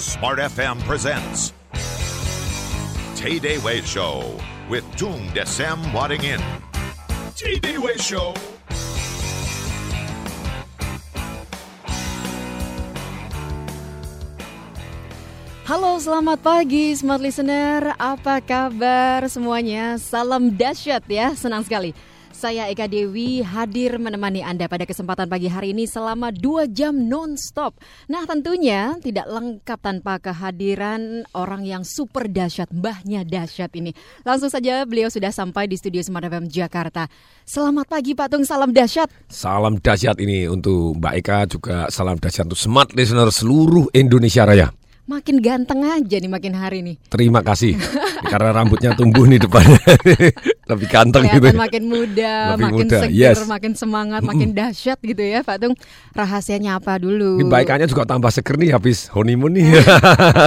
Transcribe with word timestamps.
Smart 0.00 0.40
FM 0.40 0.80
presents 0.88 1.52
Tay 3.20 3.36
Day 3.36 3.60
Way 3.60 3.84
Show 3.84 4.24
with 4.72 4.80
Tung 4.96 5.28
Desem 5.36 5.76
Wadding 5.92 6.24
In. 6.24 6.40
Tay 7.36 7.60
Day 7.60 7.76
Way 7.76 8.00
Show. 8.00 8.32
Halo, 15.68 16.00
selamat 16.00 16.40
pagi 16.40 16.96
Smart 16.96 17.20
Listener. 17.20 17.92
Apa 18.00 18.40
kabar 18.40 19.28
semuanya? 19.28 20.00
Salam 20.00 20.48
dahsyat 20.56 21.04
ya, 21.12 21.36
senang 21.36 21.60
sekali. 21.60 21.92
Saya 22.40 22.72
Eka 22.72 22.88
Dewi 22.88 23.44
hadir 23.44 24.00
menemani 24.00 24.40
Anda 24.40 24.64
pada 24.64 24.88
kesempatan 24.88 25.28
pagi 25.28 25.44
hari 25.52 25.76
ini 25.76 25.84
selama 25.84 26.32
2 26.32 26.72
jam 26.72 26.96
non-stop. 26.96 27.76
Nah 28.08 28.24
tentunya 28.24 28.96
tidak 29.04 29.28
lengkap 29.28 29.76
tanpa 29.76 30.16
kehadiran 30.16 31.28
orang 31.36 31.68
yang 31.68 31.84
super 31.84 32.24
dahsyat, 32.32 32.72
mbahnya 32.72 33.28
dahsyat 33.28 33.76
ini. 33.76 33.92
Langsung 34.24 34.48
saja 34.48 34.88
beliau 34.88 35.12
sudah 35.12 35.28
sampai 35.28 35.68
di 35.68 35.76
studio 35.76 36.00
Smart 36.00 36.32
FM 36.32 36.48
Jakarta. 36.48 37.12
Selamat 37.44 37.84
pagi 37.92 38.16
Pak 38.16 38.32
Tung, 38.32 38.48
salam 38.48 38.72
dahsyat. 38.72 39.12
Salam 39.28 39.76
dahsyat 39.76 40.16
ini 40.24 40.48
untuk 40.48 40.96
Mbak 40.96 41.14
Eka 41.20 41.38
juga 41.44 41.92
salam 41.92 42.16
dahsyat 42.16 42.48
untuk 42.48 42.56
smart 42.56 42.96
listener 42.96 43.28
seluruh 43.28 43.92
Indonesia 43.92 44.48
Raya. 44.48 44.79
Makin 45.10 45.42
ganteng 45.42 45.82
aja 45.82 46.16
nih 46.22 46.30
makin 46.30 46.54
hari 46.54 46.86
nih. 46.86 46.94
Terima 47.10 47.42
kasih 47.42 47.74
karena 48.30 48.54
rambutnya 48.54 48.94
tumbuh 48.94 49.26
nih 49.26 49.42
depannya 49.42 49.82
lebih 50.70 50.86
ganteng 50.86 51.26
gitu. 51.26 51.50
Kelihatan 51.50 51.58
makin 51.58 51.84
muda, 51.90 52.34
Lebih 52.54 52.62
makin 52.70 52.86
muda, 52.86 52.98
seger, 53.02 53.34
yes. 53.34 53.50
makin 53.50 53.72
semangat, 53.74 54.22
makin 54.22 54.54
dahsyat 54.54 55.02
gitu 55.02 55.18
ya 55.18 55.42
Pak 55.42 55.56
Tung. 55.58 55.74
Rahasianya 56.14 56.78
apa 56.78 57.02
dulu? 57.02 57.42
Ekanya 57.42 57.90
juga 57.90 58.06
tambah 58.06 58.30
seger 58.30 58.54
nih 58.54 58.70
habis 58.70 59.10
honeymoon 59.10 59.58
nih. 59.58 59.82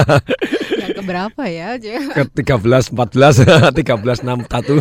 Yang 0.82 0.92
keberapa 1.04 1.42
ya? 1.44 1.76
Ke 2.16 2.24
13, 2.24 2.88
14, 2.88 3.76
13, 3.76 4.24
61. 4.48 4.80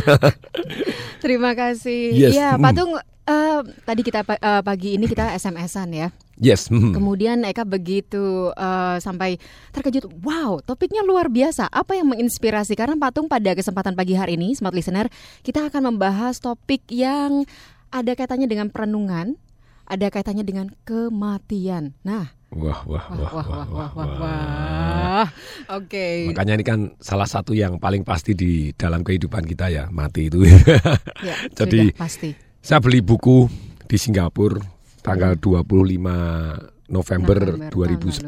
Terima 1.19 1.51
kasih. 1.59 2.03
Yes. 2.15 2.31
Iya, 2.39 2.55
Pak. 2.55 2.71
Tung. 2.71 2.95
eh, 2.99 3.59
tadi 3.83 4.01
kita 4.03 4.23
eh, 4.27 4.61
pagi 4.63 4.95
ini 4.95 5.11
kita 5.11 5.35
SMS-an 5.35 5.91
ya. 5.91 6.07
Yes. 6.43 6.67
Mm. 6.67 6.91
Kemudian 6.91 7.47
Eka 7.47 7.63
begitu 7.63 8.51
uh, 8.51 8.99
sampai 8.99 9.39
terkejut, 9.71 10.11
wow, 10.27 10.59
topiknya 10.59 10.99
luar 11.07 11.31
biasa. 11.31 11.71
Apa 11.71 11.95
yang 11.95 12.11
menginspirasi? 12.11 12.75
Karena 12.75 12.99
Patung 12.99 13.31
pada 13.31 13.55
kesempatan 13.55 13.95
pagi 13.95 14.19
hari 14.19 14.35
ini, 14.35 14.51
smart 14.51 14.75
listener, 14.75 15.07
kita 15.39 15.71
akan 15.71 15.95
membahas 15.95 16.43
topik 16.43 16.83
yang 16.91 17.47
ada 17.95 18.11
kaitannya 18.11 18.51
dengan 18.51 18.67
perenungan, 18.67 19.39
ada 19.87 20.11
kaitannya 20.11 20.43
dengan 20.43 20.67
kematian. 20.83 21.95
Nah, 22.03 22.35
Wah 22.53 22.85
wah 22.85 23.01
wah 23.09 23.31
wah 23.33 23.45
wah 23.49 23.65
wah 23.65 23.65
wah. 23.73 23.89
wah, 23.97 24.09
wah. 24.21 25.27
Oke. 25.73 25.89
Okay. 25.89 26.17
Makanya 26.29 26.53
ini 26.61 26.65
kan 26.67 26.79
salah 27.01 27.25
satu 27.25 27.57
yang 27.57 27.81
paling 27.81 28.05
pasti 28.05 28.37
di 28.37 28.69
dalam 28.77 29.01
kehidupan 29.01 29.41
kita 29.41 29.73
ya 29.73 29.89
mati 29.89 30.29
itu. 30.29 30.45
ya, 30.45 31.35
Jadi 31.57 31.89
pasti. 31.97 32.29
Saya 32.61 32.77
beli 32.77 33.01
buku 33.01 33.49
di 33.89 33.97
Singapura 33.97 34.72
tanggal 35.03 35.35
25 35.35 36.89
November, 36.89 37.37
November, 37.59 37.69
2010. 37.71 38.23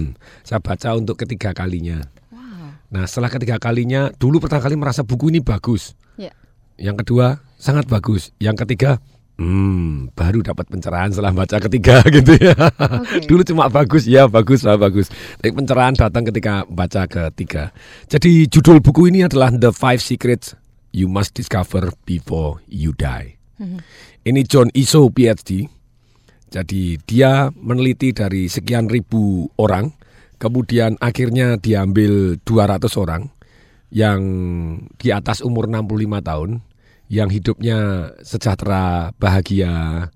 Saya 0.46 0.60
baca 0.60 0.88
untuk 0.94 1.16
ketiga 1.16 1.56
kalinya. 1.56 2.04
Wow. 2.28 2.76
Nah, 2.92 3.04
setelah 3.08 3.32
ketiga 3.32 3.56
kalinya, 3.56 4.12
dulu 4.16 4.38
pertama 4.38 4.62
kali 4.62 4.76
merasa 4.76 5.00
buku 5.02 5.32
ini 5.32 5.40
bagus. 5.40 5.96
Ya. 6.20 6.32
Yang 6.76 7.06
kedua, 7.06 7.40
sangat 7.56 7.88
bagus. 7.88 8.32
Yang 8.36 8.66
ketiga, 8.66 9.00
hmm, 9.40 10.12
baru 10.12 10.44
dapat 10.44 10.68
pencerahan 10.68 11.12
setelah 11.12 11.32
baca 11.32 11.56
ketiga 11.62 12.04
gitu 12.20 12.32
ya. 12.36 12.56
Oke. 12.56 13.28
Dulu 13.28 13.42
cuma 13.48 13.72
bagus, 13.72 14.04
ya 14.04 14.28
bagus 14.28 14.64
lah 14.64 14.76
bagus. 14.76 15.08
Tapi 15.40 15.52
pencerahan 15.52 15.96
datang 15.96 16.28
ketika 16.28 16.68
baca 16.68 17.08
ketiga. 17.08 17.72
Jadi 18.08 18.48
judul 18.48 18.84
buku 18.84 19.08
ini 19.08 19.24
adalah 19.24 19.52
The 19.52 19.72
Five 19.72 20.04
Secrets 20.04 20.56
You 20.92 21.08
Must 21.08 21.32
Discover 21.32 21.92
Before 22.04 22.60
You 22.68 22.92
Die. 22.96 23.40
Ini 24.26 24.40
John 24.46 24.68
Iso 24.74 25.06
PhD. 25.10 25.70
Jadi 26.52 27.00
dia 27.08 27.48
meneliti 27.56 28.12
dari 28.12 28.44
sekian 28.44 28.92
ribu 28.92 29.48
orang, 29.56 29.88
kemudian 30.36 31.00
akhirnya 31.00 31.56
diambil 31.56 32.36
200 32.44 32.92
orang 33.00 33.32
yang 33.88 34.20
di 35.00 35.08
atas 35.08 35.40
umur 35.40 35.64
65 35.64 36.20
tahun, 36.20 36.50
yang 37.08 37.32
hidupnya 37.32 38.12
sejahtera, 38.20 39.16
bahagia, 39.16 40.08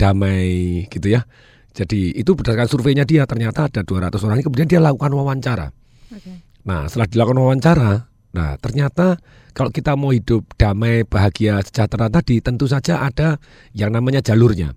damai 0.00 0.88
gitu 0.88 1.12
ya. 1.12 1.28
Jadi 1.76 2.16
itu 2.16 2.32
berdasarkan 2.32 2.68
surveinya 2.68 3.04
dia 3.04 3.28
ternyata 3.28 3.68
ada 3.68 3.84
200 3.84 4.16
orang 4.24 4.36
ini 4.40 4.44
kemudian 4.48 4.68
dia 4.68 4.80
lakukan 4.80 5.12
wawancara. 5.12 5.76
Oke. 6.12 6.32
Nah, 6.68 6.88
setelah 6.88 7.08
dilakukan 7.08 7.40
wawancara, 7.40 7.92
nah 8.32 8.56
ternyata 8.60 9.20
kalau 9.52 9.68
kita 9.68 9.92
mau 9.92 10.12
hidup 10.12 10.44
damai, 10.56 11.04
bahagia, 11.04 11.60
sejahtera 11.60 12.08
tadi, 12.08 12.40
tentu 12.40 12.64
saja 12.64 13.04
ada 13.04 13.36
yang 13.76 13.92
namanya 13.92 14.24
jalurnya. 14.24 14.72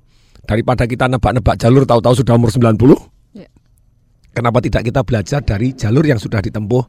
Daripada 0.46 0.86
kita 0.86 1.10
nebak-nebak 1.10 1.58
jalur 1.58 1.84
tahu-tahu 1.90 2.22
sudah 2.22 2.38
umur 2.38 2.54
90, 2.54 2.98
Ya. 3.36 3.50
kenapa 4.32 4.62
tidak 4.64 4.86
kita 4.88 5.02
belajar 5.04 5.42
dari 5.44 5.76
jalur 5.76 6.06
yang 6.06 6.22
sudah 6.22 6.40
ditempuh 6.40 6.84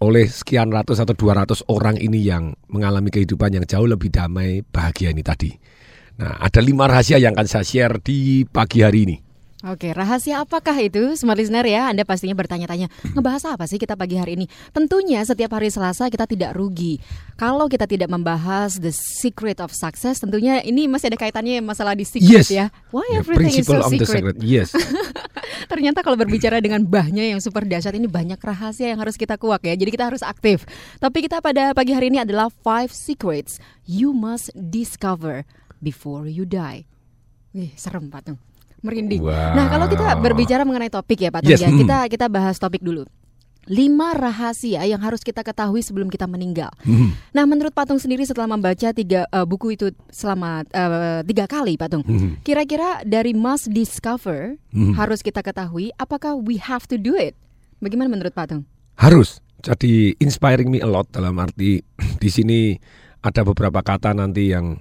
oleh 0.00 0.26
sekian 0.28 0.72
ratus 0.72 1.00
atau 1.00 1.12
200 1.12 1.64
orang 1.70 1.96
ini 2.00 2.24
yang 2.24 2.56
mengalami 2.72 3.12
kehidupan 3.12 3.52
yang 3.52 3.64
jauh 3.68 3.88
lebih 3.88 4.10
damai, 4.10 4.64
bahagia 4.64 5.12
ini 5.12 5.22
tadi. 5.24 5.52
Nah, 6.20 6.36
ada 6.40 6.60
lima 6.60 6.84
rahasia 6.84 7.16
yang 7.16 7.32
akan 7.32 7.48
saya 7.48 7.64
share 7.64 7.96
di 8.00 8.44
pagi 8.44 8.84
hari 8.84 9.08
ini. 9.08 9.16
Oke, 9.60 9.92
rahasia 9.92 10.40
apakah 10.40 10.72
itu? 10.80 11.12
Smart 11.20 11.36
listener 11.36 11.60
ya, 11.68 11.92
Anda 11.92 12.08
pastinya 12.08 12.32
bertanya-tanya, 12.32 12.88
ngebahas 13.12 13.44
apa 13.44 13.68
sih 13.68 13.76
kita 13.76 13.92
pagi 13.92 14.16
hari 14.16 14.32
ini? 14.32 14.48
Tentunya 14.72 15.20
setiap 15.20 15.52
hari 15.52 15.68
Selasa 15.68 16.08
kita 16.08 16.24
tidak 16.24 16.56
rugi. 16.56 16.96
Kalau 17.36 17.68
kita 17.68 17.84
tidak 17.84 18.08
membahas 18.08 18.80
the 18.80 18.88
secret 18.88 19.60
of 19.60 19.68
success, 19.76 20.16
tentunya 20.16 20.64
ini 20.64 20.88
masih 20.88 21.12
ada 21.12 21.20
kaitannya 21.20 21.60
masalah 21.60 21.92
di 21.92 22.08
secret 22.08 22.40
Yes. 22.40 22.48
ya. 22.48 22.72
Why 22.88 23.04
The 23.12 23.20
everything 23.20 23.52
is 23.60 23.68
so 23.68 23.84
secret? 23.84 24.08
secret. 24.08 24.36
Yes. 24.40 24.72
Ternyata 25.70 26.00
kalau 26.00 26.16
berbicara 26.16 26.56
dengan 26.64 26.80
bahnya 26.80 27.28
yang 27.28 27.44
super 27.44 27.68
dahsyat 27.68 27.92
ini 27.92 28.08
banyak 28.08 28.40
rahasia 28.40 28.88
yang 28.88 29.00
harus 29.04 29.20
kita 29.20 29.36
kuak 29.36 29.60
ya. 29.60 29.76
Jadi 29.76 29.92
kita 29.92 30.08
harus 30.08 30.24
aktif. 30.24 30.64
Tapi 30.96 31.28
kita 31.28 31.44
pada 31.44 31.76
pagi 31.76 31.92
hari 31.92 32.08
ini 32.08 32.24
adalah 32.24 32.48
five 32.48 32.88
secrets 32.88 33.60
you 33.84 34.16
must 34.16 34.48
discover 34.56 35.44
before 35.84 36.24
you 36.24 36.48
die. 36.48 36.88
Wih, 37.52 37.76
serem 37.76 38.08
Pak 38.08 38.24
Tung. 38.24 38.40
Merinding. 38.80 39.20
Wow. 39.20 39.54
Nah, 39.56 39.66
kalau 39.68 39.86
kita 39.86 40.16
berbicara 40.16 40.64
mengenai 40.64 40.88
topik 40.88 41.20
ya 41.20 41.28
Pak 41.28 41.44
Yes, 41.44 41.60
ya, 41.60 41.68
kita 41.68 42.08
kita 42.08 42.26
bahas 42.32 42.56
topik 42.56 42.80
dulu. 42.80 43.04
Lima 43.68 44.16
rahasia 44.16 44.82
yang 44.88 44.98
harus 45.04 45.20
kita 45.20 45.44
ketahui 45.44 45.84
sebelum 45.84 46.08
kita 46.08 46.24
meninggal. 46.24 46.72
Hmm. 46.80 47.12
Nah, 47.30 47.44
menurut 47.44 47.70
Patung 47.70 48.00
sendiri 48.00 48.24
setelah 48.24 48.48
membaca 48.48 48.88
tiga 48.90 49.28
eh, 49.28 49.46
buku 49.46 49.76
itu 49.76 49.92
selama 50.08 50.64
eh, 50.72 51.20
tiga 51.28 51.44
kali, 51.44 51.76
Patung, 51.76 52.02
Hmm. 52.02 52.40
kira-kira 52.40 53.04
dari 53.04 53.36
must 53.36 53.68
discover 53.70 54.56
Hmm. 54.72 54.96
harus 54.96 55.20
kita 55.20 55.44
ketahui, 55.44 55.92
apakah 56.00 56.34
we 56.34 56.56
have 56.56 56.88
to 56.88 56.96
do 56.96 57.14
it? 57.14 57.36
Bagaimana 57.78 58.08
menurut 58.10 58.32
Patung? 58.32 58.64
Harus. 58.96 59.44
Jadi 59.60 60.16
inspiring 60.16 60.72
me 60.72 60.80
a 60.80 60.88
lot 60.88 61.04
dalam 61.12 61.36
arti 61.36 61.84
di 62.16 62.30
sini 62.32 62.80
ada 63.20 63.44
beberapa 63.44 63.84
kata 63.84 64.16
nanti 64.16 64.56
yang 64.56 64.80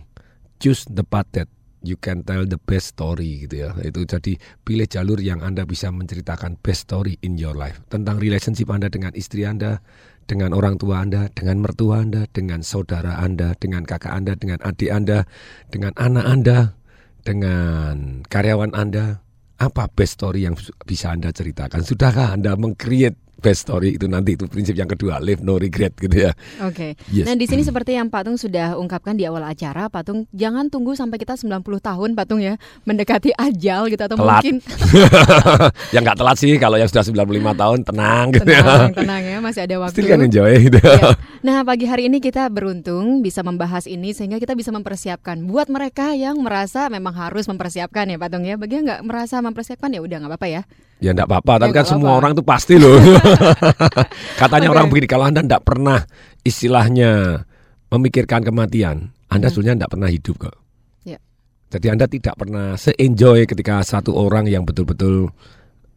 choose 0.64 0.88
the 0.88 1.04
path 1.04 1.28
that 1.36 1.52
you 1.84 1.96
can 1.96 2.24
tell 2.24 2.44
the 2.44 2.60
best 2.60 2.98
story 2.98 3.48
gitu 3.48 3.68
ya. 3.68 3.76
Itu 3.84 4.04
jadi 4.04 4.36
pilih 4.64 4.88
jalur 4.88 5.20
yang 5.20 5.40
Anda 5.44 5.64
bisa 5.64 5.92
menceritakan 5.92 6.60
best 6.60 6.90
story 6.90 7.16
in 7.24 7.40
your 7.40 7.56
life 7.56 7.80
tentang 7.88 8.20
relationship 8.20 8.68
Anda 8.72 8.92
dengan 8.92 9.16
istri 9.16 9.48
Anda, 9.48 9.80
dengan 10.30 10.54
orang 10.54 10.78
tua 10.78 11.02
Anda, 11.02 11.32
dengan 11.32 11.64
mertua 11.64 12.04
Anda, 12.04 12.28
dengan 12.30 12.62
saudara 12.62 13.20
Anda, 13.24 13.56
dengan 13.58 13.88
kakak 13.88 14.14
Anda, 14.14 14.34
dengan 14.38 14.60
adik 14.62 14.92
Anda, 14.92 15.26
dengan 15.72 15.94
anak 15.98 16.26
Anda, 16.28 16.58
dengan 17.24 18.24
karyawan 18.28 18.76
Anda. 18.76 19.24
Apa 19.60 19.92
best 19.92 20.16
story 20.16 20.48
yang 20.48 20.56
bisa 20.88 21.12
Anda 21.12 21.36
ceritakan? 21.36 21.84
Sudahkah 21.84 22.32
Anda 22.32 22.56
meng-create 22.56 23.30
best 23.40 23.68
story 23.68 23.96
itu 23.96 24.06
nanti 24.06 24.36
itu 24.36 24.46
prinsip 24.52 24.76
yang 24.76 24.92
kedua 24.92 25.18
live 25.24 25.40
no 25.40 25.56
regret 25.56 25.96
gitu 25.96 26.28
ya. 26.28 26.32
Oke. 26.68 27.00
Yes. 27.10 27.26
Nah, 27.26 27.36
di 27.40 27.48
sini 27.48 27.64
seperti 27.64 27.96
yang 27.96 28.12
Patung 28.12 28.36
sudah 28.36 28.76
ungkapkan 28.76 29.16
di 29.16 29.24
awal 29.24 29.48
acara, 29.48 29.88
Patung 29.88 30.28
jangan 30.36 30.68
tunggu 30.68 30.94
sampai 30.94 31.16
kita 31.16 31.40
90 31.40 31.64
tahun, 31.80 32.10
Patung 32.20 32.44
ya, 32.44 32.60
mendekati 32.84 33.32
ajal 33.36 33.88
gitu 33.88 34.04
atau 34.04 34.20
Telat. 34.20 34.44
mungkin 34.44 34.56
yang 35.96 36.04
nggak 36.04 36.20
telat 36.20 36.38
sih 36.38 36.54
kalau 36.60 36.76
yang 36.76 36.92
sudah 36.92 37.04
95 37.08 37.24
tahun 37.56 37.80
tenang 37.88 38.26
gitu 38.36 38.52
ya. 38.52 38.64
tenang, 38.64 38.94
tenang 38.96 39.24
ya, 39.24 39.38
masih 39.40 39.62
ada 39.64 39.76
waktu. 39.88 39.96
Still 39.96 40.08
kan 40.12 40.20
enjoy 40.20 40.52
gitu. 40.68 40.80
Ya. 40.84 41.16
Nah, 41.40 41.64
pagi 41.64 41.88
hari 41.88 42.12
ini 42.12 42.20
kita 42.20 42.52
beruntung 42.52 43.24
bisa 43.24 43.40
membahas 43.48 43.88
ini 43.88 44.12
sehingga 44.12 44.44
kita 44.44 44.60
bisa 44.60 44.76
mempersiapkan 44.76 45.40
buat 45.48 45.72
mereka 45.72 46.12
yang 46.12 46.36
merasa 46.44 46.92
memang 46.92 47.16
harus 47.16 47.48
mempersiapkan 47.48 48.12
ya, 48.12 48.20
Patung 48.20 48.44
ya. 48.44 48.60
Bagi 48.60 48.84
yang 48.84 48.86
nggak 48.92 49.08
merasa 49.08 49.40
mempersiapkan 49.40 49.88
ya 49.96 50.04
udah 50.04 50.20
nggak 50.20 50.32
apa-apa 50.36 50.48
ya. 50.52 50.62
Ya 51.00 51.16
enggak 51.16 51.32
apa-apa, 51.32 51.64
tapi 51.64 51.72
Ya, 51.72 51.78
kan 51.80 51.84
nggak 51.88 51.92
semua 51.96 52.12
orang 52.20 52.32
itu 52.36 52.44
pasti 52.44 52.76
loh. 52.76 53.00
Katanya 54.42 54.68
Oke. 54.68 54.76
orang 54.76 54.86
begini, 54.92 55.08
kalau 55.08 55.26
Anda 55.32 55.40
enggak 55.40 55.64
pernah 55.64 56.04
istilahnya 56.44 57.12
memikirkan 57.88 58.44
kematian, 58.44 59.16
Anda 59.32 59.48
Hmm. 59.48 59.54
sebenarnya 59.56 59.76
enggak 59.80 59.92
pernah 59.96 60.10
hidup 60.12 60.36
kok. 60.44 60.56
Ya. 61.08 61.24
Jadi 61.72 61.88
Anda 61.88 62.06
tidak 62.12 62.36
pernah 62.36 62.76
se-enjoy 62.76 63.48
ketika 63.48 63.80
satu 63.88 64.12
orang 64.12 64.44
yang 64.52 64.68
betul-betul 64.68 65.32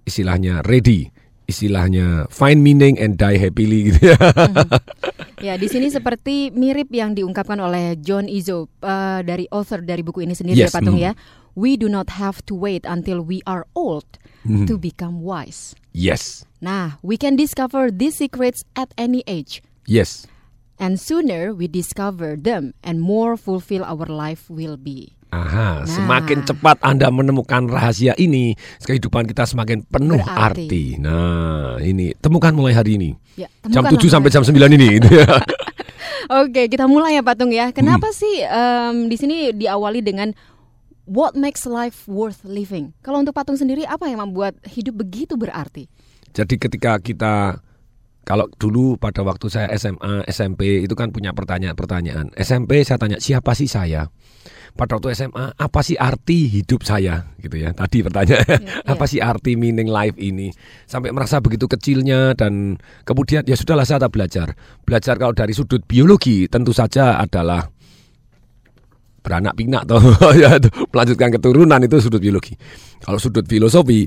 istilahnya 0.06 0.62
ready, 0.62 1.10
istilahnya 1.52 2.26
find 2.32 2.64
meaning 2.64 2.96
and 2.96 3.20
die 3.20 3.36
happily 3.36 3.92
gitu 3.92 4.16
ya. 4.16 4.18
Ya, 5.42 5.58
di 5.58 5.66
sini 5.66 5.90
seperti 5.90 6.54
mirip 6.54 6.94
yang 6.94 7.18
diungkapkan 7.18 7.58
oleh 7.58 7.98
John 7.98 8.30
Izzo 8.30 8.70
uh, 8.78 9.26
dari 9.26 9.50
author 9.50 9.82
dari 9.82 9.98
buku 10.06 10.22
ini 10.22 10.38
sendiri 10.38 10.54
Yes, 10.54 10.70
ya 10.70 10.78
Patung 10.78 10.94
mm. 10.94 11.02
ya. 11.02 11.12
We 11.58 11.74
do 11.74 11.90
not 11.90 12.14
have 12.14 12.46
to 12.46 12.54
wait 12.54 12.86
until 12.86 13.26
we 13.26 13.42
are 13.42 13.66
old 13.74 14.06
Mm-hmm. 14.42 14.66
to 14.66 14.74
become 14.74 15.22
wise. 15.22 15.74
Yes. 15.94 16.42
Nah, 16.60 16.98
we 16.98 17.14
can 17.14 17.38
discover 17.38 17.94
these 17.94 18.18
secrets 18.18 18.66
at 18.74 18.90
any 18.98 19.22
age. 19.30 19.62
Yes. 19.86 20.26
And 20.82 20.98
sooner 20.98 21.54
we 21.54 21.70
discover 21.70 22.34
them 22.34 22.74
and 22.82 22.98
more 22.98 23.38
fulfill 23.38 23.86
our 23.86 24.06
life 24.10 24.50
will 24.50 24.74
be. 24.74 25.14
Aha, 25.32 25.80
Nah. 25.80 25.88
semakin 25.88 26.44
cepat 26.44 26.76
Anda 26.78 27.08
menemukan 27.08 27.64
rahasia 27.64 28.12
ini, 28.14 28.52
kehidupan 28.84 29.24
kita 29.24 29.42
semakin 29.42 29.80
penuh 29.82 30.20
Berarti. 30.20 30.68
arti. 30.68 30.84
Nah, 30.96 31.80
ini 31.80 32.12
temukan 32.14 32.52
mulai 32.52 32.76
hari 32.76 33.00
ini. 33.00 33.10
Ya, 33.34 33.48
Jam 33.64 33.80
temukanlah 33.80 33.96
7 33.96 34.12
sampai 34.12 34.28
jam 34.28 34.44
9 34.44 34.68
ini. 34.70 35.00
gitu 35.00 35.08
ya. 35.16 35.24
Oke, 36.38 36.68
kita 36.68 36.84
mulai 36.84 37.16
ya 37.16 37.24
Patung 37.24 37.48
ya. 37.48 37.72
Kenapa 37.72 38.06
Hmm. 38.06 38.14
sih 38.14 38.36
em, 38.40 39.08
di 39.08 39.16
sini 39.16 39.36
diawali 39.50 40.00
dengan 40.00 40.36
what 41.04 41.32
makes 41.32 41.64
life 41.64 42.04
worth 42.04 42.44
living? 42.44 42.92
Kalau 43.00 43.16
untuk 43.18 43.32
Patung 43.32 43.56
sendiri 43.56 43.82
apa 43.82 44.04
yang 44.06 44.20
membuat 44.20 44.52
hidup 44.66 45.00
begitu 45.00 45.32
berarti? 45.34 45.88
Jadi 46.30 46.56
ketika 46.56 46.96
kita 46.96 47.56
kalau 48.22 48.46
dulu 48.54 48.94
pada 49.02 49.26
waktu 49.26 49.50
saya 49.50 49.66
SMA, 49.74 50.22
SMP 50.30 50.86
itu 50.86 50.94
kan 50.94 51.10
punya 51.10 51.34
pertanyaan-pertanyaan. 51.34 52.30
SMP 52.38 52.86
saya 52.86 52.94
tanya 53.02 53.18
siapa 53.18 53.50
sih 53.58 53.66
saya? 53.66 54.06
Pada 54.72 54.96
waktu 54.96 55.12
SMA 55.12 55.52
apa 55.58 55.80
sih 55.84 55.98
arti 55.98 56.48
hidup 56.48 56.86
saya 56.86 57.34
gitu 57.42 57.60
ya. 57.60 57.74
Tadi 57.74 57.98
pertanyaan 58.00 58.62
Iya, 58.62 58.94
apa 58.94 59.04
sih 59.10 59.18
arti 59.20 59.58
meaning 59.58 59.90
life 59.90 60.16
ini? 60.16 60.54
Sampai 60.86 61.10
merasa 61.10 61.42
begitu 61.42 61.66
kecilnya 61.66 62.32
dan 62.38 62.78
kemudian 63.04 63.42
ya 63.44 63.58
sudahlah 63.58 63.84
saya 63.84 64.06
tak 64.06 64.14
belajar. 64.14 64.54
Belajar 64.86 65.18
kalau 65.18 65.34
dari 65.34 65.52
sudut 65.52 65.82
biologi 65.84 66.46
tentu 66.46 66.70
saja 66.70 67.18
adalah 67.18 67.68
beranak 69.22 69.54
pinak 69.54 69.86
toh 69.86 70.02
ya 70.42 70.58
itu, 70.58 70.70
melanjutkan 70.90 71.30
keturunan 71.34 71.80
itu 71.82 71.96
sudut 71.98 72.22
biologi. 72.22 72.54
Kalau 73.02 73.18
sudut 73.18 73.44
filosofi 73.44 74.06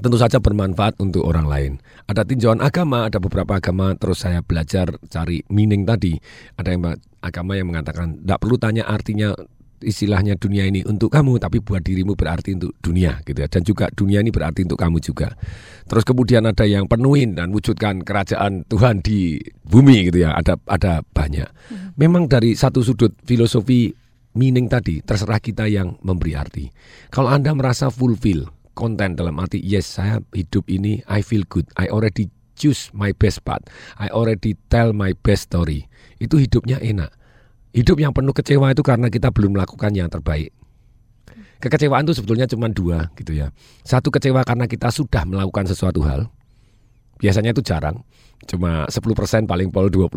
tentu 0.00 0.16
saja 0.16 0.40
bermanfaat 0.40 0.98
untuk 0.98 1.24
orang 1.24 1.46
lain. 1.46 1.72
Ada 2.08 2.24
tinjauan 2.26 2.64
agama, 2.64 3.06
ada 3.06 3.20
beberapa 3.20 3.60
agama 3.60 3.94
terus 3.94 4.24
saya 4.24 4.40
belajar 4.42 4.96
cari 5.06 5.44
meaning 5.52 5.84
tadi. 5.86 6.16
Ada 6.56 6.74
yang 6.74 6.82
agama 7.20 7.54
yang 7.54 7.70
mengatakan 7.70 8.20
tidak 8.20 8.38
perlu 8.40 8.56
tanya 8.56 8.88
artinya 8.88 9.36
istilahnya 9.80 10.36
dunia 10.36 10.68
ini 10.68 10.84
untuk 10.84 11.08
kamu 11.08 11.40
tapi 11.40 11.64
buat 11.64 11.80
dirimu 11.80 12.12
berarti 12.12 12.52
untuk 12.56 12.76
dunia 12.84 13.20
gitu 13.24 13.40
ya. 13.40 13.48
Dan 13.48 13.62
juga 13.64 13.88
dunia 13.92 14.20
ini 14.20 14.28
berarti 14.28 14.64
untuk 14.68 14.80
kamu 14.80 15.00
juga. 15.00 15.32
Terus 15.88 16.04
kemudian 16.04 16.44
ada 16.44 16.64
yang 16.68 16.84
penuhin 16.84 17.36
dan 17.36 17.52
wujudkan 17.52 18.04
kerajaan 18.04 18.68
Tuhan 18.68 19.00
di 19.00 19.40
bumi 19.64 20.12
gitu 20.12 20.28
ya. 20.28 20.36
Ada 20.36 20.60
ada 20.68 21.00
banyak. 21.00 21.48
Memang 21.96 22.28
dari 22.28 22.52
satu 22.56 22.84
sudut 22.84 23.16
filosofi 23.24 23.92
meaning 24.36 24.70
tadi 24.70 25.02
terserah 25.02 25.42
kita 25.42 25.66
yang 25.66 25.98
memberi 26.04 26.32
arti. 26.38 26.64
Kalau 27.10 27.32
anda 27.32 27.50
merasa 27.56 27.90
fulfill 27.90 28.59
konten 28.74 29.18
dalam 29.18 29.36
arti 29.38 29.60
yes 29.60 29.98
saya 29.98 30.22
hidup 30.34 30.66
ini 30.70 31.02
I 31.10 31.20
feel 31.20 31.44
good. 31.46 31.66
I 31.76 31.90
already 31.90 32.30
choose 32.58 32.92
my 32.92 33.16
best 33.16 33.40
path. 33.42 33.64
I 33.96 34.12
already 34.12 34.56
tell 34.68 34.92
my 34.92 35.16
best 35.16 35.48
story. 35.48 35.88
Itu 36.20 36.36
hidupnya 36.36 36.76
enak. 36.80 37.12
Hidup 37.72 38.02
yang 38.02 38.10
penuh 38.10 38.34
kecewa 38.34 38.74
itu 38.74 38.82
karena 38.82 39.08
kita 39.08 39.30
belum 39.30 39.54
melakukan 39.56 39.94
yang 39.94 40.10
terbaik. 40.10 40.50
Kekecewaan 41.60 42.08
itu 42.08 42.16
sebetulnya 42.16 42.48
cuma 42.48 42.72
dua 42.72 43.12
gitu 43.20 43.36
ya. 43.36 43.52
Satu 43.84 44.08
kecewa 44.08 44.42
karena 44.48 44.64
kita 44.64 44.88
sudah 44.88 45.28
melakukan 45.28 45.68
sesuatu 45.68 46.00
hal 46.02 46.32
biasanya 47.20 47.52
itu 47.52 47.60
jarang 47.60 48.00
cuma 48.48 48.88
10% 48.88 49.44
paling 49.44 49.68
pol 49.68 49.92
20% 49.92 50.08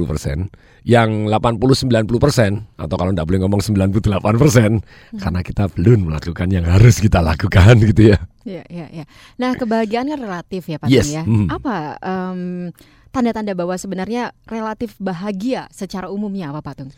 yang 0.88 1.28
80-90% 1.28 2.80
atau 2.80 2.96
kalau 2.96 3.12
tidak 3.12 3.28
boleh 3.28 3.40
ngomong 3.44 3.60
98% 3.60 5.20
karena 5.20 5.40
kita 5.44 5.68
belum 5.76 6.08
melakukan 6.08 6.48
yang 6.48 6.64
harus 6.64 7.04
kita 7.04 7.20
lakukan 7.20 7.78
gitu 7.84 8.16
ya 8.16 8.20
Ya, 8.44 8.60
ya, 8.68 8.92
ya. 8.92 9.08
Nah, 9.40 9.56
kebahagiaan 9.56 10.12
kan 10.12 10.20
relatif 10.20 10.68
ya, 10.68 10.76
Pak 10.76 10.92
Yes, 10.92 11.16
ya. 11.16 11.24
mhm. 11.24 11.48
Apa 11.48 11.96
em, 12.04 12.76
tanda-tanda 13.08 13.56
bahwa 13.56 13.72
sebenarnya 13.80 14.36
relatif 14.52 15.00
bahagia 15.00 15.72
secara 15.72 16.12
umumnya 16.12 16.52
apa, 16.52 16.60
Pak 16.60 16.76
Tung? 16.76 16.92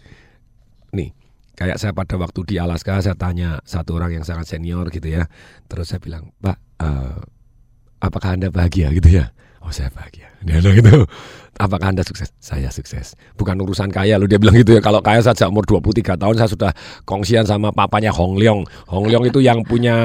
nih 0.90 1.12
kayak 1.54 1.78
saya 1.78 1.92
pada 1.94 2.16
waktu 2.16 2.40
di 2.48 2.56
Alaska 2.58 2.98
saya 2.98 3.14
tanya 3.14 3.60
satu 3.62 4.00
orang 4.00 4.16
yang 4.16 4.26
sangat 4.26 4.48
senior 4.48 4.88
gitu 4.90 5.12
ya 5.12 5.28
terus 5.68 5.92
saya 5.92 6.00
bilang 6.00 6.32
Pak 6.40 6.58
eh, 6.82 7.20
apakah 8.00 8.40
anda 8.40 8.48
bahagia 8.48 8.90
gitu 8.96 9.20
ya 9.22 9.30
oh 9.66 9.74
saya 9.74 9.90
bahagia. 9.90 10.30
Dia 10.46 10.62
bilang 10.62 10.78
gitu. 10.78 11.10
Apakah 11.56 11.96
anda 11.96 12.04
sukses? 12.04 12.36
Saya 12.44 12.68
sukses. 12.68 13.16
Bukan 13.40 13.56
urusan 13.56 13.88
kaya 13.88 14.20
loh 14.20 14.28
dia 14.28 14.36
bilang 14.36 14.60
gitu 14.60 14.76
ya. 14.76 14.84
Kalau 14.84 15.00
kaya 15.00 15.24
saja 15.24 15.48
umur 15.48 15.64
23 15.64 16.20
tahun 16.20 16.36
saya 16.36 16.52
sudah 16.52 16.72
kongsian 17.08 17.48
sama 17.48 17.72
papanya 17.72 18.12
Hong 18.12 18.36
Leong. 18.36 18.68
Hong 18.92 19.08
Leong 19.08 19.24
itu 19.32 19.40
yang 19.40 19.64
punya 19.64 19.96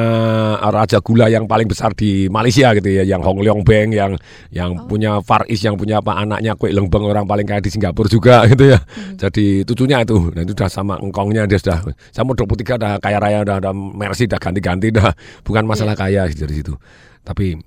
raja 0.62 1.02
gula 1.02 1.26
yang 1.26 1.50
paling 1.50 1.66
besar 1.66 1.90
di 1.98 2.30
Malaysia 2.30 2.70
gitu 2.78 2.86
ya. 2.86 3.02
Yang 3.02 3.26
Hong 3.26 3.42
Leong 3.42 3.66
Bank 3.66 3.90
yang 3.90 4.14
yang 4.54 4.86
punya 4.86 5.18
Far 5.26 5.42
East 5.50 5.66
yang 5.66 5.74
punya 5.74 5.98
apa 5.98 6.22
anaknya 6.22 6.54
Kwek 6.54 6.70
Leng 6.70 6.86
Beng 6.86 7.02
orang 7.02 7.26
paling 7.26 7.50
kaya 7.50 7.58
di 7.58 7.74
Singapura 7.74 8.06
juga 8.06 8.44
gitu 8.54 8.70
ya. 8.70 8.78
Jadi 9.18 9.66
cucunya 9.66 10.06
itu. 10.06 10.30
Dan 10.30 10.46
itu 10.46 10.54
udah 10.54 10.70
sama 10.70 11.02
engkongnya 11.02 11.50
dia 11.50 11.58
sudah 11.58 11.82
saya 12.14 12.22
umur 12.22 12.38
23 12.46 12.78
udah 12.78 12.92
kaya 13.02 13.18
raya 13.18 13.42
udah, 13.42 13.58
udah 13.58 13.74
Mercy 13.74 14.30
udah 14.30 14.38
ganti-ganti 14.38 14.94
udah. 14.94 15.10
Bukan 15.42 15.66
masalah 15.66 15.98
kaya 15.98 16.30
gitu 16.30 16.46
dari 16.46 16.62
situ. 16.62 16.78
Tapi 17.26 17.58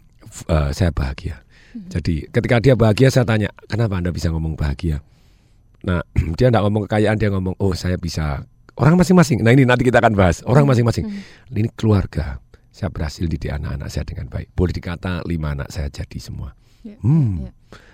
eh, 0.48 0.70
saya 0.72 0.96
bahagia 0.96 1.43
jadi 1.90 2.30
ketika 2.30 2.56
dia 2.62 2.74
bahagia 2.78 3.10
saya 3.10 3.26
tanya 3.26 3.50
kenapa 3.66 3.98
anda 3.98 4.14
bisa 4.14 4.30
ngomong 4.30 4.54
bahagia? 4.54 5.02
Nah 5.84 6.06
dia 6.38 6.48
tidak 6.54 6.64
ngomong 6.64 6.86
kekayaan 6.86 7.18
dia 7.18 7.30
ngomong 7.34 7.58
oh 7.58 7.74
saya 7.74 7.98
bisa 7.98 8.46
orang 8.78 8.98
masing-masing. 8.98 9.42
Nah 9.42 9.54
ini 9.54 9.66
nanti 9.66 9.86
kita 9.86 10.02
akan 10.02 10.14
bahas 10.14 10.42
orang 10.46 10.66
masing-masing. 10.66 11.10
Ini 11.54 11.70
keluarga. 11.78 12.42
Saya 12.74 12.90
berhasil 12.90 13.30
didik 13.30 13.54
anak-anak 13.54 13.90
saya 13.94 14.02
dengan 14.02 14.26
baik. 14.34 14.50
Boleh 14.58 14.74
dikata 14.74 15.22
lima 15.30 15.54
anak 15.54 15.70
saya 15.70 15.94
jadi 15.94 16.18
semua. 16.18 16.58
Ya, 16.82 16.98
Hmm. 17.06 17.46
ya. 17.48 17.52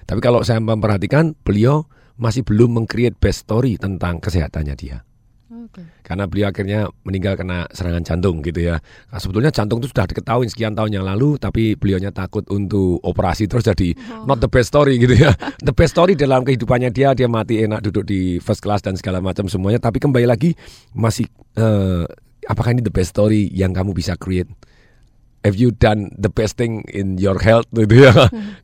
Tapi 0.08 0.20
kalau 0.24 0.42
saya 0.42 0.58
memperhatikan, 0.64 1.38
beliau 1.46 1.86
masih 2.18 2.42
belum 2.42 2.80
meng-create 2.80 3.14
best 3.14 3.46
story 3.46 3.78
tentang 3.78 4.18
kesehatannya 4.18 4.76
dia. 4.80 5.06
Oke. 5.70 5.86
Karena 6.02 6.26
beliau 6.26 6.50
akhirnya 6.50 6.90
meninggal 7.06 7.38
kena 7.38 7.70
serangan 7.70 8.02
jantung 8.02 8.42
gitu 8.42 8.74
ya. 8.74 8.82
Nah, 9.14 9.22
sebetulnya 9.22 9.54
jantung 9.54 9.78
itu 9.78 9.94
sudah 9.94 10.10
diketahui 10.10 10.50
sekian 10.50 10.74
tahun 10.74 10.98
yang 10.98 11.06
lalu, 11.06 11.38
tapi 11.38 11.78
beliaunya 11.78 12.10
takut 12.10 12.42
untuk 12.50 12.98
operasi 13.06 13.46
terus 13.46 13.70
jadi 13.70 13.94
not 14.26 14.42
the 14.42 14.50
best 14.50 14.74
story 14.74 14.98
gitu 14.98 15.14
ya. 15.14 15.32
The 15.68 15.76
best 15.78 15.94
story 15.94 16.18
dalam 16.18 16.42
kehidupannya 16.42 16.90
dia, 16.90 17.14
dia 17.14 17.30
mati 17.30 17.62
enak 17.62 17.86
duduk 17.86 18.10
di 18.10 18.42
first 18.42 18.66
class 18.66 18.82
dan 18.82 18.98
segala 18.98 19.22
macam 19.22 19.46
semuanya. 19.46 19.78
Tapi 19.78 20.02
kembali 20.02 20.26
lagi 20.26 20.58
masih 20.98 21.30
eh, 21.54 22.04
apakah 22.50 22.74
ini 22.74 22.82
the 22.82 22.90
best 22.90 23.14
story 23.14 23.46
yang 23.54 23.70
kamu 23.70 23.94
bisa 23.94 24.18
create? 24.18 24.50
Have 25.40 25.56
you 25.56 25.72
done 25.72 26.12
the 26.20 26.28
best 26.28 26.60
thing 26.60 26.84
in 26.92 27.16
your 27.16 27.40
health 27.40 27.64
gitu 27.78 28.12
ya? 28.12 28.12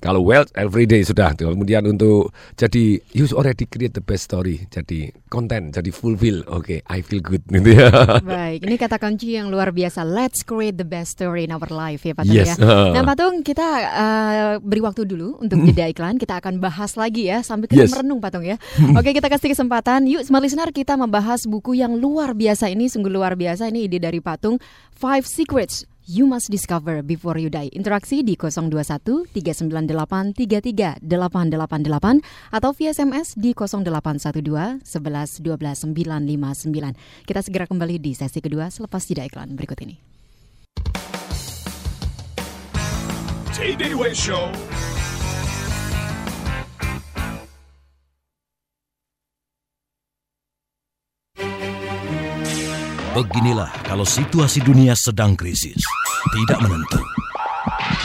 Kalau 0.04 0.20
wealth 0.20 0.52
every 0.60 0.84
day 0.84 1.02
sudah. 1.02 1.32
Kemudian 1.32 1.88
untuk 1.88 2.36
jadi 2.60 3.00
you 3.16 3.24
already 3.32 3.64
create 3.64 3.96
the 3.96 4.04
best 4.04 4.28
story. 4.28 4.68
Jadi 4.68 5.16
konten, 5.32 5.72
jadi 5.72 5.88
fulfill. 5.96 6.44
Oke, 6.52 6.84
I 6.88 7.00
feel 7.00 7.24
good 7.24 7.48
gitu 7.56 7.80
ya. 7.80 8.20
Baik, 8.20 8.68
ini 8.68 8.76
kata 8.76 9.00
kunci 9.00 9.40
yang 9.40 9.48
luar 9.48 9.72
biasa. 9.72 10.04
Let's 10.04 10.44
create 10.44 10.76
the 10.76 10.84
best 10.84 11.16
story 11.16 11.48
in 11.48 11.56
our 11.56 11.64
life 11.72 12.04
ya, 12.04 12.12
Pak 12.12 12.28
Tung 12.28 12.36
Yes. 12.36 12.60
ya. 12.60 12.68
Nah, 12.96 13.08
Pak 13.08 13.16
Tung, 13.16 13.36
kita 13.40 13.68
eh, 13.80 14.54
beri 14.60 14.84
waktu 14.84 15.08
dulu 15.08 15.40
untuk 15.40 15.64
jeda 15.64 15.88
iklan. 15.88 16.20
Kita 16.20 16.44
akan 16.44 16.60
bahas 16.60 17.00
lagi 17.00 17.32
ya 17.32 17.40
sambil 17.40 17.72
kita 17.72 17.88
Yes. 17.88 17.96
merenung, 17.96 18.20
Pak 18.20 18.36
Tung 18.36 18.44
ya. 18.44 18.60
Oke, 18.96 19.16
kita 19.16 19.32
kasih 19.32 19.56
kesempatan. 19.56 20.12
Yuk, 20.12 20.28
smart 20.28 20.44
listener, 20.44 20.76
kita 20.76 21.00
membahas 21.00 21.48
buku 21.48 21.80
yang 21.80 21.96
luar 21.96 22.36
biasa 22.36 22.68
ini, 22.68 22.92
sungguh 22.92 23.10
luar 23.10 23.40
biasa. 23.40 23.72
Ini 23.72 23.88
ide 23.88 24.04
dari 24.04 24.20
Patung, 24.20 24.60
Five 24.92 25.24
Secrets 25.24 25.88
You 26.06 26.30
must 26.30 26.54
discover 26.54 27.02
before 27.02 27.42
you 27.42 27.50
die. 27.50 27.74
Interaksi 27.74 28.22
di 28.22 28.38
021 28.38 29.26
398 29.34 30.38
33 30.38 31.02
888 31.02 32.54
atau 32.54 32.70
via 32.78 32.94
SMS 32.94 33.34
di 33.34 33.58
0812 33.58 34.86
11 34.86 35.42
12 35.42 35.98
959. 35.98 37.26
Kita 37.26 37.42
segera 37.42 37.66
kembali 37.66 37.98
di 37.98 38.14
sesi 38.14 38.38
kedua 38.38 38.70
selepas 38.70 39.02
jeda 39.10 39.26
iklan 39.26 39.58
berikut 39.58 39.82
ini. 39.82 39.98
Way 43.98 44.14
Show. 44.14 44.54
Beginilah 53.16 53.72
kalau 53.88 54.04
situasi 54.04 54.60
dunia 54.60 54.92
sedang 54.92 55.40
krisis, 55.40 55.80
tidak 56.36 56.60
menentu. 56.60 57.00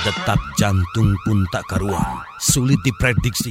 Detak 0.06 0.38
jantung 0.54 1.18
pun 1.26 1.42
tak 1.50 1.66
karuan, 1.66 2.22
sulit 2.38 2.78
diprediksi. 2.86 3.50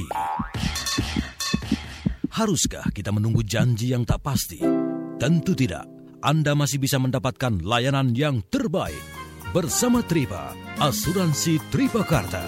Haruskah 2.32 2.88
kita 2.96 3.12
menunggu 3.12 3.44
janji 3.44 3.92
yang 3.92 4.08
tak 4.08 4.24
pasti? 4.24 4.56
Tentu 5.20 5.52
tidak. 5.52 5.84
Anda 6.24 6.56
masih 6.56 6.80
bisa 6.80 6.96
mendapatkan 6.96 7.60
layanan 7.60 8.16
yang 8.16 8.40
terbaik 8.48 8.96
bersama 9.52 10.00
Tripa, 10.00 10.56
asuransi 10.80 11.60
Tripakarta. 11.68 12.40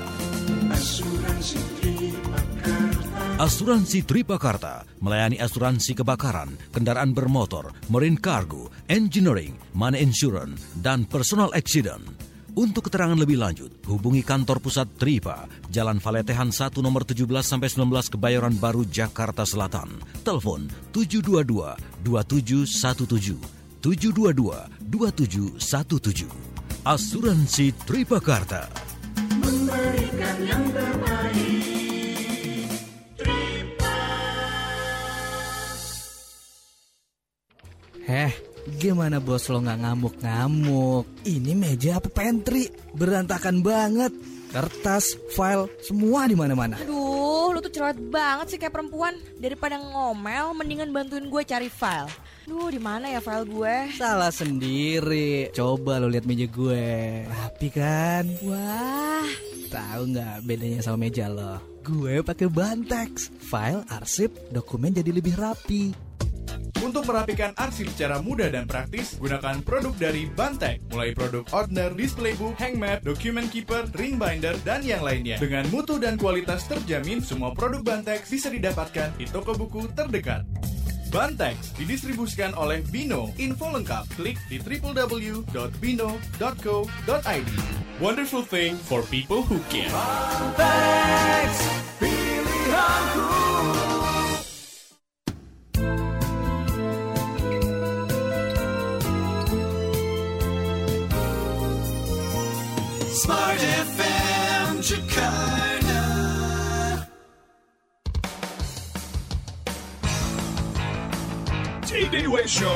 Asuransi 3.43 4.07
Tripakarta 4.07 4.87
melayani 5.03 5.35
asuransi 5.43 5.99
kebakaran, 5.99 6.55
kendaraan 6.71 7.11
bermotor, 7.11 7.75
marine 7.91 8.15
cargo, 8.15 8.71
engineering, 8.87 9.59
money 9.75 9.99
insurance, 9.99 10.63
dan 10.79 11.03
personal 11.03 11.51
accident. 11.51 12.07
Untuk 12.55 12.87
keterangan 12.87 13.19
lebih 13.19 13.43
lanjut, 13.43 13.83
hubungi 13.91 14.23
kantor 14.23 14.63
pusat 14.63 14.87
Tripa, 14.95 15.51
Jalan 15.75 15.99
Valetehan 15.99 16.55
1 16.55 16.71
nomor 16.87 17.03
17 17.03 17.27
sampai 17.43 17.67
19 17.67 18.15
Kebayoran 18.15 18.55
Baru 18.63 18.87
Jakarta 18.87 19.43
Selatan. 19.43 19.91
Telepon 20.23 20.71
722 20.95 22.07
2717 22.07 23.43
722 23.83 24.87
2717. 24.87 26.31
Asuransi 26.87 27.75
Tripakarta. 27.91 28.71
Memberikan 29.43 30.37
yang 30.47 30.63
terbaik. 30.71 31.12
Heh, 38.13 38.29
gimana 38.77 39.25
bos 39.25 39.49
lo 39.49 39.65
nggak 39.65 39.89
ngamuk-ngamuk? 39.89 41.25
Ini 41.25 41.57
meja 41.57 41.97
apa 41.97 42.13
pantry? 42.13 42.69
Berantakan 42.93 43.65
banget. 43.65 44.13
Kertas, 44.53 45.17
file, 45.33 45.65
semua 45.81 46.29
di 46.29 46.37
mana-mana. 46.37 46.77
Aduh, 46.77 47.57
lu 47.57 47.65
tuh 47.65 47.73
cerewet 47.73 47.97
banget 48.13 48.53
sih 48.53 48.59
kayak 48.61 48.77
perempuan. 48.77 49.17
Daripada 49.41 49.81
ngomel, 49.81 50.53
mendingan 50.53 50.93
bantuin 50.93 51.25
gue 51.25 51.41
cari 51.41 51.73
file. 51.73 52.13
Duh, 52.45 52.69
di 52.69 52.77
mana 52.77 53.09
ya 53.09 53.25
file 53.25 53.49
gue? 53.49 53.97
Salah 53.97 54.29
sendiri. 54.29 55.49
Coba 55.57 55.97
lo 55.97 56.13
lihat 56.13 56.29
meja 56.29 56.45
gue. 56.45 56.85
Rapi 57.25 57.69
kan? 57.73 58.29
Wah, 58.45 59.25
Tahu 59.73 60.13
nggak 60.13 60.45
bedanya 60.45 60.85
sama 60.85 61.09
meja 61.09 61.33
lo? 61.33 61.57
Gue 61.81 62.21
pakai 62.21 62.45
Bantex. 62.45 63.33
File, 63.41 63.89
arsip, 63.89 64.37
dokumen 64.53 64.93
jadi 64.93 65.09
lebih 65.17 65.33
rapi. 65.33 66.12
Untuk 66.83 67.07
merapikan 67.07 67.55
arsip 67.55 67.87
secara 67.95 68.19
mudah 68.19 68.51
dan 68.51 68.67
praktis, 68.67 69.15
gunakan 69.23 69.63
produk 69.63 69.95
dari 69.95 70.27
Bantek, 70.27 70.83
mulai 70.91 71.15
produk 71.15 71.47
Ordner, 71.55 71.95
Display 71.95 72.35
Book, 72.35 72.59
Hangmap, 72.59 73.07
Document 73.07 73.47
Keeper, 73.47 73.87
Ring 73.95 74.19
Binder, 74.19 74.59
dan 74.67 74.83
yang 74.83 75.07
lainnya. 75.07 75.39
Dengan 75.39 75.65
mutu 75.71 76.03
dan 76.03 76.19
kualitas 76.19 76.67
terjamin, 76.67 77.23
semua 77.23 77.55
produk 77.55 77.87
Bantek 77.87 78.27
bisa 78.27 78.51
didapatkan 78.51 79.15
di 79.15 79.31
toko 79.31 79.55
buku 79.55 79.89
terdekat. 79.95 80.43
Bantex 81.13 81.77
didistribusikan 81.77 82.57
oleh 82.57 82.81
Bino. 82.89 83.29
Info 83.37 83.69
lengkap 83.69 84.17
klik 84.17 84.41
di 84.49 84.57
www.bino.co.id. 84.57 85.45
Wonderful 88.01 88.43
thing 88.43 88.75
for 88.81 89.05
people 89.13 89.45
who 89.45 89.61
care. 89.69 89.93
Smart 103.13 103.59
FM 103.61 104.81
Jakarta. 104.81 106.01
TD 111.83 112.27
Way 112.29 112.47
Show 112.47 112.73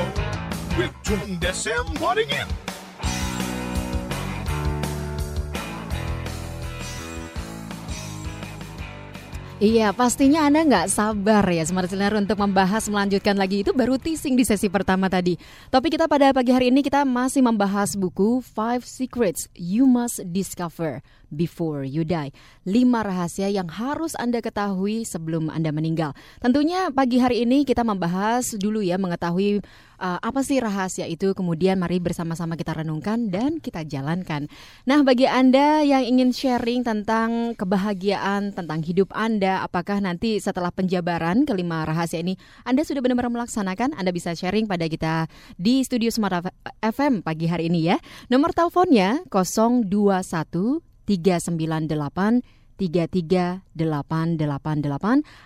with 0.77 0.93
Tung 1.05 1.41
Desem 1.41 1.87
Waddingin. 2.01 2.66
Iya, 9.57 9.97
pastinya 9.97 10.45
Anda 10.45 10.69
nggak 10.69 10.93
sabar 10.93 11.41
ya 11.49 11.65
Smart 11.65 11.89
Listener 11.89 12.13
untuk 12.13 12.37
membahas 12.37 12.93
melanjutkan 12.93 13.33
lagi 13.41 13.65
itu 13.65 13.73
baru 13.73 13.97
teasing 13.97 14.37
di 14.37 14.45
sesi 14.45 14.69
pertama 14.69 15.09
tadi. 15.09 15.41
Topik 15.73 15.97
kita 15.97 16.05
pada 16.05 16.29
pagi 16.37 16.53
hari 16.53 16.69
ini 16.69 16.85
kita 16.85 17.09
masih 17.09 17.41
membahas 17.41 17.97
buku 17.97 18.45
Five 18.45 18.85
Secrets 18.85 19.49
You 19.57 19.89
Must 19.89 20.29
Discover 20.29 21.01
Before 21.33 21.89
You 21.89 22.05
Die. 22.05 22.37
Lima 22.69 23.01
rahasia 23.01 23.49
yang 23.49 23.73
harus 23.73 24.13
Anda 24.21 24.45
ketahui 24.45 25.09
sebelum 25.09 25.49
Anda 25.49 25.73
meninggal. 25.73 26.13
Tentunya 26.45 26.93
pagi 26.93 27.17
hari 27.17 27.49
ini 27.49 27.65
kita 27.65 27.81
membahas 27.81 28.61
dulu 28.61 28.85
ya 28.85 29.01
mengetahui 29.01 29.65
uh, 30.01 30.19
apa 30.21 30.41
sih 30.45 30.61
rahasia 30.61 31.05
itu. 31.09 31.33
Kemudian 31.37 31.81
mari 31.81 32.01
bersama-sama 32.01 32.57
kita 32.57 32.77
renungkan 32.77 33.29
dan 33.29 33.59
kita 33.61 33.85
jalankan. 33.85 34.49
Nah, 34.89 35.03
bagi 35.03 35.29
Anda 35.29 35.83
yang 35.85 36.05
ingin 36.05 36.31
sharing 36.33 36.87
tentang 36.87 37.59
kebahagiaan, 37.59 38.57
tentang 38.57 38.81
hidup 38.85 39.13
Anda, 39.13 39.65
apakah 39.65 40.01
nanti 40.01 40.39
setelah 40.41 40.73
penjabaran 40.73 41.45
kelima 41.45 41.85
rahasia 41.85 42.21
ini 42.21 42.39
Anda 42.65 42.85
sudah 42.85 43.05
benar-benar 43.05 43.33
melaksanakan? 43.33 43.97
Anda 43.97 44.13
bisa 44.13 44.33
sharing 44.33 44.69
pada 44.69 44.89
kita 44.89 45.29
di 45.61 45.83
studio 45.85 46.09
Smart 46.13 46.49
FM 46.81 47.21
pagi 47.21 47.49
hari 47.49 47.69
ini 47.69 47.93
ya. 47.93 47.97
Nomor 48.33 48.53
teleponnya 48.57 49.25
021 49.29 49.85
398 51.07 52.57
33888 52.77 53.81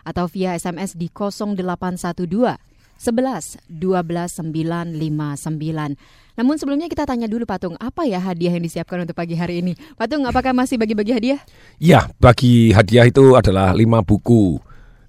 atau 0.03 0.25
via 0.27 0.59
SMS 0.59 0.99
di 0.99 1.07
0812 1.07 2.70
11 3.01 3.65
12 3.73 4.45
959. 4.45 5.97
Namun 6.37 6.57
sebelumnya 6.57 6.89
kita 6.89 7.09
tanya 7.09 7.25
dulu 7.25 7.49
Patung, 7.49 7.77
apa 7.81 8.05
ya 8.05 8.21
hadiah 8.21 8.53
yang 8.53 8.65
disiapkan 8.65 9.01
untuk 9.01 9.17
pagi 9.17 9.37
hari 9.37 9.65
ini? 9.65 9.73
Patung, 9.97 10.25
apakah 10.25 10.53
masih 10.53 10.77
bagi-bagi 10.77 11.13
hadiah? 11.17 11.41
Ya, 11.81 12.13
bagi 12.21 12.77
hadiah 12.77 13.09
itu 13.09 13.37
adalah 13.37 13.73
lima 13.73 14.05
buku 14.05 14.61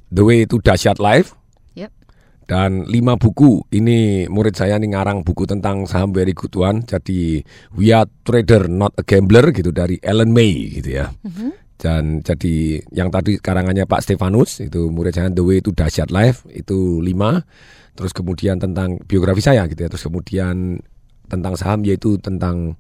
The 0.08 0.24
Way 0.24 0.48
to 0.52 0.60
Dahsyat 0.60 1.00
Life 1.00 1.36
Yep. 1.76 1.92
dan 2.52 2.84
lima 2.88 3.16
buku. 3.16 3.64
Ini 3.72 4.28
murid 4.28 4.56
saya 4.56 4.76
nih 4.76 4.92
ngarang 4.92 5.24
buku 5.24 5.48
tentang 5.48 5.88
saham 5.88 6.12
very 6.12 6.36
good 6.36 6.52
one. 6.56 6.84
Jadi 6.84 7.40
We 7.76 7.96
Are 7.96 8.08
Trader 8.24 8.68
Not 8.68 9.00
a 9.00 9.04
Gambler 9.04 9.52
gitu 9.56 9.72
dari 9.72 10.00
Ellen 10.04 10.36
May 10.36 10.80
gitu 10.80 11.00
ya. 11.00 11.12
Dan 11.80 12.22
jadi 12.22 12.78
yang 12.92 13.10
tadi 13.10 13.40
karangannya 13.40 13.88
Pak 13.88 14.04
Stefanus 14.04 14.60
itu 14.60 14.92
murid 14.92 15.16
saya 15.16 15.32
The 15.32 15.42
Way 15.42 15.64
to 15.64 15.72
Dahsyat 15.72 16.12
Life 16.12 16.44
itu 16.52 17.00
lima. 17.00 17.42
Terus 18.02 18.18
kemudian 18.18 18.58
tentang 18.58 18.98
biografi 19.06 19.46
saya 19.46 19.70
gitu 19.70 19.86
ya. 19.86 19.90
Terus 19.94 20.10
kemudian 20.10 20.82
tentang 21.30 21.54
saham 21.54 21.86
yaitu 21.86 22.18
tentang 22.18 22.74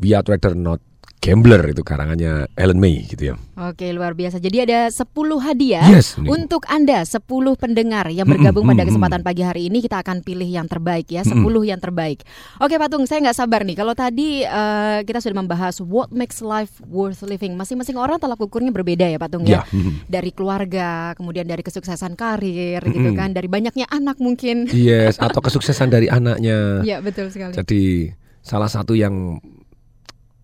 We 0.00 0.16
Are 0.16 0.24
Trader 0.24 0.56
Not 0.56 0.80
Gambler 1.18 1.74
itu 1.74 1.82
karangannya 1.82 2.46
Ellen 2.54 2.78
May 2.78 3.02
gitu 3.10 3.32
ya. 3.32 3.34
Oke, 3.58 3.90
luar 3.90 4.14
biasa. 4.14 4.38
Jadi 4.38 4.62
ada 4.62 4.86
10 4.86 5.02
hadiah 5.42 5.82
Yes, 5.90 6.14
ini. 6.14 6.30
untuk 6.30 6.62
Anda, 6.70 7.02
10 7.02 7.26
pendengar 7.58 8.06
yang 8.06 8.30
bergabung 8.30 8.62
pada 8.62 8.86
kesempatan 8.86 9.26
pagi 9.26 9.42
hari 9.42 9.66
ini 9.66 9.82
kita 9.82 9.98
akan 9.98 10.22
pilih 10.22 10.46
yang 10.46 10.70
terbaik 10.70 11.10
ya, 11.10 11.26
10 11.26 11.42
yang 11.66 11.82
terbaik. 11.82 12.22
Oke, 12.62 12.78
Patung, 12.78 13.02
saya 13.10 13.18
nggak 13.26 13.34
sabar 13.34 13.66
nih. 13.66 13.74
Kalau 13.74 13.98
tadi 13.98 14.46
eh, 14.46 14.98
kita 15.02 15.18
sudah 15.18 15.42
membahas 15.42 15.82
what 15.82 16.14
makes 16.14 16.38
life 16.38 16.78
worth 16.86 17.26
living. 17.26 17.58
Masing-masing 17.58 17.98
orang 17.98 18.22
tolak 18.22 18.38
ukurnya 18.38 18.70
berbeda 18.70 19.10
ya, 19.10 19.18
Patung 19.18 19.42
ya. 19.42 19.66
Ya. 19.66 19.82
Dari 20.06 20.30
keluarga, 20.30 21.18
kemudian 21.18 21.50
dari 21.50 21.66
kesuksesan 21.66 22.14
karir 22.14 22.78
gitu 22.86 23.10
kan, 23.18 23.34
dari 23.34 23.50
banyaknya 23.50 23.90
anak 23.90 24.22
mungkin. 24.22 24.70
Yes, 24.70 25.18
atau 25.18 25.42
kesuksesan 25.42 25.90
dari 25.90 26.06
anaknya. 26.06 26.86
Iya, 26.86 27.02
betul 27.06 27.34
sekali. 27.34 27.58
Jadi 27.58 28.14
salah 28.38 28.70
satu 28.70 28.94
yang 28.94 29.42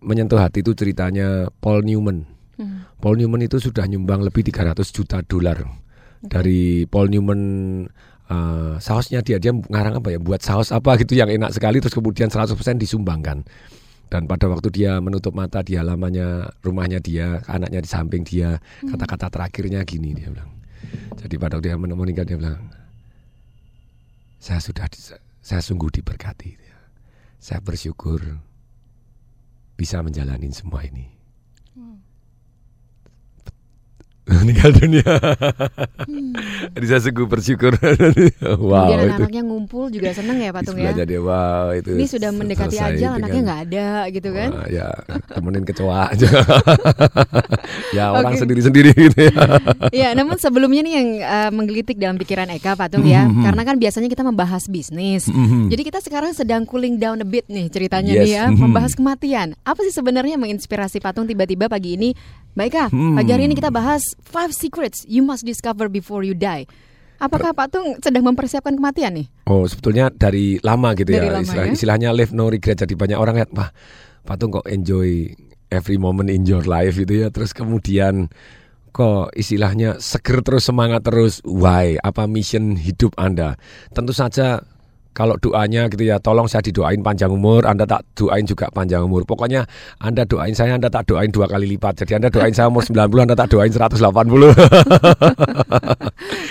menyentuh 0.05 0.39
hati 0.39 0.61
itu 0.61 0.77
ceritanya 0.77 1.49
Paul 1.59 1.83
Newman. 1.83 2.29
Hmm. 2.61 2.87
Paul 3.01 3.19
Newman 3.19 3.43
itu 3.43 3.59
sudah 3.59 3.89
nyumbang 3.89 4.23
lebih 4.23 4.47
300 4.47 4.77
juta 4.93 5.25
dolar. 5.25 5.65
Dari 6.25 6.89
Paul 6.89 7.13
Newman 7.13 7.41
uh, 8.31 8.77
sausnya 8.81 9.21
dia 9.21 9.41
dia 9.41 9.53
ngarang 9.53 10.05
apa 10.05 10.15
ya? 10.15 10.19
Buat 10.21 10.45
saus 10.45 10.71
apa 10.71 10.97
gitu 11.01 11.17
yang 11.17 11.29
enak 11.29 11.53
sekali 11.57 11.81
terus 11.81 11.97
kemudian 11.97 12.29
100% 12.29 12.53
disumbangkan. 12.77 13.43
Dan 14.13 14.31
pada 14.31 14.47
waktu 14.47 14.71
dia 14.71 15.01
menutup 15.03 15.35
mata 15.35 15.65
di 15.65 15.75
halamannya 15.75 16.61
rumahnya 16.63 17.03
dia 17.03 17.43
anaknya 17.51 17.83
di 17.83 17.89
samping 17.91 18.23
dia 18.23 18.63
kata-kata 18.85 19.33
terakhirnya 19.33 19.83
gini 19.83 20.15
dia 20.15 20.31
bilang. 20.31 20.53
Jadi 21.19 21.35
pada 21.41 21.59
waktu 21.59 21.73
dia 21.73 21.77
men- 21.81 21.97
meninggal 21.97 22.29
dia 22.29 22.39
bilang 22.39 22.61
saya 24.39 24.61
sudah 24.61 24.87
saya 25.41 25.61
sungguh 25.65 25.89
diberkati 25.89 26.65
saya 27.45 27.61
bersyukur 27.61 28.41
bisa 29.75 30.02
menjalani 30.02 30.50
semua 30.50 30.83
ini 30.87 31.13
meninggal 34.40 34.73
dunia. 34.73 35.04
Jadi 36.73 36.87
saya 36.88 37.00
sungguh 37.04 37.28
bersyukur. 37.28 37.76
wow, 38.57 38.88
Kemudian 38.88 38.97
itu. 38.97 39.04
anak-anaknya 39.12 39.43
ngumpul 39.45 39.93
juga 39.93 40.11
seneng 40.11 40.40
ya, 40.40 40.49
Patung 40.49 40.76
ya. 40.76 40.97
dia 40.97 41.21
wow 41.21 41.76
itu. 41.76 41.93
Ini 41.93 42.07
sudah 42.09 42.31
mendekati 42.33 42.76
ajal, 42.76 43.21
anaknya 43.21 43.40
nggak 43.45 43.61
ada 43.69 43.87
gitu 44.09 44.28
kan. 44.33 44.49
Wah, 44.50 44.66
ya 44.66 44.88
temenin 45.28 45.64
kecoa 45.64 46.00
aja. 46.16 46.28
ya 47.93 48.04
orang 48.11 48.35
sendiri-sendiri 48.37 48.90
gitu 48.93 49.19
ya. 49.28 49.37
Ya, 49.93 50.09
namun 50.16 50.40
sebelumnya 50.40 50.81
nih 50.81 50.95
yang 50.95 51.09
eh, 51.21 51.50
menggelitik 51.52 51.97
dalam 51.97 52.16
pikiran 52.16 52.49
Eka 52.50 52.75
Patung 52.75 53.04
ya, 53.04 53.28
Mhm. 53.28 53.45
karena 53.45 53.62
kan 53.62 53.76
biasanya 53.76 54.09
kita 54.09 54.25
membahas 54.25 54.64
bisnis. 54.66 55.28
Mhm. 55.28 55.69
Jadi 55.69 55.83
kita 55.85 56.00
sekarang 56.00 56.33
sedang 56.33 56.64
cooling 56.64 56.97
down 56.97 57.21
a 57.21 57.26
bit 57.26 57.45
nih 57.47 57.69
ceritanya 57.69 58.16
Yes, 58.16 58.25
nih 58.25 58.33
ya, 58.33 58.45
membahas 58.49 58.97
kematian. 58.97 59.52
Apa 59.62 59.85
sih 59.85 59.93
sebenarnya 59.93 60.37
yang 60.37 60.43
menginspirasi 60.43 60.99
Patung 60.99 61.28
tiba-tiba 61.28 61.69
pagi 61.69 61.97
ini 61.97 62.16
Ika, 62.57 62.87
Hmm. 62.89 63.19
pagi 63.19 63.35
hari 63.35 63.51
ini 63.51 63.59
kita 63.59 63.69
bahas 63.69 64.15
five 64.23 64.55
secrets 64.55 65.03
you 65.05 65.27
must 65.27 65.43
discover 65.43 65.91
before 65.91 66.23
you 66.23 66.33
die. 66.33 66.71
Apakah 67.19 67.51
Pak 67.51 67.67
Tung 67.71 67.99
sedang 67.99 68.23
mempersiapkan 68.23 68.75
kematian 68.75 69.15
nih? 69.15 69.27
Oh, 69.47 69.67
sebetulnya 69.67 70.11
dari 70.11 70.59
lama 70.61 70.95
gitu 70.95 71.11
Dari 71.11 71.27
ya. 71.27 71.35
lama 71.35 71.47
Istilah- 71.47 71.67
ya. 71.67 71.73
Istilahnya 71.73 72.09
live 72.11 72.31
no 72.31 72.47
regret. 72.47 72.79
Jadi 72.79 72.95
banyak 72.95 73.19
orang 73.19 73.35
lihat, 73.39 73.51
wah, 73.55 73.71
Patung 74.23 74.51
kok 74.51 74.67
enjoy 74.67 75.31
every 75.71 75.99
moment 75.99 76.29
in 76.29 76.43
your 76.45 76.63
life 76.63 76.95
gitu 76.95 77.27
ya. 77.27 77.29
Terus 77.31 77.55
kemudian 77.55 78.29
kok 78.91 79.35
istilahnya 79.35 79.99
seger 79.99 80.43
terus 80.43 80.67
semangat 80.67 81.03
terus. 81.03 81.39
Why? 81.43 81.99
Apa 81.99 82.27
mission 82.27 82.75
hidup 82.77 83.15
Anda? 83.15 83.59
Tentu 83.95 84.11
saja 84.11 84.63
kalau 85.14 85.38
doanya 85.38 85.87
gitu 85.87 86.02
ya, 86.02 86.18
tolong 86.18 86.50
saya 86.50 86.61
didoain 86.61 86.99
panjang 87.00 87.30
umur, 87.30 87.62
Anda 87.64 87.87
tak 87.87 88.02
doain 88.18 88.42
juga 88.42 88.66
panjang 88.68 89.06
umur. 89.06 89.23
Pokoknya 89.23 89.62
Anda 90.02 90.26
doain 90.26 90.52
saya, 90.52 90.75
Anda 90.75 90.90
tak 90.90 91.06
doain 91.06 91.30
dua 91.30 91.47
kali 91.47 91.71
lipat. 91.71 92.02
Jadi 92.02 92.18
Anda 92.18 92.35
doain 92.35 92.50
saya 92.50 92.66
umur 92.66 92.83
90, 92.90 93.25
Anda 93.25 93.38
tak 93.38 93.49
doain 93.54 93.71
180. 93.71 93.94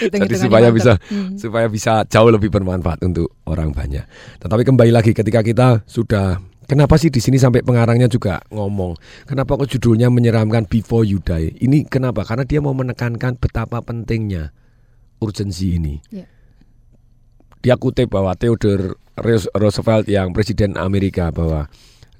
Jadi 0.10 0.36
supaya 0.40 0.72
bisa 0.72 0.96
Hmm. 1.12 1.36
supaya 1.36 1.68
bisa 1.68 2.08
jauh 2.08 2.32
lebih 2.32 2.48
bermanfaat 2.48 3.04
untuk 3.04 3.36
orang 3.44 3.76
banyak. 3.76 4.08
Tetapi 4.40 4.64
kembali 4.64 4.92
lagi 4.96 5.12
ketika 5.12 5.44
kita 5.44 5.84
sudah 5.84 6.40
Kenapa 6.64 6.96
sih 6.96 7.12
di 7.12 7.20
sini 7.20 7.36
sampai 7.36 7.60
pengarangnya 7.60 8.08
juga 8.08 8.40
ngomong? 8.48 8.96
Kenapa 9.28 9.60
kok 9.60 9.68
judulnya 9.68 10.08
menyeramkan 10.08 10.64
Before 10.64 11.04
You 11.04 11.20
Die? 11.20 11.60
Ini 11.60 11.84
kenapa? 11.92 12.24
Karena 12.24 12.48
dia 12.48 12.64
mau 12.64 12.72
menekankan 12.72 13.36
betapa 13.36 13.84
pentingnya 13.84 14.56
urgensi 15.20 15.76
ini. 15.76 16.00
Ya. 16.08 16.24
Dia 17.64 17.80
kutip 17.80 18.12
bahwa 18.12 18.36
Theodore 18.36 19.00
Roos- 19.16 19.50
Roosevelt 19.56 20.06
yang 20.12 20.36
presiden 20.36 20.76
Amerika 20.76 21.32
bahwa 21.32 21.72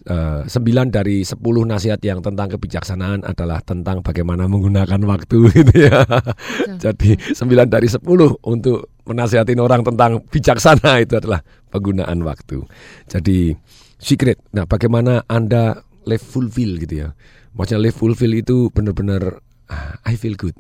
eh, 0.08 0.48
sembilan 0.48 0.88
dari 0.88 1.28
sepuluh 1.28 1.68
nasihat 1.68 2.00
yang 2.00 2.24
tentang 2.24 2.56
kebijaksanaan 2.56 3.28
adalah 3.28 3.60
tentang 3.60 4.00
bagaimana 4.00 4.48
menggunakan 4.48 5.04
waktu 5.04 5.38
gitu 5.60 5.76
ya. 5.76 6.08
Jadi 6.80 7.20
sembilan 7.36 7.68
dari 7.68 7.92
sepuluh 7.92 8.32
untuk 8.48 8.96
menasihatin 9.04 9.60
orang 9.60 9.84
tentang 9.84 10.24
bijaksana 10.24 10.98
itu 11.04 11.20
adalah 11.20 11.44
penggunaan 11.70 12.24
waktu. 12.24 12.64
Jadi 13.12 13.52
secret. 14.00 14.40
Nah, 14.56 14.64
bagaimana 14.64 15.28
Anda 15.28 15.84
live 16.08 16.24
fulfill 16.24 16.80
gitu 16.80 17.08
ya. 17.08 17.10
Maksudnya 17.56 17.84
live 17.84 17.98
fulfill 17.98 18.34
itu 18.34 18.72
benar-benar 18.72 19.44
ah, 19.68 20.00
I 20.08 20.16
feel 20.16 20.40
good. 20.40 20.56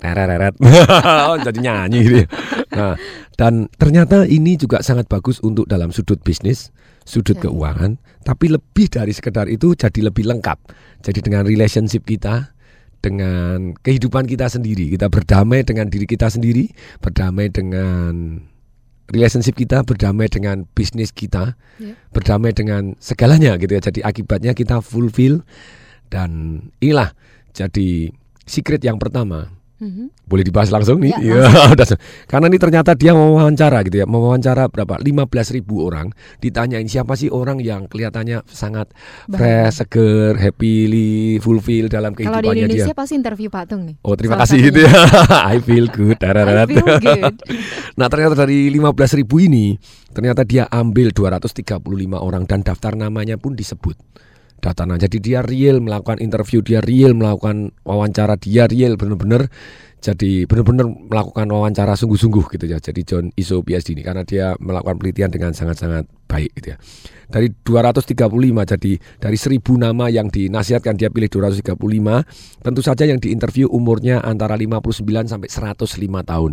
Tereret. 0.00 0.54
Oh, 1.32 1.36
jadi 1.40 1.58
nyanyi 1.58 1.98
gitu 2.04 2.16
ya. 2.22 2.28
Nah, 2.76 2.94
dan 3.36 3.66
ternyata 3.80 4.28
ini 4.28 4.60
juga 4.60 4.84
sangat 4.84 5.08
bagus 5.08 5.40
untuk 5.40 5.64
dalam 5.66 5.90
sudut 5.90 6.20
bisnis, 6.20 6.70
sudut 7.08 7.40
Oke. 7.40 7.48
keuangan, 7.48 7.96
tapi 8.22 8.52
lebih 8.52 8.92
dari 8.92 9.12
sekedar 9.16 9.48
itu 9.48 9.72
jadi 9.72 10.12
lebih 10.12 10.28
lengkap. 10.28 10.58
Jadi 11.00 11.20
dengan 11.24 11.48
relationship 11.48 12.04
kita, 12.04 12.52
dengan 13.00 13.76
kehidupan 13.80 14.26
kita 14.26 14.50
sendiri, 14.50 14.92
kita 14.92 15.08
berdamai 15.08 15.62
dengan 15.62 15.86
diri 15.88 16.04
kita 16.04 16.28
sendiri, 16.28 16.68
berdamai 17.00 17.48
dengan 17.48 18.42
relationship 19.14 19.54
kita, 19.54 19.86
berdamai 19.86 20.26
dengan 20.26 20.66
bisnis 20.74 21.14
kita, 21.14 21.54
Ya. 21.78 21.94
berdamai 22.10 22.50
dengan 22.56 22.98
segalanya 22.98 23.54
gitu 23.60 23.78
ya. 23.78 23.82
Jadi 23.84 24.00
akibatnya 24.02 24.52
kita 24.56 24.82
fulfill 24.82 25.46
dan 26.10 26.60
inilah 26.82 27.14
jadi 27.54 28.10
secret 28.48 28.82
yang 28.82 28.98
pertama. 28.98 29.55
Mhm. 29.76 30.08
Boleh 30.24 30.40
dibahas 30.40 30.72
langsung 30.72 30.98
nih? 30.98 31.12
Ya, 31.12 31.18
Iya, 31.20 31.42
udah. 31.76 31.86
Karena 32.24 32.46
ini 32.48 32.56
ternyata 32.56 32.96
dia 32.96 33.12
mau 33.12 33.36
wawancara 33.36 33.84
gitu 33.84 34.00
ya. 34.00 34.06
Mau 34.06 34.24
wawancara 34.24 34.66
berapa? 34.66 34.96
15 34.96 35.28
ribu 35.52 35.84
orang. 35.84 36.08
Ditanyain 36.38 36.86
siapa 36.86 37.12
sih 37.12 37.28
orang 37.28 37.60
yang 37.60 37.84
kelihatannya 37.84 38.40
sangat 38.46 38.88
Bahagia. 39.26 39.36
fresh, 39.68 39.74
seger, 39.78 40.32
happily, 40.36 41.36
fulfill 41.38 41.86
dalam 41.86 42.12
Kalau 42.12 42.40
di 42.40 42.48
kehidupannya 42.48 42.62
Indonesia 42.64 42.88
dia. 42.88 42.96
pasti 42.96 43.14
interview 43.14 43.48
Pak 43.48 43.64
Tung 43.68 43.84
nih. 43.84 43.96
Oh 44.00 44.16
terima 44.16 44.40
kasih 44.40 44.58
gitu 44.64 44.80
satunya. 44.80 44.96
ya. 45.28 45.44
I 45.52 45.58
feel 45.60 45.86
good. 45.86 46.18
I 46.18 46.64
feel 46.64 46.96
good. 46.98 47.36
Nah 47.98 48.08
ternyata 48.08 48.36
dari 48.36 48.68
15 48.68 48.92
ribu 49.16 49.40
ini 49.40 49.76
Ternyata 50.12 50.44
dia 50.44 50.68
ambil 50.68 51.12
235 51.12 51.80
orang 52.12 52.44
Dan 52.44 52.60
daftar 52.60 52.92
namanya 52.92 53.36
pun 53.36 53.52
disebut 53.52 53.96
Daftar 54.60 54.84
nama. 54.88 54.98
Jadi 54.98 55.18
dia 55.22 55.40
real 55.44 55.78
melakukan 55.84 56.18
interview 56.18 56.64
Dia 56.64 56.82
real 56.82 57.14
melakukan 57.14 57.70
wawancara 57.86 58.34
Dia 58.40 58.66
real 58.66 58.98
benar-benar 58.98 59.46
Jadi 60.00 60.44
benar-benar 60.48 60.90
melakukan 60.90 61.46
wawancara 61.48 61.94
sungguh-sungguh 61.94 62.44
gitu 62.56 62.64
ya 62.66 62.82
Jadi 62.82 63.00
John 63.06 63.24
Iso 63.36 63.62
PhD 63.62 63.94
ini 63.94 64.02
Karena 64.02 64.26
dia 64.26 64.56
melakukan 64.58 64.98
penelitian 64.98 65.30
dengan 65.30 65.52
sangat-sangat 65.54 66.08
baik 66.26 66.50
gitu 66.58 66.74
ya 66.74 66.76
Dari 67.30 67.52
235 67.52 68.16
jadi 68.76 68.92
dari 69.22 69.38
1000 69.38 69.60
nama 69.76 70.04
yang 70.10 70.28
dinasihatkan 70.32 70.98
Dia 70.98 71.12
pilih 71.12 71.30
235 71.30 71.76
Tentu 72.64 72.80
saja 72.82 73.04
yang 73.06 73.22
diinterview 73.22 73.70
umurnya 73.70 74.24
antara 74.24 74.58
59 74.58 75.30
sampai 75.30 75.48
105 75.48 75.86
tahun. 76.26 76.52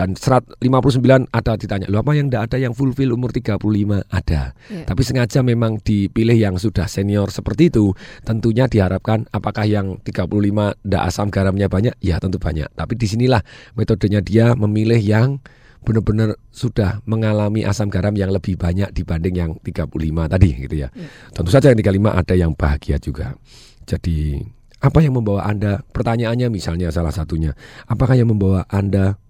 Dan 0.00 0.16
serat 0.16 0.48
59 0.64 1.28
ada 1.28 1.60
ditanya, 1.60 1.84
"Loh 1.92 2.00
apa 2.00 2.16
yang 2.16 2.32
tidak 2.32 2.48
ada 2.48 2.56
yang 2.56 2.72
fulfill 2.72 3.12
umur 3.12 3.36
35?" 3.36 4.00
Ada. 4.08 4.56
Ya. 4.72 4.88
Tapi 4.88 5.02
sengaja 5.04 5.44
memang 5.44 5.76
dipilih 5.76 6.40
yang 6.40 6.56
sudah 6.56 6.88
senior 6.88 7.28
seperti 7.28 7.68
itu. 7.68 7.92
Tentunya 8.24 8.64
diharapkan 8.64 9.28
apakah 9.28 9.68
yang 9.68 10.00
35 10.00 10.72
tidak 10.80 11.02
asam 11.04 11.28
garamnya 11.28 11.68
banyak? 11.68 11.92
Ya, 12.00 12.16
tentu 12.16 12.40
banyak. 12.40 12.72
Tapi 12.72 12.96
di 12.96 13.04
sinilah 13.04 13.44
metodenya 13.76 14.24
dia 14.24 14.56
memilih 14.56 14.96
yang 14.96 15.44
benar-benar 15.84 16.40
sudah 16.48 17.04
mengalami 17.04 17.68
asam 17.68 17.92
garam 17.92 18.16
yang 18.16 18.32
lebih 18.32 18.56
banyak 18.56 18.88
dibanding 18.96 19.36
yang 19.36 19.50
35 19.60 20.32
tadi 20.32 20.64
gitu 20.64 20.80
ya. 20.80 20.88
Tentu 21.36 21.52
saja 21.52 21.76
yang 21.76 21.76
35 21.76 22.16
ada 22.16 22.34
yang 22.40 22.52
bahagia 22.56 22.96
juga. 22.96 23.36
Jadi 23.84 24.40
apa 24.80 25.04
yang 25.04 25.20
membawa 25.20 25.44
Anda 25.44 25.84
pertanyaannya 25.92 26.48
misalnya 26.48 26.88
salah 26.88 27.12
satunya, 27.12 27.52
apakah 27.84 28.16
yang 28.16 28.32
membawa 28.32 28.64
Anda 28.72 29.20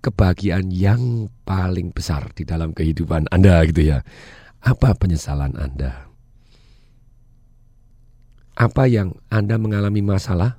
kebahagiaan 0.00 0.70
yang 0.70 1.32
paling 1.42 1.90
besar 1.90 2.30
di 2.34 2.46
dalam 2.46 2.74
kehidupan 2.74 3.30
Anda 3.30 3.62
gitu 3.66 3.94
ya. 3.94 3.98
Apa 4.62 4.94
penyesalan 4.98 5.54
Anda? 5.58 6.10
Apa 8.58 8.90
yang 8.90 9.14
Anda 9.30 9.54
mengalami 9.58 10.02
masalah 10.02 10.58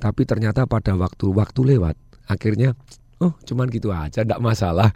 tapi 0.00 0.26
ternyata 0.28 0.66
pada 0.68 0.92
waktu-waktu 0.98 1.76
lewat 1.76 1.96
akhirnya 2.28 2.74
oh 3.22 3.32
cuman 3.44 3.68
gitu 3.72 3.88
aja 3.94 4.24
enggak 4.24 4.42
masalah. 4.42 4.90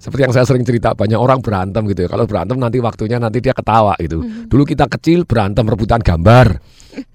Seperti 0.00 0.24
yang 0.24 0.32
saya 0.32 0.48
sering 0.48 0.64
cerita 0.64 0.96
banyak 0.96 1.20
orang 1.20 1.44
berantem 1.44 1.84
gitu 1.92 2.08
ya. 2.08 2.08
Kalau 2.08 2.24
berantem 2.24 2.56
nanti 2.56 2.80
waktunya 2.80 3.20
nanti 3.20 3.44
dia 3.44 3.52
ketawa 3.52 3.92
gitu. 4.00 4.24
Dulu 4.48 4.64
kita 4.64 4.88
kecil 4.88 5.28
berantem 5.28 5.60
rebutan 5.68 6.00
gambar. 6.00 6.56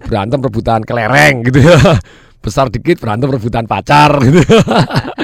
Berantem 0.06 0.38
rebutan 0.38 0.86
kelereng 0.86 1.42
gitu 1.50 1.66
ya. 1.66 1.82
Besar 2.46 2.70
dikit 2.70 3.02
berantem 3.02 3.34
rebutan 3.34 3.66
pacar 3.66 4.22
gitu. 4.22 4.38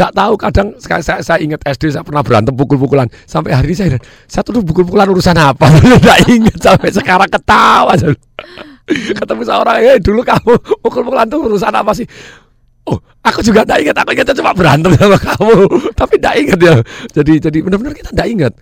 Nggak 0.00 0.16
tahu 0.16 0.32
kadang 0.40 0.68
saya, 0.80 1.04
saya, 1.04 1.20
saya 1.20 1.38
ingat 1.44 1.60
SD 1.60 1.92
saya 1.92 2.00
pernah 2.00 2.24
berantem 2.24 2.56
pukul-pukulan. 2.56 3.04
Sampai 3.28 3.52
hari 3.52 3.68
ini 3.68 3.76
saya 3.76 4.00
saya 4.24 4.40
tuh 4.40 4.64
pukul-pukulan 4.64 5.04
urusan 5.12 5.36
apa? 5.36 5.68
Nggak 6.00 6.18
ingat 6.24 6.56
sampai 6.56 6.88
sekarang 6.88 7.28
ketawa. 7.28 7.92
Ketemu 9.20 9.42
seorang 9.44 9.76
eh 9.84 10.00
dulu 10.00 10.24
kamu 10.24 10.56
pukul-pukulan 10.80 11.28
tuh 11.28 11.44
urusan 11.44 11.68
apa 11.68 11.92
sih 11.92 12.08
Oh, 12.90 12.98
aku 13.22 13.38
juga 13.46 13.62
tidak 13.62 13.78
ingat. 13.86 13.96
Aku 14.02 14.10
ingatnya 14.10 14.34
cuma 14.34 14.50
berantem 14.50 14.90
sama 14.98 15.14
kamu, 15.14 15.54
tapi 16.00 16.14
tidak 16.18 16.34
ingat 16.42 16.58
ya. 16.58 16.74
Jadi, 17.14 17.32
jadi 17.38 17.58
benar-benar 17.62 17.94
kita 17.94 18.10
tidak 18.10 18.28
ingat. 18.34 18.52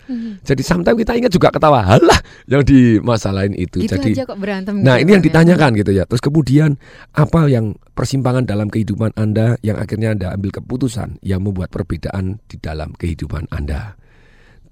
Jadi, 0.45 0.61
sometimes 0.61 0.97
kita 1.01 1.11
ingat 1.17 1.31
juga 1.33 1.49
ketawa. 1.49 1.81
Halah, 1.81 2.19
yang 2.45 2.61
dimasalahin 2.61 3.57
itu. 3.57 3.81
Gitu 3.81 3.97
jadi, 3.97 4.11
aja 4.21 4.23
kok 4.29 4.37
berantem. 4.37 4.85
Nah 4.85 5.01
gitu, 5.01 5.03
ini 5.07 5.09
yang 5.17 5.23
ya. 5.23 5.27
ditanyakan 5.33 5.69
gitu 5.81 5.91
ya. 5.97 6.03
Terus 6.05 6.21
kemudian 6.21 6.77
apa 7.17 7.49
yang 7.49 7.73
persimpangan 7.97 8.45
dalam 8.45 8.69
kehidupan 8.69 9.17
Anda 9.17 9.57
yang 9.65 9.81
akhirnya 9.81 10.13
Anda 10.13 10.27
ambil 10.37 10.53
keputusan 10.61 11.25
yang 11.25 11.41
membuat 11.41 11.73
perbedaan 11.73 12.37
di 12.45 12.61
dalam 12.61 12.93
kehidupan 12.93 13.49
Anda. 13.49 13.97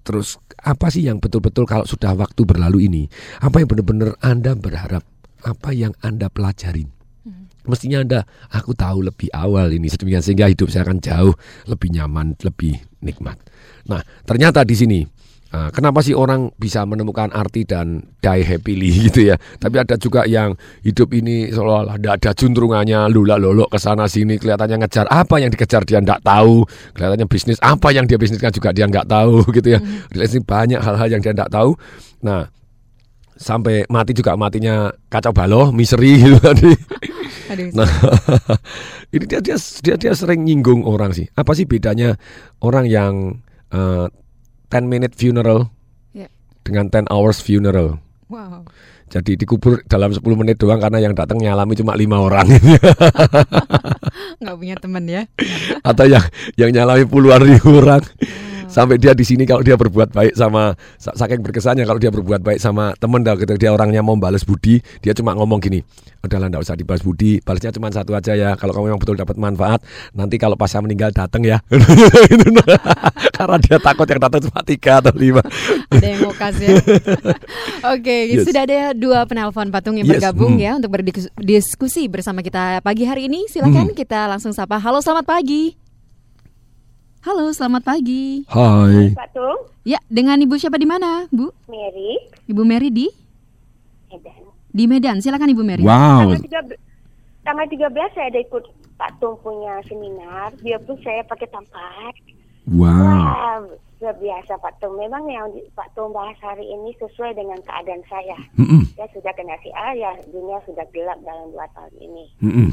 Terus 0.05 0.39
apa 0.63 0.87
sih 0.87 1.03
yang 1.03 1.19
betul-betul 1.19 1.67
kalau 1.67 1.83
sudah 1.83 2.15
waktu 2.15 2.45
berlalu 2.47 2.87
ini, 2.87 3.03
apa 3.43 3.59
yang 3.59 3.67
benar-benar 3.67 4.15
Anda 4.23 4.55
berharap, 4.55 5.03
apa 5.43 5.69
yang 5.75 5.97
Anda 5.99 6.31
pelajarin? 6.31 6.96
Mestinya 7.67 7.99
Anda, 8.01 8.19
aku 8.49 8.71
tahu 8.71 9.03
lebih 9.03 9.27
awal 9.35 9.75
ini 9.75 9.91
sedemikian 9.91 10.23
sehingga 10.23 10.47
hidup 10.47 10.71
saya 10.71 10.87
akan 10.87 11.03
jauh 11.03 11.35
lebih 11.67 11.91
nyaman, 11.91 12.39
lebih 12.39 12.79
nikmat. 13.03 13.35
Nah, 13.91 13.99
ternyata 14.23 14.63
di 14.63 14.75
sini 14.75 14.99
ah, 15.51 15.67
kenapa 15.71 15.99
sih 15.99 16.15
orang 16.15 16.51
bisa 16.55 16.83
menemukan 16.87 17.31
arti 17.31 17.67
dan 17.67 18.03
die 18.23 18.43
happily 18.43 18.87
gitu 19.11 19.31
ya? 19.31 19.35
Tapi 19.35 19.75
ada 19.83 19.99
juga 19.99 20.23
yang 20.23 20.55
hidup 20.83 21.11
ini 21.11 21.51
seolah-olah 21.51 21.99
ada, 21.99 22.09
ada 22.15 22.31
juntrungannya, 22.31 23.11
lula 23.11 23.35
lolok 23.35 23.75
ke 23.75 23.79
sana 23.83 24.07
sini, 24.07 24.39
kelihatannya 24.39 24.87
ngejar 24.87 25.05
apa 25.11 25.35
yang 25.43 25.51
dikejar 25.51 25.83
dia 25.83 25.99
nggak 25.99 26.23
tahu, 26.23 26.63
kelihatannya 26.95 27.27
bisnis 27.27 27.59
apa 27.59 27.91
yang 27.91 28.07
dia 28.07 28.15
bisniskan 28.15 28.55
juga 28.55 28.71
dia 28.71 28.87
nggak 28.87 29.07
tahu 29.11 29.43
gitu 29.59 29.75
ya. 29.75 29.79
Relasi 30.15 30.39
banyak 30.39 30.79
hal-hal 30.79 31.07
yang 31.11 31.21
dia 31.23 31.35
nggak 31.35 31.51
tahu. 31.51 31.75
Nah, 32.23 32.47
sampai 33.37 33.85
mati 33.87 34.11
juga 34.11 34.33
matinya 34.35 34.89
kacau 35.07 35.31
balau, 35.31 35.69
misery 35.71 36.19
gitu 36.19 36.37
tadi. 36.41 36.73
Aduh, 37.53 37.71
Nah, 37.71 37.87
ini 39.15 39.23
dia, 39.23 39.39
dia 39.39 39.55
dia 39.55 39.95
dia 39.95 40.11
sering 40.11 40.43
nyinggung 40.43 40.83
orang 40.83 41.15
sih. 41.15 41.31
Apa 41.31 41.55
sih 41.55 41.63
bedanya 41.63 42.19
orang 42.59 42.83
yang 42.89 43.13
eh, 43.71 44.05
10 44.67 44.83
minute 44.83 45.15
funeral 45.15 45.71
Ya. 46.11 46.27
dengan 46.67 46.91
10 46.91 47.07
hours 47.07 47.39
funeral? 47.39 48.03
Wow. 48.27 48.67
Jadi 49.07 49.39
dikubur 49.39 49.79
dalam 49.87 50.11
10 50.11 50.19
menit 50.35 50.59
doang 50.59 50.83
karena 50.83 50.99
yang 50.99 51.15
datang 51.15 51.39
nyalami 51.39 51.79
cuma 51.79 51.95
lima 51.95 52.19
orang. 52.19 52.43
Nggak 54.43 54.55
punya 54.59 54.75
temen 54.75 55.03
ya. 55.07 55.23
Atau 55.79 56.11
yang 56.11 56.27
yang 56.59 56.75
nyalami 56.75 57.07
puluhan 57.07 57.47
ribu 57.47 57.79
orang. 57.79 58.03
Sampai 58.77 59.01
dia 59.01 59.17
di 59.17 59.25
sini 59.25 59.49
kalau 59.49 59.65
dia 59.65 59.73
berbuat 59.73 60.13
baik 60.13 60.37
sama 60.37 60.77
sa- 61.01 61.17
saking 61.17 61.41
berkesannya 61.41 61.81
kalau 61.89 61.97
dia 61.97 62.13
berbuat 62.13 62.45
baik 62.45 62.61
sama 62.61 62.93
temen 63.01 63.25
dah 63.25 63.33
gitu 63.33 63.57
dia 63.57 63.73
orangnya 63.73 64.05
mau 64.05 64.13
balas 64.21 64.45
budi, 64.45 64.77
dia 65.01 65.17
cuma 65.17 65.33
ngomong 65.33 65.57
gini, 65.57 65.81
udahlah 66.21 66.45
nggak 66.53 66.61
usah 66.61 66.77
dibalas 66.77 67.01
budi, 67.01 67.41
balasnya 67.41 67.73
cuma 67.73 67.89
satu 67.89 68.13
aja 68.13 68.37
ya. 68.37 68.53
Kalau 68.53 68.77
kamu 68.77 68.93
memang 68.93 69.01
betul 69.01 69.17
dapat 69.17 69.33
manfaat, 69.41 69.81
nanti 70.13 70.37
kalau 70.37 70.53
pas 70.53 70.69
saya 70.69 70.85
meninggal 70.85 71.09
datang 71.09 71.41
ya. 71.41 71.57
Karena 73.37 73.57
dia 73.57 73.77
takut 73.81 74.05
yang 74.05 74.21
datang 74.21 74.41
cuma 74.45 74.61
tiga 74.61 75.01
atau 75.01 75.13
lima. 75.17 75.41
Ada 75.97 76.07
yang 76.13 76.19
mau 76.21 76.33
kasih. 76.37 76.77
Oke, 77.97 78.29
Yes. 78.29 78.45
sudah 78.45 78.67
ada 78.67 78.91
dua 78.93 79.23
penelpon 79.25 79.73
patung 79.73 79.95
yang 79.97 80.05
Yes, 80.05 80.21
bergabung 80.21 80.59
hmm. 80.59 80.65
ya 80.65 80.71
untuk 80.77 80.91
berdiskusi 80.93 82.09
bersama 82.11 82.45
kita 82.45 82.81
pagi 82.85 83.09
hari 83.09 83.25
ini. 83.25 83.49
Silakan 83.49 83.95
kita 83.97 84.29
langsung 84.29 84.53
sapa. 84.53 84.77
Halo, 84.77 85.01
selamat 85.01 85.25
pagi. 85.25 85.86
Halo, 87.27 87.51
selamat 87.51 87.83
pagi. 87.83 88.47
Hai. 88.47 89.11
Pak 89.11 89.35
Tung, 89.35 89.59
Ya, 89.83 89.99
dengan 90.07 90.39
Ibu 90.39 90.55
siapa 90.55 90.79
di 90.79 90.87
mana, 90.87 91.27
Bu? 91.27 91.51
Mary, 91.67 92.23
Ibu 92.47 92.63
Mary 92.63 92.87
di 92.87 93.11
Medan. 94.07 94.39
di 94.71 94.83
Medan. 94.87 95.17
Silakan 95.19 95.51
Ibu 95.51 95.59
Mary. 95.59 95.83
Wow. 95.83 96.31
Tanggal 96.31 96.39
13, 96.71 96.79
tanggal 97.43 97.67
13 97.67 98.15
saya 98.15 98.31
ada 98.31 98.39
ikut 98.39 98.63
Pak 98.95 99.19
Tung 99.19 99.35
punya 99.43 99.75
seminar, 99.83 100.55
biarpun 100.55 100.95
saya 101.03 101.19
pakai 101.27 101.51
tampak. 101.51 102.15
Wow. 102.63 102.95
Wah, 102.95 103.59
luar 103.99 104.15
biasa 104.15 104.55
Pak 104.59 104.79
Tung. 104.79 104.95
Memang 104.95 105.27
yang 105.27 105.51
di- 105.51 105.67
Pak 105.71 105.91
Tung 105.93 106.15
bahas 106.15 106.39
hari 106.39 106.63
ini 106.63 106.95
sesuai 106.95 107.35
dengan 107.35 107.59
keadaan 107.59 108.07
saya. 108.07 108.39
Mm-mm. 108.55 108.87
Saya 108.95 109.11
sudah 109.11 109.35
kena 109.35 109.59
CA, 109.59 109.91
ya 109.91 110.15
dunia 110.27 110.63
sudah 110.63 110.87
gelap 110.91 111.19
dalam 111.21 111.51
dua 111.51 111.67
tahun 111.75 111.91
ini. 111.97 112.23
Mm-mm. 112.39 112.69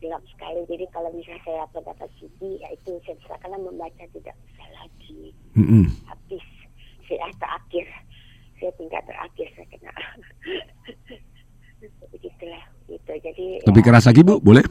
Gelap 0.00 0.22
sekali. 0.32 0.64
Jadi 0.64 0.84
kalau 0.90 1.12
bisa 1.12 1.36
saya 1.44 1.68
dapat 1.72 2.08
CD, 2.16 2.56
ya 2.56 2.68
itu 2.72 2.96
saya 3.04 3.16
bisa 3.20 3.34
karena 3.44 3.58
membaca 3.60 4.04
tidak 4.16 4.36
bisa 4.48 4.64
lagi. 4.76 5.20
Mm-mm. 5.56 5.84
Habis 6.08 6.44
CA 7.04 7.28
terakhir. 7.36 7.86
Saya 8.56 8.72
tingkat 8.76 9.02
terakhir 9.04 9.46
saya 9.56 9.66
kena. 9.68 9.92
Begitulah. 12.12 12.64
Gitu. 12.88 13.12
Jadi 13.12 13.46
Lebih 13.68 13.82
ya, 13.84 13.86
keras 13.86 14.04
lagi 14.08 14.20
Bu, 14.24 14.40
boleh? 14.40 14.64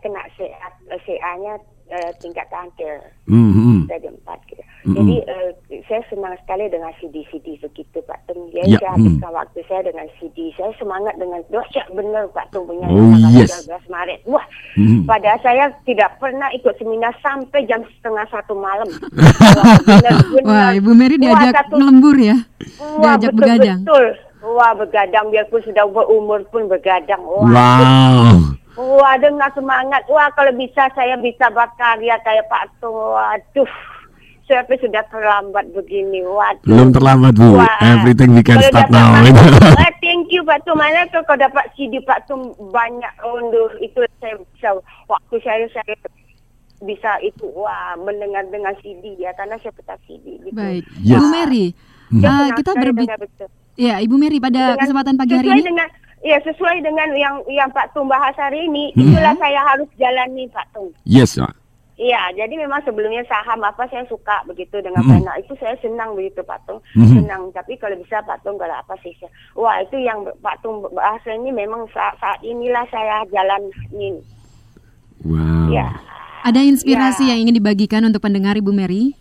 kena 0.00 0.22
CA, 0.38 0.68
CA-nya 1.02 1.54
eh, 1.90 2.10
tingkat 2.22 2.46
terakhir. 2.46 3.10
Mm-mm. 3.26 3.90
Stadium 3.90 4.16
4 4.22 4.45
Mm-mm. 4.86 4.94
Jadi 4.96 5.16
eh, 5.26 5.50
saya 5.84 5.98
senang 6.06 6.38
sekali 6.38 6.70
dengan 6.70 6.94
CD-CD 6.96 7.58
begitu 7.58 7.98
Pak 8.00 8.22
Tung. 8.24 8.46
Ya, 8.50 8.62
saya 8.72 8.86
mm. 8.86 8.94
habiskan 8.94 9.32
waktu 9.34 9.60
saya 9.66 9.82
dengan 9.84 10.06
CD. 10.16 10.54
Saya 10.54 10.70
semangat 10.76 11.18
dengan 11.18 11.42
dahsyat 11.50 11.90
benar 11.90 12.30
Pak 12.30 12.46
Tung 12.48 12.64
punya 12.64 12.86
Oh, 12.86 13.10
yes. 13.34 13.66
13 13.66 13.82
Maret. 13.86 14.20
Wah, 14.24 14.46
Mm. 14.78 15.02
padahal 15.04 15.40
saya 15.40 15.64
tidak 15.82 16.14
pernah 16.16 16.46
ikut 16.52 16.70
seminar 16.76 17.10
sampai 17.18 17.66
jam 17.66 17.82
setengah 17.90 18.26
satu 18.28 18.54
malam. 18.54 18.86
Wah, 19.58 19.74
benar-benar. 19.82 20.46
Wah, 20.46 20.70
Ibu 20.72 20.90
Mary 20.92 21.16
Wah, 21.16 21.24
diajak 21.34 21.54
satu- 21.60 21.76
ngelembur 21.76 22.16
ya. 22.16 22.36
Wah, 22.78 23.16
Diajak 23.16 23.32
betul, 23.32 23.40
begadang. 23.42 23.80
Betul. 23.82 24.06
Wah, 24.46 24.72
begadang 24.72 25.26
biarpun 25.28 25.60
sudah 25.60 25.84
berumur 25.84 26.40
pun 26.46 26.70
begadang. 26.70 27.18
Wah, 27.18 27.42
Wow. 27.42 28.54
Wah, 28.76 29.16
dengan 29.16 29.48
semangat. 29.50 30.04
Wah, 30.06 30.28
kalau 30.30 30.52
bisa 30.52 30.86
saya 30.92 31.16
bisa 31.16 31.48
berkarya 31.48 32.14
kayak 32.20 32.44
Pak 32.46 32.76
Tung. 32.76 32.92
Waduh, 32.92 33.66
saya 34.46 34.62
pun 34.62 34.78
sudah 34.78 35.02
terlambat 35.06 35.66
begini. 35.70 36.22
Waduh. 36.22 36.62
Belum 36.62 36.88
terlambat 36.90 37.34
Bu. 37.34 37.58
Wah. 37.58 37.78
Everything 37.82 38.30
we 38.32 38.40
can 38.40 38.56
Kalau 38.56 38.70
start 38.70 38.88
dapat 38.88 38.94
now. 38.94 39.10
Pak- 39.66 39.82
eh, 39.84 39.92
thank 40.00 40.30
you 40.30 40.42
Pak 40.42 40.62
Tung. 40.62 40.78
Mana 40.78 41.02
tuh 41.08 41.22
kalau 41.22 41.40
dapat 41.40 41.64
CD 41.74 41.98
Pak 42.00 42.24
Tung 42.24 42.42
banyak 42.70 43.12
unduh 43.22 43.70
itu 43.78 43.98
saya 44.16 44.34
bisa 44.38 44.68
waktu 45.06 45.34
saya 45.40 45.66
saya 45.68 45.94
bisa 46.78 47.10
itu 47.20 47.48
wah 47.52 47.96
mendengar 47.96 48.46
dengan 48.46 48.70
CD 48.78 49.16
ya 49.16 49.32
karena 49.32 49.58
saya 49.58 49.72
petak 49.72 49.98
CD 50.04 50.38
gitu. 50.40 50.52
Baik. 50.52 50.84
Yes. 51.00 51.16
Ibu 51.16 51.26
Mary, 51.26 51.66
Mhm. 52.06 52.20
Saya 52.20 52.30
eh, 52.30 52.38
senang 52.38 52.56
kita 52.56 52.70
berbicara. 52.72 53.24
Ya, 53.74 53.94
Ibu 53.98 54.14
Mary 54.14 54.38
pada 54.38 54.54
Dengan- 54.62 54.78
kesempatan 54.78 55.14
pagi 55.16 55.34
hari 55.34 55.48
ini 55.50 55.62
dengan 55.64 55.88
ya 56.22 56.38
sesuai 56.40 56.76
dengan 56.80 57.08
yang 57.12 57.34
yang 57.46 57.68
Pak 57.68 57.92
Tung 57.92 58.06
bahas 58.06 58.32
hari 58.36 58.62
ini 58.62 58.94
Hmm. 58.94 59.10
itulah 59.10 59.34
saya 59.36 59.60
harus 59.64 59.88
jalani 59.96 60.46
Pak 60.48 60.66
Tung. 60.70 60.94
Yes, 61.02 61.34
Pak. 61.34 61.50
Iya, 61.96 62.28
jadi 62.36 62.60
memang 62.60 62.84
sebelumnya 62.84 63.24
saham 63.24 63.64
apa 63.64 63.88
saya 63.88 64.04
suka 64.04 64.44
begitu 64.44 64.84
dengan 64.84 65.00
Hmm. 65.00 65.16
pena 65.16 65.32
itu 65.40 65.56
saya 65.56 65.72
senang 65.80 66.12
begitu 66.12 66.44
Pak 66.44 66.68
Tung, 66.68 66.84
Mhm. 66.92 67.24
senang. 67.24 67.42
Tapi 67.56 67.80
kalau 67.80 67.96
bisa 67.96 68.20
Pak 68.20 68.44
Tung 68.44 68.60
kalau 68.60 68.76
apa 68.76 68.92
sih, 69.00 69.16
saya- 69.16 69.32
wah 69.56 69.80
itu 69.80 69.96
yang 69.96 70.28
Pak 70.44 70.60
Tung 70.60 70.84
bahas 70.92 71.24
ini 71.24 71.48
memang 71.48 71.88
saat, 71.96 72.20
saat 72.20 72.36
inilah 72.44 72.84
saya 72.92 73.24
jalanin. 73.32 74.20
Wow. 75.24 75.72
Ya, 75.72 75.88
ada 76.44 76.60
inspirasi 76.60 77.26
Ya. 77.26 77.28
yang 77.32 77.48
ingin 77.48 77.64
dibagikan 77.64 78.04
untuk 78.04 78.20
pendengar 78.20 78.60
Ibu 78.60 78.76
Mary? 78.76 79.16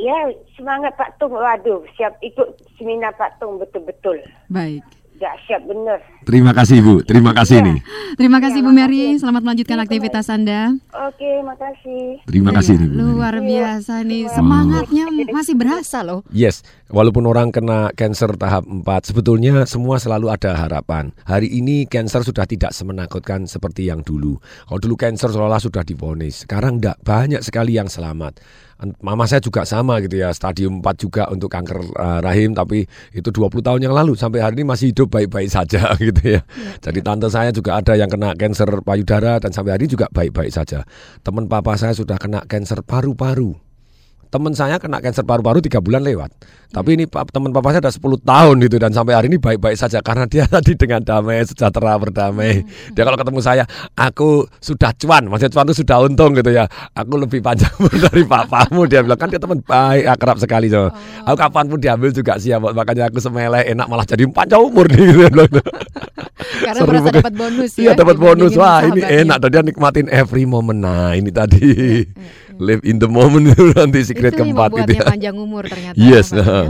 ya 0.00 0.32
semangat 0.56 0.96
Pak 0.96 1.20
Tung. 1.20 1.36
Waduh, 1.36 1.84
siap 1.92 2.16
ikut 2.24 2.56
seminar 2.80 3.12
Pak 3.20 3.36
Tung 3.36 3.60
betul-betul. 3.60 4.16
Baik. 4.48 4.80
Dahsyat 5.20 5.68
bener. 5.68 6.00
Terima 6.24 6.56
kasih 6.56 6.80
Bu. 6.80 7.04
Terima 7.04 7.36
kasih 7.36 7.60
Ya. 7.60 7.66
nih. 7.68 7.78
Terima 8.16 8.40
kasih 8.40 8.60
Ya, 8.60 8.64
Bu 8.64 8.70
Mary, 8.72 8.96
makasih. 9.04 9.20
selamat 9.20 9.42
melanjutkan 9.44 9.76
Iya, 9.76 9.84
aktivitas 9.84 10.26
Anda. 10.26 10.60
Oke, 10.90 11.30
makasih. 11.44 12.02
Terima 12.24 12.50
kasih 12.56 12.74
nih 12.74 12.88
Bu. 12.88 12.96
Luar 12.96 13.36
biasa 13.36 14.00
nih, 14.00 14.32
semangatnya 14.32 15.04
masih 15.28 15.54
berasa 15.54 16.00
loh. 16.00 16.24
Yes, 16.32 16.64
walaupun 16.88 17.28
orang 17.28 17.52
kena 17.52 17.92
cancer 17.92 18.32
tahap 18.34 18.64
4, 18.64 18.80
sebetulnya 19.04 19.68
semua 19.68 20.00
selalu 20.00 20.32
ada 20.32 20.56
harapan. 20.56 21.12
Hari 21.28 21.52
ini 21.52 21.84
cancer 21.84 22.24
sudah 22.24 22.48
tidak 22.48 22.72
semenakutkan 22.72 23.44
seperti 23.44 23.92
yang 23.92 24.00
dulu. 24.00 24.40
Kalau 24.40 24.80
dulu 24.80 24.96
cancer 24.96 25.28
seolah 25.28 25.60
sudah 25.60 25.84
divonis, 25.84 26.48
sekarang 26.48 26.80
enggak, 26.80 26.96
banyak 27.04 27.44
sekali 27.44 27.76
yang 27.76 27.92
selamat. 27.92 28.40
Mama 29.04 29.28
saya 29.28 29.44
juga 29.44 29.68
sama 29.68 30.00
gitu 30.00 30.16
ya, 30.16 30.32
stadium 30.32 30.80
4 30.80 30.96
juga 30.96 31.22
untuk 31.28 31.52
kanker 31.52 31.78
uh, 32.00 32.18
rahim, 32.24 32.56
tapi 32.56 32.88
itu 33.12 33.28
20 33.28 33.60
tahun 33.60 33.80
yang 33.84 33.92
lalu, 33.92 34.16
sampai 34.16 34.40
hari 34.40 34.60
ini 34.60 34.64
masih 34.64 34.96
hidup 34.96 35.12
baik-baik 35.12 35.52
saja 35.52 35.92
gitu 36.00 36.40
ya. 36.40 36.40
Jadi 36.80 36.98
tante 37.04 37.28
saya 37.28 37.52
juga 37.52 37.76
ada 37.76 37.92
yang 37.92 38.08
kena 38.08 38.32
cancer 38.32 38.68
payudara 38.80 39.36
dan 39.36 39.52
sampai 39.52 39.76
hari 39.76 39.84
ini 39.84 39.92
juga 40.00 40.08
baik-baik 40.08 40.48
saja. 40.48 40.88
Teman 41.20 41.44
papa 41.44 41.76
saya 41.76 41.92
sudah 41.92 42.16
kena 42.16 42.40
cancer 42.48 42.80
paru-paru 42.80 43.69
teman 44.30 44.54
saya 44.54 44.78
kena 44.78 45.02
kanker 45.02 45.26
paru-paru 45.26 45.58
tiga 45.58 45.82
bulan 45.82 46.06
lewat. 46.06 46.30
Tapi 46.70 46.94
ini 46.94 47.04
teman 47.10 47.50
papa 47.50 47.74
saya 47.74 47.82
ada 47.82 47.90
10 47.90 48.22
tahun 48.22 48.54
gitu 48.62 48.78
dan 48.78 48.94
sampai 48.94 49.18
hari 49.18 49.26
ini 49.26 49.42
baik-baik 49.42 49.74
saja 49.74 49.98
karena 49.98 50.30
dia 50.30 50.46
tadi 50.54 50.78
dengan 50.78 51.02
damai, 51.02 51.42
sejahtera, 51.42 51.98
berdamai. 51.98 52.62
Dia 52.94 53.02
kalau 53.02 53.18
ketemu 53.18 53.40
saya, 53.42 53.66
aku 53.98 54.46
sudah 54.62 54.94
cuan, 54.94 55.26
maksudnya 55.26 55.50
cuan 55.50 55.66
itu 55.66 55.82
sudah 55.82 55.98
untung 56.06 56.30
gitu 56.38 56.54
ya. 56.54 56.70
Aku 56.94 57.18
lebih 57.18 57.42
panjang 57.42 57.74
dari 58.06 58.22
papamu 58.22 58.86
dia 58.86 59.02
bilang 59.02 59.18
kan 59.18 59.26
dia 59.26 59.42
teman 59.42 59.58
baik, 59.66 60.06
akrab 60.06 60.38
sekali 60.38 60.70
so. 60.70 60.94
Aku 61.26 61.34
kapan 61.34 61.66
pun 61.66 61.82
diambil 61.82 62.14
juga 62.14 62.38
siap, 62.38 62.62
makanya 62.70 63.10
aku 63.10 63.18
semeleh 63.18 63.66
enak 63.66 63.86
malah 63.90 64.06
jadi 64.06 64.22
panjang 64.30 64.62
umur 64.62 64.86
nih. 64.86 65.26
Gitu. 65.26 65.60
Karena 66.40 66.80
Seru 66.80 66.90
merasa 66.92 67.10
dapat 67.12 67.34
bonus 67.34 67.70
ya. 67.76 67.82
Iya 67.82 67.92
dapat 67.98 68.16
bonus. 68.16 68.52
Wah 68.56 68.80
ini 68.86 69.02
enak 69.02 69.36
dan 69.42 69.48
dia 69.50 69.62
nikmatin 69.64 70.06
every 70.08 70.44
moment. 70.46 70.80
Nah 70.80 71.12
ini 71.16 71.30
tadi 71.32 72.04
live 72.60 72.84
in 72.84 73.00
the 73.00 73.08
moment 73.08 73.48
itu 73.52 73.72
nanti 73.72 74.04
secret 74.04 74.36
itu 74.36 74.44
keempat 74.44 74.70
membuatnya 74.70 75.00
ya. 75.00 75.08
panjang 75.08 75.36
umur 75.40 75.64
ternyata. 75.66 75.96
Yes, 76.10 76.30
ya. 76.30 76.44
nah. 76.44 76.66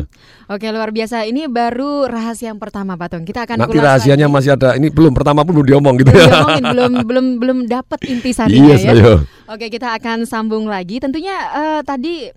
Oke 0.50 0.66
luar 0.70 0.94
biasa. 0.94 1.26
Ini 1.26 1.50
baru 1.50 2.06
rahasia 2.06 2.50
yang 2.54 2.58
pertama 2.62 2.94
Pak 2.94 3.08
Tung. 3.10 3.24
Kita 3.26 3.44
akan 3.46 3.66
Nanti 3.66 3.78
rahasianya 3.78 4.26
lagi. 4.30 4.34
masih 4.38 4.50
ada. 4.54 4.68
Ini 4.78 4.88
belum 4.90 5.12
pertama 5.12 5.42
pun 5.42 5.58
belum 5.58 5.68
diomong 5.68 5.94
gitu 5.98 6.10
belum 6.10 6.22
ya. 6.22 6.30
diomongin, 6.30 6.64
belum 6.74 6.92
belum 7.04 7.26
belum 7.42 7.58
dapat 7.66 8.00
intisarinya 8.06 8.74
Yes, 8.74 8.82
ya. 8.86 8.94
ayo. 8.94 9.12
Oke 9.50 9.66
kita 9.68 9.92
akan 9.98 10.24
sambung 10.24 10.70
lagi. 10.70 11.02
Tentunya 11.02 11.34
eh, 11.34 11.80
tadi 11.82 12.30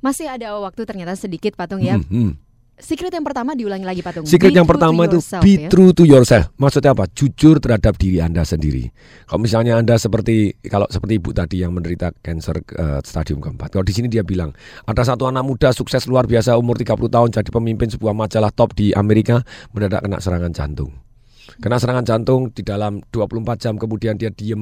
masih 0.00 0.30
ada 0.30 0.56
waktu 0.58 0.82
ternyata 0.88 1.12
sedikit 1.14 1.54
Patung 1.54 1.84
ya. 1.84 2.00
Hmm, 2.00 2.08
hmm. 2.08 2.47
Secret 2.78 3.10
yang 3.10 3.26
pertama 3.26 3.58
diulangi 3.58 3.82
lagi 3.82 4.00
Patung. 4.06 4.22
Secret 4.22 4.54
Be 4.54 4.58
yang 4.62 4.68
pertama 4.68 5.10
itu 5.10 5.18
yourself, 5.18 5.42
be 5.42 5.54
ya. 5.58 5.68
true 5.68 5.90
to 5.90 6.06
yourself. 6.06 6.46
Maksudnya 6.54 6.94
apa? 6.94 7.10
Jujur 7.10 7.58
terhadap 7.58 7.98
diri 7.98 8.22
Anda 8.22 8.46
sendiri. 8.46 8.94
Kalau 9.26 9.40
misalnya 9.42 9.74
Anda 9.74 9.98
seperti 9.98 10.54
kalau 10.70 10.86
seperti 10.86 11.18
Ibu 11.18 11.30
tadi 11.34 11.66
yang 11.66 11.74
menderita 11.74 12.14
kanker 12.22 12.56
eh, 12.78 13.00
stadium 13.02 13.42
keempat. 13.42 13.74
Kalau 13.74 13.82
di 13.82 13.94
sini 13.94 14.06
dia 14.06 14.22
bilang, 14.22 14.54
ada 14.86 15.02
satu 15.02 15.26
anak 15.26 15.42
muda 15.42 15.74
sukses 15.74 16.06
luar 16.06 16.30
biasa 16.30 16.54
umur 16.54 16.78
30 16.78 17.10
tahun 17.10 17.28
jadi 17.34 17.50
pemimpin 17.50 17.90
sebuah 17.90 18.14
majalah 18.14 18.54
top 18.54 18.78
di 18.78 18.94
Amerika 18.94 19.42
mendadak 19.74 20.06
kena 20.06 20.22
serangan 20.22 20.54
jantung. 20.54 21.07
Kena 21.56 21.80
serangan 21.80 22.04
jantung 22.04 22.52
di 22.52 22.60
dalam 22.60 23.00
24 23.08 23.56
jam 23.56 23.74
kemudian 23.80 24.20
dia 24.20 24.28
diem 24.28 24.60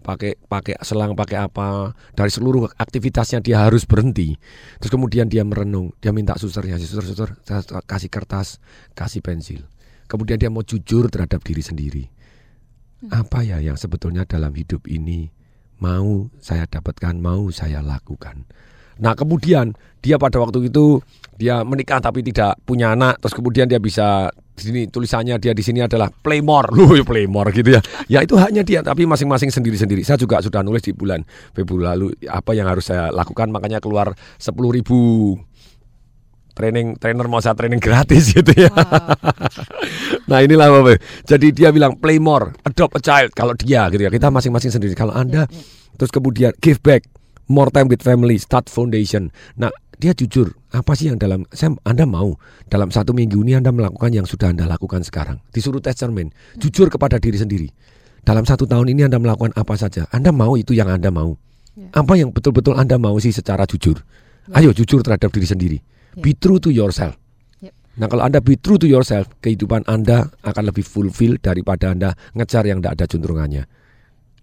pakai 0.00 0.40
pakai 0.40 0.80
selang 0.80 1.12
pakai 1.12 1.44
apa 1.44 1.92
dari 2.16 2.32
seluruh 2.32 2.72
aktivitasnya 2.80 3.44
dia 3.44 3.68
harus 3.68 3.84
berhenti. 3.84 4.40
Terus 4.80 4.88
kemudian 4.88 5.28
dia 5.28 5.44
merenung, 5.44 5.92
dia 6.00 6.16
minta 6.16 6.40
susternya, 6.40 6.80
suster 6.80 7.04
suster 7.04 7.28
kasih 7.84 8.08
kertas, 8.08 8.64
kasih 8.96 9.20
pensil. 9.20 9.68
Kemudian 10.08 10.40
dia 10.40 10.48
mau 10.48 10.64
jujur 10.64 11.12
terhadap 11.12 11.44
diri 11.44 11.60
sendiri. 11.60 12.04
Apa 13.12 13.44
ya 13.44 13.60
yang 13.60 13.76
sebetulnya 13.76 14.24
dalam 14.24 14.56
hidup 14.56 14.88
ini 14.88 15.28
mau 15.84 16.32
saya 16.40 16.64
dapatkan, 16.64 17.20
mau 17.20 17.52
saya 17.52 17.84
lakukan. 17.84 18.48
Nah 19.00 19.16
kemudian 19.16 19.72
dia 20.04 20.20
pada 20.20 20.36
waktu 20.40 20.68
itu 20.68 21.00
dia 21.40 21.64
menikah 21.64 22.04
tapi 22.04 22.20
tidak 22.20 22.60
punya 22.68 22.92
anak, 22.92 23.16
terus 23.20 23.32
kemudian 23.32 23.64
dia 23.64 23.80
bisa 23.80 24.28
sini 24.60 24.80
tulisannya 24.92 25.40
dia 25.40 25.56
di 25.56 25.64
sini 25.64 25.80
adalah 25.80 26.12
Playmore, 26.12 26.72
lu 26.76 27.00
Playmore 27.02 27.50
gitu 27.56 27.76
ya. 27.76 27.80
Ya 28.06 28.20
itu 28.20 28.36
haknya 28.36 28.60
dia, 28.60 28.84
tapi 28.84 29.08
masing-masing 29.08 29.48
sendiri-sendiri. 29.48 30.04
Saya 30.04 30.20
juga 30.20 30.44
sudah 30.44 30.60
nulis 30.60 30.84
di 30.84 30.92
bulan 30.92 31.24
Februari 31.56 31.96
lalu 31.96 32.06
apa 32.28 32.52
yang 32.52 32.68
harus 32.68 32.92
saya 32.92 33.08
lakukan, 33.10 33.48
makanya 33.48 33.80
keluar 33.80 34.12
10.000 34.38 34.76
ribu 34.76 35.00
training 36.60 37.00
trainer 37.00 37.24
mau 37.24 37.40
saya 37.40 37.56
training 37.56 37.80
gratis 37.80 38.30
gitu 38.36 38.52
ya. 38.52 38.68
nah 40.28 40.44
inilah 40.44 40.68
Bapak. 40.68 41.00
Jadi 41.24 41.56
dia 41.56 41.72
bilang 41.72 41.96
play 41.96 42.20
more, 42.20 42.52
adopt 42.68 42.98
a 42.98 43.02
child 43.02 43.32
kalau 43.32 43.56
dia 43.56 43.88
gitu 43.88 44.04
ya. 44.04 44.10
Kita 44.12 44.28
masing-masing 44.28 44.68
sendiri. 44.74 44.92
Kalau 44.92 45.16
Anda 45.16 45.48
terus 45.96 46.12
kemudian 46.12 46.52
give 46.60 46.84
back, 46.84 47.08
more 47.48 47.72
time 47.72 47.88
with 47.88 48.04
family, 48.04 48.36
start 48.36 48.68
foundation. 48.68 49.32
Nah, 49.56 49.72
dia 50.00 50.16
jujur, 50.16 50.56
apa 50.72 50.96
sih 50.96 51.12
yang 51.12 51.20
dalam 51.20 51.44
saya 51.52 51.76
Anda 51.84 52.08
mau 52.08 52.40
dalam 52.72 52.88
satu 52.88 53.12
minggu 53.12 53.36
ini 53.44 53.60
Anda 53.60 53.68
melakukan 53.68 54.16
yang 54.16 54.24
sudah 54.24 54.48
Anda 54.48 54.64
lakukan 54.64 55.04
sekarang. 55.04 55.44
Disuruh 55.52 55.84
tes 55.84 55.92
cermin, 56.00 56.32
jujur 56.56 56.88
kepada 56.88 57.20
diri 57.20 57.36
sendiri. 57.36 57.68
Dalam 58.24 58.48
satu 58.48 58.64
tahun 58.64 58.96
ini 58.96 59.04
Anda 59.12 59.20
melakukan 59.20 59.52
apa 59.52 59.76
saja. 59.76 60.08
Anda 60.08 60.32
mau 60.32 60.56
itu 60.56 60.72
yang 60.72 60.88
Anda 60.88 61.12
mau. 61.12 61.36
Apa 61.92 62.16
yang 62.16 62.32
betul-betul 62.32 62.80
Anda 62.80 62.96
mau 62.96 63.20
sih 63.20 63.32
secara 63.32 63.68
jujur. 63.68 64.00
Ayo 64.56 64.72
jujur 64.72 65.04
terhadap 65.04 65.28
diri 65.30 65.46
sendiri. 65.46 65.78
Be 66.18 66.32
true 66.34 66.58
to 66.58 66.72
yourself. 66.72 67.14
Yep. 67.60 67.72
Nah 68.00 68.06
kalau 68.08 68.24
Anda 68.24 68.40
be 68.42 68.58
true 68.58 68.80
to 68.80 68.88
yourself, 68.88 69.28
kehidupan 69.44 69.84
Anda 69.86 70.26
akan 70.42 70.72
lebih 70.72 70.82
fulfill 70.82 71.38
daripada 71.38 71.92
Anda 71.92 72.16
ngejar 72.34 72.66
yang 72.66 72.82
tidak 72.82 72.92
ada 72.98 73.04
juntrungannya. 73.06 73.62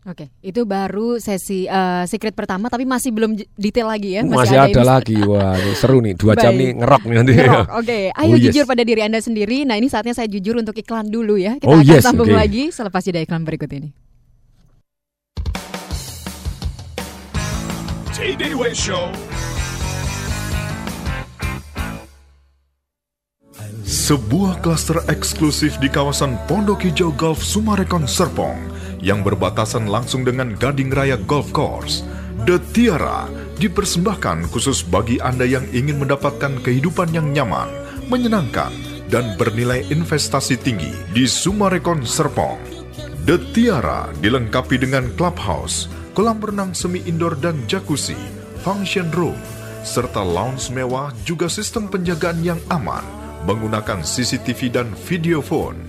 Oke, 0.07 0.31
itu 0.39 0.63
baru 0.63 1.19
sesi 1.19 1.67
eh, 1.67 2.03
secret 2.07 2.31
pertama, 2.31 2.71
tapi 2.71 2.87
masih 2.87 3.11
belum 3.11 3.35
detail 3.59 3.91
lagi 3.91 4.15
ya. 4.15 4.23
Masih, 4.23 4.55
ada, 4.55 4.71
ini- 4.71 4.87
lagi, 4.87 5.17
wah 5.19 5.51
ini 5.51 5.75
seru 5.75 5.99
nih, 5.99 6.15
dua 6.15 6.31
jam 6.31 6.55
nih 6.55 6.79
ngerok 6.79 7.01
nih 7.03 7.15
nanti. 7.19 7.31
Ngerok, 7.35 7.67
Oke, 7.83 7.99
ayo 8.15 8.31
Oh, 8.31 8.39
yes. 8.39 8.43
jujur 8.47 8.63
pada 8.63 8.87
diri 8.87 9.03
Anda 9.03 9.19
sendiri. 9.19 9.67
Nah 9.67 9.75
ini 9.75 9.91
saatnya 9.91 10.15
saya 10.15 10.31
jujur 10.31 10.55
untuk 10.55 10.79
iklan 10.79 11.11
dulu 11.11 11.35
ya. 11.35 11.59
Kita 11.59 11.67
Oh, 11.67 11.83
akan 11.83 11.91
yes, 11.91 12.07
sambung 12.07 12.31
oke. 12.31 12.39
lagi 12.39 12.71
selepas 12.71 13.03
jeda 13.03 13.19
iklan 13.19 13.43
berikut 13.43 13.67
ini. 13.67 13.91
Way 18.55 18.73
Show. 18.73 19.11
Sebuah 23.83 24.63
klaster 24.63 25.03
eksklusif 25.11 25.75
di 25.83 25.91
kawasan 25.91 26.39
Pondok 26.47 26.87
Hijau 26.87 27.11
Golf 27.11 27.43
Sumarekon 27.43 28.07
Serpong 28.07 28.76
yang 29.01 29.21
berbatasan 29.25 29.89
langsung 29.89 30.25
dengan 30.25 30.53
Gading 30.55 30.93
Raya 30.93 31.17
Golf 31.17 31.49
Course. 31.53 32.05
The 32.45 32.61
Tiara 32.71 33.27
dipersembahkan 33.57 34.53
khusus 34.53 34.85
bagi 34.85 35.17
Anda 35.17 35.43
yang 35.43 35.65
ingin 35.73 35.99
mendapatkan 35.99 36.61
kehidupan 36.61 37.11
yang 37.11 37.33
nyaman, 37.33 37.67
menyenangkan, 38.07 38.71
dan 39.09 39.35
bernilai 39.39 39.87
investasi 39.89 40.59
tinggi 40.59 40.91
di 41.15 41.25
Sumarekon 41.25 42.03
Serpong. 42.03 42.59
The 43.27 43.39
Tiara 43.51 44.07
dilengkapi 44.21 44.79
dengan 44.79 45.11
clubhouse, 45.19 45.91
kolam 46.15 46.39
renang 46.39 46.71
semi 46.71 47.03
indoor 47.03 47.35
dan 47.39 47.59
jacuzzi, 47.67 48.15
function 48.63 49.11
room, 49.15 49.35
serta 49.87 50.23
lounge 50.23 50.71
mewah 50.71 51.11
juga 51.23 51.47
sistem 51.47 51.87
penjagaan 51.87 52.43
yang 52.43 52.59
aman 52.67 53.03
menggunakan 53.47 54.03
CCTV 54.03 54.75
dan 54.75 54.91
video 55.07 55.39
phone. 55.39 55.86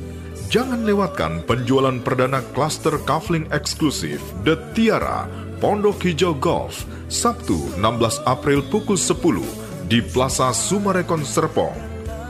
Jangan 0.48 0.88
lewatkan 0.88 1.44
penjualan 1.44 2.00
perdana 2.00 2.40
klaster 2.56 2.96
kafling 3.04 3.44
eksklusif 3.52 4.16
The 4.48 4.56
Tiara 4.72 5.28
Pondok 5.60 6.08
Hijau 6.08 6.32
Golf 6.40 6.88
Sabtu 7.12 7.76
16 7.76 8.24
April 8.24 8.64
pukul 8.64 8.96
10 8.96 9.44
di 9.92 10.00
Plaza 10.00 10.48
Sumarekon 10.56 11.20
Serpong. 11.20 11.76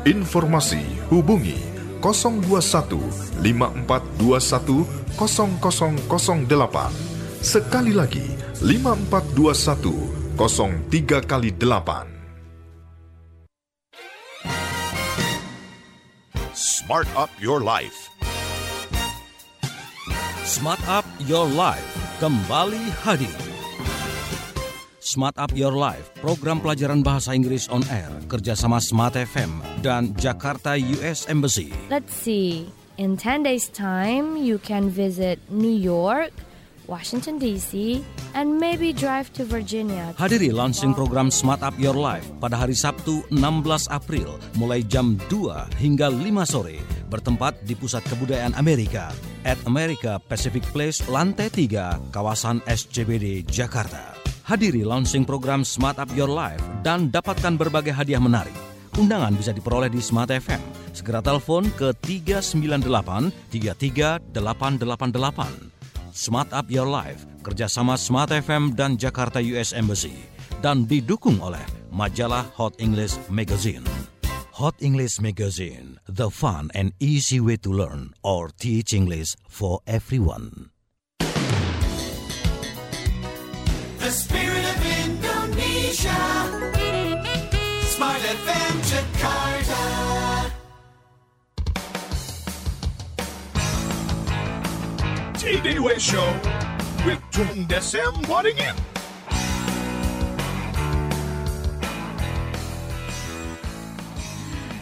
Informasi 0.03 0.83
hubungi 1.15 1.63
021 2.03 3.39
5421 3.39 4.83
0008. 5.15 6.91
Sekali 7.39 7.95
lagi 7.95 8.27
5421 8.59 10.35
03 10.35 11.23
kali 11.23 11.55
8. 11.55 12.18
Smart 16.89 17.13
up 17.21 17.29
your 17.37 17.61
life. 17.61 18.09
Smart 20.49 20.81
Up 20.89 21.05
Your 21.29 21.45
Life 21.45 21.85
kembali 22.17 22.81
hadir. 23.05 23.37
Smart 24.97 25.37
Up 25.37 25.53
Your 25.53 25.77
Life, 25.77 26.09
program 26.17 26.65
pelajaran 26.65 27.05
bahasa 27.05 27.37
Inggris 27.37 27.69
on 27.69 27.85
air 27.93 28.09
kerjasama 28.25 28.81
Smart 28.81 29.21
FM 29.21 29.61
dan 29.85 30.17
Jakarta 30.17 30.81
US 30.81 31.29
Embassy. 31.29 31.77
Let's 31.93 32.17
see. 32.17 32.73
In 32.97 33.21
10 33.21 33.45
days' 33.45 33.69
time, 33.69 34.41
you 34.41 34.57
can 34.57 34.89
visit 34.89 35.45
New 35.53 35.69
York, 35.69 36.33
Washington, 36.89 37.37
D.C., 37.37 38.01
and 38.33 38.57
maybe 38.57 38.97
drive 38.97 39.29
to 39.37 39.45
Virginia. 39.45 40.17
Hadiri 40.17 40.51
launching 40.51 40.97
program 40.97 41.29
Smart 41.29 41.61
Up 41.61 41.77
Your 41.77 41.95
Life 41.95 42.25
pada 42.41 42.57
hari 42.57 42.73
Sabtu 42.73 43.21
16 43.29 43.93
April 43.93 44.41
mulai 44.57 44.81
jam 44.81 45.21
2 45.29 45.79
hingga 45.79 46.09
5 46.09 46.25
sore 46.49 46.81
bertempat 47.13 47.61
di 47.69 47.77
Pusat 47.77 48.09
Kebudayaan 48.09 48.57
Amerika 48.57 49.13
at 49.45 49.61
America 49.69 50.17
Pacific 50.17 50.65
Place 50.73 51.05
lantai 51.07 51.53
3 51.53 52.09
kawasan 52.09 52.65
SCBD 52.65 53.45
Jakarta. 53.45 54.17
Hadiri 54.49 54.81
launching 54.81 55.29
program 55.29 55.69
Smart 55.69 56.01
Up 56.01 56.09
Your 56.17 56.33
Life 56.33 56.65
dan 56.81 57.13
dapatkan 57.13 57.61
berbagai 57.61 57.93
hadiah 57.93 58.21
menarik. 58.21 58.57
Undangan 58.97 59.37
bisa 59.37 59.53
diperoleh 59.53 59.93
di 59.93 60.01
Smart 60.01 60.33
FM. 60.33 60.61
Segera 60.97 61.21
telepon 61.21 61.69
ke 61.77 61.93
398 62.01 63.53
33888. 63.53 65.78
Smart 66.19 66.51
Up 66.51 66.67
Your 66.67 66.91
Life 66.91 67.31
kerjasama 67.47 67.95
Smart 67.95 68.35
FM 68.35 68.75
dan 68.75 68.99
Jakarta 68.99 69.39
US 69.55 69.71
Embassy 69.71 70.19
dan 70.59 70.83
didukung 70.83 71.39
oleh 71.39 71.63
majalah 71.95 72.43
Hot 72.59 72.75
English 72.83 73.15
Magazine. 73.31 73.87
Hot 74.59 74.75
English 74.83 75.23
Magazine, 75.23 76.03
the 76.11 76.27
fun 76.27 76.75
and 76.75 76.91
easy 76.99 77.39
way 77.39 77.55
to 77.55 77.71
learn 77.71 78.19
or 78.27 78.51
teach 78.51 78.91
English 78.91 79.39
for 79.47 79.79
everyone. 79.87 80.75
The 84.03 84.11
spirit 84.11 84.67
of 84.67 84.79
Indonesia. 85.07 86.19
Smart 87.95 88.23
FM 88.27 88.75
Jakarta. 88.91 89.18
Way 95.49 95.97
Show 95.97 96.29
with 97.09 97.17
Tung 97.33 97.65
Desem 97.65 98.13
Waddingin. 98.29 98.77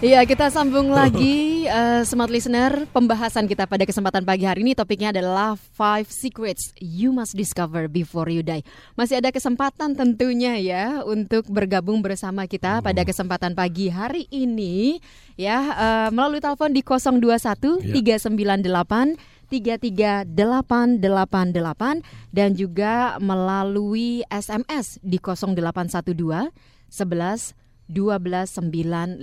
Iya, 0.03 0.27
kita 0.27 0.51
sambung 0.51 0.91
lagi 0.99 1.71
eh, 1.71 2.03
smart 2.03 2.35
listener. 2.35 2.91
Pembahasan 2.91 3.47
kita 3.47 3.71
pada 3.71 3.87
kesempatan 3.87 4.27
pagi 4.27 4.43
hari 4.43 4.67
ini 4.67 4.75
topiknya 4.75 5.15
adalah 5.15 5.55
five 5.55 6.11
secrets 6.11 6.75
you 6.83 7.15
must 7.15 7.39
discover 7.39 7.87
before 7.87 8.27
you 8.27 8.43
die. 8.43 8.67
Masih 8.99 9.23
ada 9.23 9.31
kesempatan 9.31 9.95
tentunya 9.95 10.59
ya 10.59 11.07
untuk 11.07 11.47
bergabung 11.47 12.03
bersama 12.03 12.51
kita 12.51 12.83
pada 12.83 13.07
kesempatan 13.07 13.55
pagi 13.55 13.87
hari 13.87 14.27
ini 14.35 14.99
ya 15.39 15.63
eh, 15.79 16.09
melalui 16.11 16.43
telepon 16.43 16.75
di 16.75 16.83
021 16.83 17.87
398 17.95 19.36
33888 19.49 22.03
dan 22.35 22.55
juga 22.55 23.17
melalui 23.21 24.23
SMS 24.29 24.99
di 25.03 25.19
0812 25.23 26.51
11 26.91 27.55
12959. 27.87 29.23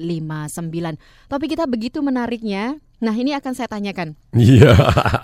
Topik 1.27 1.51
kita 1.51 1.67
begitu 1.67 1.99
menariknya. 1.99 2.79
Nah, 3.03 3.11
ini 3.11 3.35
akan 3.35 3.51
saya 3.51 3.67
tanyakan. 3.67 4.15
Iya. 4.31 4.71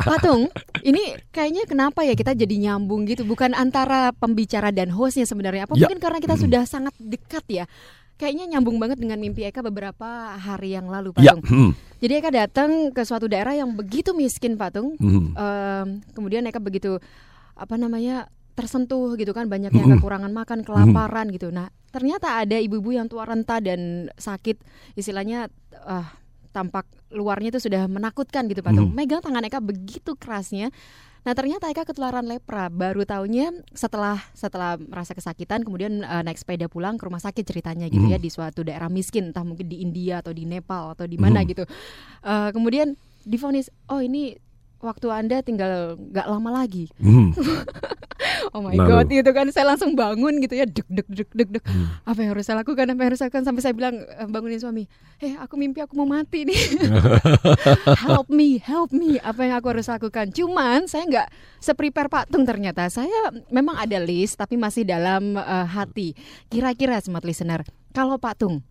Patung, 0.04 0.52
ini 0.84 1.16
kayaknya 1.32 1.64
kenapa 1.64 2.04
ya 2.04 2.12
kita 2.12 2.36
jadi 2.36 2.68
nyambung 2.68 3.08
gitu? 3.08 3.24
Bukan 3.24 3.56
antara 3.56 4.12
pembicara 4.12 4.76
dan 4.76 4.92
hostnya 4.92 5.24
sebenarnya. 5.24 5.64
Apa 5.64 5.80
Ya. 5.80 5.88
mungkin 5.88 6.04
karena 6.04 6.20
kita 6.20 6.36
sudah 6.36 6.68
sangat 6.68 6.92
dekat 7.00 7.48
ya? 7.48 7.64
Kayaknya 8.20 8.46
nyambung 8.52 8.76
banget 8.78 9.00
dengan 9.00 9.16
mimpi 9.16 9.48
Eka 9.48 9.64
beberapa 9.64 10.36
hari 10.36 10.76
yang 10.76 10.92
lalu, 10.92 11.16
Ya. 11.16 11.32
Patung. 11.32 11.42
hmm. 11.48 11.72
Jadi 12.04 12.14
Eka 12.20 12.30
datang 12.30 12.92
ke 12.92 13.02
suatu 13.02 13.32
daerah 13.32 13.56
yang 13.56 13.72
begitu 13.72 14.12
miskin, 14.12 14.60
Patung. 14.60 15.00
Mhm. 15.00 15.40
Em, 15.40 15.88
kemudian 16.12 16.44
Eka 16.44 16.60
begitu 16.60 17.00
apa 17.56 17.80
namanya 17.80 18.28
tersentuh 18.56 19.16
gitu 19.16 19.32
kan 19.32 19.48
banyak 19.48 19.72
yang 19.72 19.88
Mhm. 19.88 20.04
kekurangan 20.04 20.36
makan, 20.36 20.68
kelaparan 20.68 21.32
gitu. 21.32 21.48
Nah 21.48 21.72
ternyata 21.90 22.44
ada 22.44 22.60
ibu-ibu 22.60 22.92
yang 22.92 23.08
tua 23.08 23.24
renta 23.24 23.64
dan 23.64 24.12
sakit, 24.14 24.60
istilahnya 24.94 25.48
ah, 25.80 26.12
tampak 26.52 26.84
luarnya 27.10 27.56
itu 27.56 27.64
sudah 27.64 27.88
menakutkan 27.88 28.52
gitu, 28.52 28.60
Patung. 28.60 28.92
Mhm. 28.92 28.96
Megang 29.00 29.22
tangan 29.24 29.48
Eka 29.48 29.64
begitu 29.64 30.20
kerasnya 30.20 30.76
Nah 31.20 31.34
ternyata 31.36 31.68
Eka 31.68 31.84
ketularan 31.84 32.24
lepra. 32.26 32.72
Baru 32.72 33.04
taunya 33.04 33.52
setelah 33.76 34.20
setelah 34.32 34.80
merasa 34.80 35.12
kesakitan, 35.12 35.62
kemudian 35.68 36.02
eh, 36.02 36.22
naik 36.24 36.40
sepeda 36.40 36.72
pulang 36.72 36.96
ke 36.96 37.04
rumah 37.06 37.20
sakit 37.20 37.44
ceritanya 37.44 37.92
gitu 37.92 38.08
Hmm. 38.08 38.16
ya 38.16 38.20
di 38.20 38.32
suatu 38.32 38.64
daerah 38.64 38.88
miskin, 38.88 39.30
entah 39.36 39.44
mungkin 39.44 39.68
di 39.68 39.84
India 39.84 40.24
atau 40.24 40.32
di 40.32 40.48
Nepal 40.48 40.96
atau 40.96 41.06
di 41.06 41.20
mana 41.20 41.44
Hmm. 41.44 41.50
gitu. 41.50 41.64
Eh, 42.24 42.50
kemudian 42.56 42.96
difonis, 43.28 43.68
oh 43.92 44.00
ini 44.00 44.36
waktu 44.80 45.08
anda 45.12 45.44
tinggal 45.44 46.00
nggak 46.00 46.28
lama 46.28 46.50
lagi. 46.64 46.88
Hmm. 47.00 47.36
oh 48.56 48.62
my 48.64 48.76
Lalu? 48.76 48.88
god, 48.88 49.08
gitu 49.12 49.32
kan 49.36 49.48
saya 49.52 49.72
langsung 49.74 49.94
bangun 49.94 50.40
gitu 50.44 50.56
ya, 50.56 50.66
deg 50.68 50.88
deg 50.88 51.08
deg 51.08 51.30
deg 51.36 51.50
deg. 51.60 51.64
Hmm. 51.68 51.88
Apa 52.08 52.20
yang 52.24 52.32
harus 52.36 52.46
saya 52.48 52.64
lakukan? 52.64 52.86
Apa 52.88 53.00
yang 53.00 53.10
harus 53.12 53.20
saya 53.20 53.28
lakukan? 53.32 53.46
Sampai 53.46 53.62
saya 53.64 53.74
bilang 53.76 53.96
eh, 54.00 54.28
bangunin 54.28 54.60
suami, 54.60 54.84
eh 55.20 55.36
aku 55.40 55.56
mimpi 55.60 55.84
aku 55.84 55.94
mau 56.00 56.08
mati 56.08 56.48
nih. 56.48 56.62
help 58.08 58.28
me, 58.32 58.60
help 58.64 58.92
me. 58.96 59.20
Apa 59.20 59.48
yang 59.48 59.56
aku 59.60 59.68
harus 59.76 59.88
lakukan? 59.88 60.32
Cuman 60.32 60.88
saya 60.88 61.04
nggak 61.08 61.28
seprepare 61.60 62.10
Pak 62.10 62.32
Tung 62.32 62.48
ternyata. 62.48 62.88
Saya 62.88 63.34
memang 63.52 63.76
ada 63.78 64.00
list 64.00 64.40
tapi 64.40 64.56
masih 64.56 64.88
dalam 64.88 65.36
eh, 65.36 65.68
hati. 65.68 66.16
Kira-kira 66.48 67.00
smart 67.04 67.28
listener, 67.28 67.68
kalau 67.92 68.18
Pak 68.18 68.36
Tung 68.40 68.64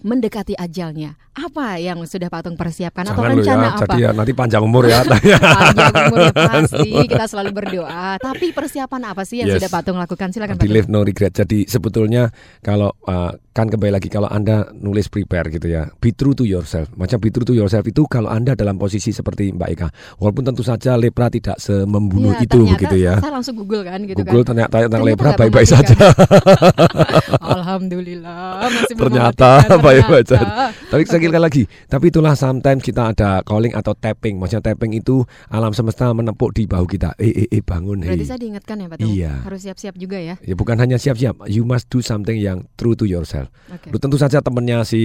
mendekati 0.00 0.54
ajalnya, 0.54 1.16
apa 1.32 1.76
yang 1.76 2.02
sudah 2.02 2.26
Pak 2.26 2.40
Tung 2.42 2.54
persiapkan 2.54 3.02
atau 3.04 3.18
Jangan 3.18 3.30
lu 3.30 3.40
rencana 3.40 3.58
ya, 3.58 3.70
apa? 3.70 3.82
jadi 3.84 3.96
ya 3.98 4.10
nanti 4.12 4.32
panjang 4.32 4.62
umur 4.62 4.84
ya. 4.84 5.00
Panjang 5.06 5.92
umur 6.10 6.18
ya 6.24 6.32
pasti 6.50 6.90
kita 7.06 7.24
selalu 7.24 7.50
berdoa. 7.52 8.06
Tapi 8.16 8.50
persiapan 8.50 9.00
apa 9.08 9.22
sih 9.22 9.40
yang 9.40 9.48
Yes. 9.48 9.58
sudah 9.58 9.70
Pak 9.70 9.82
Tung 9.82 9.96
lakukan? 9.96 10.28
Silakan 10.30 10.54
Pak 10.56 10.66
live 10.66 10.88
no 10.88 11.02
regret. 11.02 11.32
Jadi 11.32 11.64
sebetulnya 11.64 12.30
kalau 12.60 12.94
uh, 13.04 13.32
kan 13.50 13.66
kembali 13.66 13.90
lagi 13.92 14.06
kalau 14.06 14.26
anda 14.26 14.70
nulis 14.72 15.06
prepare 15.06 15.50
gitu 15.50 15.66
ya, 15.66 15.90
be 15.98 16.10
true 16.10 16.30
to 16.30 16.42
yourself. 16.42 16.86
Macam 16.94 17.18
be 17.18 17.28
true 17.28 17.42
to 17.42 17.54
yourself 17.54 17.82
itu 17.82 18.06
kalau 18.06 18.30
anda 18.30 18.54
dalam 18.54 18.78
posisi 18.78 19.10
seperti 19.10 19.50
Mbak 19.50 19.68
Eka, 19.74 19.88
walaupun 20.18 20.46
tentu 20.46 20.62
saja 20.62 20.94
lepra 20.94 21.26
tidak 21.26 21.58
semembunuh 21.58 22.38
Iya, 22.38 22.46
itu 22.46 22.58
begitu 22.62 22.96
ya. 22.98 23.18
Saya 23.18 23.34
langsung 23.34 23.58
Google 23.58 23.82
kan 23.82 23.98
gitu 24.02 24.22
Google 24.22 24.46
kan. 24.46 24.54
ternyata 24.54 24.76
tentang 24.86 25.02
Ternyata 25.02 25.18
lepra 25.18 25.30
baik-baik 25.34 25.68
saja. 25.68 25.94
Alhamdulillah 27.58 28.68
masih 28.68 28.94
ternyata 28.94 29.50
mematikan, 29.88 30.08
baik-baik 30.08 30.24
saja. 30.28 30.36
ternyata. 30.38 30.66
Tapi 30.88 31.02
saya 31.08 31.20
kira 31.20 31.40
lagi, 31.40 31.62
tapi 31.88 32.04
itulah 32.12 32.34
sometimes 32.36 32.82
kita 32.84 33.02
ada 33.16 33.40
calling 33.44 33.72
atau 33.72 33.92
tapping. 33.96 34.36
Maksudnya 34.36 34.72
tapping 34.72 34.92
itu 34.96 35.24
alam 35.48 35.72
semesta 35.72 36.12
menepuk 36.12 36.52
di 36.52 36.68
bahu 36.68 36.84
kita. 36.84 37.16
Eh 37.16 37.46
eh 37.46 37.48
eh 37.48 37.62
bangun 37.64 38.04
Berarti 38.04 38.24
hei. 38.24 38.28
saya 38.28 38.40
diingatkan 38.40 38.76
ya 38.78 38.86
Pak. 38.88 38.96
Iya. 39.00 39.32
Harus 39.44 39.60
siap-siap 39.64 39.94
juga 39.96 40.18
ya. 40.20 40.34
Ya 40.44 40.54
bukan 40.54 40.76
hanya 40.78 41.00
siap-siap, 41.00 41.48
you 41.48 41.64
must 41.64 41.88
do 41.88 42.00
something 42.00 42.36
yang 42.36 42.68
true 42.76 42.94
to 42.94 43.08
yourself. 43.08 43.48
Oke. 43.72 43.90
Lu 43.92 43.98
tentu 44.00 44.16
saja 44.20 44.44
temennya 44.44 44.84
si 44.84 45.00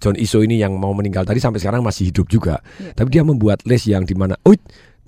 John 0.00 0.16
Iso 0.16 0.40
ini 0.40 0.56
yang 0.56 0.80
mau 0.80 0.96
meninggal 0.96 1.28
tadi 1.28 1.38
sampai 1.42 1.60
sekarang 1.60 1.84
masih 1.84 2.08
hidup 2.08 2.26
juga. 2.32 2.64
Iya, 2.80 2.96
Tapi 2.96 3.08
dia 3.12 3.22
membuat 3.26 3.60
list 3.68 3.84
yang 3.84 4.08
di 4.08 4.16
mana, 4.16 4.32
oh 4.48 4.56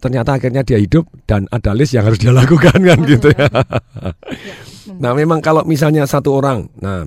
ternyata 0.03 0.35
akhirnya 0.37 0.67
dia 0.67 0.77
hidup 0.83 1.07
dan 1.25 1.47
ada 1.49 1.73
list 1.73 1.95
yang 1.95 2.05
harus 2.05 2.19
dia 2.21 2.35
lakukan 2.35 2.75
kan 2.77 2.99
gitu 3.07 3.31
ya. 3.33 3.47
nah 5.03 5.15
memang 5.15 5.39
kalau 5.41 5.63
misalnya 5.65 6.05
satu 6.05 6.35
orang, 6.37 6.67
nah 6.77 7.07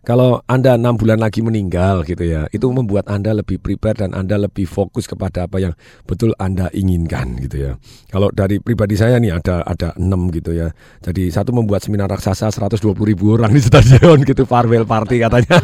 kalau 0.00 0.40
Anda 0.48 0.80
enam 0.80 0.96
bulan 0.96 1.20
lagi 1.20 1.44
meninggal 1.44 2.08
gitu 2.08 2.24
ya, 2.24 2.48
itu 2.56 2.64
membuat 2.72 3.12
Anda 3.12 3.36
lebih 3.36 3.60
prepare 3.60 4.00
dan 4.00 4.16
Anda 4.16 4.40
lebih 4.40 4.64
fokus 4.64 5.04
kepada 5.04 5.44
apa 5.44 5.60
yang 5.60 5.76
betul 6.08 6.32
Anda 6.40 6.72
inginkan 6.72 7.36
gitu 7.44 7.56
ya. 7.68 7.72
Kalau 8.08 8.32
dari 8.32 8.64
pribadi 8.64 8.96
saya 8.96 9.20
nih 9.20 9.36
ada 9.36 9.60
ada 9.60 9.92
enam 10.00 10.32
gitu 10.32 10.56
ya. 10.56 10.72
Jadi 11.04 11.28
satu 11.28 11.52
membuat 11.52 11.84
seminar 11.84 12.08
raksasa 12.08 12.48
120 12.48 12.96
ribu 13.04 13.36
orang 13.36 13.52
di 13.52 13.60
stadion 13.60 14.24
gitu 14.24 14.48
farewell 14.48 14.88
party 14.88 15.20
katanya. 15.20 15.60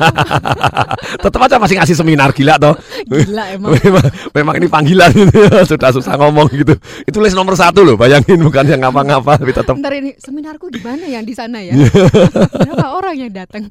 Tetap 1.24 1.40
aja 1.40 1.56
masih 1.56 1.80
ngasih 1.80 1.96
seminar 1.96 2.36
gila 2.36 2.60
toh. 2.60 2.76
Gila 3.08 3.56
emang. 3.56 3.72
memang, 3.80 4.06
memang 4.36 4.54
ini 4.60 4.68
panggilan 4.68 5.10
gitu 5.16 5.36
ya. 5.48 5.64
Sudah 5.64 5.90
susah 5.96 6.14
ngomong 6.20 6.52
gitu. 6.52 6.76
Itu 7.08 7.24
list 7.24 7.34
nomor 7.34 7.56
satu 7.56 7.80
loh. 7.80 7.96
Bayangin 7.96 8.36
bukan 8.44 8.68
yang 8.68 8.84
ngapa-ngapa 8.84 9.40
tapi 9.40 9.52
tetap 9.56 9.74
Ntar 9.80 9.92
ini 9.96 10.12
seminarku 10.18 10.68
di 10.68 10.80
mana 10.82 11.04
yang 11.08 11.24
di 11.24 11.32
sana 11.36 11.62
ya? 11.62 11.72
Berapa 12.66 12.86
orang 12.96 13.16
yang 13.16 13.32
datang? 13.32 13.68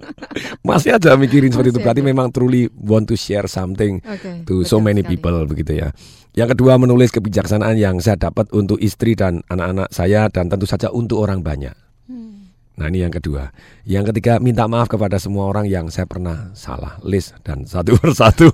Masih 0.61 0.95
aja 0.95 1.17
mikirin 1.19 1.51
seperti 1.51 1.75
itu 1.75 1.81
berarti 1.81 2.03
ada. 2.03 2.09
memang 2.13 2.27
truly 2.31 2.69
want 2.71 3.09
to 3.09 3.17
share 3.19 3.49
something 3.49 3.99
Oke, 4.05 4.47
to 4.47 4.63
so 4.63 4.79
many 4.79 5.01
sekali. 5.03 5.19
people 5.19 5.35
begitu 5.49 5.83
ya. 5.83 5.89
Yang 6.35 6.59
kedua 6.59 6.75
menulis 6.75 7.15
kebijaksanaan 7.15 7.79
yang 7.79 7.95
saya 8.03 8.19
dapat 8.19 8.51
untuk 8.51 8.75
istri 8.83 9.15
dan 9.15 9.39
anak-anak 9.47 9.87
saya 9.95 10.27
dan 10.27 10.51
tentu 10.51 10.67
saja 10.67 10.91
untuk 10.91 11.23
orang 11.23 11.39
banyak. 11.39 11.84
Nah 12.75 12.91
ini 12.91 13.07
yang 13.07 13.13
kedua. 13.15 13.55
Yang 13.87 14.11
ketiga 14.11 14.43
minta 14.43 14.67
maaf 14.67 14.91
kepada 14.91 15.15
semua 15.15 15.47
orang 15.47 15.63
yang 15.63 15.87
saya 15.87 16.03
pernah 16.03 16.51
salah 16.51 16.99
list 17.07 17.31
dan 17.47 17.63
satu 17.63 17.95
persatu. 18.03 18.51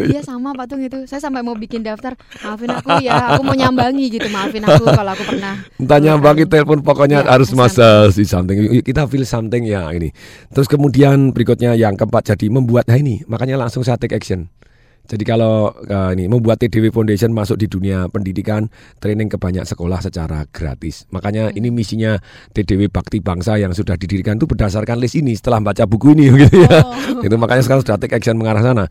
Ya. 0.00 0.16
Iya 0.16 0.20
sama 0.24 0.56
Pak 0.56 0.66
Tung 0.72 0.80
itu. 0.80 1.04
Saya 1.04 1.20
sampai 1.20 1.44
mau 1.44 1.52
bikin 1.52 1.84
daftar. 1.84 2.16
Maafin 2.40 2.72
aku 2.72 2.88
ya, 3.04 3.36
aku 3.36 3.44
mau 3.44 3.52
nyambangi 3.52 4.08
gitu. 4.08 4.32
Maafin 4.32 4.64
aku 4.64 4.88
kalau 4.88 5.12
aku 5.12 5.24
pernah. 5.28 5.60
Entah 5.76 6.00
nyambangi 6.00 6.48
telepon 6.48 6.80
pokoknya 6.80 7.20
Iya, 7.26 7.30
harus 7.34 7.50
masa 7.52 8.08
si 8.14 8.24
something. 8.24 8.80
Kita 8.80 9.04
feel 9.04 9.28
something 9.28 9.68
ya 9.68 9.92
ini. 9.92 10.08
Terus 10.48 10.70
kemudian 10.70 11.36
berikutnya 11.36 11.76
yang 11.76 12.00
keempat 12.00 12.32
jadi 12.32 12.46
membuat 12.48 12.88
nah 12.88 12.96
ini 12.96 13.20
makanya 13.28 13.60
langsung 13.60 13.84
saya 13.84 14.00
take 14.00 14.16
action. 14.16 14.48
Jadi 15.08 15.24
kalau 15.24 15.72
eh, 15.88 16.10
ini 16.12 16.28
membuat 16.28 16.60
TDW 16.60 16.92
Foundation 16.92 17.32
masuk 17.32 17.56
di 17.56 17.66
dunia 17.66 18.12
pendidikan, 18.12 18.68
training 19.00 19.32
ke 19.32 19.40
banyak 19.40 19.64
sekolah 19.64 20.04
secara 20.04 20.44
gratis. 20.52 21.08
Makanya 21.08 21.48
ini 21.56 21.72
misinya 21.72 22.20
TDW 22.52 22.92
Bakti 22.92 23.24
Bangsa 23.24 23.56
yang 23.56 23.72
sudah 23.72 23.96
didirikan 23.96 24.36
itu 24.36 24.44
berdasarkan 24.44 25.00
list 25.00 25.16
ini 25.16 25.32
setelah 25.32 25.64
baca 25.64 25.88
buku 25.88 26.12
ini 26.12 26.28
gitu 26.44 26.60
ya. 26.60 26.84
itu 27.24 27.36
makanya 27.40 27.64
sekarang 27.64 27.82
sudah 27.82 27.96
take 27.96 28.12
action 28.12 28.36
mengarah 28.36 28.60
sana. 28.60 28.84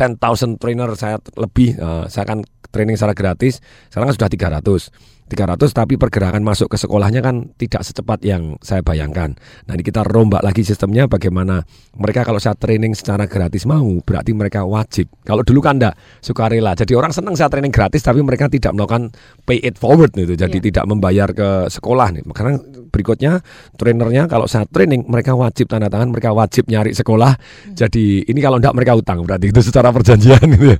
10,000 0.00 0.56
trainer 0.56 0.88
saya 0.96 1.20
lebih, 1.36 1.76
eh, 1.76 2.04
saya 2.10 2.24
akan 2.26 2.42
training 2.72 2.96
secara 2.98 3.14
gratis. 3.14 3.62
Sekarang 3.92 4.10
kan 4.10 4.16
sudah 4.16 4.30
300. 4.32 4.90
300 5.30 5.70
tapi 5.70 5.94
pergerakan 5.94 6.42
masuk 6.42 6.74
ke 6.74 6.76
sekolahnya 6.76 7.22
kan 7.22 7.54
tidak 7.54 7.86
secepat 7.86 8.18
yang 8.26 8.58
saya 8.58 8.82
bayangkan. 8.82 9.38
Nah 9.70 9.78
ini 9.78 9.86
kita 9.86 10.02
rombak 10.02 10.42
lagi 10.42 10.66
sistemnya 10.66 11.06
bagaimana 11.06 11.62
mereka 11.94 12.26
kalau 12.26 12.42
saya 12.42 12.58
training 12.58 12.98
secara 12.98 13.30
gratis 13.30 13.62
mau 13.62 13.86
berarti 14.02 14.34
mereka 14.34 14.66
wajib. 14.66 15.06
Kalau 15.22 15.46
dulu 15.46 15.62
kan 15.62 15.78
enggak 15.78 15.94
sukarela. 16.18 16.74
Jadi 16.74 16.98
orang 16.98 17.14
senang 17.14 17.38
saya 17.38 17.46
training 17.46 17.70
gratis 17.70 18.02
tapi 18.02 18.18
mereka 18.26 18.50
tidak 18.50 18.74
melakukan 18.74 19.14
pay 19.46 19.62
it 19.62 19.78
forward 19.78 20.10
gitu. 20.18 20.34
Jadi 20.34 20.58
tidak 20.58 20.90
membayar 20.90 21.30
ke 21.30 21.70
sekolah 21.70 22.10
nih. 22.10 22.26
Karena 22.34 22.58
berikutnya 22.90 23.38
trainernya 23.78 24.26
kalau 24.26 24.50
saya 24.50 24.66
training 24.66 25.06
mereka 25.06 25.38
wajib 25.38 25.70
tanda 25.70 25.86
tangan, 25.86 26.10
mereka 26.10 26.34
wajib 26.34 26.66
nyari 26.66 26.90
sekolah. 26.90 27.38
Jadi 27.70 28.26
ini 28.26 28.40
kalau 28.42 28.58
enggak 28.58 28.74
mereka 28.74 28.98
utang 28.98 29.22
berarti 29.22 29.54
itu 29.54 29.62
secara 29.62 29.94
perjanjian 29.94 30.42
gitu 30.58 30.74
ya. 30.74 30.78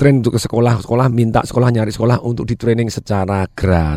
Train 0.00 0.24
untuk 0.24 0.38
ke 0.38 0.40
sekolah, 0.40 0.80
sekolah 0.80 1.06
minta 1.12 1.44
sekolah 1.44 1.68
nyari 1.68 1.92
sekolah 1.92 2.24
untuk 2.24 2.48
di 2.48 2.56
training 2.56 2.88
secara 2.88 3.44
gratis. 3.52 3.89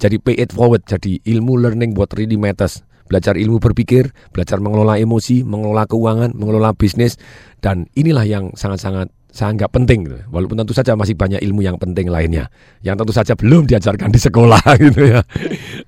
Jadi 0.00 0.16
pay 0.18 0.34
it 0.40 0.50
forward. 0.50 0.82
Jadi 0.88 1.22
ilmu 1.22 1.60
learning 1.60 1.94
what 1.94 2.10
really 2.18 2.40
matters. 2.40 2.82
Belajar 3.04 3.36
ilmu 3.36 3.60
berpikir, 3.60 4.16
belajar 4.32 4.64
mengelola 4.64 4.96
emosi, 4.96 5.44
mengelola 5.44 5.84
keuangan, 5.84 6.32
mengelola 6.32 6.72
bisnis 6.72 7.20
dan 7.60 7.84
inilah 7.92 8.24
yang 8.24 8.56
sangat-sangat 8.56 9.12
saya 9.34 9.50
anggap 9.50 9.74
penting 9.74 10.06
gitu. 10.06 10.18
Walaupun 10.30 10.54
tentu 10.62 10.70
saja 10.70 10.94
masih 10.94 11.18
banyak 11.18 11.42
ilmu 11.42 11.66
yang 11.66 11.74
penting 11.74 12.06
lainnya 12.06 12.46
yang 12.86 12.94
tentu 12.94 13.10
saja 13.10 13.34
belum 13.34 13.66
diajarkan 13.66 14.14
di 14.14 14.20
sekolah 14.22 14.62
gitu 14.86 15.10
ya. 15.10 15.26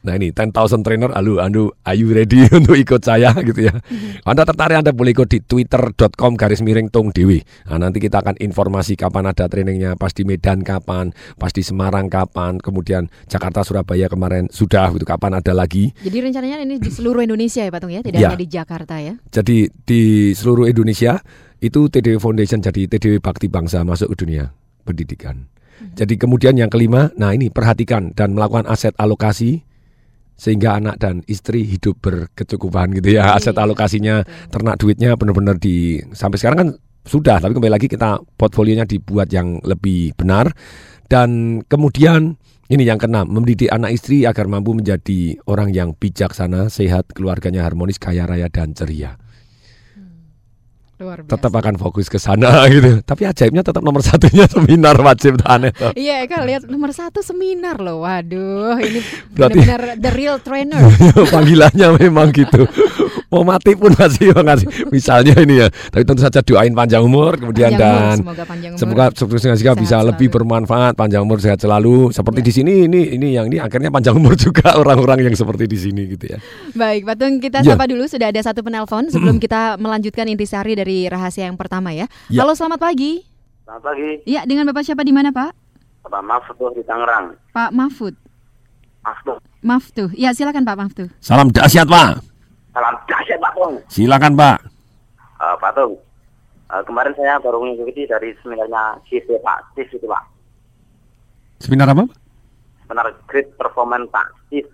Nah 0.03 0.19
ini 0.19 0.35
10,000 0.35 0.51
trainer, 0.83 1.15
alu, 1.15 1.39
anu, 1.39 1.71
are 1.87 1.95
you 1.95 2.11
ready 2.11 2.43
untuk 2.57 2.75
ikut 2.75 3.07
saya 3.07 3.31
gitu 3.39 3.71
ya. 3.71 3.75
Anda 4.27 4.43
tertarik 4.43 4.83
Anda 4.83 4.91
boleh 4.91 5.15
ikut 5.15 5.31
di 5.31 5.39
twitter.com 5.39 6.35
garis 6.35 6.59
miring 6.59 6.91
tung 6.91 7.15
dewi. 7.15 7.39
Nah, 7.71 7.79
nanti 7.79 8.03
kita 8.03 8.19
akan 8.19 8.35
informasi 8.43 8.99
kapan 8.99 9.31
ada 9.31 9.47
trainingnya, 9.47 9.95
pas 9.95 10.11
di 10.11 10.27
Medan 10.27 10.67
kapan, 10.67 11.15
pas 11.39 11.55
di 11.55 11.63
Semarang 11.63 12.11
kapan, 12.11 12.59
kemudian 12.59 13.07
Jakarta 13.31 13.63
Surabaya 13.63 14.11
kemarin 14.11 14.51
sudah 14.51 14.91
gitu 14.91 15.07
kapan 15.07 15.39
ada 15.39 15.55
lagi. 15.55 15.95
Jadi 16.03 16.17
rencananya 16.19 16.59
ini 16.65 16.83
di 16.83 16.91
seluruh 16.91 17.23
Indonesia 17.23 17.63
ya 17.63 17.71
Pak 17.71 17.81
Tung 17.85 17.95
ya, 17.95 18.03
tidak 18.03 18.19
Iya. 18.19 18.29
hanya 18.33 18.41
di 18.41 18.49
Jakarta 18.49 18.95
ya. 18.99 19.15
Jadi 19.31 19.71
di 19.85 20.03
seluruh 20.33 20.67
Indonesia 20.67 21.21
itu 21.69 21.91
TDW 21.91 22.23
Foundation 22.23 22.63
jadi 22.63 22.87
TDW 22.87 23.19
Bakti 23.19 23.51
Bangsa 23.51 23.83
masuk 23.83 24.15
ke 24.15 24.27
dunia 24.27 24.55
pendidikan. 24.87 25.51
Jadi 25.77 26.17
kemudian 26.17 26.57
yang 26.57 26.73
kelima, 26.73 27.13
nah 27.21 27.37
ini 27.37 27.53
perhatikan 27.53 28.17
dan 28.17 28.33
melakukan 28.33 28.65
aset 28.65 28.97
alokasi 28.97 29.61
sehingga 30.37 30.77
anak 30.77 30.97
dan 31.01 31.21
istri 31.29 31.65
hidup 31.65 32.01
berkecukupan 32.01 32.97
gitu 32.97 33.17
ya. 33.17 33.37
Aset 33.37 33.57
alokasinya 33.57 34.25
ternak 34.49 34.81
duitnya 34.81 35.17
benar-benar 35.21 35.61
di 35.61 36.01
sampai 36.17 36.37
sekarang 36.41 36.59
kan 36.59 36.71
sudah, 37.07 37.39
tapi 37.39 37.53
kembali 37.53 37.73
lagi 37.73 37.89
kita 37.93 38.19
portfolionya 38.41 38.89
dibuat 38.89 39.29
yang 39.31 39.61
lebih 39.63 40.17
benar 40.17 40.53
dan 41.07 41.61
kemudian 41.69 42.35
ini 42.67 42.83
yang 42.83 42.99
keenam, 42.99 43.31
mendidik 43.31 43.71
anak 43.71 43.95
istri 43.95 44.27
agar 44.27 44.51
mampu 44.51 44.75
menjadi 44.75 45.39
orang 45.47 45.71
yang 45.71 45.95
bijaksana, 45.95 46.67
sehat, 46.67 47.15
keluarganya 47.15 47.63
harmonis, 47.63 47.95
kaya 47.95 48.27
raya 48.27 48.51
dan 48.51 48.75
ceria. 48.75 49.15
Luar 50.97 51.21
biasa. 51.21 51.33
Tetap 51.37 51.53
akan 51.53 51.75
fokus 51.77 52.09
ke 52.09 52.17
sana 52.17 52.65
gitu. 52.73 53.05
Tapi 53.05 53.29
ajaibnya 53.29 53.61
tetap 53.61 53.85
nomor 53.85 54.01
satunya 54.01 54.49
seminar 54.55 54.97
wajib 54.97 55.45
aneh. 55.45 55.73
Iya, 55.93 56.25
Eka 56.25 56.41
lihat 56.41 56.65
nomor 56.73 56.97
satu 56.97 57.21
seminar 57.21 57.77
loh. 57.77 58.01
Waduh, 58.01 58.81
ini 58.81 59.01
benar-benar 59.29 60.01
the 60.01 60.11
real 60.17 60.41
trainer. 60.41 60.81
Panggilannya 61.35 62.01
memang 62.01 62.33
gitu. 62.33 62.65
Mau 63.37 63.45
mati 63.47 63.77
pun 63.77 63.93
masih 63.93 64.33
ngasih. 64.33 64.89
Misalnya 64.89 65.37
ini 65.37 65.61
ya. 65.61 65.69
Tapi 65.69 66.03
tentu 66.03 66.21
saja 66.21 66.41
doain 66.41 66.73
panjang 66.73 67.01
umur 67.01 67.37
kemudian 67.37 67.71
Panjang 67.71 67.85
umur, 67.85 68.01
dan 68.01 68.17
semoga 68.17 68.45
panjang 68.45 68.71
umur. 68.73 68.81
semoga 68.81 69.05
sukses 69.13 69.41
juga 69.45 69.53
Sehat 69.69 69.77
bisa 69.77 69.95
selalu. 69.95 70.09
lebih 70.11 70.29
bermanfaat, 70.31 70.93
panjang 70.95 71.21
umur 71.21 71.39
sehat 71.39 71.59
selalu. 71.59 72.09
Seperti 72.11 72.41
di 72.41 72.51
sini 72.51 72.73
ini 72.85 73.01
ini 73.13 73.29
yang 73.33 73.47
ini 73.47 73.61
akhirnya 73.61 73.93
panjang 73.93 74.17
umur 74.17 74.33
juga 74.35 74.73
orang-orang 74.81 75.21
yang 75.23 75.37
seperti 75.37 75.69
di 75.69 75.77
sini 75.77 76.03
gitu 76.09 76.25
ya. 76.27 76.39
Baik, 76.73 77.05
Patung 77.05 77.37
kita 77.39 77.61
Ya. 77.61 77.73
sapa 77.73 77.85
dulu 77.85 78.07
sudah 78.07 78.29
ada 78.29 78.41
satu 78.41 78.61
penelpon 78.61 79.07
sebelum 79.07 79.37
kita 79.37 79.77
melanjutkan 79.77 80.25
intisari 80.25 80.73
dari 80.73 81.05
rahasia 81.05 81.45
yang 81.45 81.59
pertama 81.59 81.93
ya. 81.93 82.09
Ya. 82.27 82.41
Halo, 82.41 82.55
selamat 82.55 82.81
pagi. 82.81 83.21
Selamat 83.63 83.83
pagi, 83.85 84.11
Ya, 84.25 84.47
dengan 84.47 84.65
Bapak 84.65 84.83
siapa 84.83 85.03
di 85.03 85.11
mana, 85.11 85.29
Pak? 85.29 85.51
Bapak 86.03 86.23
Mahfud 86.23 86.71
di 86.73 86.83
Tangerang. 86.83 87.35
Pak 87.51 87.71
Mahfud. 87.71 88.15
Mahfud, 89.03 89.39
Maftuh. 89.61 90.11
Ya, 90.15 90.31
silakan 90.31 90.63
Pak 90.63 90.77
Maftuh. 90.77 91.09
Salam 91.19 91.51
dahsyat 91.51 91.87
Pak. 91.87 92.23
Salam 92.77 92.95
dahsyat 93.09 93.41
Pak 93.41 93.53
Tung. 93.57 93.75
Silakan 93.89 94.33
Pak. 94.37 94.57
Eh, 95.37 95.55
Pak 95.57 95.73
Tung, 95.73 95.97
eh, 96.69 96.83
kemarin 96.85 97.13
saya 97.17 97.41
baru 97.41 97.57
mengikuti 97.59 98.05
dari 98.05 98.37
seminarnya 98.45 99.01
CIS 99.09 99.25
Pak, 99.41 99.59
CIS 99.73 99.97
itu 99.97 100.05
Pak. 100.05 100.23
Seminar 101.57 101.89
apa? 101.89 102.05
Seminar 102.85 103.09
Great 103.25 103.49
Performance 103.57 104.13
Pak, 104.13 104.29
CIS. 104.53 104.69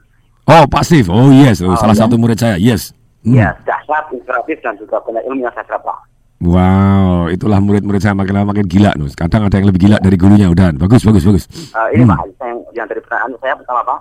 Oh, 0.50 0.66
pasif. 0.66 1.06
Oh 1.06 1.30
yes, 1.30 1.62
oh, 1.62 1.70
Oh, 1.70 1.78
salah 1.78 1.94
ya. 1.94 2.02
satu 2.02 2.18
murid 2.18 2.34
saya. 2.34 2.58
Yes. 2.58 2.90
Hmm. 3.22 3.38
Iya, 3.38 3.54
dahsyat, 3.62 4.10
inspiratif 4.10 4.58
dan 4.58 4.74
juga 4.74 4.98
banyak 4.98 5.22
ilmu 5.30 5.46
yang 5.46 5.54
saya 5.54 5.62
serap 5.70 5.86
Pak. 5.86 5.98
Wow, 6.42 7.30
itulah 7.30 7.62
murid-murid 7.62 8.02
saya 8.02 8.18
makin 8.18 8.34
lama 8.34 8.50
makin 8.50 8.66
gila 8.66 8.98
Nus. 8.98 9.14
Kadang 9.14 9.46
ada 9.46 9.54
yang 9.54 9.70
lebih 9.70 9.86
gila 9.86 10.02
dari 10.02 10.18
gurunya 10.18 10.50
udah. 10.50 10.74
Bagus, 10.74 11.06
bagus, 11.06 11.22
bagus. 11.22 11.46
Eh, 11.70 11.88
ini 11.94 12.02
Hmm. 12.02 12.10
Pak, 12.10 12.18
yang, 12.42 12.58
yang 12.74 12.86
dari 12.90 12.98
pertanyaan 12.98 13.30
saya 13.38 13.54
pertama 13.54 13.80
Pak, 13.86 14.00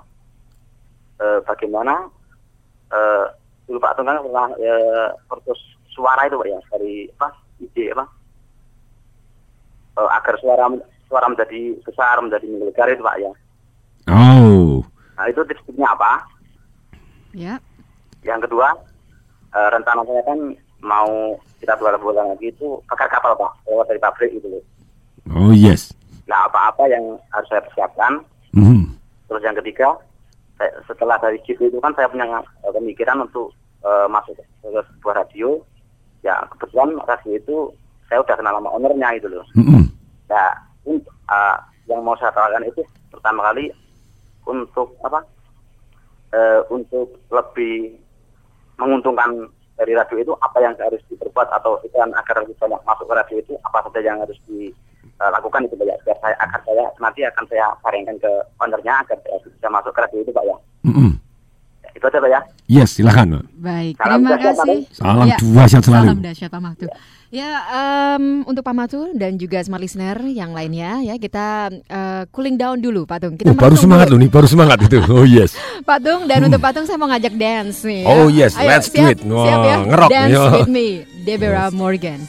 eh, 1.21 1.39
bagaimana 1.45 1.93
eh, 2.91 3.25
dulu 3.71 3.79
Pak 3.79 3.95
Tung 3.95 4.05
kan 4.05 4.19
pernah 4.19 4.47
eh, 4.59 5.07
kursus 5.31 5.59
suara 5.87 6.27
itu 6.27 6.35
Pak 6.35 6.47
ya 6.51 6.59
dari 6.75 7.07
apa 7.15 7.27
ide 7.57 7.95
apa 7.95 8.05
Eh, 9.91 10.07
agar 10.07 10.39
suara 10.39 10.65
suara 11.11 11.27
menjadi 11.27 11.75
besar 11.83 12.15
menjadi 12.23 12.47
menggelegar 12.47 12.87
itu 12.87 13.03
Pak 13.03 13.17
ya. 13.19 13.31
Oh. 14.07 14.79
Nah 15.19 15.25
itu 15.27 15.43
tips-tipsnya 15.43 15.83
apa? 15.91 16.23
Ya. 17.35 17.59
Yang 18.23 18.47
kedua 18.47 18.71
eh, 19.51 19.69
rencana 19.71 20.07
saya 20.07 20.23
kan 20.23 20.39
mau 20.79 21.35
kita 21.59 21.75
dua 21.75 21.99
bulan 21.99 22.31
lagi 22.31 22.55
itu 22.55 22.79
bakar 22.87 23.11
kapal 23.11 23.35
Pak 23.35 23.51
lewat 23.67 23.91
dari 23.91 23.99
pabrik 23.99 24.31
gitu 24.31 24.47
loh. 24.47 24.63
Oh 25.35 25.51
yes. 25.51 25.91
Nah 26.23 26.47
apa-apa 26.47 26.87
yang 26.87 27.19
harus 27.31 27.47
saya 27.51 27.63
persiapkan 27.63 28.23
Hmm. 28.51 28.83
Terus 29.31 29.47
yang 29.47 29.55
ketiga, 29.55 29.95
saya- 30.59 30.75
setelah 30.83 31.15
dari 31.23 31.39
situ 31.47 31.71
itu 31.71 31.79
kan 31.79 31.95
saya 31.95 32.11
punya 32.11 32.27
eh, 32.63 32.71
pemikiran 32.71 33.23
untuk 33.23 33.55
eh, 33.85 34.07
masuk 34.09 34.37
ke 34.37 34.43
sebuah 34.63 35.25
radio. 35.25 35.61
Ya 36.21 36.37
kebetulan 36.53 37.01
radio 37.09 37.31
itu 37.37 37.57
saya 38.05 38.21
udah 38.21 38.35
kenal 38.37 38.57
sama 38.61 38.69
ownernya 38.75 39.09
itu 39.17 39.27
loh. 39.31 39.45
Mm-mm. 39.57 39.89
Nah, 40.29 40.51
untuk, 40.85 41.13
eh, 41.29 41.57
yang 41.89 42.05
mau 42.05 42.15
saya 42.17 42.31
tawarkan 42.31 42.69
itu 42.69 42.81
pertama 43.09 43.49
kali 43.51 43.73
untuk 44.45 44.93
apa? 45.03 45.21
eh, 46.31 46.61
untuk 46.71 47.19
lebih 47.29 47.95
menguntungkan 48.79 49.51
dari 49.77 49.93
radio 49.93 50.17
itu 50.21 50.33
apa 50.41 50.57
yang 50.61 50.73
harus 50.77 51.01
diperbuat 51.09 51.47
atau 51.53 51.77
iklan 51.85 52.11
agar 52.13 52.45
banyak 52.45 52.81
masuk 52.85 53.05
ke 53.09 53.13
radio 53.13 53.37
itu 53.41 53.53
apa 53.65 53.77
saja 53.89 53.99
yang 54.01 54.19
harus 54.21 54.37
dilakukan 54.45 55.65
itu 55.65 55.75
Pak 55.77 55.85
ya 55.85 55.95
biar 56.05 56.17
saya 56.21 56.35
akan 56.45 56.61
saya 56.65 56.85
nanti 57.01 57.19
akan 57.25 57.45
saya 57.49 57.65
saringkan 57.81 58.17
ke 58.21 58.31
ownernya 58.61 58.93
agar 59.05 59.17
saya 59.25 59.37
bisa 59.41 59.67
masuk 59.69 59.91
ke 59.93 60.01
radio 60.01 60.19
itu 60.21 60.31
Pak 60.33 60.45
ya. 60.45 60.57
Mm-mm. 60.85 61.11
Ya, 61.13 61.17
itu 61.91 62.03
aja 62.03 62.17
Pak 62.17 62.29
ya. 62.29 62.39
Yes, 62.67 62.95
silakan. 62.95 63.43
Baik, 63.53 63.95
Salam 63.95 64.19
terima 64.21 64.37
kasih. 64.37 64.79
Salam 64.89 65.25
Ya, 65.25 65.37
dahsyat 65.37 65.83
selalu. 65.83 66.07
Salam 66.07 66.19
dahsyat 66.21 66.49
Pak 66.49 66.61
Maftuh. 66.61 66.89
Ya, 67.29 67.47
em, 67.65 68.43
untuk 68.43 68.59
Pak 68.59 68.73
Maftuh 68.73 69.11
dan 69.13 69.35
juga 69.35 69.59
smart 69.59 69.79
listener 69.79 70.19
yang 70.25 70.51
lainnya 70.51 70.99
ya, 71.01 71.15
kita 71.15 71.69
eh, 71.71 72.23
cooling 72.27 72.55
down 72.55 72.77
dulu, 72.77 73.03
Pak 73.03 73.17
Tung. 73.21 73.35
Kita 73.35 73.47
Oh, 73.47 73.55
baru 73.55 73.75
semangat 73.75 74.07
dulu. 74.07 74.19
loh 74.19 74.23
nih, 74.23 74.29
baru 74.29 74.47
semangat 74.47 74.77
itu. 74.81 74.99
Oh 75.09 75.23
yes. 75.23 75.55
Pak 75.81 75.99
Tung 76.01 76.25
dan 76.25 76.43
untuk 76.43 76.59
Pak 76.59 76.71
Tung 76.73 76.83
saya 76.83 76.95
mau 76.95 77.07
ngajak 77.07 77.33
dance 77.33 77.83
nih. 77.83 78.03
ya. 78.03 78.07
Oh, 78.09 78.27
yes, 78.27 78.51
Ayo, 78.53 78.67
let's 78.67 78.87
do 78.87 78.99
siap, 78.99 79.11
it. 79.11 79.19
Wah, 79.23 79.45
siap 79.45 79.59
ya. 79.61 79.75
ngerok 79.85 80.09
nih, 80.09 80.15
Dance 80.17 80.31
ya. 80.33 80.51
with 80.53 80.69
me, 80.69 80.87
Deborah 81.21 81.69
Morgan. 81.71 82.19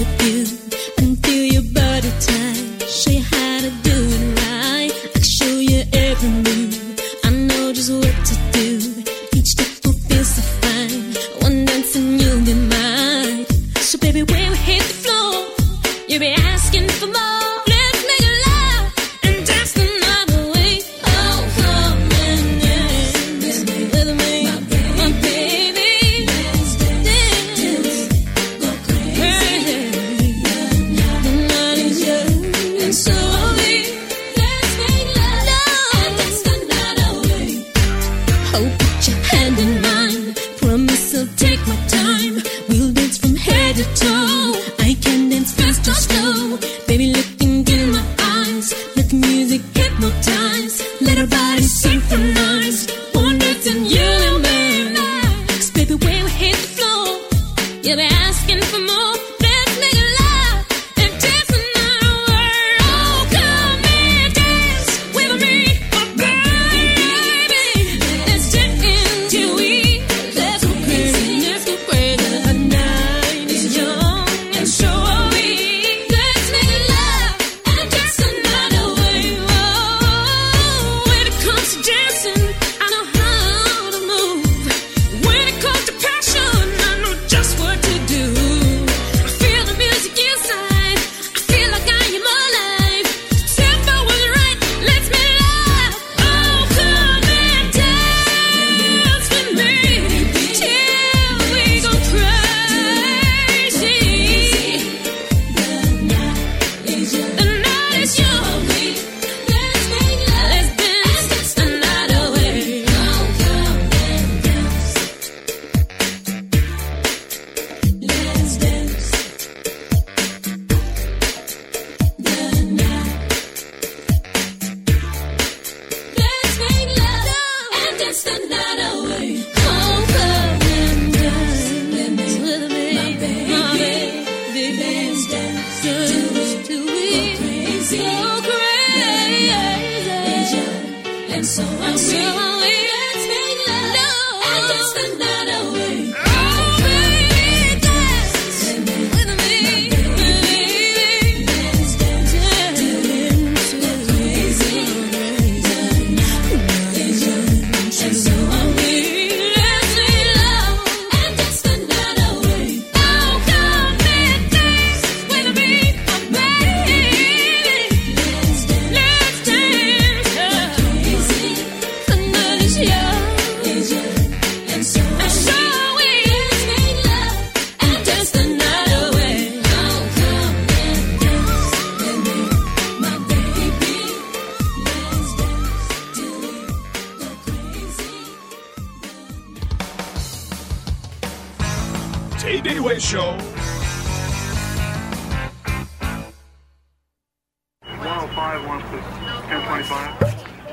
With 0.00 0.22
you 0.22 0.39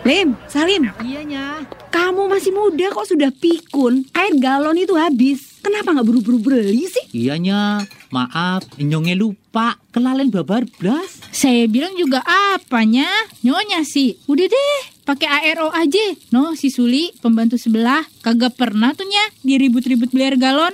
Lim, 0.07 0.39
Salim. 0.47 0.87
Iyanya. 1.03 1.67
Kamu 1.91 2.31
masih 2.31 2.55
muda 2.55 2.87
kok 2.95 3.11
sudah 3.11 3.27
pikun. 3.27 4.07
Air 4.15 4.39
galon 4.39 4.79
itu 4.79 4.95
habis. 4.95 5.59
Kenapa 5.59 5.91
nggak 5.91 6.07
buru-buru 6.07 6.39
beli 6.39 6.87
sih? 6.87 7.11
Iyanya, 7.11 7.83
maaf, 8.07 8.63
nyongnya 8.79 9.19
lupa. 9.19 9.75
Kelalen 9.91 10.31
babar 10.31 10.63
blas. 10.79 11.19
Saya 11.35 11.67
bilang 11.67 11.91
juga 11.99 12.23
apanya? 12.23 13.03
Nyonya 13.43 13.83
sih. 13.83 14.15
Udah 14.31 14.47
deh, 14.47 14.79
pakai 15.03 15.51
ARO 15.51 15.75
aja. 15.75 16.15
No, 16.31 16.55
si 16.55 16.71
Suli, 16.71 17.11
pembantu 17.19 17.59
sebelah, 17.59 18.07
kagak 18.23 18.55
pernah 18.55 18.95
tuh 18.95 19.11
nya 19.11 19.27
diribut-ribut 19.43 20.07
beli 20.15 20.23
air 20.23 20.39
galon. 20.39 20.71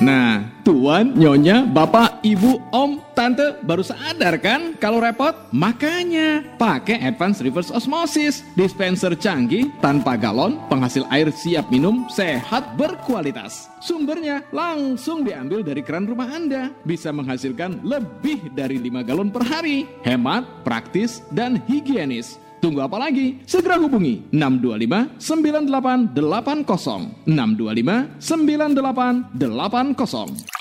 Nah, 0.00 0.49
tuan, 0.70 1.18
nyonya, 1.18 1.66
bapak, 1.66 2.22
ibu, 2.22 2.62
om, 2.70 3.02
tante 3.18 3.58
baru 3.66 3.82
sadar 3.82 4.38
kan 4.38 4.78
kalau 4.78 5.02
repot? 5.02 5.34
Makanya 5.50 6.46
pakai 6.62 7.02
Advanced 7.02 7.42
Reverse 7.42 7.74
Osmosis, 7.74 8.46
dispenser 8.54 9.18
canggih 9.18 9.66
tanpa 9.82 10.14
galon, 10.14 10.62
penghasil 10.70 11.02
air 11.10 11.26
siap 11.34 11.74
minum, 11.74 12.06
sehat 12.06 12.78
berkualitas. 12.78 13.66
Sumbernya 13.82 14.46
langsung 14.54 15.26
diambil 15.26 15.66
dari 15.66 15.82
keran 15.82 16.06
rumah 16.06 16.30
Anda, 16.30 16.70
bisa 16.86 17.10
menghasilkan 17.10 17.82
lebih 17.82 18.54
dari 18.54 18.78
5 18.78 19.02
galon 19.02 19.34
per 19.34 19.42
hari. 19.42 19.90
Hemat, 20.06 20.46
praktis, 20.62 21.18
dan 21.34 21.58
higienis. 21.66 22.38
Tunggu 22.62 22.86
apa 22.86 22.94
lagi? 23.00 23.40
Segera 23.42 23.74
hubungi 23.80 24.22
625 24.30 25.18
9880 25.18 27.26
625 27.26 28.22
9880 28.22 30.59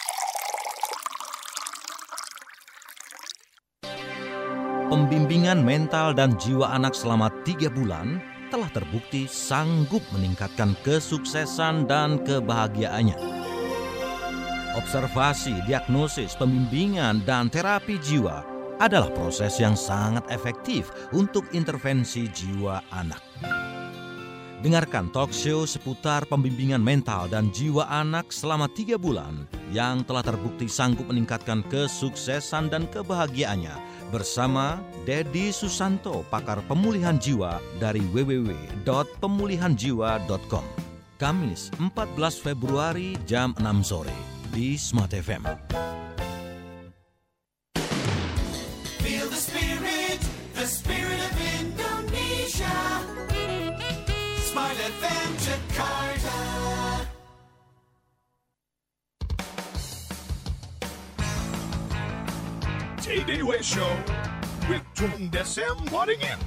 Pembimbingan 4.89 5.61
mental 5.61 6.17
dan 6.17 6.33
jiwa 6.41 6.73
anak 6.73 6.97
selama 6.97 7.29
tiga 7.45 7.69
bulan 7.69 8.17
telah 8.49 8.65
terbukti 8.73 9.29
sanggup 9.29 10.01
meningkatkan 10.09 10.73
kesuksesan 10.81 11.85
dan 11.85 12.17
kebahagiaannya. 12.25 13.13
Observasi, 14.73 15.61
diagnosis, 15.69 16.33
pembimbingan, 16.33 17.21
dan 17.21 17.53
terapi 17.53 18.01
jiwa 18.01 18.41
adalah 18.81 19.13
proses 19.13 19.61
yang 19.61 19.77
sangat 19.77 20.25
efektif 20.33 20.89
untuk 21.13 21.45
intervensi 21.53 22.25
jiwa 22.25 22.81
anak. 22.89 23.21
Dengarkan 24.65 25.13
talk 25.13 25.29
show 25.29 25.69
seputar 25.69 26.25
pembimbingan 26.25 26.81
mental 26.81 27.29
dan 27.29 27.53
jiwa 27.53 27.85
anak 27.93 28.33
selama 28.33 28.65
tiga 28.73 28.97
bulan 28.97 29.45
yang 29.69 30.01
telah 30.01 30.25
terbukti 30.25 30.65
sanggup 30.65 31.05
meningkatkan 31.13 31.61
kesuksesan 31.69 32.73
dan 32.73 32.89
kebahagiaannya 32.89 33.88
bersama 34.09 34.81
Dedi 35.05 35.53
Susanto, 35.53 36.25
pakar 36.27 36.59
pemulihan 36.65 37.15
jiwa 37.15 37.61
dari 37.77 38.01
www.pemulihanjiwa.com. 38.11 40.65
Kamis 41.19 41.67
14 41.77 42.39
Februari 42.41 43.13
jam 43.29 43.53
6 43.55 43.85
sore 43.85 44.15
di 44.49 44.73
Smart 44.75 45.13
FM. 45.13 45.45
Smart 54.49 54.81
FM 54.81 55.29
Jakarta. 55.39 56.18
TDW 63.09 63.57
Show 63.65 63.89
with 64.69 64.85
Tung 64.93 65.33
Desem 65.33 65.73
Waddingin. 65.89 66.37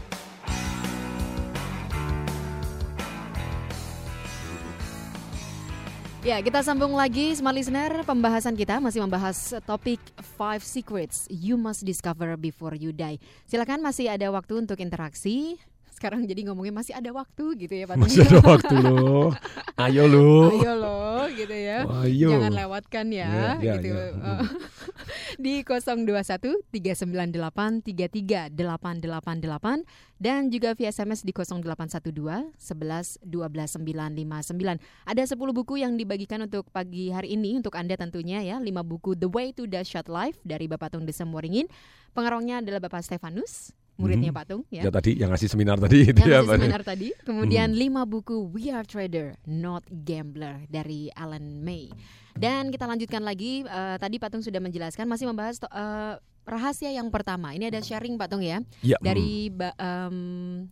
Ya, 6.22 6.38
kita 6.38 6.62
sambung 6.62 6.94
lagi 6.94 7.34
Smart 7.34 7.58
Listener. 7.58 8.06
Pembahasan 8.06 8.54
kita 8.54 8.78
masih 8.78 9.02
membahas 9.02 9.58
topik 9.66 9.98
5 10.38 10.62
secrets 10.62 11.26
you 11.26 11.58
must 11.58 11.82
discover 11.82 12.38
before 12.38 12.78
you 12.78 12.94
die. 12.94 13.18
Silakan 13.50 13.82
masih 13.82 14.06
ada 14.06 14.30
waktu 14.30 14.62
untuk 14.62 14.78
interaksi. 14.78 15.58
Sekarang 16.02 16.26
jadi 16.26 16.50
ngomongnya 16.50 16.74
masih 16.74 16.98
ada 16.98 17.14
waktu 17.14 17.62
gitu 17.62 17.78
ya 17.78 17.86
Pak. 17.86 17.94
Masih 17.94 18.26
ada 18.26 18.42
waktu 18.42 18.74
loh. 18.74 19.30
Ayo 19.86 20.10
lo. 20.10 20.50
Ayo 20.50 20.74
loh 20.74 21.22
gitu 21.30 21.54
ya. 21.54 21.86
Ayo. 22.02 22.34
Jangan 22.34 22.58
lewatkan 22.58 23.06
ya, 23.14 23.30
Ya, 23.30 23.50
ya, 23.62 23.74
gitu. 23.78 23.94
ya. 23.94 24.10
Eh, 24.10 24.42
Di 25.46 25.62
021 25.62 26.58
398 26.74 27.86
33 27.86 28.50
888 28.50 29.86
dan 30.18 30.50
juga 30.50 30.74
via 30.74 30.90
SMS 30.90 31.22
di 31.22 31.30
0812 31.30 32.50
11 32.58 33.22
12 33.22 33.78
959. 33.78 34.82
Ada 35.06 35.22
10 35.22 35.38
buku 35.38 35.78
yang 35.78 35.94
dibagikan 35.94 36.42
untuk 36.42 36.66
pagi 36.74 37.14
hari 37.14 37.38
ini 37.38 37.62
untuk 37.62 37.78
Anda 37.78 37.94
tentunya 37.94 38.42
ya. 38.42 38.58
5 38.58 38.66
buku 38.82 39.14
The 39.14 39.30
Way 39.30 39.54
to 39.54 39.70
Dahsyat 39.70 40.10
Life 40.10 40.42
dari 40.42 40.66
Bapak 40.66 40.98
Tung 40.98 41.06
Desem 41.06 41.30
Waringin. 41.30 41.70
Pengarangnya 42.10 42.58
adalah 42.58 42.82
Bapak 42.82 43.06
Stefanus, 43.06 43.70
muridnya 44.02 44.28
Mhm. 44.28 44.36
Pak 44.36 44.44
Tung 44.44 44.62
Ya 44.68 44.90
tadi 44.90 45.14
yang 45.14 45.30
ngasih 45.30 45.48
seminar 45.48 45.78
tadi 45.78 45.98
itu 46.04 46.18
yang 46.18 46.26
ya, 46.26 46.38
ngasih 46.42 46.58
seminar 46.58 46.82
tadi. 46.82 47.08
Kemudian 47.22 47.68
Hmm. 47.68 47.78
lima 47.78 48.02
buku 48.02 48.50
We 48.50 48.68
Are 48.68 48.82
Trader, 48.82 49.38
Not 49.44 49.86
Gambler 49.88 50.66
dari 50.66 51.06
Alan 51.12 51.62
May. 51.62 51.86
Dan 52.32 52.68
kita 52.68 52.84
lanjutkan 52.84 53.20
lagi. 53.20 53.62
eh, 53.62 53.96
tadi 53.96 54.16
Patung 54.16 54.40
sudah 54.40 54.58
menjelaskan 54.58 55.04
masih 55.04 55.26
membahas 55.26 55.60
eh, 55.62 56.14
rahasia 56.42 56.90
yang 56.90 57.06
pertama. 57.06 57.52
Ini 57.52 57.68
ada 57.68 57.78
sharing 57.78 58.16
Patung 58.16 58.40
ya. 58.40 58.58
Ya, 58.80 58.98
Dari 58.98 59.46
ba- 59.46 59.76
em, 59.76 60.16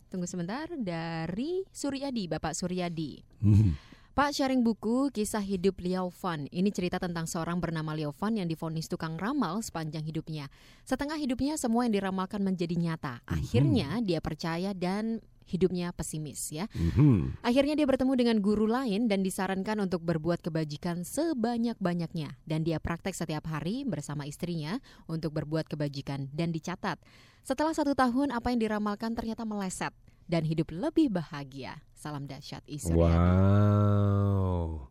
tunggu 0.05 0.25
sebentar 0.25 0.67
dari 0.73 1.63
Suryadi, 1.69 2.27
Bapak 2.27 2.51
Suryadi. 2.51 3.23
Hmm. 3.39 3.71
Pak 4.21 4.37
sharing 4.37 4.61
buku 4.61 5.09
kisah 5.09 5.41
hidup 5.41 5.81
Liao 5.81 6.13
Fan. 6.13 6.45
Ini 6.53 6.69
cerita 6.69 7.01
tentang 7.01 7.25
seorang 7.25 7.57
bernama 7.57 7.97
Liao 7.97 8.13
Fan 8.13 8.37
yang 8.37 8.45
divonis 8.45 8.85
tukang 8.85 9.17
ramal 9.17 9.65
sepanjang 9.65 10.05
hidupnya. 10.05 10.45
Setengah 10.85 11.17
hidupnya 11.17 11.57
semua 11.57 11.89
yang 11.89 11.97
diramalkan 11.97 12.45
menjadi 12.45 12.77
nyata. 12.77 13.25
Akhirnya 13.25 13.97
dia 14.05 14.21
percaya 14.21 14.77
dan 14.77 15.25
hidupnya 15.49 15.89
pesimis 15.89 16.53
ya. 16.53 16.69
Mhm. 16.69 17.41
Akhirnya 17.41 17.73
dia 17.73 17.89
bertemu 17.89 18.13
dengan 18.13 18.37
guru 18.45 18.69
lain 18.69 19.09
dan 19.09 19.25
disarankan 19.25 19.89
untuk 19.89 20.05
berbuat 20.05 20.45
kebajikan 20.45 21.01
sebanyak-banyaknya 21.01 22.37
dan 22.45 22.61
dia 22.61 22.77
praktek 22.77 23.17
setiap 23.17 23.49
hari 23.49 23.89
bersama 23.89 24.29
istrinya 24.29 24.77
untuk 25.09 25.33
berbuat 25.33 25.65
kebajikan 25.65 26.29
dan 26.29 26.53
dicatat. 26.53 27.01
Setelah 27.41 27.73
satu 27.73 27.97
tahun 27.97 28.37
apa 28.37 28.53
yang 28.53 28.61
diramalkan 28.61 29.17
ternyata 29.17 29.49
meleset 29.49 29.97
dan 30.31 30.47
hidup 30.47 30.71
lebih 30.71 31.11
bahagia. 31.11 31.83
Salam 31.91 32.23
dahsyat 32.23 32.63
Isra. 32.63 32.95
Wow. 32.95 34.87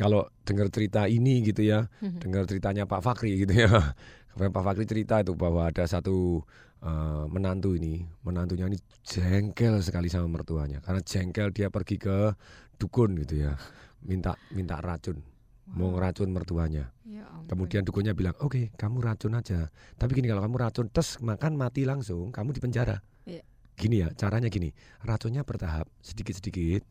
Kalau 0.00 0.32
dengar 0.48 0.72
cerita 0.72 1.04
ini 1.04 1.44
gitu 1.44 1.60
ya, 1.60 1.84
Mhm. 2.00 2.18
dengar 2.24 2.42
ceritanya 2.48 2.88
Pak 2.88 3.04
Fakri 3.04 3.44
gitu 3.44 3.52
ya. 3.52 3.68
Kemarin 4.32 4.52
Pak 4.54 4.64
Fakri 4.64 4.84
cerita 4.88 5.20
itu 5.20 5.36
bahwa 5.36 5.68
ada 5.68 5.84
satu 5.84 6.40
eh, 6.78 7.24
menantu 7.26 7.74
ini, 7.74 8.06
menantunya 8.22 8.70
ini 8.70 8.78
jengkel 9.02 9.82
sekali 9.82 10.06
sama 10.06 10.30
mertuanya. 10.30 10.78
Karena 10.78 11.02
jengkel 11.02 11.50
dia 11.50 11.74
pergi 11.74 11.98
ke 11.98 12.30
dukun 12.78 13.18
gitu 13.18 13.50
ya, 13.50 13.58
minta 14.06 14.38
minta 14.54 14.78
racun, 14.78 15.18
mau 15.66 15.90
ngeracun 15.90 16.30
mertuanya. 16.30 16.94
Ya 17.02 17.26
ampun. 17.26 17.50
Kemudian 17.50 17.82
dukunnya 17.82 18.14
bilang, 18.14 18.38
oke 18.38 18.70
kamu 18.78 19.02
racun 19.02 19.34
aja. 19.34 19.74
Tapi 19.98 20.10
gini 20.14 20.30
kalau 20.30 20.38
kamu 20.46 20.54
racun, 20.54 20.86
tes 20.86 21.18
makan 21.18 21.58
mati 21.58 21.82
langsung, 21.82 22.30
kamu 22.30 22.54
di 22.54 22.60
penjara. 22.62 23.02
Iya. 23.26 23.42
Gini 23.78 24.02
ya, 24.02 24.10
caranya 24.18 24.50
gini, 24.50 24.74
racunnya 25.06 25.46
bertahap, 25.46 25.86
sedikit-sedikit. 26.02 26.82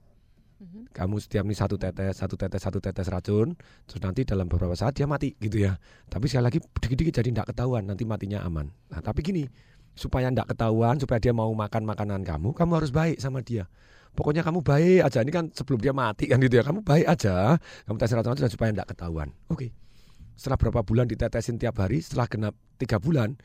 Kamu 0.96 1.22
setiap 1.22 1.46
nih 1.46 1.54
satu 1.54 1.78
tetes, 1.78 2.18
satu 2.18 2.34
tetes, 2.34 2.64
satu 2.64 2.82
tetes 2.82 3.06
racun, 3.12 3.54
terus 3.86 4.02
nanti 4.02 4.26
dalam 4.26 4.50
beberapa 4.50 4.74
saat 4.74 4.98
dia 4.98 5.06
mati 5.06 5.38
gitu 5.38 5.62
ya. 5.62 5.78
Tapi 6.10 6.26
sekali 6.26 6.50
lagi 6.50 6.60
dikit-dikit 6.64 7.22
jadi 7.22 7.30
tidak 7.30 7.48
ketahuan, 7.54 7.86
nanti 7.86 8.08
matinya 8.08 8.42
aman. 8.42 8.72
Nah 8.90 9.04
tapi 9.04 9.22
gini, 9.22 9.46
supaya 9.94 10.34
tidak 10.34 10.50
ketahuan, 10.56 10.98
supaya 10.98 11.22
dia 11.22 11.36
mau 11.36 11.52
makan 11.54 11.84
makanan 11.86 12.26
kamu, 12.26 12.58
kamu 12.58 12.72
harus 12.74 12.90
baik 12.90 13.22
sama 13.22 13.46
dia. 13.46 13.70
Pokoknya 14.18 14.42
kamu 14.42 14.66
baik 14.66 15.06
aja, 15.06 15.22
ini 15.22 15.30
kan 15.30 15.54
sebelum 15.54 15.78
dia 15.78 15.94
mati 15.94 16.26
kan 16.26 16.42
gitu 16.42 16.58
ya. 16.58 16.66
Kamu 16.66 16.82
baik 16.82 17.06
aja, 17.06 17.62
kamu 17.86 17.98
tes 18.02 18.16
racun 18.18 18.34
aja 18.34 18.50
supaya 18.50 18.74
tidak 18.74 18.90
ketahuan. 18.96 19.30
Oke. 19.54 19.70
Setelah 20.34 20.58
berapa 20.58 20.82
bulan 20.82 21.06
ditetesin 21.06 21.62
tiap 21.62 21.78
hari, 21.78 22.02
setelah 22.02 22.26
genap 22.26 22.54
tiga 22.82 22.98
bulan, 22.98 23.38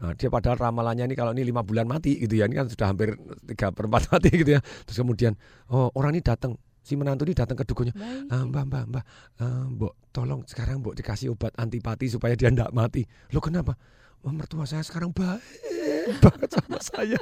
Nah, 0.00 0.16
dia 0.16 0.32
padahal 0.32 0.56
ramalannya 0.56 1.12
ini 1.12 1.14
kalau 1.14 1.36
ini 1.36 1.44
lima 1.44 1.60
bulan 1.60 1.84
mati 1.84 2.16
gitu 2.16 2.40
ya, 2.40 2.48
ini 2.48 2.56
kan 2.56 2.72
sudah 2.72 2.88
hampir 2.88 3.20
tiga 3.44 3.68
perempat 3.68 4.08
mati 4.08 4.32
gitu 4.40 4.56
ya. 4.56 4.60
Terus 4.88 4.96
kemudian, 4.96 5.36
oh 5.68 5.92
orang 5.92 6.16
ini 6.16 6.24
datang, 6.24 6.56
si 6.80 6.96
menantu 6.96 7.28
ini 7.28 7.36
datang 7.36 7.52
ke 7.52 7.68
dukunnya, 7.68 7.92
"Ah, 8.32 8.48
mbak 8.48 8.64
mbak 8.64 8.84
mbak, 8.88 9.04
eh, 9.44 9.64
mbok 9.76 9.92
tolong 10.08 10.40
sekarang 10.48 10.80
mbok 10.80 10.96
dikasih 10.96 11.36
obat 11.36 11.52
antipati 11.60 12.08
supaya 12.08 12.32
dia 12.32 12.48
tidak 12.48 12.72
mati. 12.72 13.04
Lo 13.36 13.44
kenapa? 13.44 13.76
Oh, 14.24 14.32
mertua 14.32 14.64
saya 14.64 14.84
sekarang 14.84 15.12
baik 15.12 15.40
banget 16.24 16.48
sama 16.48 16.80
saya. 16.80 17.20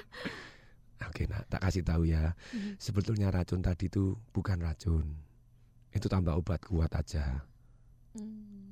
Oke, 1.07 1.31
nah 1.31 1.43
tak 1.47 1.63
kasih 1.63 1.83
tahu 1.87 2.11
ya, 2.11 2.35
sebetulnya 2.79 3.31
racun 3.31 3.63
tadi 3.63 3.87
itu 3.87 4.19
bukan 4.35 4.59
racun, 4.59 5.07
itu 5.95 6.07
tambah 6.11 6.35
obat 6.35 6.63
kuat 6.67 6.91
aja. 6.95 7.47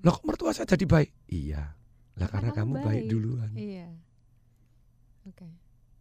Loh 0.02 0.12
kok 0.14 0.26
mertua 0.26 0.50
saya 0.50 0.66
jadi 0.66 0.86
baik? 0.86 1.10
Iya. 1.30 1.74
Lah 2.16 2.28
karena 2.32 2.50
kamu 2.52 2.72
baik, 2.80 2.86
baik. 2.86 3.04
duluan. 3.12 3.50
Iya. 3.52 3.88
Oke. 5.28 5.48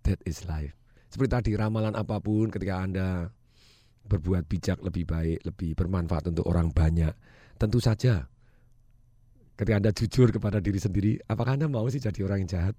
That 0.08 0.20
is 0.24 0.46
life. 0.48 0.76
Seperti 1.12 1.32
tadi 1.32 1.52
ramalan 1.56 1.96
apa 1.96 2.20
pun 2.24 2.52
ketika 2.52 2.84
Anda 2.84 3.32
berbuat 4.06 4.46
bijak 4.46 4.80
lebih 4.86 5.10
baik, 5.10 5.44
lebih 5.44 5.74
bermanfaat 5.74 6.30
untuk 6.30 6.46
orang 6.46 6.70
banyak, 6.70 7.12
tentu 7.58 7.82
saja 7.82 8.30
ketika 9.56 9.76
Anda 9.80 9.92
jujur 9.96 10.28
kepada 10.36 10.60
diri 10.60 10.80
sendiri, 10.80 11.12
apakah 11.32 11.56
Anda 11.56 11.72
mau 11.72 11.88
sih 11.88 12.04
jadi 12.04 12.20
orang 12.28 12.44
yang 12.44 12.52
jahat? 12.52 12.76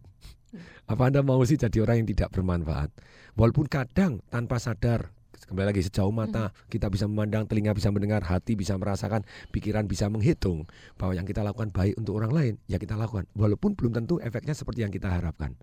Apa 0.87 1.09
Anda 1.09 1.25
mau 1.25 1.41
sih 1.49 1.57
jadi 1.57 1.83
orang 1.83 2.05
yang 2.05 2.09
tidak 2.13 2.29
bermanfaat? 2.37 2.93
Walaupun 3.35 3.67
kadang 3.67 4.21
tanpa 4.29 4.61
sadar 4.61 5.16
kembali 5.47 5.67
lagi 5.73 5.83
sejauh 5.87 6.11
mata 6.11 6.51
kita 6.67 6.91
bisa 6.91 7.07
memandang, 7.07 7.47
telinga 7.47 7.73
bisa 7.73 7.91
mendengar, 7.95 8.23
hati 8.27 8.59
bisa 8.59 8.75
merasakan, 8.75 9.23
pikiran 9.55 9.87
bisa 9.87 10.11
menghitung 10.11 10.67
bahwa 10.99 11.15
yang 11.15 11.27
kita 11.27 11.43
lakukan 11.47 11.71
baik 11.71 11.95
untuk 11.99 12.19
orang 12.19 12.33
lain, 12.35 12.55
ya 12.67 12.77
kita 12.77 12.99
lakukan. 12.99 13.27
Walaupun 13.39 13.79
belum 13.79 13.95
tentu 13.95 14.19
efeknya 14.19 14.55
seperti 14.55 14.83
yang 14.83 14.93
kita 14.93 15.11
harapkan. 15.11 15.55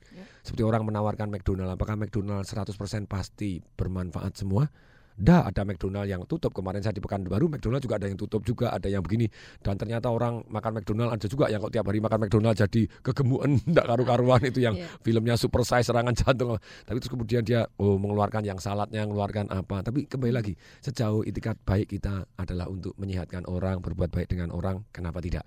Seperti 0.44 0.64
orang 0.64 0.88
menawarkan 0.88 1.32
McDonald, 1.32 1.72
apakah 1.72 1.96
McDonald 2.00 2.48
100% 2.48 2.76
pasti 3.08 3.60
bermanfaat 3.76 4.36
semua? 4.36 4.68
Dah 5.14 5.46
ada 5.46 5.62
McDonald 5.62 6.10
yang 6.10 6.26
tutup 6.26 6.50
kemarin 6.52 6.82
saya 6.82 6.90
di 6.90 6.98
Pekanbaru 6.98 7.46
McDonald 7.46 7.80
juga 7.80 8.02
ada 8.02 8.10
yang 8.10 8.18
tutup 8.18 8.42
juga 8.42 8.74
ada 8.74 8.90
yang 8.90 9.00
begini 9.00 9.30
dan 9.62 9.78
ternyata 9.78 10.10
orang 10.10 10.42
makan 10.50 10.82
McDonald 10.82 11.14
ada 11.14 11.26
juga 11.30 11.48
yang 11.48 11.62
kok 11.62 11.70
tiap 11.70 11.86
hari 11.86 12.02
makan 12.02 12.18
McDonald 12.18 12.58
jadi 12.58 12.82
kegemuan 13.00 13.58
tidak 13.70 13.86
karu-karuan 13.86 14.42
itu 14.42 14.60
yang 14.60 14.74
Iya. 14.74 14.90
filmnya 15.06 15.36
super 15.38 15.62
size 15.62 15.86
serangan 15.86 16.18
jantung 16.20 16.58
tapi 16.58 16.98
terus 16.98 17.14
kemudian 17.14 17.46
dia 17.46 17.70
oh 17.78 17.96
mengeluarkan 17.96 18.42
yang 18.42 18.58
saladnya 18.58 19.06
mengeluarkan 19.06 19.48
apa 19.48 19.86
tapi 19.86 20.10
kembali 20.10 20.34
lagi 20.34 20.54
sejauh 20.82 21.22
itikat 21.22 21.62
baik 21.62 21.94
kita 21.94 22.26
adalah 22.34 22.66
untuk 22.66 22.98
menyehatkan 22.98 23.46
orang 23.46 23.78
berbuat 23.80 24.10
baik 24.10 24.28
dengan 24.28 24.50
orang 24.50 24.82
kenapa 24.90 25.22
tidak 25.22 25.46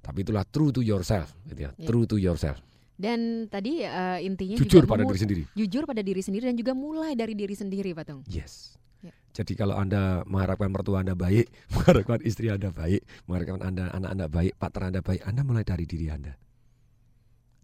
tapi 0.00 0.24
itulah 0.24 0.42
true 0.42 0.72
to 0.72 0.80
yourself 0.80 1.36
gitu 1.46 1.68
ya 1.68 1.70
Iya. 1.76 1.84
true 1.84 2.08
to 2.08 2.16
yourself 2.16 2.58
Dan 2.92 3.50
tadi 3.50 3.82
eh, 3.82 4.18
intinya 4.22 4.54
Jujur 4.54 4.84
juga 4.84 4.94
pada 4.94 5.02
diri 5.02 5.18
sendiri. 5.18 5.42
Jujur 5.52 5.82
pada 5.84 6.02
diri 6.04 6.22
sendiri 6.22 6.44
dan 6.46 6.54
juga 6.54 6.70
mulai 6.70 7.18
dari 7.18 7.34
diri 7.34 7.50
sendiri, 7.50 7.90
Pak 7.90 8.04
Tung. 8.06 8.20
Yes. 8.30 8.78
Ya. 9.02 9.12
Jadi 9.34 9.52
kalau 9.58 9.74
Anda 9.74 10.22
mengharapkan 10.30 10.70
mertua 10.70 11.02
Anda 11.02 11.18
baik, 11.18 11.50
mengharapkan 11.74 12.22
istri 12.22 12.48
Anda 12.54 12.70
baik, 12.70 13.02
mengharapkan 13.26 13.60
Anda 13.66 13.90
anak 13.90 14.10
Anda 14.14 14.26
baik, 14.30 14.52
partner 14.62 14.82
Anda 14.94 15.00
baik, 15.02 15.20
Anda 15.26 15.42
mulai 15.42 15.66
dari 15.66 15.84
diri 15.84 16.06
Anda. 16.06 16.38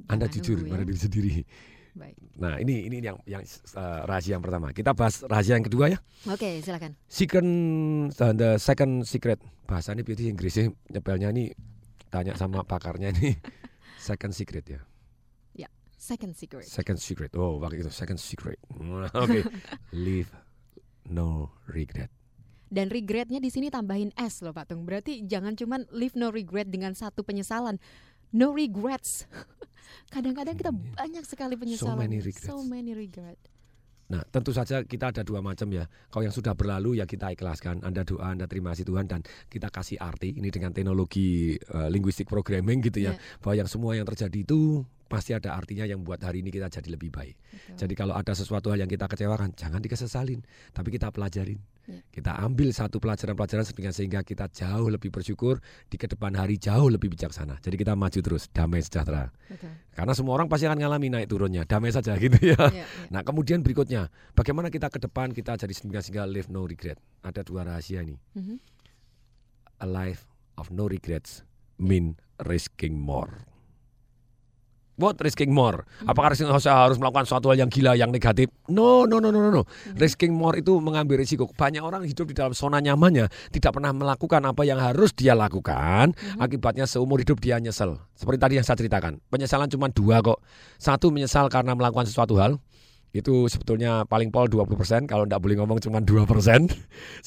Anda 0.07 0.27
Jangan 0.27 0.35
jujur 0.35 0.57
nunggu 0.63 0.71
pada 0.75 0.83
ya. 0.83 0.89
diri 0.91 1.01
sendiri. 1.01 1.35
Baik. 1.99 2.15
Nah, 2.39 2.55
ini 2.63 2.87
ini 2.87 3.03
yang 3.03 3.19
yang 3.27 3.43
uh, 3.75 4.07
rahasia 4.07 4.39
yang 4.39 4.45
pertama. 4.45 4.71
Kita 4.71 4.95
bahas 4.95 5.27
rahasia 5.27 5.59
yang 5.59 5.67
kedua 5.67 5.91
ya. 5.91 5.99
Oke, 6.31 6.63
silakan. 6.63 6.95
Second 7.11 7.51
uh, 8.15 8.35
the 8.35 8.51
second 8.63 9.03
secret. 9.03 9.43
Bahasanya 9.67 10.07
berarti 10.07 10.31
Inggrisnya 10.31 10.71
nyepelnya 10.91 11.35
nih 11.35 11.55
tanya 12.11 12.39
sama 12.39 12.63
pakarnya 12.71 13.11
nih. 13.11 13.35
Second 13.99 14.31
secret 14.31 14.65
ya. 14.71 14.81
Ya, 15.59 15.69
second 15.99 16.39
secret. 16.39 16.71
Second 16.71 16.99
secret. 17.03 17.35
Oh, 17.35 17.59
pakai 17.59 17.83
itu 17.83 17.91
second 17.91 18.23
secret. 18.23 18.63
Oke. 19.19 19.43
Live 20.07 20.48
no 21.11 21.53
regret. 21.69 22.13
Dan 22.69 22.93
regretnya 22.93 23.41
di 23.41 23.49
sini 23.49 23.73
tambahin 23.73 24.13
S 24.13 24.45
loh 24.45 24.53
Pak 24.53 24.69
Tung. 24.73 24.85
Berarti 24.85 25.25
jangan 25.25 25.57
cuman 25.57 25.89
live 25.89 26.15
no 26.21 26.29
regret 26.29 26.69
dengan 26.69 26.93
satu 26.93 27.25
penyesalan. 27.25 27.81
No 28.37 28.53
regrets. 28.53 29.25
Kadang-kadang 30.15 30.57
kita 30.57 30.73
banyak 30.73 31.25
sekali 31.25 31.57
penyesalan. 31.57 31.97
many 31.97 32.21
regrets. 32.21 32.45
So 32.45 32.61
many 32.61 32.93
regret. 32.93 33.41
Nah, 34.09 34.25
tentu 34.33 34.57
saja 34.57 34.81
kita 34.85 35.13
ada 35.13 35.21
dua 35.21 35.45
macam 35.45 35.69
ya. 35.69 35.85
Kalau 36.09 36.25
yang 36.25 36.33
sudah 36.33 36.57
berlalu 36.57 37.01
ya 37.01 37.05
kita 37.05 37.29
ikhlaskan. 37.37 37.85
Anda 37.85 38.09
doa, 38.09 38.33
Anda 38.33 38.49
terima 38.49 38.73
kasih 38.73 38.89
Tuhan 38.89 39.05
dan 39.05 39.21
kita 39.53 39.69
kasih 39.69 40.01
arti. 40.01 40.33
Ini 40.33 40.49
dengan 40.49 40.73
teknologi 40.73 41.57
eh, 41.57 41.89
linguistic 41.93 42.25
programming 42.25 42.81
gitu 42.85 43.05
ya. 43.05 43.13
Iya. 43.17 43.41
Bahwa 43.45 43.55
yang 43.65 43.69
semua 43.69 43.93
yang 43.97 44.09
terjadi 44.09 44.45
itu 44.45 44.85
pasti 45.09 45.33
ada 45.33 45.57
artinya 45.57 45.89
yang 45.89 46.05
buat 46.05 46.21
hari 46.21 46.45
ini 46.45 46.53
kita 46.53 46.69
jadi 46.69 46.93
lebih 46.93 47.09
baik. 47.09 47.35
Jadi 47.75 47.97
kalau 47.97 48.13
ada 48.13 48.37
sesuatu 48.37 48.69
hal 48.69 48.85
yang 48.85 48.91
kita 48.93 49.09
kecewakan, 49.09 49.57
jangan 49.57 49.81
dikesesalin, 49.81 50.45
tapi 50.77 50.93
kita 50.93 51.09
pelajarin. 51.09 51.57
Iya. 51.89 52.05
Kita 52.13 52.37
ambil 52.45 52.69
satu 52.77 53.01
pelajaran-pelajaran 53.01 53.65
sehingga 53.65 53.93
sehingga 53.97 54.21
kita 54.21 54.53
jauh 54.53 54.93
lebih 54.93 55.09
bersyukur 55.09 55.57
di 55.89 55.97
ke 55.97 56.05
depan 56.05 56.37
hari 56.37 56.61
jauh 56.61 56.93
lebih 56.93 57.09
bijaksana. 57.09 57.57
Jadi 57.65 57.81
kita 57.81 57.97
maju 57.97 58.21
terus, 58.21 58.53
damai 58.53 58.85
sejahtera. 58.85 59.33
Betul. 59.49 59.73
Karena 59.97 60.13
semua 60.13 60.37
orang 60.37 60.53
pasti 60.53 60.69
akan 60.69 60.77
ngalami 60.77 61.09
naik 61.09 61.33
turunnya, 61.33 61.65
damai 61.65 61.89
saja 61.89 62.13
gitu 62.21 62.37
ya. 62.37 62.61
Iya, 62.61 62.85
iya. 62.85 62.85
Nah 63.09 63.25
kemudian 63.25 63.65
berikutnya, 63.65 64.13
bagaimana 64.37 64.69
kita 64.69 64.93
ke 64.93 65.01
depan 65.01 65.33
kita 65.33 65.57
jadi 65.57 65.73
sehingga 65.73 66.05
sehingga 66.05 66.29
live 66.29 66.53
no 66.53 66.69
regret. 66.69 67.01
Ada 67.25 67.41
dua 67.41 67.65
rahasia 67.65 68.05
nih. 68.05 68.21
Mhm. 68.37 68.57
A 69.81 69.87
life 69.89 70.29
of 70.61 70.69
no 70.69 70.85
regrets 70.85 71.49
mean 71.81 72.19
risking 72.45 72.99
more. 73.01 73.49
What 74.99 75.15
risking 75.23 75.55
more? 75.55 75.87
Apakah 76.11 76.35
risking 76.35 76.51
saya 76.59 76.91
harus 76.91 76.99
melakukan 76.99 77.23
suatu 77.23 77.55
hal 77.55 77.63
yang 77.63 77.71
gila, 77.71 77.95
yang 77.95 78.11
negatif? 78.11 78.51
No, 78.67 79.07
no, 79.07 79.23
no, 79.23 79.31
no, 79.31 79.39
no, 79.39 79.51
no. 79.55 79.63
Risking 79.95 80.35
more 80.35 80.59
itu 80.59 80.75
mengambil 80.83 81.23
risiko. 81.23 81.47
Banyak 81.47 81.79
orang 81.79 82.03
hidup 82.03 82.27
di 82.27 82.35
dalam 82.35 82.51
zona 82.51 82.83
nyamannya, 82.83 83.31
tidak 83.55 83.79
pernah 83.79 83.95
melakukan 83.95 84.43
apa 84.43 84.67
yang 84.67 84.83
harus 84.83 85.15
dia 85.15 85.39
lakukan. 85.39 86.19
Akibatnya 86.43 86.83
seumur 86.91 87.23
hidup 87.23 87.39
dia 87.39 87.63
nyesel. 87.63 87.95
Seperti 88.19 88.39
tadi 88.43 88.53
yang 88.59 88.67
saya 88.67 88.75
ceritakan. 88.75 89.23
Penyesalan 89.31 89.71
cuma 89.71 89.87
dua 89.87 90.19
kok. 90.19 90.43
Satu 90.83 91.15
menyesal 91.15 91.47
karena 91.47 91.79
melakukan 91.79 92.11
sesuatu 92.11 92.35
hal. 92.43 92.59
Itu 93.09 93.49
sebetulnya 93.49 94.05
paling 94.05 94.29
pol 94.29 94.53
20%, 94.53 95.09
kalau 95.09 95.25
tidak 95.25 95.41
boleh 95.41 95.57
ngomong 95.57 95.81
cuma 95.81 96.05
2%. 96.05 96.29
98% 96.29 97.25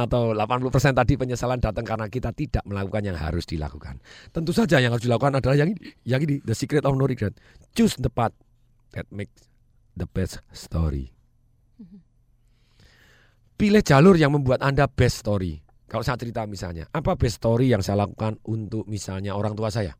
atau 0.08 0.22
80% 0.32 0.96
tadi 0.96 1.14
penyesalan 1.20 1.60
datang 1.60 1.84
karena 1.84 2.08
kita 2.08 2.32
tidak 2.32 2.64
melakukan 2.64 3.04
yang 3.04 3.16
harus 3.20 3.44
dilakukan. 3.44 4.00
Tentu 4.32 4.56
saja 4.56 4.80
yang 4.80 4.96
harus 4.96 5.04
dilakukan 5.04 5.36
adalah 5.36 5.60
yang 5.60 5.76
ini, 5.76 5.80
yang 6.08 6.24
ini 6.24 6.40
the 6.40 6.56
secret 6.56 6.88
of 6.88 6.96
no 6.96 7.04
regret. 7.04 7.36
Choose 7.76 8.00
the 8.00 8.08
path 8.08 8.32
that 8.96 9.04
makes 9.12 9.44
the 9.92 10.08
best 10.08 10.40
story. 10.56 11.12
Pilih 13.60 13.84
jalur 13.84 14.16
yang 14.16 14.32
membuat 14.32 14.64
Anda 14.64 14.88
best 14.88 15.20
story. 15.20 15.60
Kalau 15.84 16.00
saya 16.00 16.16
cerita 16.16 16.48
misalnya, 16.48 16.88
apa 16.88 17.12
best 17.20 17.44
story 17.44 17.68
yang 17.68 17.84
saya 17.84 18.08
lakukan 18.08 18.40
untuk 18.48 18.88
misalnya 18.88 19.36
orang 19.36 19.52
tua 19.52 19.68
saya? 19.68 19.92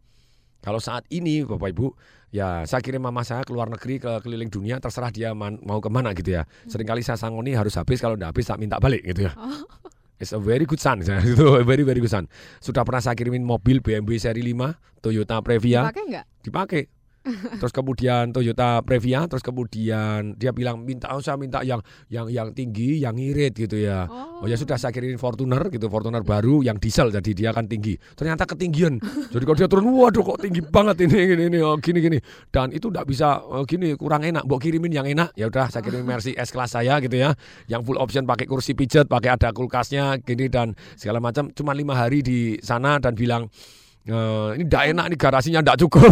Kalau 0.61 0.77
saat 0.79 1.09
ini 1.09 1.43
Bapak 1.43 1.73
Ibu, 1.73 1.97
ya 2.31 2.69
saya 2.69 2.85
kirim 2.85 3.01
mama 3.01 3.25
saya 3.25 3.43
ke 3.43 3.51
luar 3.51 3.73
negeri 3.73 3.97
ke 3.97 4.21
keliling 4.21 4.53
dunia, 4.53 4.77
terserah 4.77 5.09
dia 5.09 5.33
man- 5.33 5.61
mau 5.65 5.81
ke 5.81 5.89
mana 5.89 6.13
gitu 6.13 6.37
ya. 6.37 6.45
Seringkali 6.69 7.01
saya 7.01 7.17
sangoni 7.17 7.57
harus 7.57 7.75
habis, 7.75 7.99
kalau 7.99 8.15
tidak 8.17 8.37
habis 8.37 8.45
tak 8.45 8.61
minta 8.61 8.77
balik 8.77 9.01
gitu 9.03 9.29
ya. 9.29 9.33
It's 10.21 10.37
a 10.37 10.41
very 10.41 10.69
good 10.69 10.77
son, 10.85 11.01
itu 11.01 11.09
very 11.71 11.81
very 11.81 11.97
good 11.97 12.13
son. 12.13 12.29
Sudah 12.61 12.85
pernah 12.85 13.01
saya 13.01 13.17
kirimin 13.17 13.41
mobil 13.41 13.81
BMW 13.81 14.21
seri 14.21 14.45
5, 14.45 15.01
Toyota 15.01 15.41
Previa. 15.41 15.81
Pakai 15.89 16.05
nggak? 16.13 16.25
Dipakai. 16.45 16.83
Terus 17.61 17.73
kemudian 17.73 18.33
Toyota 18.33 18.81
Previa, 18.81 19.29
terus 19.29 19.45
kemudian 19.45 20.33
dia 20.41 20.57
bilang 20.57 20.81
minta 20.81 21.13
oh, 21.13 21.21
saya 21.21 21.37
minta 21.37 21.61
yang 21.61 21.85
yang 22.09 22.33
yang 22.33 22.49
tinggi, 22.57 22.97
yang 22.97 23.13
irit 23.21 23.53
gitu 23.53 23.77
ya. 23.77 24.09
Oh, 24.09 24.49
ya 24.49 24.57
sudah 24.57 24.81
saya 24.81 24.89
kirimin 24.89 25.21
Fortuner 25.21 25.61
gitu, 25.69 25.93
Fortuner 25.93 26.25
baru 26.25 26.65
yang 26.65 26.81
diesel 26.81 27.13
jadi 27.13 27.31
dia 27.37 27.51
kan 27.53 27.69
tinggi. 27.69 28.01
Ternyata 28.17 28.49
ketinggian. 28.49 28.97
jadi 29.33 29.45
kalau 29.45 29.59
dia 29.59 29.69
turun, 29.69 29.85
waduh 29.93 30.25
kok 30.25 30.41
tinggi 30.41 30.65
banget 30.65 31.05
ini 31.05 31.19
ini 31.37 31.43
ini 31.53 31.59
oh, 31.61 31.77
gini 31.77 32.01
gini. 32.01 32.19
Dan 32.49 32.73
itu 32.73 32.89
tidak 32.89 33.05
bisa 33.05 33.45
oh, 33.45 33.69
gini 33.69 33.93
kurang 34.01 34.25
enak. 34.25 34.49
Mau 34.49 34.57
kirimin 34.57 34.93
yang 34.93 35.05
enak. 35.05 35.37
Ya 35.37 35.53
udah 35.53 35.69
saya 35.69 35.85
kirimin 35.85 36.09
Mercy 36.09 36.33
S 36.33 36.49
kelas 36.49 36.73
saya 36.73 36.97
gitu 37.05 37.21
ya. 37.21 37.37
Yang 37.69 37.85
full 37.85 38.01
option 38.01 38.25
pakai 38.25 38.49
kursi 38.49 38.73
pijat, 38.73 39.13
pakai 39.13 39.37
ada 39.37 39.53
kulkasnya 39.53 40.25
gini 40.25 40.49
dan 40.49 40.73
segala 40.97 41.21
macam. 41.21 41.53
Cuma 41.53 41.77
lima 41.77 41.93
hari 41.93 42.25
di 42.25 42.57
sana 42.65 42.97
dan 42.97 43.13
bilang 43.13 43.53
Eh, 44.09 44.49
ini 44.57 44.65
tidak 44.65 44.85
enak 44.97 45.07
nih 45.13 45.19
garasinya 45.21 45.61
tidak 45.61 45.79
cukup. 45.85 46.09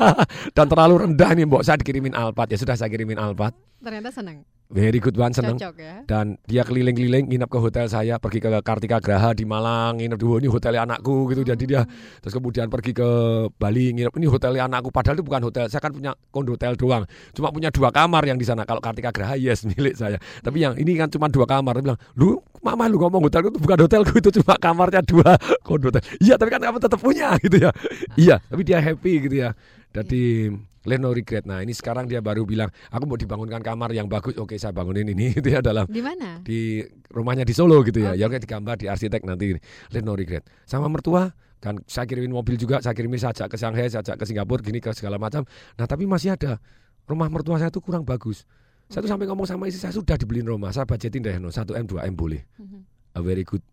Dan 0.56 0.66
terlalu 0.70 0.94
rendah 1.08 1.30
nih 1.34 1.44
mbok. 1.50 1.66
Saya 1.66 1.82
dikirimin 1.82 2.14
Alphard. 2.14 2.48
Ya 2.54 2.58
sudah 2.58 2.78
saya 2.78 2.86
kirimin 2.86 3.18
Alphard 3.18 3.58
Ternyata 3.84 4.10
senang. 4.10 4.40
very 4.72 4.96
good 4.96 5.14
one 5.14 5.30
seneng. 5.30 5.60
Cocok 5.60 5.76
ya. 5.76 6.02
dan 6.08 6.40
dia 6.48 6.64
keliling-keliling 6.64 7.28
nginep 7.28 7.46
ke 7.52 7.58
hotel 7.60 7.86
saya 7.86 8.16
pergi 8.16 8.40
ke 8.40 8.48
Kartika 8.64 8.96
Graha 8.98 9.36
di 9.36 9.44
Malang 9.44 10.00
nginep 10.00 10.16
di 10.18 10.24
"Wah, 10.24 10.40
ini 10.40 10.48
hotelnya 10.48 10.88
anakku 10.88 11.28
gitu. 11.30 11.44
Jadi 11.44 11.64
dia 11.68 11.84
terus 12.18 12.32
kemudian 12.32 12.72
pergi 12.72 12.96
ke 12.96 13.08
Bali 13.54 13.92
nginep. 13.92 14.16
Ini 14.16 14.26
hotelnya 14.26 14.64
anakku 14.66 14.88
padahal 14.88 15.20
itu 15.20 15.24
bukan 15.28 15.46
hotel. 15.46 15.68
Saya 15.68 15.84
kan 15.84 15.92
punya 15.92 16.16
kondo 16.32 16.56
hotel 16.56 16.74
doang. 16.80 17.04
Cuma 17.36 17.52
punya 17.52 17.68
dua 17.68 17.92
kamar 17.92 18.24
yang 18.24 18.40
di 18.40 18.48
sana. 18.48 18.64
Kalau 18.64 18.80
Kartika 18.80 19.12
Graha 19.12 19.36
yes 19.36 19.62
milik 19.70 19.94
saya. 20.00 20.16
Tapi 20.40 20.64
yang 20.64 20.74
ini 20.80 20.96
kan 20.96 21.12
cuma 21.12 21.28
dua 21.28 21.44
kamar. 21.44 21.78
Dia 21.78 21.84
bilang 21.92 22.00
lu 22.16 22.40
mama 22.64 22.88
lu 22.88 22.96
ngomong 22.98 23.20
hotelku 23.28 23.52
itu 23.52 23.60
bukan 23.60 23.78
hotelku 23.84 24.16
itu 24.16 24.32
cuma 24.40 24.56
kamarnya 24.56 25.04
dua 25.04 25.36
kondo 25.68 25.92
hotel. 25.92 26.02
Iya 26.18 26.40
tapi 26.40 26.50
kan 26.50 26.64
kamu 26.64 26.80
tetap 26.80 26.98
punya 26.98 27.36
gitu 27.38 27.68
ya. 27.68 27.70
Iya 28.16 28.36
tapi 28.48 28.64
dia 28.64 28.80
happy 28.80 29.28
gitu 29.28 29.36
ya 29.44 29.52
jadi 29.94 30.50
Live 30.84 31.00
no 31.00 31.16
regret. 31.16 31.48
Nah 31.48 31.64
ini 31.64 31.72
sekarang 31.72 32.04
dia 32.04 32.20
baru 32.20 32.44
bilang, 32.44 32.68
aku 32.92 33.08
mau 33.08 33.16
dibangunkan 33.16 33.64
kamar 33.64 33.88
yang 33.96 34.04
bagus. 34.04 34.36
Oke 34.36 34.60
saya 34.60 34.76
bangunin 34.76 35.08
ini 35.08 35.32
itu 35.40 35.48
ya 35.48 35.64
dalam 35.64 35.88
Di 35.88 36.04
mana? 36.04 36.44
di 36.44 36.84
rumahnya 37.08 37.48
di 37.48 37.56
Solo 37.56 37.80
gitu 37.88 38.04
ya. 38.04 38.12
Ya 38.12 38.28
oke 38.28 38.36
digambar 38.36 38.76
di 38.76 38.86
arsitek 38.92 39.24
nanti. 39.24 39.56
Live 39.56 40.04
no 40.04 40.12
regret. 40.12 40.44
Sama 40.68 40.92
mertua 40.92 41.32
kan 41.64 41.80
saya 41.88 42.04
kirimin 42.04 42.36
mobil 42.36 42.60
juga, 42.60 42.84
saya 42.84 42.92
kirimin 42.92 43.16
sajak 43.16 43.48
ke 43.48 43.56
Shanghai, 43.56 43.88
sajak 43.88 44.20
ke 44.20 44.24
Singapura, 44.28 44.60
gini 44.60 44.84
ke 44.84 44.92
segala 44.92 45.16
macam. 45.16 45.48
Nah 45.80 45.88
tapi 45.88 46.04
masih 46.04 46.36
ada 46.36 46.60
rumah 47.08 47.32
mertua 47.32 47.56
saya 47.56 47.72
itu 47.72 47.80
kurang 47.80 48.04
bagus. 48.04 48.44
Saya 48.92 49.00
tuh 49.00 49.08
sampai 49.08 49.24
ngomong 49.24 49.48
sama 49.48 49.64
istri 49.64 49.80
saya 49.80 49.96
sudah 49.96 50.20
dibeliin 50.20 50.44
rumah, 50.44 50.68
saya 50.68 50.84
budgetin 50.84 51.24
deh 51.24 51.40
no 51.40 51.48
1 51.48 51.64
m 51.72 51.84
2 51.88 52.04
m 52.04 52.12
boleh. 52.12 52.44
Mhm. 52.60 52.80
A 53.16 53.24
very 53.24 53.40
good 53.40 53.64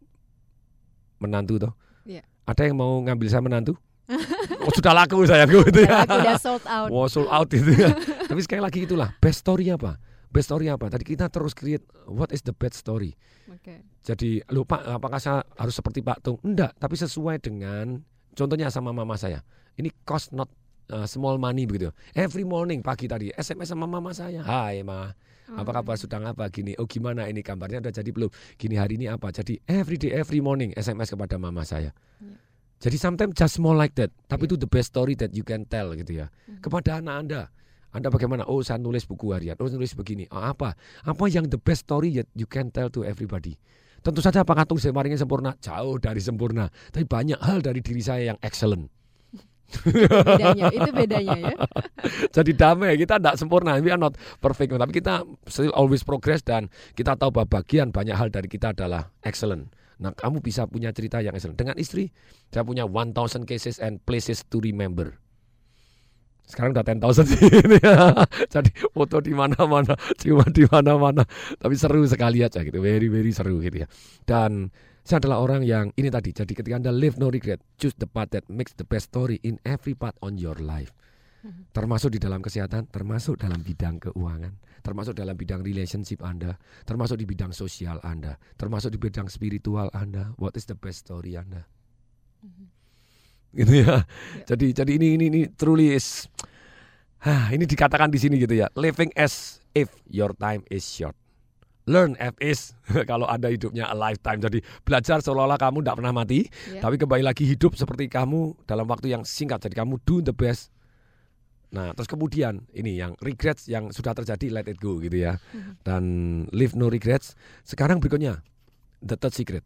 menantu 1.19 1.59
toh. 1.59 1.75
Iya. 2.07 2.23
Ada 2.47 2.71
yang 2.71 2.79
mau 2.79 3.03
ngambil 3.03 3.27
saya 3.27 3.43
menantu? 3.43 3.75
Oh, 4.61 4.71
sudah 4.73 4.93
laku 4.93 5.23
sayangku 5.25 5.63
itu 5.67 5.87
ya. 5.87 6.03
Udah 6.03 6.05
laku, 6.05 6.17
udah 6.21 6.37
sold 6.37 6.65
out. 6.67 6.89
Wow, 6.91 7.07
sold 7.07 7.29
out 7.31 7.49
itu 7.51 7.71
ya. 7.71 7.91
Tapi 8.27 8.39
sekali 8.43 8.61
lagi 8.61 8.79
itulah 8.85 9.15
best 9.23 9.41
story 9.43 9.71
apa? 9.71 9.97
Best 10.31 10.47
story 10.51 10.71
apa? 10.71 10.87
Tadi 10.87 11.03
kita 11.03 11.27
terus 11.27 11.51
create 11.51 11.83
what 12.07 12.31
is 12.31 12.43
the 12.43 12.55
best 12.55 12.79
story. 12.79 13.15
Oke. 13.51 13.83
Jadi 14.01 14.39
lupa 14.51 14.79
apakah 14.85 15.19
saya 15.19 15.43
harus 15.59 15.75
seperti 15.75 15.99
Pak 15.99 16.23
Tung? 16.23 16.37
Enggak, 16.43 16.71
tapi 16.79 16.95
sesuai 16.95 17.43
dengan 17.43 17.99
contohnya 18.31 18.71
sama 18.71 18.95
mama 18.95 19.19
saya. 19.19 19.43
Ini 19.75 19.91
cost 20.07 20.31
not 20.31 20.47
uh, 20.91 21.07
small 21.07 21.35
money 21.35 21.67
begitu. 21.67 21.91
Every 22.15 22.47
morning 22.47 22.79
pagi 22.83 23.11
tadi 23.11 23.31
SMS 23.35 23.71
sama 23.75 23.87
mama 23.87 24.15
saya. 24.15 24.43
Hai 24.43 24.83
ma, 24.87 25.11
apa 25.51 25.71
kabar 25.71 25.95
sedang 25.99 26.23
apa 26.27 26.47
gini? 26.47 26.75
Oh 26.79 26.87
gimana 26.87 27.27
ini 27.27 27.43
kabarnya 27.43 27.83
udah 27.83 27.93
jadi 27.93 28.09
belum? 28.11 28.31
Gini 28.55 28.75
hari 28.79 28.95
ini 28.95 29.11
apa? 29.11 29.31
Jadi 29.35 29.59
every 29.67 29.99
day 29.99 30.15
every 30.15 30.39
morning 30.39 30.71
SMS 30.75 31.11
kepada 31.11 31.35
mama 31.35 31.67
saya. 31.67 31.91
Jadi 32.81 32.97
sometimes 32.97 33.37
just 33.37 33.61
small 33.61 33.77
like 33.77 33.93
that. 33.93 34.09
Tapi 34.25 34.49
itu 34.49 34.57
the 34.57 34.65
best 34.65 34.89
story 34.89 35.13
that 35.21 35.29
you 35.37 35.45
can 35.45 35.69
tell 35.69 35.93
gitu 35.93 36.25
ya. 36.25 36.33
Kepada 36.65 36.97
anak 36.97 37.15
Anda. 37.21 37.41
Anda 37.93 38.09
bagaimana? 38.09 38.49
Oh 38.49 38.65
saya 38.65 38.81
nulis 38.81 39.05
buku 39.05 39.29
harian. 39.37 39.53
Oh 39.61 39.69
nulis 39.69 39.93
begini. 39.93 40.25
Oh, 40.33 40.41
apa? 40.41 40.73
Apa 41.05 41.23
yang 41.29 41.45
the 41.45 41.61
best 41.61 41.85
story 41.85 42.09
that 42.17 42.27
you 42.33 42.49
can 42.49 42.73
tell 42.73 42.89
to 42.89 43.05
everybody? 43.05 43.53
Tentu 44.01 44.17
saja 44.17 44.41
apakah 44.41 44.65
tulis 44.65 44.81
Maringin 44.89 45.21
sempurna? 45.21 45.53
Jauh 45.61 46.01
dari 46.01 46.17
sempurna. 46.17 46.73
Tapi 46.89 47.05
banyak 47.05 47.37
hal 47.37 47.61
dari 47.61 47.85
diri 47.85 48.01
saya 48.01 48.33
yang 48.33 48.39
excellent. 48.41 48.89
bedanya, 49.71 50.67
itu 50.67 50.91
bedanya 50.91 51.37
ya. 51.37 51.55
Jadi 52.35 52.51
damai, 52.57 52.99
kita 52.99 53.23
tidak 53.23 53.39
sempurna, 53.39 53.79
we 53.79 53.87
are 53.87 53.99
not 53.99 54.19
perfect, 54.43 54.75
tapi 54.75 54.91
kita 54.91 55.23
still 55.47 55.71
always 55.71 56.03
progress 56.03 56.43
dan 56.43 56.67
kita 56.91 57.15
tahu 57.15 57.31
bahwa 57.31 57.61
bagian 57.61 57.87
banyak 57.89 58.11
hal 58.11 58.27
dari 58.27 58.51
kita 58.51 58.75
adalah 58.75 59.07
excellent. 59.23 59.71
Nah, 60.01 60.11
kamu 60.17 60.41
bisa 60.41 60.65
punya 60.65 60.89
cerita 60.89 61.21
yang 61.21 61.37
excellent. 61.37 61.61
Dengan 61.61 61.77
istri, 61.77 62.09
saya 62.49 62.65
punya 62.65 62.89
1000 62.89 63.45
cases 63.45 63.77
and 63.77 64.01
places 64.01 64.41
to 64.49 64.57
remember. 64.57 65.21
Sekarang 66.49 66.73
udah 66.73 66.83
10,000 66.83 67.31
sih. 67.31 67.37
ini 67.47 67.77
ya. 67.85 68.11
Jadi 68.49 68.73
foto 68.89 69.21
di 69.21 69.31
mana-mana, 69.31 69.93
cuma 70.19 70.43
di 70.49 70.65
mana-mana. 70.65 71.23
Tapi 71.55 71.77
seru 71.77 72.03
sekali 72.09 72.41
aja 72.41 72.65
gitu, 72.65 72.81
very 72.81 73.07
very 73.07 73.31
seru 73.31 73.61
gitu 73.61 73.85
ya. 73.85 73.87
Dan 74.25 74.73
saya 75.05 75.21
adalah 75.21 75.39
orang 75.39 75.61
yang 75.63 75.93
ini 75.95 76.09
tadi. 76.09 76.33
Jadi 76.33 76.51
ketika 76.57 76.75
Anda 76.75 76.91
live 76.91 77.21
no 77.21 77.29
regret, 77.29 77.61
choose 77.77 77.95
the 77.95 78.09
path 78.09 78.33
that 78.33 78.43
makes 78.51 78.73
the 78.75 78.83
best 78.83 79.13
story 79.13 79.37
in 79.45 79.61
every 79.63 79.93
part 79.93 80.17
on 80.19 80.35
your 80.41 80.57
life. 80.57 80.91
Termasuk 81.77 82.13
di 82.13 82.19
dalam 82.21 82.41
kesehatan, 82.41 82.89
termasuk 82.93 83.41
dalam 83.41 83.61
bidang 83.65 83.97
keuangan, 83.97 84.53
termasuk 84.85 85.17
dalam 85.17 85.33
bidang 85.33 85.65
relationship 85.65 86.21
Anda, 86.21 86.57
termasuk 86.85 87.17
di 87.17 87.25
bidang 87.25 87.49
sosial 87.49 87.97
Anda, 88.05 88.37
termasuk 88.57 88.93
di 88.93 88.99
bidang 89.01 89.25
spiritual 89.25 89.89
Anda. 89.93 90.37
What 90.37 90.53
is 90.53 90.69
the 90.69 90.77
best 90.77 91.09
story 91.09 91.33
Anda? 91.37 91.65
Gitu 93.51 93.83
ya. 93.83 94.05
Jadi 94.49 94.71
jadi 94.71 94.91
ini 94.95 95.07
ini 95.17 95.25
ini 95.33 95.41
truly 95.49 95.97
is 95.97 96.29
Hah, 97.21 97.53
ini 97.53 97.69
dikatakan 97.69 98.09
di 98.09 98.17
sini 98.17 98.41
gitu 98.41 98.57
ya. 98.57 98.65
Living 98.73 99.13
as 99.13 99.61
if 99.77 99.93
your 100.09 100.33
time 100.41 100.65
is 100.73 100.81
short. 100.81 101.13
Learn 101.85 102.17
as 102.17 102.33
is 102.41 102.73
kalau 103.05 103.29
Anda 103.29 103.53
hidupnya 103.53 103.89
a 103.89 103.93
lifetime. 103.93 104.41
Jadi 104.41 104.65
belajar 104.81 105.21
seolah-olah 105.21 105.61
kamu 105.61 105.85
tidak 105.85 106.01
pernah 106.01 106.13
mati, 106.17 106.49
Ya. 106.73 106.81
tapi 106.81 106.97
kembali 106.97 107.21
lagi 107.21 107.45
hidup 107.45 107.77
seperti 107.77 108.09
kamu 108.09 108.57
dalam 108.65 108.89
waktu 108.89 109.13
yang 109.13 109.21
singkat. 109.21 109.61
Jadi 109.61 109.77
kamu 109.77 110.01
do 110.01 110.25
the 110.25 110.33
best. 110.33 110.73
Nah, 111.71 111.95
terus 111.95 112.11
kemudian 112.11 112.67
ini 112.75 112.99
yang 112.99 113.15
regrets 113.23 113.71
yang 113.71 113.95
sudah 113.95 114.11
terjadi 114.11 114.51
let 114.51 114.67
it 114.67 114.75
go 114.79 114.99
gitu 114.99 115.23
ya. 115.23 115.39
Dan 115.87 116.03
live 116.51 116.75
no 116.75 116.91
regrets. 116.91 117.33
Sekarang 117.63 118.03
berikutnya 118.03 118.43
the 118.99 119.15
third 119.15 119.31
secret. 119.31 119.63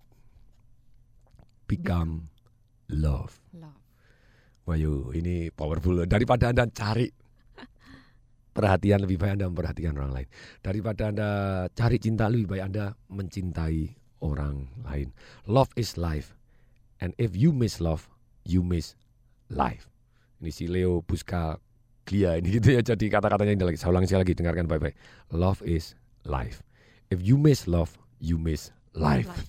Become 1.66 2.30
love. 2.94 3.42
Love. 3.58 3.82
Wayu, 4.70 5.14
ini 5.18 5.50
powerful. 5.50 6.06
Daripada 6.06 6.54
Anda 6.54 6.70
cari 6.70 7.10
perhatian 8.56 9.04
lebih 9.04 9.20
baik 9.20 9.42
Anda 9.42 9.50
memperhatikan 9.50 9.94
orang 9.98 10.14
lain. 10.14 10.28
Daripada 10.62 11.10
Anda 11.10 11.30
cari 11.74 11.98
cinta 11.98 12.30
lebih 12.30 12.54
baik 12.54 12.64
Anda 12.70 12.86
mencintai 13.10 13.98
orang 14.22 14.70
lain. 14.86 15.10
Love 15.50 15.74
is 15.74 15.98
life. 15.98 16.38
And 17.02 17.12
if 17.20 17.36
you 17.36 17.52
miss 17.52 17.84
love, 17.84 18.08
you 18.48 18.64
miss 18.64 18.96
life. 19.52 19.92
Ini 20.40 20.52
si 20.54 20.66
Leo 20.70 21.04
Buska 21.04 21.60
Glia 22.06 22.38
ini 22.38 22.48
gitu 22.62 22.78
ya. 22.78 22.82
Jadi 22.86 23.10
kata-katanya 23.10 23.54
ini 23.58 23.64
lagi. 23.66 23.78
Saya 23.82 23.92
ulangi 23.92 24.08
sekali 24.08 24.22
lagi 24.24 24.34
dengarkan 24.38 24.66
baik-baik. 24.70 24.96
Love 25.34 25.60
is 25.66 25.98
life. 26.24 26.62
If 27.10 27.22
you 27.26 27.36
miss 27.36 27.66
love, 27.66 27.98
you 28.22 28.38
miss 28.38 28.70
life. 28.94 29.30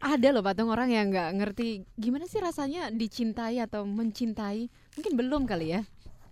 Ada 0.00 0.36
loh 0.36 0.44
patung 0.44 0.68
orang 0.68 0.92
yang 0.92 1.08
nggak 1.08 1.30
ngerti 1.40 1.88
gimana 1.96 2.28
sih 2.28 2.40
rasanya 2.40 2.92
dicintai 2.92 3.60
atau 3.64 3.88
mencintai. 3.88 4.68
Mungkin 5.00 5.12
belum 5.16 5.42
kali 5.48 5.76
ya. 5.76 5.82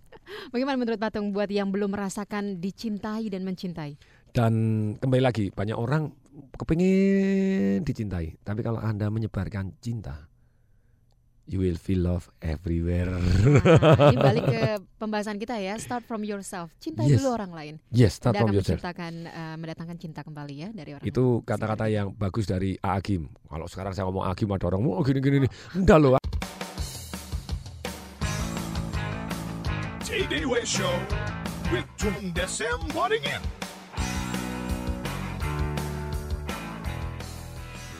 Bagaimana 0.53 0.77
menurut 0.77 1.01
patung 1.01 1.33
buat 1.33 1.49
yang 1.49 1.73
belum 1.73 1.93
merasakan 1.93 2.61
dicintai 2.61 3.29
dan 3.33 3.41
mencintai? 3.41 3.97
Dan 4.29 4.53
kembali 5.01 5.23
lagi, 5.25 5.49
banyak 5.49 5.73
orang 5.73 6.13
kepingin 6.53 7.81
dicintai. 7.81 8.37
Tapi 8.45 8.61
kalau 8.61 8.77
Anda 8.77 9.09
menyebarkan 9.09 9.81
cinta, 9.81 10.28
you 11.49 11.57
will 11.57 11.75
feel 11.75 12.05
love 12.05 12.29
everywhere. 12.39 13.09
Nah, 13.09 13.19
ini 14.07 14.17
balik 14.17 14.43
ke 14.45 14.61
pembahasan 15.01 15.35
kita 15.35 15.57
ya. 15.57 15.73
Start 15.75 16.05
from 16.05 16.21
yourself. 16.21 16.69
Cintai 16.77 17.09
Yes. 17.09 17.17
dulu 17.17 17.33
orang 17.33 17.51
lain. 17.51 17.73
Yes, 17.89 18.15
start 18.15 18.37
Anda 18.37 18.39
from 18.39 18.49
akan 18.49 18.55
yourself. 18.55 18.77
menciptakan, 18.77 19.13
eh, 19.25 19.55
mendatangkan 19.57 19.97
cinta 19.97 20.21
kembali 20.21 20.55
ya 20.55 20.69
dari 20.69 20.93
orang. 20.93 21.03
Itu 21.03 21.41
kata-kata 21.41 21.89
yang 21.89 22.13
bagus 22.13 22.45
dari 22.45 22.77
Agim. 22.79 23.27
Kalau 23.43 23.65
sekarang 23.65 23.91
saya 23.91 24.05
ngomong 24.05 24.23
Agim 24.23 24.47
ada 24.47 24.69
orang, 24.69 24.85
oh 24.85 25.01
gini-gini 25.01 25.43
nih. 25.43 25.51
Enggak 25.73 25.97
loh. 25.97 26.13
TDW 30.01 30.53
Show 30.63 30.95
with 31.69 31.85
Tung 31.95 32.29
Desem 32.31 32.77
Waddingin. 32.93 33.41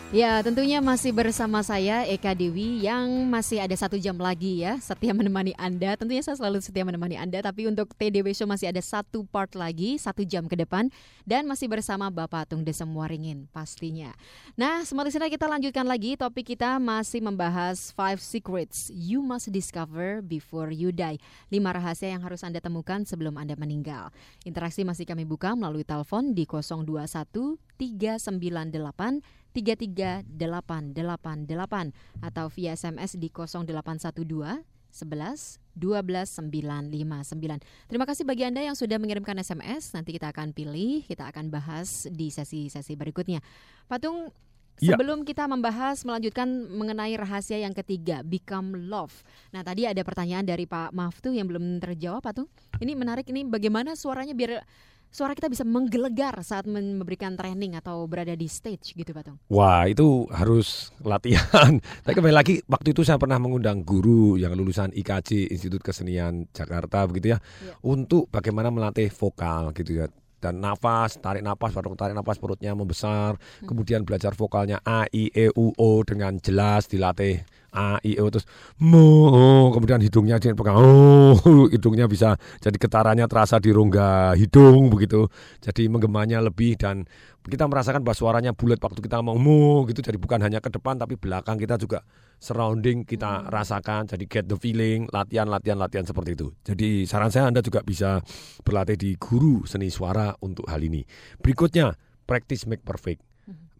Ya, 0.09 0.41
tentunya 0.41 0.81
masih 0.81 1.13
bersama 1.13 1.61
saya 1.61 2.01
Eka 2.01 2.33
Dewi 2.33 2.81
yang 2.81 3.29
masih 3.29 3.61
ada 3.61 3.77
satu 3.77 3.93
jam 3.93 4.17
lagi 4.17 4.65
ya 4.65 4.81
setia 4.81 5.13
menemani 5.13 5.53
Anda. 5.53 5.93
Tentunya 5.93 6.25
saya 6.25 6.33
selalu 6.33 6.65
setia 6.65 6.81
menemani 6.81 7.13
Anda, 7.13 7.45
tapi 7.45 7.69
untuk 7.69 7.93
TDW 7.93 8.33
Show 8.33 8.49
masih 8.49 8.73
ada 8.73 8.81
satu 8.81 9.21
part 9.29 9.53
lagi, 9.53 10.01
satu 10.01 10.25
jam 10.25 10.49
ke 10.49 10.57
depan 10.57 10.89
dan 11.29 11.45
masih 11.45 11.69
bersama 11.69 12.09
Bapak 12.09 12.49
Tung 12.49 12.65
Desem 12.65 12.89
Waringin 12.89 13.53
pastinya. 13.53 14.09
Nah, 14.57 14.81
semua 14.81 15.05
listener 15.05 15.29
kita 15.29 15.45
lanjutkan 15.45 15.85
lagi 15.85 16.17
topik 16.17 16.57
kita 16.57 16.81
masih 16.81 17.21
membahas 17.21 17.93
five 17.93 18.17
secrets 18.17 18.89
you 18.89 19.21
must 19.21 19.53
discover 19.53 20.25
before 20.25 20.73
you 20.73 20.89
die. 20.89 21.21
Lima 21.53 21.69
rahasia 21.69 22.09
yang 22.09 22.25
harus 22.25 22.41
Anda 22.41 22.57
temukan 22.57 23.05
sebelum 23.05 23.37
Anda 23.37 23.53
meninggal. 23.53 24.09
Interaksi 24.41 24.81
masih 24.81 25.05
kami 25.05 25.29
buka 25.29 25.53
melalui 25.53 25.85
telepon 25.85 26.33
di 26.33 26.49
021 26.49 27.61
398 27.77 29.38
33888 29.53 31.93
atau 32.21 32.45
via 32.53 32.77
SMS 32.77 33.17
di 33.17 33.33
0812 33.33 34.77
11 34.89 35.61
12 35.77 36.49
959. 36.49 37.61
Terima 37.87 38.05
kasih 38.09 38.25
bagi 38.25 38.43
Anda 38.43 38.65
yang 38.65 38.75
sudah 38.75 38.97
mengirimkan 38.97 39.37
SMS. 39.39 39.93
Nanti 39.93 40.17
kita 40.17 40.33
akan 40.33 40.51
pilih, 40.51 41.05
kita 41.05 41.29
akan 41.29 41.53
bahas 41.53 42.09
di 42.09 42.33
sesi-sesi 42.33 42.97
berikutnya. 42.97 43.39
Patung 43.87 44.33
Ya. 44.79 44.95
Sebelum 44.95 45.27
kita 45.27 45.43
membahas 45.43 46.07
melanjutkan 46.07 46.47
mengenai 46.71 47.11
rahasia 47.19 47.59
yang 47.59 47.75
ketiga, 47.75 48.23
become 48.23 48.87
love. 48.87 49.11
Nah, 49.51 49.59
tadi 49.59 49.83
ada 49.83 49.99
pertanyaan 50.07 50.47
dari 50.47 50.63
Pak 50.63 50.95
Maftu 50.95 51.35
yang 51.35 51.51
belum 51.51 51.83
terjawab, 51.83 52.23
Patung. 52.23 52.47
Ini 52.79 52.95
menarik 52.95 53.27
ini 53.27 53.43
bagaimana 53.43 53.99
suaranya 53.99 54.31
biar 54.31 54.63
suara 55.09 55.33
kita 55.33 55.49
bisa 55.49 55.65
menggelegar 55.65 56.37
saat 56.45 56.69
memberikan 56.69 57.33
training 57.33 57.75
atau 57.75 58.05
berada 58.05 58.33
di 58.37 58.45
stage 58.45 58.93
gitu, 58.93 59.09
Patung. 59.09 59.41
Wah 59.49 59.89
itu 59.89 60.29
harus 60.29 60.93
latihan. 61.01 61.81
Tapi 62.05 62.13
kembali 62.13 62.35
lagi 62.35 62.61
waktu 62.69 62.93
itu 62.93 63.01
saya 63.01 63.17
pernah 63.17 63.41
mengundang 63.41 63.81
guru 63.81 64.37
yang 64.37 64.53
lulusan 64.53 64.93
IKJ 64.93 65.49
Institut 65.49 65.81
Kesenian 65.81 66.45
Jakarta 66.53 67.09
begitu 67.09 67.33
ya, 67.35 67.37
untuk 67.81 68.29
bagaimana 68.29 68.69
melatih 68.69 69.09
vokal 69.09 69.73
gitu 69.73 70.05
ya. 70.05 70.07
Dan 70.39 70.63
nafas, 70.63 71.19
tarik 71.19 71.43
nafas, 71.43 71.75
baru 71.75 71.99
tarik 71.99 72.15
nafas 72.15 72.39
perutnya 72.39 72.71
membesar. 72.71 73.35
Kemudian 73.59 74.07
belajar 74.07 74.31
vokalnya 74.31 74.79
A, 74.87 75.03
I, 75.11 75.27
E, 75.35 75.51
U, 75.51 75.75
O 75.75 75.99
dengan 76.07 76.39
jelas 76.39 76.87
dilatih 76.87 77.43
A, 77.73 78.01
I, 78.01 78.17
U 78.17 78.27
terus 78.33 78.49
mo. 78.81 79.69
Kemudian 79.75 80.01
hidungnya 80.01 80.41
dipegang 80.41 80.77
oh, 80.77 81.37
hidungnya 81.69 82.09
bisa 82.09 82.35
jadi 82.59 82.77
getarannya 82.77 83.25
terasa 83.29 83.61
di 83.61 83.69
rongga 83.69 84.33
hidung 84.35 84.89
begitu. 84.89 85.29
Jadi 85.61 85.87
menggemanya 85.87 86.41
lebih 86.41 86.75
dan 86.79 87.05
kita 87.49 87.65
merasakan 87.65 88.05
bahwa 88.05 88.17
suaranya 88.17 88.51
bulat 88.53 88.77
waktu 88.77 89.01
kita 89.01 89.21
ngomong 89.21 89.37
mo 89.41 89.61
gitu. 89.89 90.01
Jadi 90.01 90.17
bukan 90.21 90.41
hanya 90.41 90.61
ke 90.61 90.69
depan 90.69 90.97
tapi 90.97 91.17
belakang 91.17 91.57
kita 91.57 91.77
juga 91.77 92.05
surrounding 92.41 93.05
kita 93.05 93.49
rasakan. 93.49 94.09
Jadi 94.09 94.25
get 94.25 94.45
the 94.49 94.57
feeling, 94.57 95.05
latihan, 95.13 95.45
latihan, 95.45 95.77
latihan 95.77 96.05
seperti 96.05 96.33
itu. 96.33 96.47
Jadi 96.65 97.05
saran 97.05 97.29
saya 97.29 97.49
Anda 97.49 97.61
juga 97.61 97.85
bisa 97.85 98.21
berlatih 98.65 98.97
di 98.97 99.11
guru 99.19 99.65
seni 99.69 99.93
suara 99.93 100.33
untuk 100.41 100.65
hal 100.69 100.81
ini. 100.81 101.03
Berikutnya, 101.41 101.93
practice 102.25 102.65
make 102.65 102.81
perfect. 102.81 103.28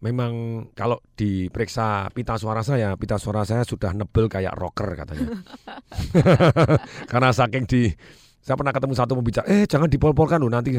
Memang 0.00 0.32
kalau 0.72 1.00
diperiksa 1.16 2.08
pita 2.16 2.40
suara 2.40 2.64
saya, 2.64 2.96
pita 2.96 3.20
suara 3.20 3.44
saya 3.44 3.64
sudah 3.64 3.92
nebel 3.92 4.26
kayak 4.26 4.56
rocker 4.56 4.96
katanya. 4.96 5.44
Karena 7.10 7.30
saking 7.32 7.64
di 7.68 7.92
saya 8.40 8.56
pernah 8.56 8.72
ketemu 8.72 8.94
satu 8.96 9.12
pembicara, 9.20 9.44
eh 9.52 9.68
jangan 9.68 9.88
dipol-polkan 9.92 10.40
loh 10.40 10.48
nanti. 10.48 10.72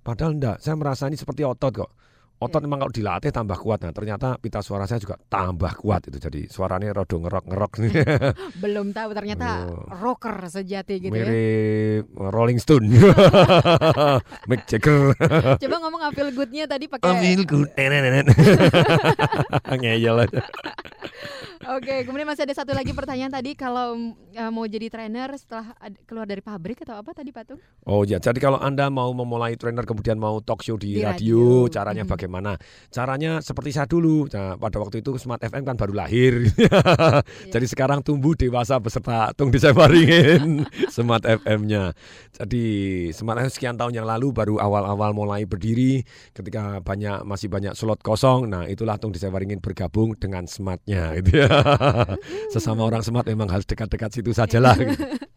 Padahal 0.00 0.32
enggak, 0.34 0.56
saya 0.64 0.74
merasa 0.74 1.06
ini 1.06 1.20
seperti 1.20 1.44
otot 1.44 1.84
kok. 1.84 1.90
Otot 2.38 2.58
memang 2.58 2.82
kalau 2.82 2.90
dilatih 2.90 3.30
tambah 3.30 3.54
kuat. 3.54 3.82
Nah, 3.82 3.94
ternyata 3.94 4.34
pita 4.34 4.58
suara 4.60 4.82
saya 4.84 4.98
juga 4.98 5.14
tambah 5.30 5.78
kuat 5.78 6.10
itu. 6.10 6.18
Jadi 6.18 6.50
suaranya 6.50 6.90
rodo 6.90 7.22
ngerok-ngerok. 7.22 7.72
Belum 8.62 8.90
tahu 8.90 9.10
ternyata 9.14 9.70
rocker 9.94 10.50
sejati 10.50 10.98
gitu 10.98 11.14
ya. 11.14 11.22
Mirip 11.22 12.10
Rolling 12.14 12.58
Stone. 12.58 12.90
Mick 14.50 14.66
Jagger. 14.66 15.14
Coba 15.60 15.76
ngomong 15.86 16.02
feel 16.14 16.30
good-nya 16.34 16.66
tadi 16.66 16.90
pakai 16.90 17.14
Feel 17.22 17.42
good. 17.46 17.70
Nenenet. 17.78 18.26
Ngeyel 19.68 20.26
aja. 20.26 20.42
Oke, 21.62 22.02
kemudian 22.02 22.26
masih 22.26 22.42
ada 22.42 22.58
satu 22.58 22.74
lagi 22.74 22.90
pertanyaan 22.90 23.30
tadi 23.30 23.54
kalau 23.54 23.94
uh, 24.34 24.50
mau 24.50 24.66
jadi 24.66 24.90
trainer 24.90 25.30
setelah 25.38 25.70
keluar 26.10 26.26
dari 26.26 26.42
pabrik 26.42 26.82
atau 26.82 26.98
apa 26.98 27.14
tadi 27.14 27.30
Pak 27.30 27.44
Tung? 27.46 27.60
Oh 27.86 28.02
ya, 28.02 28.18
jadi 28.18 28.34
kalau 28.42 28.58
Anda 28.58 28.90
mau 28.90 29.14
memulai 29.14 29.54
trainer 29.54 29.86
kemudian 29.86 30.18
mau 30.18 30.42
talk 30.42 30.66
show 30.66 30.74
di, 30.74 30.98
Di 30.98 31.06
radio, 31.06 31.38
radio. 31.38 31.70
caranya 31.70 32.02
Mhm. 32.02 32.10
bagaimana? 32.10 32.30
Caranya 32.88 33.44
seperti 33.44 33.76
saya 33.76 33.84
dulu. 33.84 34.24
Nah, 34.32 34.56
pada 34.56 34.80
waktu 34.80 35.04
itu 35.04 35.18
Smart 35.20 35.44
FM 35.44 35.68
kan 35.68 35.76
baru 35.76 35.92
lahir. 35.92 36.48
Jadi 37.54 37.66
sekarang 37.68 38.00
tumbuh 38.00 38.32
dewasa 38.32 38.80
beserta 38.80 39.34
Tung 39.36 39.52
Disewaringin 39.52 40.64
Smart 40.94 41.28
FM-nya. 41.28 41.92
Jadi 42.32 42.64
Smart 43.12 43.42
FM 43.44 43.52
sekian 43.52 43.76
tahun 43.76 44.00
yang 44.00 44.06
lalu 44.08 44.32
baru 44.32 44.56
awal-awal 44.62 45.12
mulai 45.12 45.44
berdiri 45.44 46.06
ketika 46.32 46.80
banyak 46.80 47.26
masih 47.28 47.52
banyak 47.52 47.76
slot 47.76 48.00
kosong. 48.00 48.48
Nah, 48.48 48.64
itulah 48.64 48.96
Tung 48.96 49.12
Disewaringin 49.12 49.60
bergabung 49.60 50.16
dengan 50.16 50.48
Smart-nya 50.48 51.18
gitu 51.20 51.44
ya. 51.44 51.50
Sesama 52.54 52.86
orang 52.86 53.04
Smart 53.04 53.26
memang 53.28 53.50
harus 53.50 53.66
dekat-dekat 53.68 54.10
situ 54.14 54.32
sajalah. 54.32 54.78
gitu. 54.78 54.96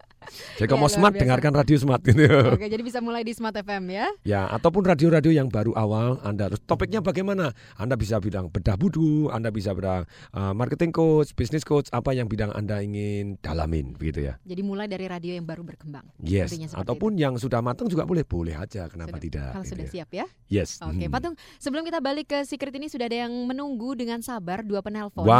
Jadi 0.56 0.66
kalau 0.66 0.78
Ya, 0.78 0.84
mau 0.84 0.92
Smart 0.92 1.14
biasa. 1.14 1.24
dengarkan 1.24 1.52
radio 1.54 1.76
Smart 1.76 2.02
gitu. 2.02 2.24
Oke, 2.52 2.66
jadi 2.66 2.80
bisa 2.80 3.00
mulai 3.00 3.22
di 3.22 3.32
Smart 3.32 3.54
FM 3.54 3.84
ya. 3.90 4.08
Ya, 4.22 4.46
ataupun 4.48 4.82
radio-radio 4.82 5.32
yang 5.32 5.48
baru 5.48 5.74
awal 5.74 6.20
Anda 6.22 6.48
harus 6.48 6.60
topiknya 6.60 7.00
bagaimana? 7.00 7.52
Anda 7.76 7.94
bisa 7.94 8.18
bilang 8.18 8.48
bedah 8.48 8.76
budu, 8.76 9.30
Anda 9.30 9.50
bisa 9.50 9.72
bilang 9.72 10.04
uh, 10.32 10.52
marketing 10.52 10.92
coach, 10.92 11.34
business 11.34 11.62
coach, 11.62 11.88
apa 11.90 12.12
yang 12.12 12.26
bidang 12.26 12.52
Anda 12.52 12.80
ingin 12.80 13.38
dalamin 13.40 13.94
begitu 13.94 14.26
ya. 14.26 14.38
Jadi 14.42 14.62
mulai 14.62 14.86
dari 14.86 15.06
radio 15.06 15.32
yang 15.32 15.44
baru 15.44 15.62
berkembang. 15.62 16.06
Yes, 16.20 16.52
ataupun 16.72 17.16
yang 17.16 17.36
sudah 17.36 17.60
matang 17.60 17.86
juga 17.86 18.04
boleh, 18.04 18.22
boleh 18.22 18.54
aja, 18.54 18.86
kenapa 18.86 19.18
tidak? 19.18 19.52
Kalau 19.52 19.62
gitu 19.62 19.72
sudah 19.72 19.86
ya. 19.86 19.92
siap 19.92 20.10
ya. 20.12 20.26
Yes. 20.46 20.78
Oke, 20.80 20.94
Hmm. 20.98 21.12
Patung, 21.12 21.34
sebelum 21.58 21.84
kita 21.84 22.00
balik 22.00 22.28
ke 22.28 22.40
secret 22.44 22.74
ini 22.74 22.88
sudah 22.88 23.06
ada 23.06 23.24
yang 23.24 23.34
menunggu 23.46 23.94
dengan 23.94 24.20
sabar 24.20 24.62
dua 24.62 24.80
penelpon. 24.80 25.24
Wow, 25.24 25.36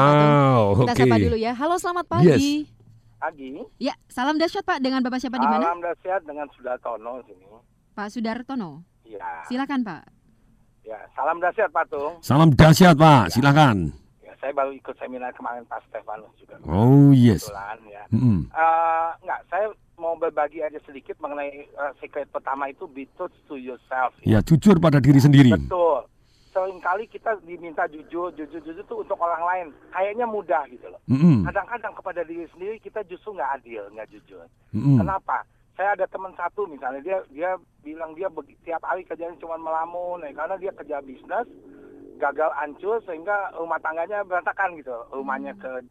Patung. 0.76 0.88
Kita 0.88 0.94
sapa 1.02 1.16
dulu 1.18 1.36
ya. 1.36 1.52
Halo, 1.52 1.76
selamat 1.76 2.06
pagi. 2.06 2.85
Pagi. 3.20 3.58
Ya, 3.82 3.96
salam 4.12 4.38
dahsyat 4.38 4.64
Pak 4.68 4.80
dengan 4.84 5.02
Bapak 5.02 5.20
siapa 5.24 5.40
di 5.40 5.48
mana? 5.48 5.66
Alam 5.66 5.82
dahsyat 5.82 6.22
dengan 6.28 6.46
Sudartono 6.54 7.24
sini. 7.26 7.46
Pak 7.96 8.08
Sudartono. 8.12 8.84
Iya. 9.08 9.48
Silakan 9.48 9.82
Pak. 9.82 10.04
Ya, 10.86 11.00
salam 11.18 11.42
dahsyat 11.42 11.74
Patung. 11.74 12.22
Salam 12.22 12.54
dahsyat 12.54 12.94
Pak, 12.94 13.34
silakan. 13.34 13.90
Ya, 14.22 14.38
saya 14.38 14.54
baru 14.54 14.76
ikut 14.78 14.94
seminar 15.02 15.34
kemarin 15.34 15.66
Pak 15.66 15.82
Stefanus 15.90 16.30
juga. 16.38 16.62
Oh 16.70 17.10
yes. 17.10 17.50
Kebetulan 17.50 17.80
ya. 17.90 18.04
Mm-mm. 18.14 18.40
Eh, 18.54 19.10
enggak, 19.26 19.42
saya 19.50 19.66
mau 19.98 20.14
berbagi 20.20 20.62
aja 20.62 20.78
sedikit 20.86 21.18
mengenai 21.18 21.66
eh, 21.66 21.92
secret 21.98 22.30
pertama 22.30 22.70
itu 22.70 22.86
be 22.86 23.10
truth 23.18 23.34
to 23.50 23.58
yourself. 23.58 24.14
Ya 24.22 24.46
jujur 24.46 24.78
pada 24.78 25.02
diri 25.02 25.18
sendiri. 25.18 25.56
Betul. 25.58 26.06
Seringkali 26.56 27.12
kita 27.12 27.36
diminta 27.44 27.84
jujur, 27.92 28.32
jujur, 28.32 28.64
jujur 28.64 28.80
itu 28.80 28.96
untuk 28.96 29.20
orang 29.20 29.44
lain. 29.44 29.68
Kayaknya 29.92 30.24
mudah 30.24 30.64
gitu 30.72 30.88
loh. 30.88 31.04
Mm-mm. 31.12 31.44
Kadang-kadang 31.44 31.92
kepada 32.00 32.24
diri 32.24 32.48
sendiri 32.56 32.80
kita 32.80 33.04
justru 33.12 33.36
nggak 33.36 33.60
adil, 33.60 33.84
nggak 33.92 34.08
jujur. 34.08 34.48
Mm-mm. 34.72 35.04
Kenapa? 35.04 35.44
Saya 35.76 36.00
ada 36.00 36.08
teman 36.08 36.32
satu 36.40 36.64
misalnya 36.72 37.04
dia 37.04 37.20
dia 37.36 37.60
bilang 37.84 38.16
dia 38.16 38.32
tiap 38.64 38.80
hari 38.88 39.04
kerjanya 39.04 39.36
cuma 39.36 39.60
melamun, 39.60 40.24
ya, 40.24 40.32
karena 40.32 40.56
dia 40.56 40.72
kerja 40.72 41.04
bisnis 41.04 41.52
gagal 42.16 42.48
hancur 42.56 43.04
sehingga 43.04 43.52
rumah 43.60 43.76
tangganya 43.84 44.24
berantakan 44.24 44.80
gitu, 44.80 44.96
rumahnya 45.12 45.52
ke 45.60 45.84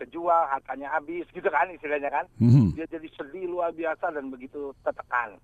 kejual, 0.00 0.48
hartanya 0.48 0.88
habis 0.88 1.28
gitu 1.36 1.44
kan 1.52 1.68
istilahnya 1.68 2.08
kan. 2.08 2.24
Mhm. 2.40 2.72
Dia 2.72 2.88
jadi 2.88 3.04
sedih 3.12 3.44
luar 3.52 3.76
biasa 3.76 4.08
dan 4.08 4.32
begitu 4.32 4.72
tertekan. 4.80 5.36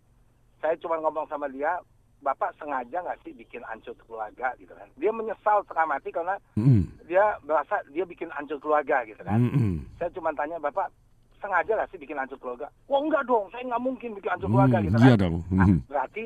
Saya 0.64 0.80
cuma 0.80 0.96
ngomong 1.04 1.28
sama 1.28 1.44
dia, 1.52 1.76
Bapak 2.24 2.56
sengaja 2.56 2.98
nggak 2.98 3.20
sih 3.20 3.30
bikin 3.30 3.60
hancur 3.62 3.92
keluarga 4.00 4.56
gitu 4.56 4.72
kan. 4.72 4.88
Dia 4.96 5.12
menyesal 5.12 5.60
setengah 5.62 5.86
mati 5.86 6.08
karena 6.08 6.40
Mm-mm. 6.56 6.88
dia 7.04 7.20
merasa 7.42 7.84
dia 7.86 8.02
bikin 8.02 8.32
hancur 8.32 8.56
keluarga 8.56 9.04
gitu 9.04 9.20
kan. 9.20 9.36
Mm-mm. 9.38 9.84
Saya 9.94 10.08
cuma 10.10 10.32
tanya 10.32 10.56
Bapak 10.56 10.88
sengaja 11.36 11.76
nggak 11.76 11.90
sih 11.92 12.00
bikin 12.00 12.16
hancur 12.16 12.40
keluarga? 12.40 12.72
Wah 12.88 12.98
enggak 12.98 13.28
dong, 13.28 13.52
saya 13.52 13.60
nggak 13.62 13.84
mungkin 13.84 14.16
bikin 14.16 14.32
hancur 14.32 14.48
keluarga 14.48 14.76
Hmm, 14.76 14.86
gitu 14.86 14.96
iya 14.96 15.12
kan. 15.12 15.20
dong. 15.20 15.34
Nah, 15.50 15.66
berarti 15.84 16.24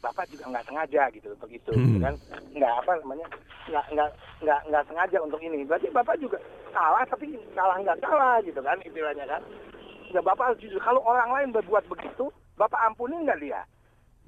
Bapak 0.00 0.24
juga 0.28 0.44
nggak 0.46 0.64
sengaja 0.64 1.02
gitu 1.10 1.28
untuk 1.30 1.50
itu, 1.50 1.70
Hmm. 1.72 1.84
gitu 1.86 1.98
kan? 1.98 2.14
Nggak 2.52 2.72
apa 2.74 2.92
namanya? 2.98 3.26
Nggak 3.66 3.84
nggak 3.90 4.08
nggak 4.40 4.60
nggak 4.68 4.84
sengaja 4.84 5.18
untuk 5.20 5.40
ini. 5.40 5.64
Berarti 5.64 5.88
Bapak 5.88 6.16
juga 6.16 6.36
salah 6.70 7.04
tapi 7.04 7.26
salah 7.52 7.76
nggak 7.76 7.98
salah 7.98 8.36
gitu 8.40 8.60
kan 8.60 8.76
istilahnya 8.80 9.24
kan? 9.26 9.42
Nggak 10.08 10.24
Bapak 10.26 10.44
harus 10.46 10.60
jujur. 10.60 10.80
Kalau 10.80 11.00
orang 11.00 11.30
lain 11.30 11.48
berbuat 11.50 11.84
begitu, 11.86 12.28
Bapak 12.54 12.80
ampuni 12.82 13.16
nggak 13.18 13.40
dia? 13.40 13.64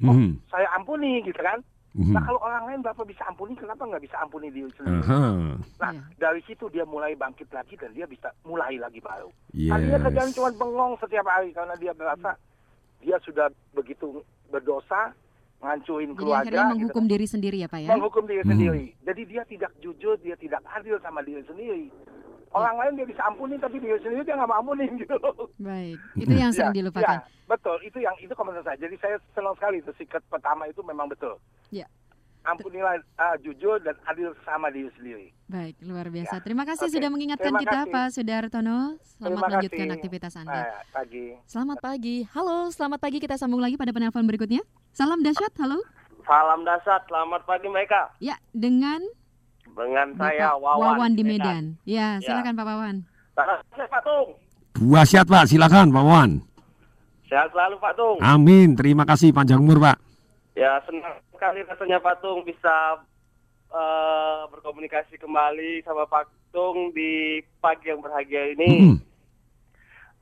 Mhm. 0.05 0.43
Saya 0.49 0.67
ampuni 0.73 1.23
gitu 1.23 1.39
kan? 1.39 1.63
Mhm. 1.93 2.11
Nah 2.11 2.23
kalau 2.23 2.41
orang 2.41 2.65
lain 2.67 2.81
Bapak 2.81 3.05
bisa 3.05 3.23
ampuni, 3.23 3.53
kenapa 3.53 3.85
nggak 3.85 4.01
bisa 4.01 4.17
ampuni 4.19 4.49
diri 4.49 4.73
sendiri? 4.73 5.05
Aha. 5.05 5.21
Nah, 5.79 5.93
dari 6.17 6.41
situ 6.43 6.67
dia 6.67 6.83
mulai 6.83 7.13
bangkit 7.13 7.47
lagi 7.49 7.77
dan 7.77 7.93
dia 7.93 8.05
bisa 8.05 8.33
mulai 8.43 8.75
lagi 8.77 8.99
baru. 8.99 9.29
Yes. 9.53 9.71
Kan 9.71 9.81
dia 9.85 9.99
kerjaan 10.01 10.31
cuma 10.33 10.51
bengong 10.53 10.93
setiap 10.99 11.27
hari 11.27 11.53
karena 11.53 11.77
dia 11.77 11.93
merasa 11.93 12.35
dia 12.99 13.21
sudah 13.21 13.47
begitu 13.73 14.25
berdosa, 14.49 15.13
ngancurin 15.59 16.11
Jadi 16.11 16.19
keluarga, 16.19 16.43
akhirnya 16.43 16.65
gitu. 16.65 16.73
menghukum 16.75 17.05
diri 17.07 17.27
sendiri 17.27 17.57
ya 17.59 17.69
Pak 17.69 17.79
ya. 17.79 17.89
menghukum 17.91 18.25
diri 18.25 18.43
Mhm. 18.43 18.51
sendiri. 18.51 18.85
Jadi 19.03 19.23
dia 19.27 19.43
tidak 19.45 19.73
jujur, 19.79 20.17
dia 20.19 20.35
tidak 20.35 20.61
adil 20.67 20.97
sama 20.99 21.21
diri 21.21 21.45
sendiri. 21.45 21.87
Orang 22.53 22.77
lain 22.77 22.93
dia 22.95 23.07
bisa 23.07 23.23
ampuni, 23.23 23.57
tapi 23.57 23.77
diri 23.77 23.97
sendiri 23.99 24.23
dia 24.23 24.35
nggak 24.35 24.47
mau 24.47 24.61
ampunin 24.61 24.93
gitu. 24.95 25.17
Baik, 25.57 25.97
itu 26.15 26.33
yang 26.33 26.53
sering 26.55 26.71
Ya, 26.71 26.79
dilupakan. 26.79 27.17
ya, 27.17 27.25
betul, 27.47 27.77
itu 27.81 27.99
yang 27.99 28.13
itu 28.17 28.33
komentar 28.33 28.61
saya. 28.63 28.77
Jadi 28.79 28.95
saya 28.99 29.17
senang 29.33 29.55
sekali 29.55 29.79
itu 29.79 29.91
secret 29.95 30.21
pertama 30.27 30.65
itu 30.65 30.81
memang 30.81 31.07
betul. 31.07 31.41
Ya. 31.69 31.89
Ampunilah 32.43 32.99
ah, 33.17 33.39
jujur 33.39 33.79
dan 33.79 33.95
adil 34.05 34.35
sama 34.43 34.67
diri 34.69 34.91
sendiri. 34.93 35.31
Baik, 35.47 35.79
luar 35.81 36.11
biasa. 36.11 36.43
Terima 36.43 36.67
Ya. 36.67 36.69
kasih 36.69 36.87
Oke. 36.87 36.95
sudah 36.99 37.09
mengingatkan 37.09 37.49
Terima 37.49 37.63
kita 37.63 37.79
kasih. 37.81 37.93
Pak 37.93 38.07
Sudartono. 38.11 38.79
Selamat 38.99 39.23
Terima 39.23 39.41
melanjutkan 39.47 39.79
kasih. 39.81 39.95
aktivitas 39.95 40.33
Anda. 40.35 40.53
Nah, 40.53 40.83
pagi. 40.91 41.27
Selamat 41.47 41.79
pagi. 41.81 42.17
Halo, 42.29 42.57
selamat 42.69 42.99
pagi. 42.99 43.19
Kita 43.19 43.37
sambung 43.37 43.63
lagi 43.63 43.79
pada 43.79 43.91
penelpon 43.91 44.27
berikutnya. 44.27 44.59
Salam 44.91 45.23
dahsyat. 45.23 45.55
Halo. 45.57 45.79
Salam 46.23 46.63
dasar, 46.63 47.03
selamat 47.05 47.43
pagi 47.43 47.67
mereka. 47.67 48.11
Ya, 48.19 48.35
dengan 48.53 49.03
Dengan 49.73 50.09
saya 50.15 50.53
Bapak 50.53 50.77
Wawan, 50.79 51.11
di 51.17 51.25
Medan. 51.25 51.65
Ya, 51.83 52.21
Ya. 52.21 52.29
silakan 52.29 52.53
Pak 52.55 52.67
Wawan. 52.69 52.97
Pak 53.33 54.03
Tung. 54.05 54.29
Pak, 55.25 55.45
silakan 55.49 55.89
Pak 55.89 56.05
Wan. 56.05 56.31
Sehat 57.25 57.49
selalu 57.49 57.81
Pak 57.81 57.93
Tung. 57.97 58.19
Amin, 58.21 58.77
terima 58.77 59.09
kasih 59.09 59.33
panjang 59.33 59.57
umur 59.57 59.81
Pak. 59.81 59.97
Ya 60.53 60.77
senang 60.85 61.17
sekali 61.33 61.65
rasanya 61.65 61.97
Pak 61.97 62.21
Tung 62.21 62.45
bisa 62.45 63.01
eh, 63.73 64.41
berkomunikasi 64.53 65.17
kembali 65.17 65.81
sama 65.81 66.05
Pak 66.05 66.29
Tung 66.53 66.93
di 66.93 67.41
pagi 67.57 67.89
yang 67.89 68.05
berbahagia 68.05 68.53
ini. 68.53 68.71
Mm-mm. 68.85 68.97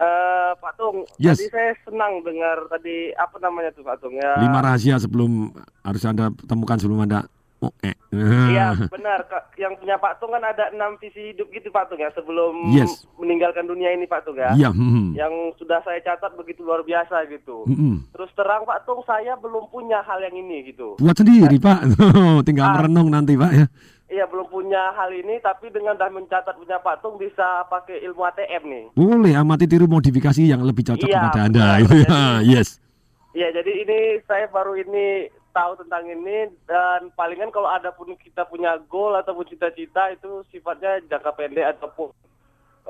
Eh, 0.00 0.52
Pak 0.56 0.78
Tung, 0.78 1.02
Yes. 1.18 1.42
tadi 1.42 1.50
saya 1.50 1.74
senang 1.82 2.22
dengar 2.22 2.56
tadi 2.70 3.10
apa 3.12 3.36
namanya 3.42 3.74
tuh 3.74 3.82
Pak 3.82 3.98
Tung 3.98 4.14
ya? 4.14 4.38
Lima 4.38 4.62
rahasia 4.62 4.96
sebelum 4.96 5.50
harus 5.82 6.02
Anda 6.06 6.30
temukan 6.46 6.78
sebelum 6.78 7.04
Anda 7.04 7.26
oh, 7.60 7.72
eh. 7.80 7.94
Iya 8.10 8.74
benar 8.94 9.22
yang 9.54 9.76
punya 9.76 9.94
Pak 9.94 10.18
Tung 10.18 10.30
kan 10.30 10.42
ada 10.42 10.68
enam 10.68 10.98
visi 10.98 11.30
hidup 11.30 11.46
gitu 11.48 11.68
Pak 11.68 11.86
Tung 11.86 11.96
ya 11.96 12.10
sebelum 12.10 12.74
Yes. 12.74 13.06
meninggalkan 13.14 13.64
dunia 13.64 13.90
ini 13.90 14.04
Pak 14.04 14.24
Tung 14.24 14.34
ya. 14.34 14.50
Iya, 14.52 14.68
mhm. 14.68 15.14
Yang 15.14 15.32
sudah 15.56 15.78
saya 15.80 16.00
catat 16.00 16.34
begitu 16.34 16.60
luar 16.60 16.82
biasa 16.82 17.22
gitu. 17.26 17.64
Mhm. 17.64 18.10
Terus 18.10 18.30
terang 18.32 18.64
Pak 18.64 18.82
Tung 18.82 19.00
saya 19.02 19.36
belum 19.36 19.68
punya 19.68 20.00
hal 20.00 20.18
yang 20.20 20.34
ini 20.34 20.66
gitu. 20.66 20.96
Buat 20.96 21.16
sendiri 21.16 21.56
Pak, 21.56 21.86
tinggal 22.46 22.66
Ah. 22.66 22.74
merenung 22.76 23.08
nanti 23.08 23.34
Pak 23.34 23.52
ya. 23.52 23.66
Iya 24.10 24.26
belum 24.26 24.50
punya 24.50 24.90
hal 24.90 25.14
ini 25.14 25.38
tapi 25.38 25.70
dengan 25.70 25.94
dah 25.94 26.10
mencatat 26.10 26.58
punya 26.58 26.82
Pak 26.82 26.98
Tung 26.98 27.14
bisa 27.14 27.62
pakai 27.64 28.02
ilmu 28.02 28.26
ATM 28.26 28.62
nih. 28.66 28.84
Boleh 28.90 29.38
amati 29.38 29.70
tiru 29.70 29.86
modifikasi 29.86 30.42
yang 30.42 30.66
lebih 30.66 30.82
cocok 30.82 31.06
Iya, 31.06 31.14
kepada 31.22 31.40
Anda. 31.46 31.66
Itu 31.78 31.94
ya, 31.94 32.18
yes. 32.42 32.82
Iya 33.30 33.54
jadi 33.54 33.70
ini 33.78 33.98
saya 34.26 34.50
baru 34.50 34.74
ini 34.74 35.30
tahu 35.50 35.78
tentang 35.82 36.06
ini 36.06 36.50
dan 36.64 37.10
palingan 37.18 37.50
kalau 37.50 37.66
ada 37.66 37.90
pun 37.90 38.14
kita 38.16 38.46
punya 38.46 38.78
goal 38.86 39.14
ataupun 39.18 39.46
cita-cita 39.46 40.14
itu 40.14 40.46
sifatnya 40.50 41.02
jangka 41.10 41.34
pendek 41.34 41.76
ataupun 41.76 42.14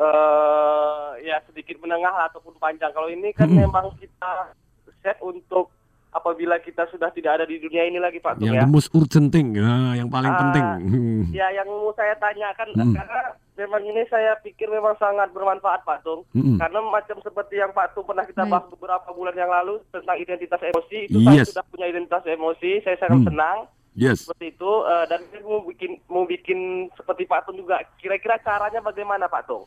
eh 0.01 1.09
ya 1.27 1.43
sedikit 1.45 1.77
menengah 1.83 2.31
ataupun 2.31 2.57
panjang. 2.57 2.93
Kalau 2.95 3.11
ini 3.11 3.35
kan 3.35 3.51
Hmm. 3.51 3.69
memang 3.69 3.93
kita 3.99 4.55
set 5.03 5.19
untuk 5.21 5.73
apabila 6.11 6.59
kita 6.59 6.87
sudah 6.87 7.09
tidak 7.09 7.39
ada 7.39 7.45
di 7.45 7.57
dunia 7.57 7.85
ini 7.85 7.97
lagi 7.97 8.19
Pak 8.19 8.37
Tung 8.37 8.47
Yang 8.47 8.57
ya. 8.57 8.63
the 8.63 8.71
most 8.71 8.89
urgent 8.91 9.29
thing, 9.29 9.53
nah, 9.53 9.93
yang 9.93 10.07
paling 10.07 10.29
Ah, 10.29 10.39
penting. 10.41 10.67
Ya 11.39 11.47
yang 11.53 11.67
mau 11.67 11.93
saya 11.93 12.15
tanyakan 12.17 12.69
Hmm. 12.73 12.95
karena 12.95 13.21
memang 13.57 13.83
ini 13.85 14.03
saya 14.07 14.35
pikir 14.39 14.67
memang 14.67 14.97
sangat 14.97 15.31
bermanfaat 15.31 15.83
Pak 15.83 16.01
Tung. 16.01 16.25
Mm-mm. 16.33 16.57
Karena 16.57 16.81
macam 16.83 17.21
seperti 17.21 17.57
yang 17.57 17.71
Pak 17.71 17.93
Tung 17.93 18.05
pernah 18.05 18.25
kita 18.25 18.43
bahas 18.43 18.65
beberapa 18.67 19.09
bulan 19.11 19.35
yang 19.35 19.49
lalu 19.49 19.79
tentang 19.91 20.17
identitas 20.17 20.61
emosi, 20.61 20.99
itu 21.07 21.19
Yes. 21.21 21.29
saya 21.29 21.45
sudah 21.53 21.65
punya 21.69 21.87
identitas 21.87 22.25
emosi, 22.25 22.71
saya 22.81 22.97
sangat 22.97 23.21
Hmm. 23.21 23.29
senang. 23.29 23.59
Yes. 23.93 24.25
Seperti 24.25 24.55
itu 24.55 24.73
eh, 24.87 25.05
dan 25.05 25.21
saya 25.27 25.43
mau 25.43 25.61
bikin 25.61 25.91
mau 26.07 26.25
bikin 26.25 26.59
seperti 26.91 27.23
Pak 27.25 27.45
Tung 27.45 27.57
juga. 27.57 27.79
Kira-kira 27.97 28.39
caranya 28.39 28.81
bagaimana 28.81 29.27
Pak 29.27 29.45
Tung? 29.45 29.67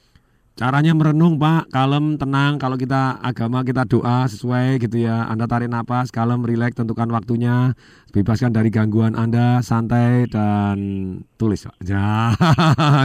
Caranya 0.54 0.94
merenung 0.94 1.36
Pak, 1.36 1.66
kalem, 1.68 2.14
tenang. 2.14 2.62
Kalau 2.62 2.78
kita 2.78 3.18
agama 3.20 3.66
kita 3.66 3.84
doa 3.84 4.30
sesuai 4.30 4.78
gitu 4.78 5.02
ya. 5.02 5.26
Anda 5.26 5.50
tarik 5.50 5.66
napas, 5.66 6.08
kalem, 6.08 6.46
rileks, 6.46 6.78
tentukan 6.78 7.10
waktunya, 7.10 7.74
bebaskan 8.10 8.54
dari 8.54 8.70
gangguan 8.70 9.18
Anda, 9.18 9.60
santai 9.60 10.30
dan 10.30 10.78
tulis 11.36 11.66
Pak. 11.66 11.74
Ya, 11.84 12.06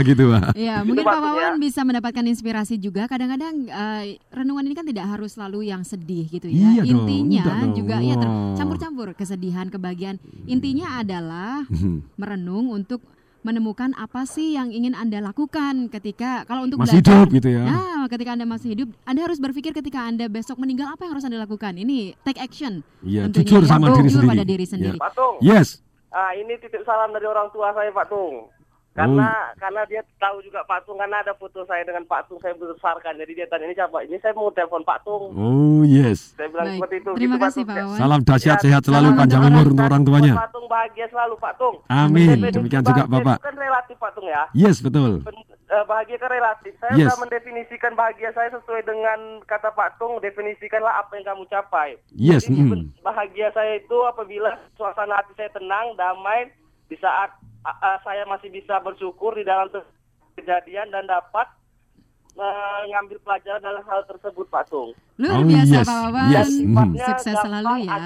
gitu 0.05 0.29
Pak. 0.29 0.53
Ya, 0.55 0.85
mungkin 0.85 1.01
Pak 1.03 1.17
Wawan 1.17 1.57
bisa 1.57 1.81
mendapatkan 1.83 2.21
inspirasi 2.23 2.77
juga. 2.77 3.09
Kadang-kadang 3.09 3.65
eh, 3.65 4.21
renungan 4.29 4.63
ini 4.63 4.77
kan 4.77 4.85
tidak 4.85 5.09
harus 5.09 5.33
selalu 5.33 5.67
yang 5.67 5.81
sedih 5.83 6.29
gitu 6.29 6.47
ya. 6.47 6.77
Iya 6.77 6.83
dong, 6.85 7.09
Intinya 7.09 7.45
dong. 7.65 7.73
juga 7.75 7.97
ya 7.99 8.15
ter- 8.15 8.29
Wow. 8.29 8.55
campur-campur 8.57 9.09
kesedihan, 9.15 9.67
kebahagiaan. 9.67 10.21
Intinya 10.45 11.01
adalah 11.01 11.65
Hmm. 11.65 12.05
merenung 12.15 12.69
untuk 12.69 13.01
menemukan 13.47 13.95
apa 13.95 14.27
sih 14.27 14.59
yang 14.59 14.75
ingin 14.75 14.93
Anda 14.93 15.23
lakukan 15.23 15.89
ketika 15.89 16.43
kalau 16.45 16.67
untuk 16.67 16.83
Masih 16.83 16.99
belajar, 16.99 17.25
hidup 17.25 17.29
gitu 17.39 17.49
ya. 17.55 17.65
Nah, 17.65 18.05
ketika 18.11 18.31
Anda 18.35 18.47
masih 18.47 18.69
hidup, 18.75 18.89
Anda 19.07 19.21
harus 19.25 19.39
berpikir 19.39 19.73
ketika 19.73 20.05
Anda 20.05 20.27
besok 20.27 20.59
meninggal 20.59 20.91
apa 20.91 21.07
yang 21.07 21.13
harus 21.15 21.27
Anda 21.27 21.39
lakukan. 21.43 21.79
Ini 21.79 22.19
take 22.27 22.43
action. 22.43 22.83
Iya, 23.01 23.31
tentunya. 23.31 23.47
jujur 23.47 23.63
sama 23.65 23.87
Jujur 23.89 24.03
diri 24.03 24.11
sendiri. 24.11 24.31
pada 24.31 24.45
diri 24.45 24.67
sendiri. 24.67 24.99
Ya. 24.99 25.03
Pak 25.03 25.13
Tung. 25.15 25.37
Yes. 25.39 25.69
Ah, 26.09 26.33
ini 26.35 26.57
titip 26.59 26.83
salam 26.89 27.13
dari 27.13 27.27
orang 27.29 27.53
tua 27.53 27.71
saya 27.73 27.93
Pak 27.93 28.07
Tung. 28.11 28.49
Karena 28.99 29.29
karena 29.55 29.83
dia 29.87 30.03
tahu 30.19 30.43
juga 30.43 30.61
Pak 30.65 30.83
Tung 30.83 30.99
karena 30.99 31.23
ada 31.23 31.33
foto 31.33 31.63
saya 31.65 31.87
dengan 31.87 32.03
Pak 32.05 32.27
Tung 32.27 32.39
saya 32.39 32.53
besarkan. 32.53 33.15
Jadi 33.15 33.33
dia 33.33 33.47
tanya 33.47 33.67
ini 33.67 33.75
siapa? 33.75 34.03
Ini 34.03 34.19
saya 34.19 34.35
mau 34.35 34.51
telepon 34.51 34.83
Pak 34.83 34.99
Tung. 35.07 35.31
Oh 35.33 35.83
yes. 35.83 36.35
Saya 36.35 36.51
bilang 36.51 36.67
Baik. 36.69 36.79
seperti 36.83 36.97
itu. 36.99 37.11
Terima 37.15 37.37
gitu, 37.37 37.45
kasih, 37.47 37.63
Tung. 37.63 37.71
Pak 37.71 37.79
Wawan. 37.79 37.99
Salam 37.99 38.21
dahsyat, 38.27 38.59
Ya, 38.59 38.65
sehat 38.65 38.83
selalu, 38.83 39.09
salam 39.09 39.21
panjang 39.21 39.43
umur 39.45 39.53
orang 39.55 39.71
untuk 39.71 39.87
orang 39.87 40.03
tua. 40.03 40.11
tuanya. 40.19 40.35
Pak 40.35 40.51
Tung 40.51 40.67
bahagia 40.67 41.07
selalu 41.09 41.35
Pak 41.39 41.53
Tung. 41.57 41.77
Amin. 41.87 42.37
Demikian 42.49 42.83
juga, 42.83 43.03
bahagia 43.07 43.15
Bapak. 43.23 43.37
kan 43.45 43.55
relatif 43.55 43.97
Pak 43.97 44.11
Tung 44.13 44.27
ya. 44.27 44.43
Yes, 44.51 44.77
betul. 44.83 45.13
Ben- 45.23 45.47
eh, 45.69 45.85
bahagia 45.85 46.17
kan 46.17 46.31
relatif. 46.33 46.73
Saya 46.81 46.93
Yes. 46.97 47.07
sudah 47.13 47.21
mendefinisikan 47.23 47.93
bahagia 47.93 48.31
saya 48.33 48.49
sesuai 48.51 48.83
dengan 48.83 49.19
kata 49.45 49.71
Pak 49.71 50.01
Tung. 50.01 50.17
Definisikanlah 50.19 50.99
apa 50.99 51.13
yang 51.15 51.27
kamu 51.29 51.45
capai. 51.47 52.01
Yes, 52.11 52.49
Jadi, 52.49 52.57
mm. 52.57 53.05
bahagia 53.05 53.53
saya 53.53 53.77
itu 53.77 53.97
apabila 54.03 54.57
suasana 54.75 55.21
hati 55.21 55.37
saya 55.37 55.53
tenang, 55.53 55.93
damai, 55.95 56.49
di 56.89 56.97
saat 56.97 57.29
a, 57.75 57.91
saya 58.01 58.25
masih 58.25 58.49
bisa 58.49 58.81
bersyukur 58.81 59.33
di 59.33 59.45
dalam 59.45 59.69
kejadian 60.35 60.89
dan 60.89 61.05
dapat 61.05 61.47
mengambil 62.33 63.19
pelajaran 63.19 63.59
dalam 63.59 63.83
hal 63.83 64.07
tersebut, 64.07 64.47
Pak 64.47 64.71
Tung. 64.71 64.95
Luar 65.19 65.43
Oh, 65.43 65.43
biasa 65.43 65.75
yes, 65.75 65.87
Pak 65.91 65.99
Wawan. 66.07 66.29
yes, 66.31 66.51
mm. 66.55 66.91
Sukses 67.03 67.35
selalu 67.35 67.73
ya. 67.83 67.97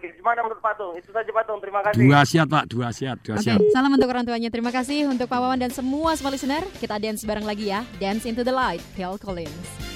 Gimana 0.00 0.38
menurut 0.40 0.62
Pak 0.64 0.74
Tung? 0.80 0.96
Itu 0.96 1.12
saja 1.12 1.28
Pak 1.28 1.44
Tung. 1.44 1.60
Terima 1.60 1.84
kasih. 1.84 2.00
Dua 2.00 2.20
siat 2.24 2.46
Pak, 2.48 2.64
dua 2.72 2.88
siat, 2.88 3.16
dua 3.20 3.36
Oke, 3.36 3.44
siat. 3.44 3.60
salam 3.76 3.92
untuk 3.92 4.08
orang 4.08 4.24
tuanya. 4.24 4.48
Terima 4.48 4.72
kasih 4.72 5.04
untuk 5.04 5.28
Pak 5.28 5.36
Wawan 5.36 5.60
dan 5.60 5.68
semua 5.68 6.16
semua 6.16 6.32
listener. 6.32 6.64
Kita 6.80 6.96
dance 6.96 7.28
bareng 7.28 7.44
lagi 7.44 7.68
ya. 7.68 7.84
Dance 8.00 8.24
into 8.24 8.40
the 8.40 8.54
light, 8.56 8.80
Phil 8.96 9.20
Collins. 9.20 9.91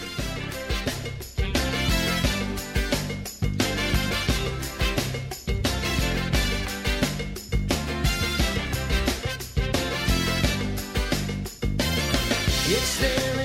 It's 12.99 13.36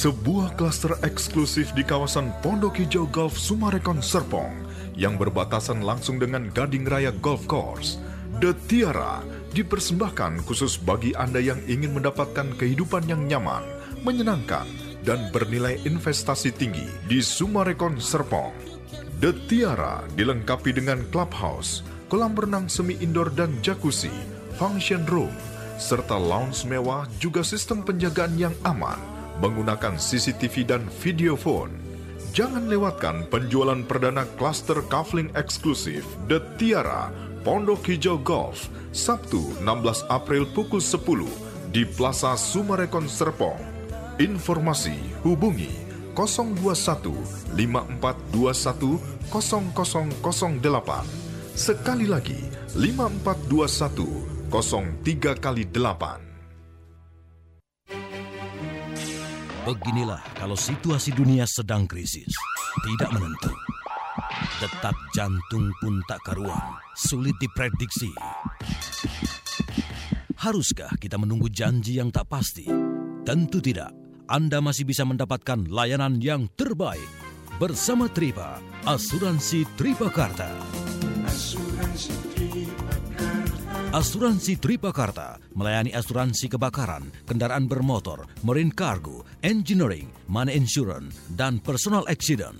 Sebuah 0.00 0.56
klaster 0.56 0.96
eksklusif 1.04 1.76
di 1.76 1.84
kawasan 1.84 2.32
Pondok 2.40 2.80
Hijau 2.80 3.04
Golf 3.12 3.36
Sumarekon 3.36 4.00
Serpong 4.00 4.48
yang 4.96 5.20
berbatasan 5.20 5.84
langsung 5.84 6.16
dengan 6.16 6.48
Gading 6.48 6.88
Raya 6.88 7.12
Golf 7.20 7.44
Course. 7.44 8.00
The 8.40 8.56
Tiara 8.64 9.20
dipersembahkan 9.52 10.48
khusus 10.48 10.80
bagi 10.80 11.12
Anda 11.12 11.44
yang 11.44 11.60
ingin 11.68 11.92
mendapatkan 11.92 12.56
kehidupan 12.56 13.12
yang 13.12 13.28
nyaman, 13.28 13.60
menyenangkan, 14.00 14.64
dan 15.04 15.28
bernilai 15.36 15.76
investasi 15.84 16.56
tinggi 16.56 16.88
di 17.04 17.20
Sumarekon 17.20 18.00
Serpong. 18.00 18.56
The 19.20 19.36
Tiara 19.52 20.00
dilengkapi 20.16 20.80
dengan 20.80 21.04
clubhouse, 21.12 21.84
kolam 22.08 22.32
renang 22.32 22.72
semi 22.72 22.96
indoor 23.04 23.36
dan 23.36 23.52
jacuzzi, 23.60 24.08
function 24.56 25.04
room, 25.12 25.36
serta 25.76 26.16
lounge 26.16 26.64
mewah 26.64 27.04
juga 27.20 27.44
sistem 27.44 27.84
penjagaan 27.84 28.40
yang 28.40 28.56
aman 28.64 29.09
menggunakan 29.40 29.96
CCTV 29.96 30.68
dan 30.68 30.84
video 31.00 31.34
phone. 31.34 31.72
Jangan 32.30 32.70
lewatkan 32.70 33.26
penjualan 33.26 33.82
perdana 33.82 34.22
klaster 34.38 34.78
kafling 34.86 35.34
eksklusif 35.34 36.06
The 36.30 36.38
Tiara 36.60 37.10
Pondok 37.42 37.90
Hijau 37.90 38.20
Golf 38.20 38.70
Sabtu 38.94 39.40
16 39.64 40.06
April 40.12 40.46
pukul 40.52 40.78
10 40.78 41.74
di 41.74 41.82
Plaza 41.88 42.36
Sumarekon 42.36 43.08
Serpong. 43.08 43.58
Informasi 44.20 44.94
hubungi 45.24 45.72
021 46.14 47.56
5421 47.56 49.00
0008. 49.32 51.56
Sekali 51.56 52.06
lagi 52.06 52.38
5421 52.76 54.52
03 54.52 55.40
kali 55.40 55.64
8. 55.66 56.29
Beginilah 59.60 60.24
kalau 60.40 60.56
situasi 60.56 61.12
dunia 61.12 61.44
sedang 61.44 61.84
krisis, 61.84 62.32
tidak 62.80 63.12
menentu. 63.12 63.52
Detak 64.56 64.96
jantung 65.12 65.68
pun 65.84 66.00
tak 66.08 66.20
karuan, 66.24 66.80
sulit 66.96 67.36
diprediksi. 67.36 68.08
Haruskah 70.40 70.96
kita 70.96 71.20
menunggu 71.20 71.52
janji 71.52 72.00
yang 72.00 72.08
tak 72.08 72.24
pasti? 72.32 72.64
Tentu 73.20 73.60
tidak. 73.60 73.92
Anda 74.24 74.64
masih 74.64 74.88
bisa 74.88 75.04
mendapatkan 75.04 75.68
layanan 75.68 76.16
yang 76.24 76.48
terbaik 76.56 77.10
bersama 77.60 78.08
Tripa, 78.08 78.56
Asuransi 78.88 79.68
Tripakarta. 79.76 80.48
Asuransi 80.48 80.89
Asuransi 83.90 84.54
Tripakarta 84.54 85.34
melayani 85.50 85.90
asuransi 85.90 86.46
kebakaran, 86.46 87.10
kendaraan 87.26 87.66
bermotor, 87.66 88.22
marine 88.46 88.70
cargo, 88.70 89.26
engineering, 89.42 90.06
money 90.30 90.54
insurance, 90.54 91.18
dan 91.34 91.58
personal 91.58 92.06
accident. 92.06 92.54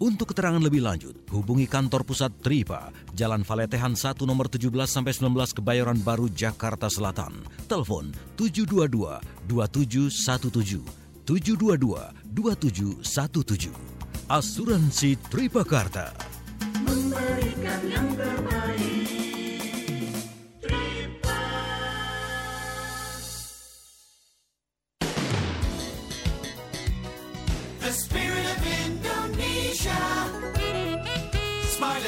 Untuk 0.00 0.32
keterangan 0.32 0.56
lebih 0.56 0.80
lanjut, 0.80 1.12
hubungi 1.36 1.68
kantor 1.68 2.00
pusat 2.08 2.32
Tripa, 2.40 2.88
Jalan 3.12 3.44
Valetehan 3.44 3.92
1 3.92 4.24
nomor 4.24 4.48
17 4.48 4.72
sampai 4.88 5.12
19 5.12 5.60
Kebayoran 5.60 6.00
Baru, 6.00 6.32
Jakarta 6.32 6.88
Selatan. 6.88 7.44
Telepon 7.68 8.16
722 8.40 9.20
2717 9.52 10.80
722 11.28 12.24
2717. 12.32 13.68
Asuransi 14.32 15.20
Tripakarta. 15.28 16.16
memberikan 16.88 17.80
yang 17.84 18.08
terbaik. 18.16 19.19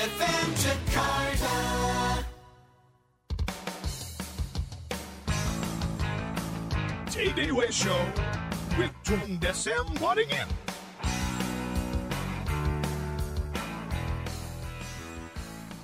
Jakarta. 0.03 1.55
Show 7.71 8.03
with 8.75 8.91
Tung 9.07 9.39
Desem. 9.39 9.87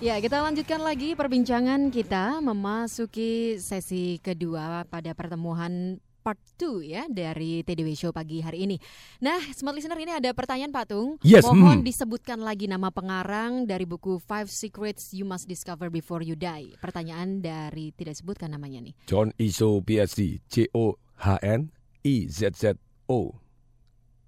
Ya, 0.03 0.19
kita 0.19 0.43
lanjutkan 0.43 0.83
lagi 0.83 1.15
perbincangan 1.15 1.95
kita 1.95 2.43
memasuki 2.43 3.63
sesi 3.63 4.19
kedua 4.19 4.83
pada 4.91 5.15
pertemuan 5.15 6.03
part 6.29 6.37
2 6.61 6.85
ya 6.85 7.09
dari 7.09 7.65
TDW 7.65 7.97
Show 7.97 8.13
pagi 8.13 8.45
hari 8.45 8.69
ini. 8.69 8.77
Nah, 9.25 9.41
smart 9.57 9.73
listener 9.73 9.97
ini 9.97 10.13
ada 10.13 10.29
pertanyaan 10.37 10.69
Pak 10.69 10.93
Tung. 10.93 11.17
Yes, 11.25 11.41
Mohon 11.41 11.81
hmm. 11.81 11.89
disebutkan 11.89 12.45
lagi 12.45 12.69
nama 12.69 12.93
pengarang 12.93 13.65
dari 13.65 13.89
buku 13.89 14.21
Five 14.21 14.53
Secrets 14.53 15.17
You 15.17 15.25
Must 15.25 15.49
Discover 15.49 15.89
Before 15.89 16.21
You 16.21 16.37
Die. 16.37 16.77
Pertanyaan 16.85 17.41
dari 17.41 17.97
tidak 17.97 18.21
sebutkan 18.21 18.53
namanya 18.53 18.85
nih. 18.85 18.93
John 19.09 19.33
Iso 19.41 19.81
PhD, 19.81 20.45
J 20.53 20.69
O 20.77 21.01
H 21.17 21.41
N 21.41 21.73
I 22.05 22.29
Z 22.29 22.53
Z 22.61 22.77
O 23.09 23.33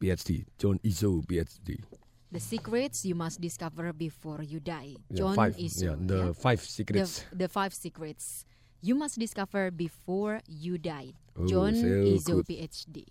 PhD, 0.00 0.48
John 0.56 0.80
Iso 0.80 1.20
PhD. 1.20 1.84
The 2.32 2.40
Secrets 2.40 3.04
You 3.04 3.12
Must 3.12 3.44
Discover 3.44 3.92
Before 3.92 4.40
You 4.40 4.64
Die. 4.64 4.96
Yeah, 5.12 5.18
John 5.20 5.36
five, 5.36 5.52
Iso. 5.60 5.84
yeah, 5.84 5.96
the 6.00 6.32
ya. 6.32 6.32
five 6.32 6.64
secrets. 6.64 7.28
The, 7.28 7.44
the 7.44 7.48
Five 7.52 7.76
Secrets 7.76 8.48
You 8.80 8.96
Must 8.96 9.20
Discover 9.20 9.68
Before 9.72 10.40
You 10.48 10.80
Die. 10.80 11.12
Oh, 11.36 11.44
John 11.44 11.76
so 11.76 11.88
Iso 11.88 12.34
good. 12.40 12.48
PhD. 12.48 13.04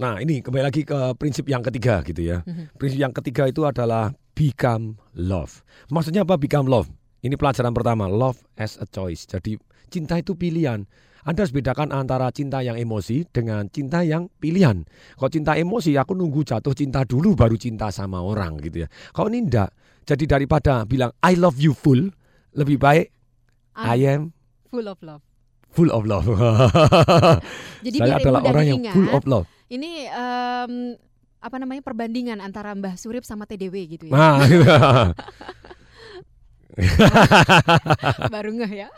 Nah, 0.00 0.18
ini 0.18 0.42
kembali 0.42 0.64
lagi 0.64 0.82
ke 0.82 0.96
prinsip 1.14 1.46
yang 1.46 1.62
ketiga 1.62 2.02
gitu 2.02 2.24
ya. 2.24 2.42
Mhm. 2.42 2.74
Prinsip 2.74 2.98
yang 2.98 3.14
ketiga 3.14 3.46
itu 3.46 3.62
adalah 3.62 4.10
become 4.34 4.98
love. 5.14 5.62
Maksudnya 5.92 6.26
apa 6.26 6.34
become 6.34 6.66
love? 6.66 6.90
Ini 7.22 7.38
pelajaran 7.38 7.72
pertama, 7.72 8.10
love 8.10 8.42
as 8.58 8.74
a 8.80 8.88
choice. 8.88 9.24
Jadi 9.24 9.56
cinta 9.88 10.18
itu 10.18 10.34
pilihan. 10.34 10.84
Anda 11.24 11.48
harus 11.48 11.56
bedakan 11.56 11.88
antara 11.88 12.28
cinta 12.28 12.60
yang 12.60 12.76
emosi 12.76 13.24
dengan 13.32 13.64
cinta 13.72 14.04
yang 14.04 14.28
pilihan. 14.44 14.84
Kalau 15.16 15.30
cinta 15.32 15.56
emosi, 15.56 15.96
aku 15.96 16.12
nunggu 16.12 16.44
jatuh 16.44 16.76
cinta 16.76 17.00
dulu 17.08 17.32
baru 17.32 17.56
cinta 17.56 17.88
sama 17.88 18.20
orang 18.20 18.60
gitu 18.60 18.84
ya. 18.84 18.88
Kalau 19.16 19.32
ini 19.32 19.48
enggak, 19.48 19.72
jadi 20.04 20.36
daripada 20.36 20.84
bilang 20.84 21.16
I 21.24 21.32
love 21.40 21.56
you 21.56 21.72
full, 21.72 22.12
lebih 22.52 22.76
baik 22.76 23.08
I 23.72 24.04
am 24.04 24.36
Full 24.74 24.90
of 24.90 24.98
love. 25.06 25.22
full 25.74 25.90
of 25.90 26.02
love. 26.06 26.26
Jadi 27.86 27.98
Saya 27.98 28.18
adalah 28.18 28.42
orang 28.46 28.66
yang 28.66 28.82
full 28.94 29.10
of 29.10 29.22
love. 29.26 29.46
Ini 29.70 30.06
em, 30.06 30.94
apa 31.38 31.56
namanya 31.58 31.82
perbandingan 31.82 32.38
antara 32.38 32.74
Mbah 32.74 32.94
Surip 32.94 33.26
sama 33.26 33.46
TDW 33.46 33.74
gitu 33.98 34.04
ya. 34.06 34.14
Nah, 34.14 34.38
Baru 38.34 38.50
ngeh 38.54 38.72
ya. 38.86 38.88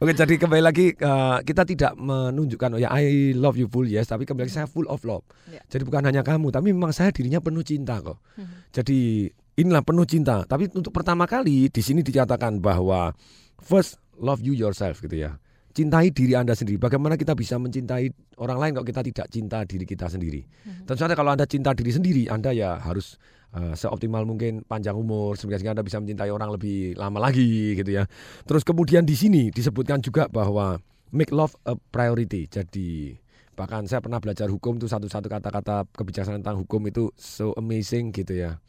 Oke, 0.00 0.16
jadi 0.16 0.34
kembali 0.40 0.62
lagi 0.64 0.96
eh, 0.96 1.38
kita 1.44 1.68
tidak 1.68 1.92
menunjukkan 1.96 2.76
oh 2.76 2.80
ya 2.80 2.88
I 2.92 3.36
love 3.36 3.60
you 3.60 3.68
full 3.68 3.84
yes, 3.84 4.08
tapi 4.08 4.24
kembali 4.24 4.48
lagi 4.48 4.56
saya 4.56 4.68
full 4.68 4.88
of 4.88 5.04
love. 5.04 5.24
Ya. 5.48 5.60
Jadi 5.68 5.84
bukan 5.84 6.08
hanya 6.08 6.24
kamu, 6.24 6.48
tapi 6.48 6.72
memang 6.72 6.96
saya 6.96 7.12
dirinya 7.12 7.40
penuh 7.40 7.64
cinta 7.64 8.00
kok. 8.00 8.16
Mhm. 8.40 8.72
Jadi 8.72 9.28
inilah 9.60 9.84
penuh 9.84 10.08
cinta. 10.08 10.44
Tapi 10.44 10.72
untuk 10.72 10.92
pertama 10.92 11.28
kali 11.28 11.68
di 11.68 11.82
sini 11.84 12.00
dinyatakan 12.00 12.60
bahwa 12.64 13.12
first 13.60 14.00
love 14.20 14.40
you 14.42 14.56
yourself 14.56 15.00
gitu 15.04 15.16
ya. 15.16 15.36
Cintai 15.76 16.08
diri 16.08 16.32
Anda 16.32 16.56
sendiri. 16.56 16.80
Bagaimana 16.80 17.20
kita 17.20 17.36
bisa 17.36 17.60
mencintai 17.60 18.08
orang 18.40 18.56
lain 18.56 18.72
kalau 18.80 18.86
kita 18.88 19.04
tidak 19.04 19.26
cinta 19.28 19.60
diri 19.68 19.84
kita 19.84 20.08
sendiri? 20.08 20.40
Tentu 20.88 20.96
saja 20.96 21.12
kalau 21.12 21.36
Anda 21.36 21.44
cinta 21.44 21.76
diri 21.76 21.92
sendiri, 21.92 22.22
Anda 22.32 22.56
ya 22.56 22.80
harus 22.80 23.20
eh, 23.52 23.76
seoptimal 23.76 24.24
mungkin 24.24 24.64
panjang 24.64 24.96
umur 24.96 25.36
sehingga 25.36 25.60
sehingga 25.60 25.76
Anda 25.76 25.84
bisa 25.84 26.00
mencintai 26.00 26.32
orang 26.32 26.48
lebih 26.56 26.96
lama 26.96 27.20
lagi 27.20 27.76
gitu 27.76 27.92
ya. 27.92 28.08
Terus 28.48 28.64
kemudian 28.64 29.04
di 29.04 29.12
sini 29.20 29.52
disebutkan 29.52 30.00
juga 30.00 30.32
bahwa 30.32 30.80
make 31.12 31.28
love 31.28 31.52
a 31.68 31.76
priority. 31.76 32.48
Jadi 32.48 33.12
bahkan 33.52 33.84
saya 33.84 34.00
pernah 34.00 34.16
belajar 34.16 34.48
hukum 34.48 34.80
tuh 34.80 34.88
satu-satu 34.88 35.28
kata-kata 35.28 35.84
kebijaksanaan 35.92 36.40
tentang 36.40 36.64
hukum 36.64 36.88
itu 36.88 37.12
so 37.20 37.52
amazing 37.60 38.16
gitu 38.16 38.32
ya. 38.32 38.64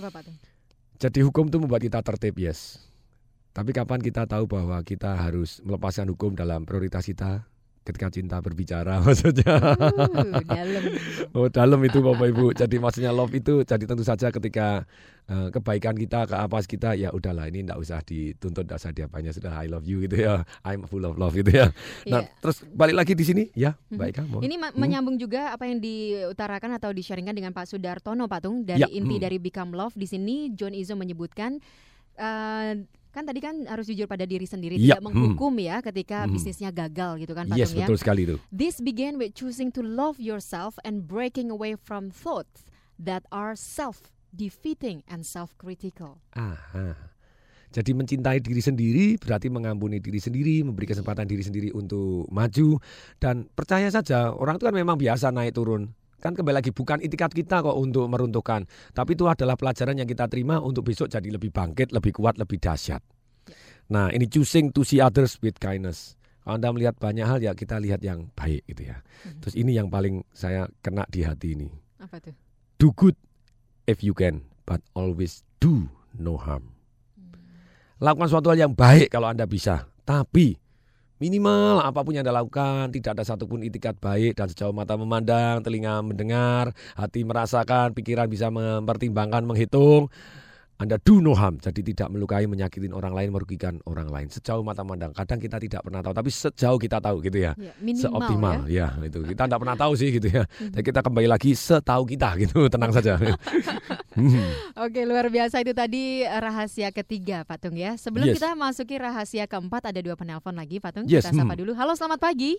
Apa 0.00 0.08
Pak? 0.08 0.32
Jadi 0.96 1.22
hukum 1.22 1.52
itu 1.52 1.60
membuat 1.60 1.84
kita 1.84 2.00
tertib, 2.00 2.40
yes. 2.40 2.87
Tapi 3.58 3.74
kapan 3.74 3.98
kita 3.98 4.22
tahu 4.22 4.46
bahwa 4.46 4.78
kita 4.86 5.18
harus 5.18 5.58
melepaskan 5.66 6.06
hukum 6.14 6.30
dalam 6.38 6.62
prioritas 6.62 7.02
kita 7.02 7.42
ketika 7.82 8.06
cinta 8.12 8.38
berbicara 8.38 9.00
maksudnya. 9.06 9.48
Uh, 9.58 10.44
dalam. 10.46 10.82
oh, 11.34 11.48
dalam 11.50 11.80
itu 11.82 11.98
Bapak 11.98 12.26
Ibu. 12.30 12.54
Jadi 12.54 12.78
maksudnya 12.78 13.10
love 13.10 13.34
itu 13.34 13.66
jadi 13.66 13.82
tentu 13.82 14.04
saja 14.06 14.28
ketika 14.28 14.84
eh, 15.24 15.48
kebaikan 15.50 15.96
kita 15.96 16.28
ke 16.28 16.36
apa 16.36 16.60
kita 16.62 16.92
ya 16.94 17.10
udahlah 17.10 17.48
ini 17.48 17.66
enggak 17.66 17.80
usah 17.80 17.98
dituntut 18.04 18.68
enggak 18.68 18.78
usah 18.78 18.92
diapanya 18.92 19.32
sudah 19.34 19.56
I 19.56 19.66
love 19.66 19.88
you 19.90 20.04
gitu 20.06 20.22
ya. 20.22 20.46
I'm 20.62 20.86
full 20.86 21.02
of 21.02 21.18
love 21.18 21.34
gitu 21.34 21.48
ya. 21.50 21.72
Nah, 22.06 22.22
Iya. 22.22 22.30
terus 22.38 22.62
balik 22.70 22.94
lagi 22.94 23.16
di 23.16 23.24
sini 23.24 23.42
ya, 23.56 23.74
Mhm. 23.90 23.98
baik 23.98 24.12
Kang. 24.20 24.26
mohon. 24.30 24.44
Ini 24.46 24.54
Hmm? 24.54 24.76
menyambung 24.78 25.16
juga 25.18 25.50
apa 25.50 25.66
yang 25.66 25.80
diutarakan 25.82 26.78
atau 26.78 26.92
disharingkan 26.92 27.32
dengan 27.34 27.50
Pak 27.50 27.72
Sudartono 27.72 28.28
Pak 28.30 28.40
Tung 28.44 28.68
dari 28.68 28.84
Ya, 28.84 28.88
inti 28.92 29.16
hmm. 29.16 29.24
dari 29.24 29.40
Become 29.40 29.72
Love 29.74 29.96
di 29.96 30.06
sini 30.06 30.52
John 30.54 30.76
Izo 30.76 30.92
menyebutkan 30.94 31.56
eh, 32.20 32.72
Kan 33.18 33.26
tadi 33.26 33.42
kan 33.42 33.66
harus 33.66 33.90
jujur 33.90 34.06
pada 34.06 34.22
diri 34.22 34.46
sendiri, 34.46 34.78
Iya, 34.78 34.94
tidak 34.94 35.02
hmm. 35.02 35.06
menghukum 35.10 35.50
ya 35.58 35.82
ketika 35.82 36.22
Hmm. 36.22 36.38
bisnisnya 36.38 36.70
gagal 36.70 37.18
gitu 37.18 37.34
kan 37.34 37.50
Pak 37.50 37.58
Yes, 37.58 37.74
Tung 37.74 37.82
ya. 37.82 37.90
betul 37.90 37.98
sekali 37.98 38.20
itu. 38.30 38.36
This 38.54 38.78
began 38.78 39.18
with 39.18 39.34
choosing 39.34 39.74
to 39.74 39.82
love 39.82 40.22
yourself 40.22 40.78
and 40.86 41.10
breaking 41.10 41.50
away 41.50 41.74
from 41.74 42.14
thoughts 42.14 42.62
that 42.94 43.26
are 43.34 43.58
self-defeating 43.58 45.02
and 45.10 45.26
self-critical. 45.26 46.22
Aha. 46.38 46.94
Jadi 47.74 47.90
mencintai 47.90 48.38
diri 48.38 48.62
sendiri 48.62 49.18
berarti 49.18 49.50
mengampuni 49.50 49.98
diri 49.98 50.22
sendiri, 50.22 50.62
memberi 50.62 50.86
kesempatan 50.86 51.26
diri 51.26 51.42
sendiri 51.42 51.68
untuk 51.74 52.30
maju 52.30 52.78
dan 53.18 53.50
percaya 53.50 53.90
saja 53.90 54.30
orang 54.30 54.62
itu 54.62 54.64
kan 54.70 54.76
memang 54.78 54.94
biasa 54.94 55.34
naik 55.34 55.58
turun. 55.58 55.90
Kan 56.18 56.34
kembali 56.34 56.58
lagi 56.58 56.74
bukan 56.74 56.98
itikat 56.98 57.30
kita 57.30 57.62
kok 57.62 57.78
untuk 57.78 58.10
meruntuhkan, 58.10 58.66
tapi 58.90 59.14
itu 59.14 59.30
adalah 59.30 59.54
pelajaran 59.54 59.94
yang 60.02 60.08
kita 60.10 60.26
terima 60.26 60.58
untuk 60.58 60.82
besok 60.82 61.06
jadi 61.06 61.30
lebih 61.30 61.54
bangkit, 61.54 61.94
lebih 61.94 62.10
kuat, 62.10 62.34
lebih 62.42 62.58
dahsyat. 62.58 62.98
Nah, 63.94 64.10
ini 64.10 64.26
choosing 64.26 64.74
to 64.74 64.82
see 64.82 64.98
others 64.98 65.38
with 65.38 65.56
kindness. 65.62 66.18
Kalau 66.42 66.58
Anda 66.58 66.74
melihat 66.74 66.98
banyak 66.98 67.22
hal 67.22 67.38
ya 67.38 67.54
kita 67.54 67.78
lihat 67.78 68.02
yang 68.02 68.34
baik 68.34 68.66
gitu 68.66 68.90
ya. 68.90 68.98
Terus 69.38 69.54
ini 69.54 69.78
yang 69.78 69.88
paling 69.88 70.26
saya 70.34 70.66
kena 70.82 71.06
di 71.06 71.22
hati 71.22 71.54
ini. 71.54 71.70
Apa 72.02 72.18
tuh? 72.18 72.34
Do 72.82 72.90
good 72.92 73.14
if 73.86 74.02
you 74.02 74.10
can, 74.10 74.42
but 74.66 74.82
always 74.98 75.46
do 75.62 75.86
no 76.18 76.34
harm. 76.34 76.74
Lakukan 78.02 78.26
suatu 78.30 78.50
hal 78.50 78.58
yang 78.68 78.74
baik 78.74 79.10
kalau 79.10 79.30
Anda 79.30 79.46
bisa, 79.46 79.86
tapi 80.02 80.58
minimal 81.18 81.82
apa 81.82 82.00
pun 82.02 82.14
yang 82.14 82.24
Anda 82.26 82.42
lakukan, 82.42 82.94
tidak 82.94 83.18
ada 83.18 83.24
satupun 83.26 83.62
itikat 83.66 83.98
baik 83.98 84.38
dan 84.38 84.50
sejauh 84.50 84.74
mata 84.74 84.94
memandang, 84.94 85.62
telinga 85.62 86.00
mendengar, 86.02 86.72
hati 86.94 87.26
merasakan, 87.26 87.94
pikiran 87.94 88.30
bisa 88.30 88.48
mempertimbangkan, 88.48 89.42
menghitung. 89.46 90.10
Anda 90.78 90.94
do 91.02 91.18
no 91.18 91.34
harm, 91.34 91.58
jadi 91.58 91.82
tidak 91.82 92.06
melukai, 92.14 92.46
menyakitin 92.46 92.94
orang 92.94 93.10
lain, 93.10 93.34
merugikan 93.34 93.82
orang 93.82 94.06
lain. 94.14 94.30
Sejauh 94.30 94.62
mata 94.62 94.86
memandang, 94.86 95.10
kadang 95.10 95.42
kita 95.42 95.58
tidak 95.58 95.82
pernah 95.82 96.06
tahu, 96.06 96.14
tapi 96.14 96.30
sejauh 96.30 96.78
kita 96.78 97.02
tahu 97.02 97.18
gitu 97.18 97.42
ya. 97.42 97.58
Ya, 97.58 97.74
minimal 97.82 97.98
Seoptimal 98.06 98.58
ya. 98.70 98.94
itu. 99.02 99.18
Kita 99.26 99.50
tidak 99.50 99.58
pernah 99.58 99.74
tahu 99.74 99.92
sih 99.98 100.14
gitu 100.14 100.30
ya. 100.30 100.46
Dan 100.46 100.78
kita 100.86 101.02
kembali 101.02 101.26
lagi 101.26 101.50
setahu 101.58 102.06
kita 102.06 102.30
gitu, 102.38 102.62
tenang 102.74 102.94
saja. 102.94 103.18
Hmm. 104.18 104.50
Oke, 104.82 105.06
luar 105.06 105.30
biasa 105.30 105.62
itu 105.62 105.70
tadi 105.70 106.26
rahasia 106.26 106.90
ketiga 106.90 107.46
Pak 107.46 107.62
Tung 107.62 107.78
ya. 107.78 107.94
Sebelum 107.94 108.26
Yes. 108.26 108.42
kita 108.42 108.58
masuki 108.58 108.98
rahasia 108.98 109.46
keempat 109.46 109.94
ada 109.94 110.02
dua 110.02 110.18
penelpon 110.18 110.58
lagi 110.58 110.82
Pak 110.82 110.90
Tung. 110.90 111.04
Yes, 111.06 111.22
Kita 111.22 111.38
sapa 111.38 111.54
hmm. 111.54 111.60
dulu. 111.62 111.72
Halo, 111.78 111.94
selamat 111.94 112.18
pagi. 112.18 112.58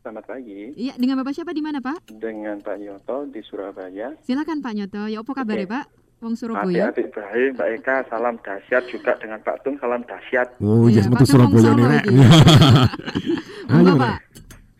Selamat 0.00 0.24
pagi 0.24 0.72
Iya, 0.72 0.96
dengan 0.96 1.20
Bapak 1.20 1.36
siapa 1.36 1.52
di 1.52 1.60
mana 1.60 1.84
Pak? 1.84 2.16
dengan 2.16 2.56
Pak 2.64 2.80
Yoto 2.80 3.28
di 3.28 3.44
Surabaya. 3.44 4.16
Silakan 4.24 4.64
Pak 4.64 4.72
Nyoto. 4.72 5.04
Ya, 5.04 5.20
apa 5.20 5.32
kabar 5.36 5.60
Oke. 5.60 5.64
ya 5.64 5.68
Pak? 5.68 5.84
Wong 6.18 6.34
Surabaya. 6.34 6.90
Adik-adik 6.90 7.14
baik, 7.14 7.48
Mbak 7.54 7.68
Eka, 7.78 7.96
salam 8.10 8.34
dahsyat 8.42 8.82
juga 8.90 9.14
dengan 9.22 9.38
Pak 9.38 9.62
Tung, 9.62 9.78
salam 9.78 10.02
dahsyat. 10.02 10.50
Oh, 10.58 10.90
yes, 10.90 11.06
Iya, 11.06 11.14
metu 11.14 11.14
Pak 11.14 11.18
Tung 11.22 11.30
Surabaya 11.30 11.70
nih, 11.78 11.86
Rek. 11.86 12.04
Ayo, 13.78 13.92
Apa, 13.94 14.02
Rek. 14.02 14.18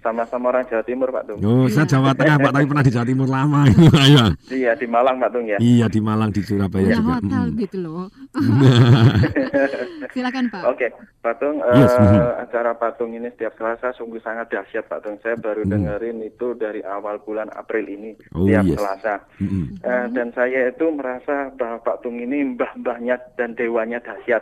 Sama-sama 0.09 0.49
orang 0.49 0.65
Jawa 0.65 0.81
Timur, 0.83 1.13
Pak 1.13 1.23
Tung. 1.23 1.39
Oh, 1.45 1.69
saya 1.69 1.85
Jawa 1.85 2.17
Tengah, 2.17 2.41
Pak, 2.41 2.51
tapi 2.51 2.65
pernah 2.65 2.81
di 2.81 2.89
Jawa 2.89 3.05
Timur 3.05 3.29
lama. 3.29 3.61
Ayo. 3.69 4.25
Iya, 4.59 4.73
di 4.73 4.89
Malang, 4.89 5.21
Pak 5.21 5.31
Tung 5.31 5.45
ya. 5.45 5.61
Iya, 5.61 5.87
di 5.87 6.01
Malang, 6.01 6.33
di 6.33 6.41
Surabaya 6.41 6.81
Punya 6.83 6.97
juga. 6.97 7.13
hotel 7.15 7.45
Mm. 7.45 7.57
gitu 7.61 7.77
loh. 7.79 8.09
Silakan 10.09 10.45
Pak. 10.49 10.63
Oke, 10.65 10.89
Pak 11.21 11.35
Tung, 11.37 11.57
Yes, 11.61 11.93
eh, 11.93 12.01
mhm. 12.01 12.43
acara 12.43 12.73
Pak 12.73 12.97
Tung 12.97 13.13
ini 13.13 13.29
setiap 13.29 13.53
Selasa 13.55 13.93
sungguh 13.93 14.19
sangat 14.19 14.49
dahsyat, 14.49 14.85
Pak 14.87 15.05
Tung. 15.05 15.17
Saya 15.21 15.37
baru 15.37 15.63
Hmm. 15.63 15.73
dengerin 15.75 16.19
itu 16.23 16.57
dari 16.57 16.81
awal 16.83 17.21
bulan 17.21 17.53
April 17.53 17.85
ini, 17.87 18.17
Oh, 18.33 18.43
setiap 18.43 18.65
yes. 18.65 18.77
Selasa. 18.77 19.15
Mm-mm. 19.39 19.65
Eh, 19.79 20.07
dan 20.11 20.29
saya 20.33 20.61
itu 20.67 20.87
merasa 20.89 21.37
bahwa 21.53 21.79
Pak 21.83 21.97
Tung 22.01 22.17
ini 22.17 22.57
mbah-mbahnya 22.57 23.21
dan 23.37 23.53
dewanya 23.53 24.01
dahsyat. 24.01 24.41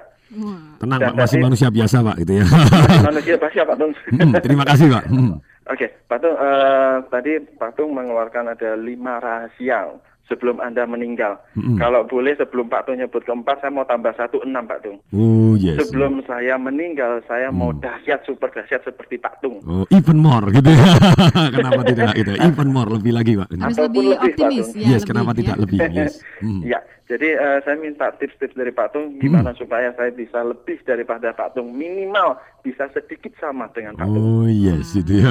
Tenang, 0.77 0.99
Dan 0.99 1.15
Pak, 1.15 1.23
masih 1.23 1.39
manusia 1.39 1.69
biasa, 1.69 2.03
Pak, 2.03 2.17
gitu 2.19 2.33
ya. 2.37 2.47
Manusia 3.01 3.35
pasti 3.37 3.59
Pak 3.61 3.77
Tung. 3.77 3.93
Mm, 4.17 4.33
terima 4.41 4.65
kasih, 4.65 4.87
Pak. 4.89 5.05
Mm. 5.07 5.35
Oke, 5.67 5.87
Pak 6.07 6.19
Tung, 6.23 6.37
eh, 6.39 6.97
tadi 7.11 7.33
Pak 7.43 7.75
Tung 7.75 7.91
mengeluarkan 7.91 8.55
ada 8.55 8.79
lima 8.79 9.19
rahasia 9.19 9.99
sebelum 10.27 10.59
Anda 10.63 10.87
meninggal. 10.87 11.39
Mm-mm. 11.55 11.79
Kalau 11.79 12.07
boleh 12.07 12.35
sebelum 12.39 12.67
Pak 12.67 12.87
Tung 12.87 12.99
nyebut 12.99 13.23
keempat, 13.23 13.63
saya 13.63 13.71
mau 13.75 13.87
tambah 13.87 14.15
satu 14.15 14.43
enam 14.43 14.67
Pak 14.67 14.83
Tung. 14.83 14.99
Oh, 15.15 15.55
yes. 15.59 15.79
Sebelum 15.83 16.23
saya 16.27 16.59
meninggal, 16.59 17.23
saya 17.31 17.51
mau 17.51 17.71
dahsyat, 17.75 18.27
super 18.27 18.51
dahsyat 18.51 18.83
seperti 18.83 19.19
Pak 19.19 19.43
Tung. 19.43 19.63
Oh, 19.67 19.87
even 19.91 20.19
more 20.19 20.47
gitu 20.51 20.71
ya. 20.71 20.87
kenapa 21.57 21.81
tidak 21.87 22.15
gitu? 22.19 22.33
Even 22.39 22.69
more 22.71 22.91
lebih 22.91 23.15
lagi, 23.15 23.39
Pak. 23.39 23.49
Harus 23.55 23.79
Ataupun 23.79 23.87
lebih 23.87 24.07
lebih, 24.07 24.19
Pak 24.19 24.27
optimis 24.27 24.67
Tung. 24.67 24.79
ya. 24.79 24.87
yes, 24.87 25.03
lebih, 25.03 25.09
kenapa 25.11 25.31
ya. 25.31 25.37
tidak 25.43 25.57
lebih? 25.63 25.79
Yes. 25.91 26.15
Mm. 26.37 26.69
Ya, 26.69 26.79
jadi 27.07 27.29
eh, 27.35 27.59
saya 27.63 27.77
minta 27.77 28.11
tips-tips 28.13 28.53
dari 28.53 28.69
Pak 28.69 28.91
Tung 28.91 29.15
gimana 29.17 29.55
supaya 29.55 29.95
saya 29.95 30.11
bisa 30.11 30.43
lebih 30.43 30.83
daripada 30.83 31.31
Pak 31.31 31.55
Tung 31.55 31.71
minimal 31.71 32.35
bisa 32.61 32.91
sedikit 32.91 33.31
sama 33.37 33.71
dengan 33.71 33.95
Pak 33.95 34.05
Tung. 34.05 34.19
Oh, 34.19 34.45
yes, 34.45 34.93
itu 34.93 35.23
ya. 35.23 35.31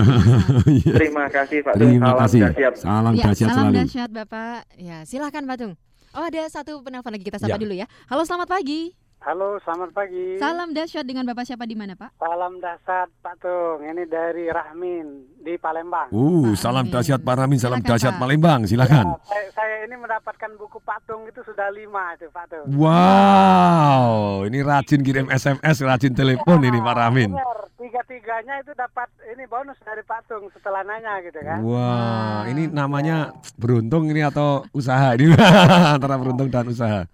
Yes. 0.66 0.96
Terima 1.00 1.28
kasih 1.28 1.62
Pak 1.62 1.76
Tung. 1.76 1.92
Terima 1.92 2.08
Salam 2.10 2.22
kasih. 2.22 2.40
dahsyat. 2.42 2.74
Salam 2.78 3.14
Ya, 3.14 3.24
dahsyat 3.24 3.48
salam 3.50 3.60
selalu. 3.62 3.76
dahsyat 3.78 4.10
Bapak. 4.10 4.60
Ya, 4.76 4.98
silakan 5.04 5.44
Pak 5.46 5.58
Tung. 5.58 5.74
Oh, 6.12 6.24
ada 6.24 6.42
satu 6.48 6.80
penelpon 6.80 7.12
lagi 7.12 7.24
kita 7.24 7.38
sapa 7.38 7.54
Ya. 7.54 7.60
dulu 7.60 7.76
ya. 7.76 7.86
Halo, 8.08 8.24
selamat 8.24 8.48
pagi. 8.50 9.05
Halo, 9.26 9.58
selamat 9.66 9.90
pagi. 9.90 10.38
Salam 10.38 10.70
dahsyat 10.70 11.02
dengan 11.02 11.26
Bapak 11.26 11.50
siapa 11.50 11.66
di 11.66 11.74
mana, 11.74 11.98
Pak? 11.98 12.14
Salam 12.22 12.62
dasar 12.62 13.10
Pak 13.26 13.42
Tung. 13.42 13.82
Ini 13.82 14.06
dari 14.06 14.46
Rahmin 14.54 15.34
di 15.42 15.58
Palembang. 15.58 16.14
Uh, 16.14 16.54
salam 16.54 16.94
dahsyat 16.94 17.26
Pak 17.26 17.34
Ramin, 17.42 17.58
salam 17.58 17.82
Silakan, 17.82 17.90
dahsyat 17.90 18.14
Pak. 18.14 18.22
Palembang, 18.22 18.70
silakan. 18.70 19.18
Ya, 19.18 19.26
saya, 19.26 19.48
saya 19.58 19.76
ini 19.90 19.98
mendapatkan 19.98 20.52
buku 20.62 20.78
Pak 20.78 21.10
Tung 21.10 21.26
itu 21.26 21.42
sudah 21.42 21.74
lima 21.74 22.14
itu 22.14 22.30
Pak 22.30 22.54
Tung. 22.54 22.70
Wow, 22.78 24.46
ini 24.46 24.62
rajin 24.62 25.02
kirim 25.02 25.26
SMS, 25.34 25.82
rajin 25.82 26.14
telepon 26.14 26.62
ini 26.62 26.78
Pak. 26.78 26.94
Benar, 26.94 27.58
tiga-tiganya 27.82 28.62
itu 28.62 28.78
dapat 28.78 29.10
ini 29.26 29.50
bonus 29.50 29.82
dari 29.82 30.06
Pak 30.06 30.30
Tung 30.30 30.54
setelah 30.54 30.86
nanya 30.86 31.26
gitu 31.26 31.42
kan. 31.42 31.66
Wah, 31.66 32.46
ini 32.46 32.70
namanya 32.70 33.34
beruntung 33.58 34.06
ini 34.06 34.22
atau 34.22 34.70
usaha 34.70 35.18
ini 35.18 35.34
antara 35.98 36.14
beruntung 36.14 36.54
dan 36.54 36.70
usaha. 36.70 37.10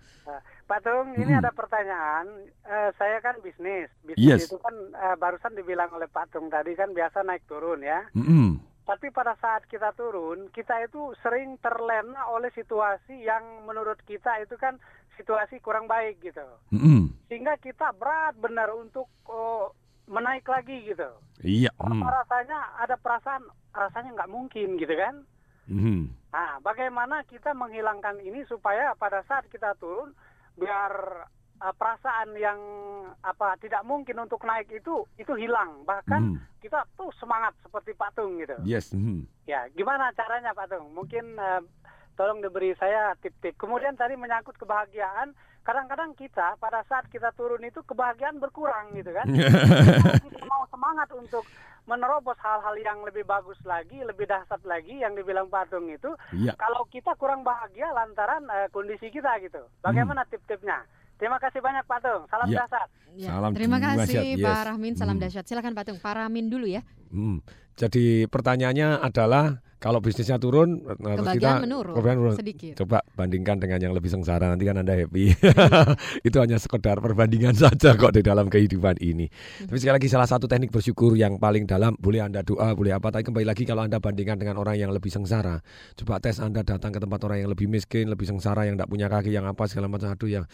Pak 0.71 0.87
Tung, 0.87 1.11
ini 1.19 1.35
ada 1.35 1.51
pertanyaan. 1.51 2.47
Eh, 2.63 2.89
saya 2.95 3.19
kan 3.19 3.35
bisnis. 3.43 3.91
Bisnis 4.07 4.23
Yes. 4.23 4.47
itu 4.47 4.55
kan 4.55 4.71
eh, 4.71 5.19
barusan 5.19 5.51
dibilang 5.51 5.91
oleh 5.91 6.07
Pak 6.07 6.31
Tung 6.31 6.47
tadi 6.47 6.71
kan 6.79 6.95
biasa 6.95 7.27
naik 7.27 7.43
turun 7.43 7.83
ya. 7.83 8.07
Mm-mm. 8.15 8.55
Tapi 8.87 9.11
pada 9.11 9.35
saat 9.43 9.67
kita 9.67 9.91
turun, 9.99 10.47
kita 10.55 10.79
itu 10.87 11.11
sering 11.19 11.59
terlena 11.59 12.23
oleh 12.31 12.47
situasi 12.55 13.19
yang 13.19 13.67
menurut 13.67 13.99
kita 14.07 14.39
itu 14.39 14.55
kan 14.55 14.79
situasi 15.19 15.59
kurang 15.59 15.91
baik 15.91 16.23
gitu. 16.23 16.47
Mm-mm. 16.71 17.19
Sehingga 17.27 17.59
kita 17.59 17.91
berat 17.99 18.39
benar 18.39 18.71
untuk 18.71 19.11
oh, 19.27 19.75
menaik 20.07 20.47
lagi 20.47 20.87
gitu. 20.87 21.11
Iya. 21.43 21.75
Apa 21.83 21.99
mm. 21.99 22.15
rasanya 22.23 22.59
ada 22.79 22.95
perasaan 22.95 23.43
rasanya 23.75 24.23
nggak 24.23 24.31
mungkin 24.31 24.79
gitu 24.79 24.95
kan? 24.95 25.27
Mhm. 25.67 26.31
Nah, 26.31 26.59
bagaimana 26.63 27.23
kita 27.27 27.51
menghilangkan 27.55 28.19
ini 28.23 28.43
supaya 28.47 28.95
pada 28.95 29.23
saat 29.27 29.47
kita 29.51 29.75
turun 29.79 30.15
biar 30.55 30.91
uh, 31.59 31.73
perasaan 31.73 32.35
yang 32.35 32.59
apa 33.21 33.55
tidak 33.57 33.81
mungkin 33.83 34.17
untuk 34.19 34.41
naik 34.41 34.67
itu 34.69 35.05
itu 35.15 35.33
hilang 35.35 35.83
bahkan 35.83 36.33
Mhm. 36.33 36.59
kita 36.59 36.85
tuh 36.93 37.09
semangat 37.17 37.53
seperti 37.61 37.93
Pak 37.93 38.11
Tung 38.13 38.37
gitu. 38.37 38.53
Yes. 38.61 38.93
mhm. 38.93 39.25
Ya, 39.45 39.65
gimana 39.71 40.13
caranya 40.13 40.53
Pak 40.53 40.69
Tung? 40.69 40.93
Mungkin 40.93 41.35
uh, 41.35 41.61
tolong 42.13 42.39
diberi 42.39 42.73
saya 42.77 43.17
tip-tip. 43.17 43.57
Kemudian 43.57 43.97
tadi 43.97 44.13
menyangkut 44.13 44.53
kebahagiaan, 44.55 45.33
kadang-kadang 45.61 46.13
kita 46.13 46.53
pada 46.57 46.85
saat 46.85 47.09
kita 47.09 47.33
turun 47.33 47.61
itu 47.61 47.81
kebahagiaan 47.81 48.37
berkurang 48.37 48.93
gitu 48.93 49.09
kan. 49.09 49.25
kita 50.25 50.43
mau 50.45 50.65
semangat 50.69 51.09
untuk 51.13 51.41
menerobos 51.83 52.37
hal-hal 52.39 52.75
yang 52.77 53.01
lebih 53.01 53.23
bagus 53.23 53.57
lagi, 53.63 53.99
lebih 53.99 54.25
dahsyat 54.25 54.61
lagi 54.63 54.97
yang 54.97 55.13
dibilang 55.13 55.47
Pak 55.47 55.69
Tung 55.69 55.87
itu. 55.87 56.13
Iya. 56.31 56.53
Kalau 56.55 56.85
kita 56.87 57.13
kurang 57.15 57.41
bahagia 57.41 57.89
lantaran 57.91 58.45
uh, 58.45 58.67
kondisi 58.69 59.09
kita 59.09 59.41
gitu. 59.41 59.59
Bagaimana 59.81 60.23
tip-tipnya? 60.25 60.85
Terima 61.17 61.37
kasih 61.37 61.61
banyak 61.61 61.85
Pak 61.85 61.99
Tung. 62.01 62.23
Salam 62.27 62.49
Ya. 62.49 62.65
dahsyat. 62.65 62.89
Ya, 63.13 63.29
Salam 63.29 63.51
terima 63.53 63.77
dahsyat, 63.77 64.09
kasih 64.09 64.25
yes. 64.33 64.41
Pak 64.41 64.61
Rahmin, 64.65 64.93
salam 64.95 65.15
Hmm. 65.17 65.23
dahsyat. 65.23 65.45
Silakan 65.45 65.73
Pak 65.73 65.83
Tung. 65.85 65.99
Pak 65.99 66.13
Rahmin 66.17 66.49
dulu 66.49 66.65
ya. 66.65 66.81
Hmm. 67.13 67.43
Jadi 67.75 68.27
pertanyaannya 68.27 69.01
adalah 69.01 69.59
kalau 69.81 69.97
bisnisnya 69.97 70.37
turun, 70.37 70.85
terus 70.85 71.25
Kebahagiaan 71.25 71.57
kita 71.57 71.65
menurun, 71.65 71.93
kebahagiaan 71.97 72.19
menurun. 72.21 72.37
sedikit. 72.37 72.73
Coba 72.85 73.01
bandingkan 73.17 73.57
dengan 73.57 73.81
yang 73.81 73.93
lebih 73.97 74.13
sengsara 74.13 74.45
nanti 74.45 74.61
kan 74.69 74.77
anda 74.77 74.93
happy. 74.93 75.33
Itu 76.27 76.37
hanya 76.37 76.61
sekedar 76.61 77.01
perbandingan 77.01 77.57
saja 77.65 77.97
kok 77.97 78.13
di 78.13 78.21
dalam 78.21 78.45
kehidupan 78.45 79.01
ini. 79.01 79.25
Tapi 79.65 79.77
sekali 79.81 79.97
lagi 79.97 80.05
salah 80.05 80.29
satu 80.29 80.45
teknik 80.45 80.69
bersyukur 80.69 81.17
yang 81.17 81.41
paling 81.41 81.65
dalam 81.65 81.97
boleh 81.97 82.21
anda 82.21 82.45
doa, 82.45 82.77
boleh 82.77 82.93
apa. 82.93 83.09
Tapi 83.09 83.25
kembali 83.25 83.41
lagi 83.41 83.65
kalau 83.65 83.81
anda 83.81 83.97
bandingkan 83.97 84.37
dengan 84.37 84.61
orang 84.61 84.77
yang 84.77 84.93
lebih 84.93 85.09
sengsara, 85.09 85.65
coba 85.97 86.21
tes 86.21 86.37
anda 86.37 86.61
datang 86.61 86.93
ke 86.93 87.01
tempat 87.01 87.17
orang 87.25 87.41
yang 87.41 87.49
lebih 87.49 87.65
miskin, 87.65 88.05
lebih 88.05 88.29
sengsara, 88.29 88.69
yang 88.69 88.77
tidak 88.77 88.85
punya 88.93 89.09
kaki, 89.09 89.33
yang 89.33 89.49
apa 89.49 89.65
segala 89.65 89.89
macam 89.89 90.13
aduh 90.13 90.29
yang 90.29 90.45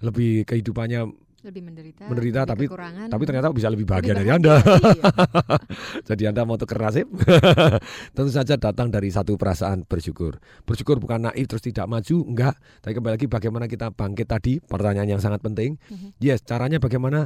lebih 0.00 0.48
kehidupannya 0.48 1.04
Lebih 1.40 1.62
menderita. 1.64 2.04
menderita 2.04 2.40
lebih 2.44 2.50
tapi 2.52 2.64
kekurangan. 2.68 3.06
tapi 3.08 3.22
ternyata 3.24 3.48
bisa 3.48 3.68
lebih 3.68 3.86
bahagia 3.88 4.12
Lebih 4.12 4.20
dari 4.20 4.30
Anda. 4.30 4.54
bahagia, 4.60 5.02
Jadi 6.12 6.22
Anda 6.28 6.42
mau 6.44 6.56
tuker 6.56 6.76
nasib? 6.76 7.08
Tentu 8.14 8.30
saja 8.30 8.54
datang 8.54 8.92
dari 8.92 9.08
satu 9.08 9.34
perasaan 9.34 9.84
bersyukur. 9.84 10.36
Bersyukur 10.62 11.00
bukan 11.00 11.26
naif 11.26 11.48
terus 11.48 11.64
tidak 11.64 11.88
maju, 11.88 12.16
enggak. 12.28 12.54
Tapi 12.80 12.92
kembali 12.92 13.12
lagi 13.16 13.26
bagaimana 13.26 13.64
kita 13.66 13.88
bangkit 13.88 14.28
tadi, 14.28 14.60
pertanyaan 14.60 15.16
yang 15.16 15.22
sangat 15.22 15.40
penting. 15.40 15.80
Mhm. 15.88 16.20
Yes, 16.20 16.44
caranya 16.44 16.76
bagaimana 16.76 17.24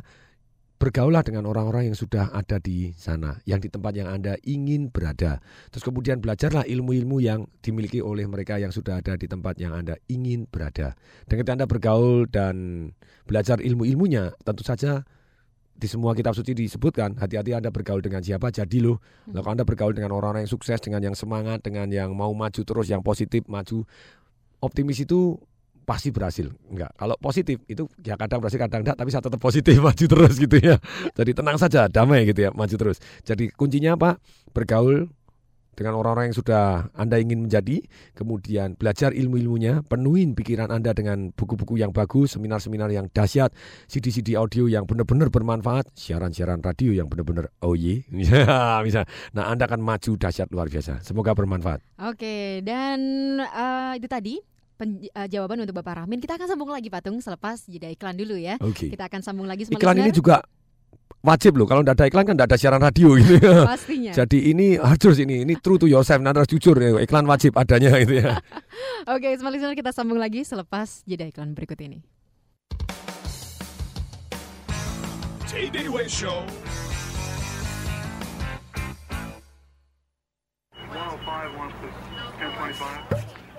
bergaulah 0.74 1.22
dengan 1.22 1.46
orang-orang 1.46 1.88
yang 1.88 1.96
sudah 1.96 2.34
ada 2.34 2.58
di 2.58 2.92
sana, 2.98 3.38
yang 3.46 3.62
di 3.62 3.70
tempat 3.70 3.94
yang 3.94 4.10
Anda 4.10 4.36
ingin 4.44 4.90
berada. 4.90 5.38
Terus 5.70 5.86
kemudian 5.86 6.18
belajarlah 6.20 6.66
ilmu-ilmu 6.66 7.22
yang 7.22 7.46
dimiliki 7.64 8.02
oleh 8.02 8.26
mereka 8.26 8.58
yang 8.58 8.74
sudah 8.74 9.00
ada 9.00 9.14
di 9.14 9.30
tempat 9.30 9.56
yang 9.62 9.72
Anda 9.72 9.96
ingin 10.10 10.50
berada. 10.50 10.98
Dan 11.30 11.34
ketika 11.40 11.54
Anda 11.56 11.66
bergaul 11.70 12.26
dan 12.28 12.56
belajar 13.24 13.62
ilmu-ilmunya, 13.62 14.34
tentu 14.42 14.66
saja 14.66 15.06
di 15.74 15.90
semua 15.90 16.14
kitab 16.14 16.38
suci 16.38 16.54
disebutkan 16.54 17.18
hati-hati 17.18 17.54
Anda 17.54 17.74
bergaul 17.74 17.98
dengan 17.98 18.22
siapa 18.22 18.50
jadi 18.50 18.78
loh. 18.78 19.02
Kalau 19.26 19.50
Anda 19.50 19.66
bergaul 19.66 19.94
dengan 19.94 20.14
orang-orang 20.14 20.46
yang 20.46 20.52
sukses, 20.52 20.78
dengan 20.82 21.02
yang 21.02 21.16
semangat, 21.18 21.66
dengan 21.66 21.90
yang 21.90 22.14
mau 22.14 22.30
maju 22.30 22.62
terus, 22.62 22.86
yang 22.90 23.02
positif, 23.02 23.46
maju, 23.50 23.82
optimis 24.62 25.02
itu 25.02 25.38
pasti 25.84 26.10
berhasil. 26.10 26.50
Enggak. 26.72 26.90
Kalau 26.96 27.14
positif 27.20 27.60
itu 27.68 27.84
ya 28.00 28.16
kadang 28.16 28.40
berhasil 28.40 28.58
kadang 28.58 28.82
enggak, 28.82 28.96
tapi 28.96 29.08
saya 29.12 29.22
tetap 29.22 29.40
positif 29.40 29.76
maju 29.86 30.04
terus 30.08 30.34
gitu 30.40 30.56
ya. 30.58 30.76
Jadi 31.12 31.30
tenang 31.36 31.56
saja, 31.60 31.86
damai 31.86 32.24
gitu 32.26 32.48
ya, 32.48 32.50
maju 32.50 32.74
terus. 32.74 32.98
Jadi 33.22 33.52
kuncinya 33.52 33.94
apa? 33.94 34.16
Bergaul 34.50 35.06
dengan 35.74 35.98
orang-orang 35.98 36.30
yang 36.30 36.38
sudah 36.38 36.88
Anda 36.94 37.18
ingin 37.18 37.50
menjadi, 37.50 37.82
kemudian 38.14 38.78
belajar 38.78 39.10
ilmu-ilmunya, 39.10 39.82
penuhin 39.84 40.38
pikiran 40.38 40.70
Anda 40.70 40.94
dengan 40.94 41.34
buku-buku 41.34 41.76
yang 41.82 41.90
bagus, 41.90 42.38
seminar-seminar 42.38 42.88
yang 42.94 43.10
dahsyat, 43.10 43.50
CD-CD 43.90 44.38
audio 44.38 44.70
yang 44.70 44.86
benar-benar 44.86 45.28
bermanfaat, 45.28 45.90
siaran-siaran 45.98 46.62
radio 46.62 46.94
yang 46.94 47.10
benar-benar 47.10 47.50
oh 47.66 47.74
ye, 47.74 48.06
bisa. 48.86 49.02
Nah, 49.34 49.50
Anda 49.50 49.66
akan 49.66 49.82
maju 49.82 50.12
dahsyat 50.16 50.48
luar 50.54 50.70
biasa. 50.70 51.02
Semoga 51.02 51.34
bermanfaat. 51.34 51.82
Oke, 52.06 52.62
dan 52.62 52.98
eh, 53.42 53.92
itu 53.98 54.06
tadi 54.06 54.53
pen- 54.76 55.02
eh, 55.06 55.28
jawaban 55.30 55.62
untuk 55.62 55.74
Bapak 55.78 56.04
Rahmin. 56.04 56.18
Kita 56.20 56.36
akan 56.36 56.46
sambung 56.50 56.70
lagi 56.70 56.88
Patung 56.90 57.18
selepas 57.22 57.64
jeda 57.66 57.88
iklan 57.90 58.18
dulu 58.18 58.36
ya. 58.38 58.58
Oke. 58.60 58.90
Kita 58.90 59.06
akan 59.06 59.20
sambung 59.22 59.46
lagi 59.46 59.66
sama 59.66 59.78
Iklan 59.78 60.02
ini 60.02 60.10
juga 60.10 60.42
wajib 61.24 61.56
loh. 61.56 61.64
Kalau 61.64 61.80
tidak 61.80 61.96
ada 61.96 62.04
iklan 62.12 62.24
kan 62.28 62.34
tidak 62.36 62.48
ada 62.52 62.58
siaran 62.60 62.82
radio 62.84 63.08
gitu. 63.16 63.34
ya. 63.40 63.64
Pastinya. 63.64 64.12
Jadi 64.18 64.38
ini 64.52 64.66
harus 64.76 65.16
ini 65.18 65.46
ini 65.46 65.54
true 65.56 65.80
to 65.80 65.88
yourself. 65.88 66.20
Nah, 66.20 66.36
harus 66.36 66.50
jujur 66.50 66.76
ya. 66.76 67.00
Iklan 67.00 67.24
wajib 67.24 67.56
adanya 67.56 67.96
gitu 68.02 68.20
ya. 68.20 68.38
Oke, 69.14 69.32
smart 69.40 69.56
listener 69.56 69.78
kita 69.78 69.90
sambung 69.90 70.20
lagi 70.20 70.44
selepas 70.44 71.02
jeda 71.08 71.24
iklan 71.24 71.56
berikut 71.56 71.80
ini. 71.80 72.04
Show. 76.10 76.42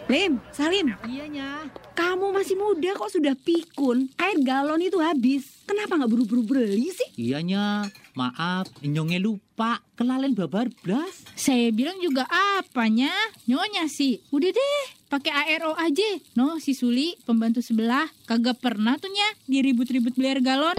Lim, 0.05 0.37
Salim. 0.53 0.93
Iyanya. 1.09 1.65
Kamu 1.97 2.29
masih 2.29 2.53
muda 2.53 2.93
kok 2.93 3.09
sudah 3.09 3.33
pikun. 3.33 4.05
Air 4.21 4.37
galon 4.45 4.77
itu 4.77 5.01
habis. 5.01 5.65
Kenapa 5.65 5.97
nggak 5.97 6.11
buru-buru 6.13 6.45
beli 6.45 6.93
sih? 6.93 7.09
Iyanya, 7.17 7.89
maaf, 8.13 8.69
nyonge 8.85 9.17
lupa, 9.17 9.81
kelalen 9.97 10.37
babar 10.37 10.69
blas. 10.85 11.25
Saya 11.33 11.73
bilang 11.73 11.97
juga 12.05 12.29
apanya? 12.61 13.09
Nyonya 13.49 13.89
sih. 13.89 14.21
Udah 14.29 14.53
deh, 14.53 14.81
pakai 15.09 15.57
ARO 15.57 15.73
aja. 15.73 16.21
No, 16.37 16.61
si 16.61 16.77
Suli, 16.77 17.17
pembantu 17.25 17.65
sebelah, 17.65 18.05
kagak 18.29 18.61
pernah 18.61 19.01
tuh 19.01 19.09
nya 19.09 19.25
diribut-ribut 19.49 20.13
beli 20.13 20.37
air 20.37 20.41
galon. 20.45 20.77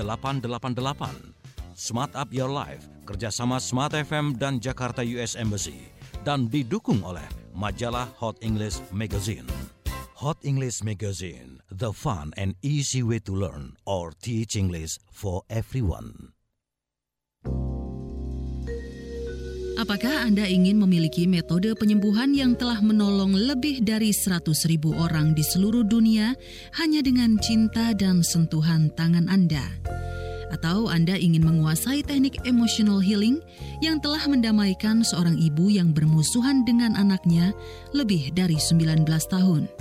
Smart 1.74 2.14
Up 2.14 2.30
Your 2.30 2.46
Life 2.46 2.86
kerjasama 3.02 3.58
Smart 3.58 3.98
FM 3.98 4.38
dan 4.38 4.62
Jakarta 4.62 5.02
US 5.02 5.34
Embassy 5.34 5.90
dan 6.22 6.46
didukung 6.46 7.02
oleh 7.02 7.26
majalah 7.50 8.06
Hot 8.22 8.38
English 8.46 8.78
Magazine. 8.94 9.50
Hot 10.22 10.38
English 10.46 10.86
Magazine, 10.86 11.58
the 11.66 11.90
fun 11.90 12.30
and 12.38 12.54
easy 12.62 13.02
way 13.02 13.18
to 13.18 13.34
learn 13.34 13.74
or 13.82 14.14
teach 14.14 14.54
English 14.54 15.02
for 15.10 15.42
everyone. 15.50 16.30
Apakah 19.76 20.24
Anda 20.24 20.48
ingin 20.48 20.80
memiliki 20.80 21.28
metode 21.28 21.76
penyembuhan 21.76 22.32
yang 22.32 22.56
telah 22.56 22.80
menolong 22.80 23.36
lebih 23.36 23.84
dari 23.84 24.08
100 24.08 24.48
ribu 24.72 24.96
orang 24.96 25.36
di 25.36 25.44
seluruh 25.44 25.84
dunia 25.84 26.32
hanya 26.80 27.04
dengan 27.04 27.36
cinta 27.44 27.92
dan 27.92 28.24
sentuhan 28.24 28.88
tangan 28.96 29.28
Anda? 29.28 29.60
Atau 30.48 30.88
Anda 30.88 31.20
ingin 31.20 31.44
menguasai 31.44 32.00
teknik 32.08 32.40
emotional 32.48 33.04
healing 33.04 33.44
yang 33.84 34.00
telah 34.00 34.24
mendamaikan 34.24 35.04
seorang 35.04 35.36
ibu 35.36 35.68
yang 35.68 35.92
bermusuhan 35.92 36.64
dengan 36.64 36.96
anaknya 36.96 37.52
lebih 37.92 38.32
dari 38.32 38.56
19 38.56 39.04
tahun? 39.28 39.75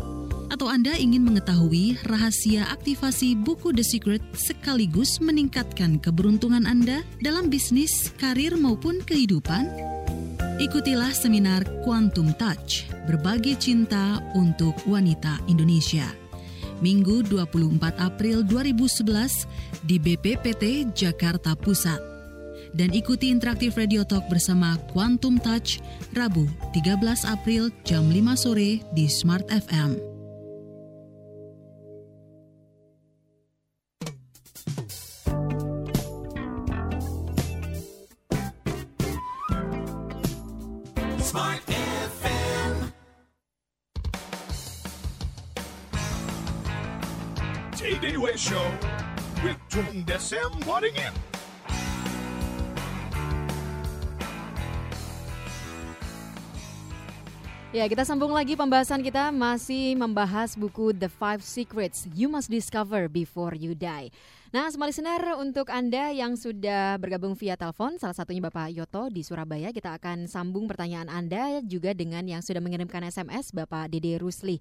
Atau 0.55 0.71
Anda 0.71 0.95
ingin 0.95 1.27
mengetahui 1.27 1.99
rahasia 2.07 2.63
aktivasi 2.71 3.35
buku 3.35 3.75
The 3.75 3.83
Secret 3.83 4.23
sekaligus 4.39 5.19
meningkatkan 5.19 5.99
keberuntungan 5.99 6.63
Anda 6.63 7.03
dalam 7.19 7.51
bisnis, 7.51 8.15
karir 8.15 8.55
maupun 8.55 9.03
kehidupan? 9.03 9.67
Ikutilah 10.63 11.11
seminar 11.11 11.67
Quantum 11.83 12.31
Touch, 12.39 12.87
berbagi 13.03 13.59
cinta 13.59 14.23
untuk 14.31 14.79
wanita 14.87 15.43
Indonesia. 15.51 16.07
Minggu 16.79 17.27
24 17.27 17.75
April 17.99 18.47
2011 18.47 19.83
di 19.83 19.99
BPPT 19.99 20.87
Jakarta 20.95 21.59
Pusat. 21.59 21.99
Dan 22.71 22.95
ikuti 22.95 23.27
interaktif 23.27 23.75
Radio 23.75 24.07
Talk 24.07 24.31
bersama 24.31 24.79
Quantum 24.95 25.35
Touch 25.35 25.83
Rabu 26.15 26.47
13 26.71 27.27
April 27.27 27.75
jam 27.83 28.07
5 28.07 28.39
sore 28.39 28.79
di 28.95 29.11
Smart 29.11 29.51
FM. 29.51 30.14
Tunde 49.75 50.15
semboringen. 50.15 51.11
Ya, 57.75 57.83
kita 57.91 58.07
sambung 58.07 58.31
lagi 58.31 58.55
pembahasan 58.55 59.03
kita 59.03 59.35
masih 59.35 59.99
membahas 59.99 60.55
buku 60.55 60.95
The 60.95 61.11
Five 61.11 61.43
Secrets 61.43 62.07
You 62.15 62.31
Must 62.31 62.47
Discover 62.47 63.11
Before 63.11 63.51
You 63.51 63.75
Die. 63.75 64.15
Nah, 64.55 64.71
semua 64.71 64.87
listener 64.87 65.35
untuk 65.35 65.67
Anda 65.67 66.15
yang 66.15 66.39
sudah 66.39 66.95
bergabung 66.95 67.35
via 67.35 67.59
telepon, 67.59 67.99
salah 67.99 68.15
satunya 68.15 68.39
Bapak 68.47 68.71
Yoto 68.71 69.11
di 69.11 69.27
Surabaya, 69.27 69.75
kita 69.75 69.99
akan 69.99 70.31
sambung 70.31 70.71
pertanyaan 70.71 71.11
Anda 71.11 71.59
juga 71.67 71.91
dengan 71.91 72.23
yang 72.23 72.39
sudah 72.39 72.63
mengirimkan 72.63 73.03
SMS 73.03 73.51
Bapak 73.51 73.91
Dede 73.91 74.23
Rusli. 74.23 74.55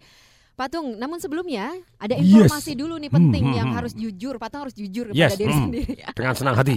Pak 0.54 0.70
Tung, 0.70 0.94
namun 0.94 1.18
sebelumnya 1.18 1.74
ada 1.98 2.14
Yes. 2.14 2.46
informasi 2.46 2.78
dulu 2.78 2.94
nih 2.94 3.10
penting 3.10 3.42
Hmm, 3.42 3.50
hmm, 3.50 3.58
yang 3.58 3.68
hmm. 3.74 3.78
harus 3.82 3.92
jujur. 3.92 4.38
Pak 4.38 4.48
Tung 4.48 4.62
harus 4.62 4.76
jujur 4.78 5.10
kepada 5.10 5.18
Yes, 5.18 5.34
diri 5.34 5.50
hmm, 5.50 5.62
sendiri. 5.66 5.92
dengan 6.18 6.34
senang 6.38 6.54
hati. 6.54 6.74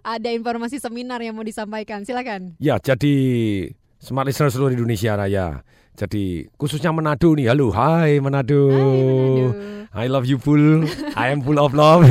ada 0.00 0.28
informasi 0.32 0.80
seminar 0.80 1.20
yang 1.20 1.36
mau 1.36 1.44
disampaikan. 1.44 2.00
Silakan. 2.00 2.56
Ya, 2.56 2.80
jadi 2.80 3.12
Smart 4.00 4.26
Listener 4.26 4.50
seluruh 4.50 4.74
Indonesia 4.74 5.14
Raya. 5.14 5.62
Jadi 5.94 6.50
khususnya 6.58 6.90
Manado 6.90 7.30
nih. 7.38 7.54
Halo, 7.54 7.70
hai 7.70 8.18
Manado. 8.18 8.66
I 9.94 10.10
love 10.10 10.26
you 10.26 10.42
full. 10.42 10.82
I 11.14 11.30
am 11.30 11.38
full 11.46 11.54
of 11.62 11.70
love. 11.70 12.02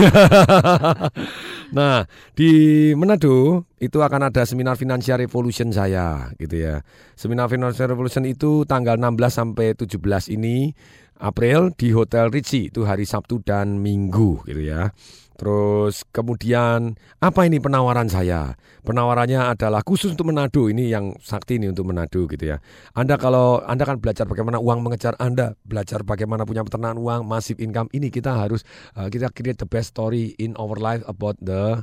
nah, 1.78 2.08
di 2.32 2.52
Manado 2.96 3.68
itu 3.84 4.00
akan 4.00 4.32
ada 4.32 4.48
seminar 4.48 4.80
Financial 4.80 5.20
Revolution 5.20 5.76
saya 5.76 6.32
gitu 6.40 6.64
ya. 6.64 6.80
Seminar 7.20 7.52
Financial 7.52 7.92
Revolution 7.92 8.24
itu 8.24 8.64
tanggal 8.64 8.96
16 8.96 9.20
sampai 9.28 9.76
17 9.76 10.00
ini 10.32 10.72
April 11.20 11.76
di 11.76 11.92
Hotel 11.92 12.32
Ritzy 12.32 12.72
itu 12.72 12.88
hari 12.88 13.04
Sabtu 13.04 13.44
dan 13.44 13.84
Minggu 13.84 14.48
gitu 14.48 14.64
ya. 14.64 14.96
Terus 15.34 16.06
kemudian 16.14 16.94
apa 17.18 17.50
ini 17.50 17.58
penawaran 17.58 18.08
saya? 18.08 18.54
Penawarannya 18.86 19.54
adalah 19.58 19.82
khusus 19.82 20.14
untuk 20.14 20.30
Manado 20.30 20.70
ini 20.70 20.94
yang 20.94 21.18
sakti 21.20 21.58
ini 21.58 21.74
untuk 21.74 21.90
Manado 21.90 22.30
gitu 22.30 22.44
ya. 22.44 22.62
Anda 22.94 23.18
kalau 23.18 23.64
Anda 23.66 23.88
kan 23.88 23.98
belajar 23.98 24.30
bagaimana 24.30 24.62
uang 24.62 24.86
mengejar 24.86 25.18
Anda, 25.18 25.58
belajar 25.66 26.06
bagaimana 26.06 26.46
punya 26.46 26.62
peternakan 26.62 27.02
uang, 27.02 27.22
massive 27.26 27.58
income 27.58 27.90
ini 27.96 28.14
kita 28.14 28.30
harus 28.30 28.62
uh, 28.94 29.10
kita 29.10 29.34
create 29.34 29.58
the 29.58 29.70
best 29.70 29.98
story 29.98 30.38
in 30.38 30.54
our 30.62 30.78
life 30.78 31.02
about 31.10 31.40
the 31.42 31.82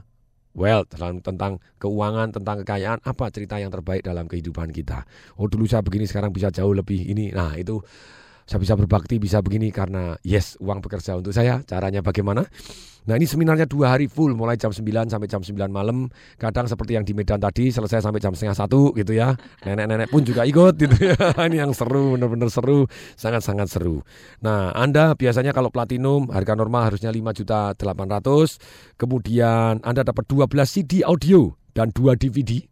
wealth 0.54 0.90
tentang 0.98 1.62
keuangan, 1.78 2.34
tentang 2.34 2.62
kekayaan, 2.66 2.98
apa 3.06 3.30
cerita 3.30 3.58
yang 3.58 3.70
terbaik 3.70 4.02
dalam 4.02 4.26
kehidupan 4.26 4.74
kita. 4.74 5.06
Oh 5.38 5.46
dulu 5.46 5.66
saya 5.66 5.82
begini 5.82 6.06
sekarang 6.10 6.34
bisa 6.34 6.50
jauh 6.50 6.74
lebih 6.74 7.06
ini. 7.06 7.30
Nah, 7.30 7.54
itu 7.54 7.78
saya 8.50 8.58
bisa 8.58 8.74
berbakti 8.74 9.22
bisa 9.22 9.38
begini 9.38 9.70
karena 9.70 10.18
yes 10.26 10.58
uang 10.58 10.82
bekerja 10.82 11.14
untuk 11.14 11.30
saya. 11.30 11.62
Caranya 11.62 12.02
bagaimana? 12.02 12.42
Nah 13.06 13.14
ini 13.14 13.22
seminarnya 13.22 13.70
dua 13.70 13.94
hari 13.94 14.10
full 14.10 14.34
mulai 14.34 14.58
jam 14.58 14.74
9 14.74 14.82
sampai 15.06 15.30
jam 15.30 15.38
9 15.38 15.70
malam. 15.70 16.10
Kadang 16.34 16.66
seperti 16.66 16.98
yang 16.98 17.06
di 17.06 17.14
Medan 17.14 17.38
tadi 17.38 17.70
selesai 17.70 18.02
sampai 18.02 18.18
jam 18.18 18.34
setengah 18.34 18.58
satu 18.58 18.90
gitu 18.98 19.14
ya. 19.14 19.38
Nenek-nenek 19.62 20.10
pun 20.10 20.26
juga 20.26 20.42
ikut 20.42 20.82
gitu 20.82 20.98
ya. 20.98 21.14
Ini 21.46 21.62
yang 21.62 21.70
seru 21.70 22.18
bener-bener 22.18 22.50
seru. 22.50 22.90
Sangat-sangat 23.14 23.70
seru. 23.70 24.02
Nah 24.42 24.74
anda 24.74 25.14
biasanya 25.14 25.54
kalau 25.54 25.70
platinum 25.70 26.26
harga 26.34 26.58
normal 26.58 26.90
harusnya 26.90 27.14
5 27.14 27.38
juta 27.38 27.78
800 27.78 28.98
kemudian 28.98 29.78
anda 29.86 30.02
dapat 30.02 30.26
12 30.26 30.50
CD 30.66 31.06
audio 31.06 31.54
dan 31.70 31.94
2 31.94 32.18
DVD 32.18 32.69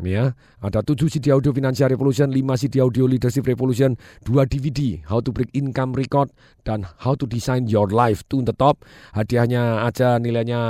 ini 0.00 0.16
ya, 0.16 0.32
ada 0.64 0.80
7 0.80 0.96
CD 1.12 1.28
audio 1.28 1.52
Financial 1.52 1.84
Revolution, 1.84 2.32
5 2.32 2.56
CD 2.56 2.80
audio 2.80 3.04
Leadership 3.04 3.44
Revolution, 3.44 3.92
2 4.24 4.48
DVD 4.48 5.04
How 5.04 5.20
to 5.20 5.36
Break 5.36 5.52
Income 5.52 6.00
Record 6.00 6.32
dan 6.64 6.88
How 7.04 7.12
to 7.20 7.28
Design 7.28 7.68
Your 7.68 7.92
Life 7.92 8.24
to 8.32 8.40
the 8.40 8.56
Top. 8.56 8.80
Hadiahnya 9.12 9.84
aja 9.84 10.16
nilainya 10.16 10.60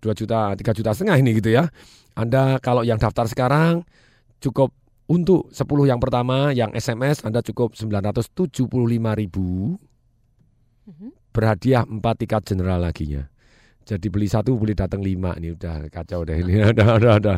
2 0.00 0.16
juta, 0.16 0.56
3 0.56 0.72
juta 0.72 0.90
setengah 0.96 1.20
ini 1.20 1.36
gitu 1.36 1.52
ya. 1.52 1.68
Anda 2.16 2.56
kalau 2.64 2.80
yang 2.80 2.96
daftar 2.96 3.28
sekarang 3.28 3.84
cukup 4.40 4.72
untuk 5.04 5.52
10 5.52 5.90
yang 5.90 6.00
pertama 6.00 6.56
yang 6.56 6.72
SMS 6.72 7.20
Anda 7.28 7.44
cukup 7.44 7.76
975 7.76 8.56
ribu 9.20 9.76
berhadiah 11.36 11.84
4 11.84 12.00
tiket 12.16 12.42
general 12.56 12.80
laginya. 12.88 13.28
Jadi 13.84 14.06
beli 14.06 14.28
satu 14.30 14.54
beli 14.54 14.76
datang 14.76 15.02
lima 15.02 15.34
ini 15.36 15.56
udah 15.56 15.90
kacau 15.90 16.22
deh 16.22 16.40
ini 16.40 16.62
udah 16.72 16.88
udah 17.00 17.12
udah 17.18 17.36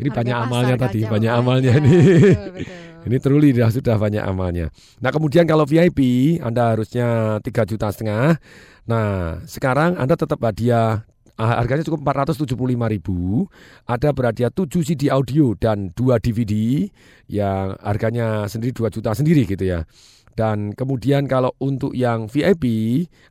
ini 0.00 0.08
Harga 0.08 0.18
banyak 0.24 0.36
amalnya 0.36 0.76
tadi 0.80 1.00
banyak 1.04 1.32
Pak. 1.32 1.40
amalnya 1.44 1.70
Ya, 1.70 1.78
ini 1.78 1.92
betul, 1.92 2.52
betul. 2.56 3.06
ini 3.06 3.16
truly 3.20 3.48
dah 3.52 3.70
sudah 3.70 3.96
banyak 4.00 4.22
amalnya. 4.24 4.66
Nah 5.04 5.10
kemudian 5.12 5.44
kalau 5.44 5.68
VIP 5.68 6.00
Anda 6.40 6.72
harusnya 6.72 7.38
tiga 7.44 7.68
juta 7.68 7.92
setengah. 7.92 8.40
Nah 8.88 9.38
sekarang 9.44 10.00
Anda 10.00 10.16
tetap 10.16 10.40
hadiah 10.40 11.04
ah, 11.36 11.54
harganya 11.60 11.84
cukup 11.84 12.00
475 12.04 12.56
ribu. 12.96 13.44
Ada 13.84 14.16
berhadiah 14.16 14.48
7 14.48 14.80
CD 14.80 15.12
audio 15.12 15.52
dan 15.52 15.92
2 15.92 16.16
DVD 16.24 16.88
yang 17.28 17.76
harganya 17.84 18.48
sendiri 18.48 18.72
2 18.72 18.88
juta 18.88 19.12
sendiri 19.12 19.44
gitu 19.44 19.68
ya. 19.68 19.84
Dan 20.40 20.72
kemudian 20.72 21.28
kalau 21.28 21.52
untuk 21.60 21.92
yang 21.92 22.24
VIP 22.30 22.64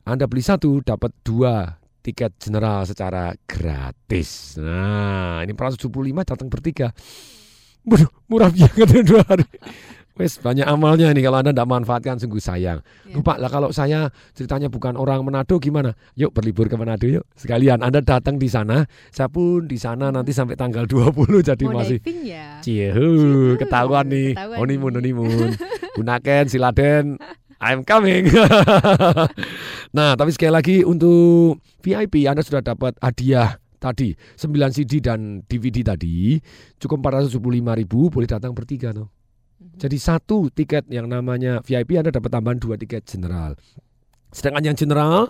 Anda 0.06 0.30
beli 0.30 0.44
satu 0.44 0.84
dapat 0.84 1.10
dua 1.26 1.79
tiket 2.00 2.36
general 2.40 2.84
secara 2.88 3.32
gratis. 3.44 4.56
Nah 4.60 5.44
ini 5.44 5.52
475 5.52 5.88
datang 6.24 6.48
bertiga. 6.48 6.88
Waduh, 7.84 8.10
murah 8.28 8.52
banget 8.52 9.04
dua 9.04 9.24
hari. 9.24 9.46
Wes 10.20 10.36
banyak 10.36 10.68
amalnya 10.68 11.08
nih 11.16 11.24
kalau 11.24 11.40
Anda 11.40 11.56
tidak 11.56 11.70
manfaatkan 11.70 12.20
sungguh 12.20 12.44
sayang. 12.44 12.84
Lupa 13.08 13.40
lah 13.40 13.48
kalau 13.48 13.72
saya 13.72 14.12
ceritanya 14.36 14.68
bukan 14.68 15.00
orang 15.00 15.24
Manado 15.24 15.56
gimana? 15.56 15.96
Yuk 16.12 16.36
berlibur 16.36 16.68
ke 16.68 16.76
Manado 16.76 17.08
yuk. 17.08 17.24
Sekalian 17.40 17.80
Anda 17.80 18.04
datang 18.04 18.36
di 18.36 18.44
sana, 18.52 18.84
saya 19.08 19.32
pun 19.32 19.64
di 19.64 19.80
sana 19.80 20.12
nanti 20.12 20.36
sampai 20.36 20.60
tanggal 20.60 20.84
20 20.84 21.40
jadi 21.40 21.64
Mau 21.64 21.80
masih 21.80 22.04
ya? 22.20 22.60
Cihu, 22.60 23.56
ketahuan 23.56 24.12
nih. 24.12 24.36
ketahuan 24.36 24.58
Honeymoon, 24.60 24.92
honeymoon. 25.00 25.48
Gunakan 25.96 26.44
siladen. 26.52 27.16
I'm 27.60 27.84
coming. 27.84 28.32
nah, 29.96 30.16
tapi 30.16 30.30
sekali 30.32 30.52
lagi 30.52 30.76
untuk 30.80 31.60
VIP 31.84 32.24
Anda 32.24 32.40
sudah 32.40 32.64
dapat 32.64 32.96
hadiah 33.04 33.60
tadi 33.80 34.12
9 34.36 34.76
CD 34.76 35.00
dan 35.00 35.40
DVD 35.48 35.80
tadi 35.96 36.36
cukup 36.76 37.00
475 37.00 37.80
ribu 37.80 38.12
boleh 38.12 38.28
datang 38.28 38.52
bertiga 38.56 38.92
tuh. 38.96 39.08
Jadi 39.60 39.96
satu 40.00 40.48
tiket 40.48 40.88
yang 40.88 41.08
namanya 41.08 41.60
VIP 41.60 42.00
Anda 42.00 42.12
dapat 42.12 42.32
tambahan 42.32 42.56
dua 42.60 42.80
tiket 42.80 43.04
general. 43.04 43.56
Sedangkan 44.32 44.72
yang 44.72 44.76
general 44.78 45.28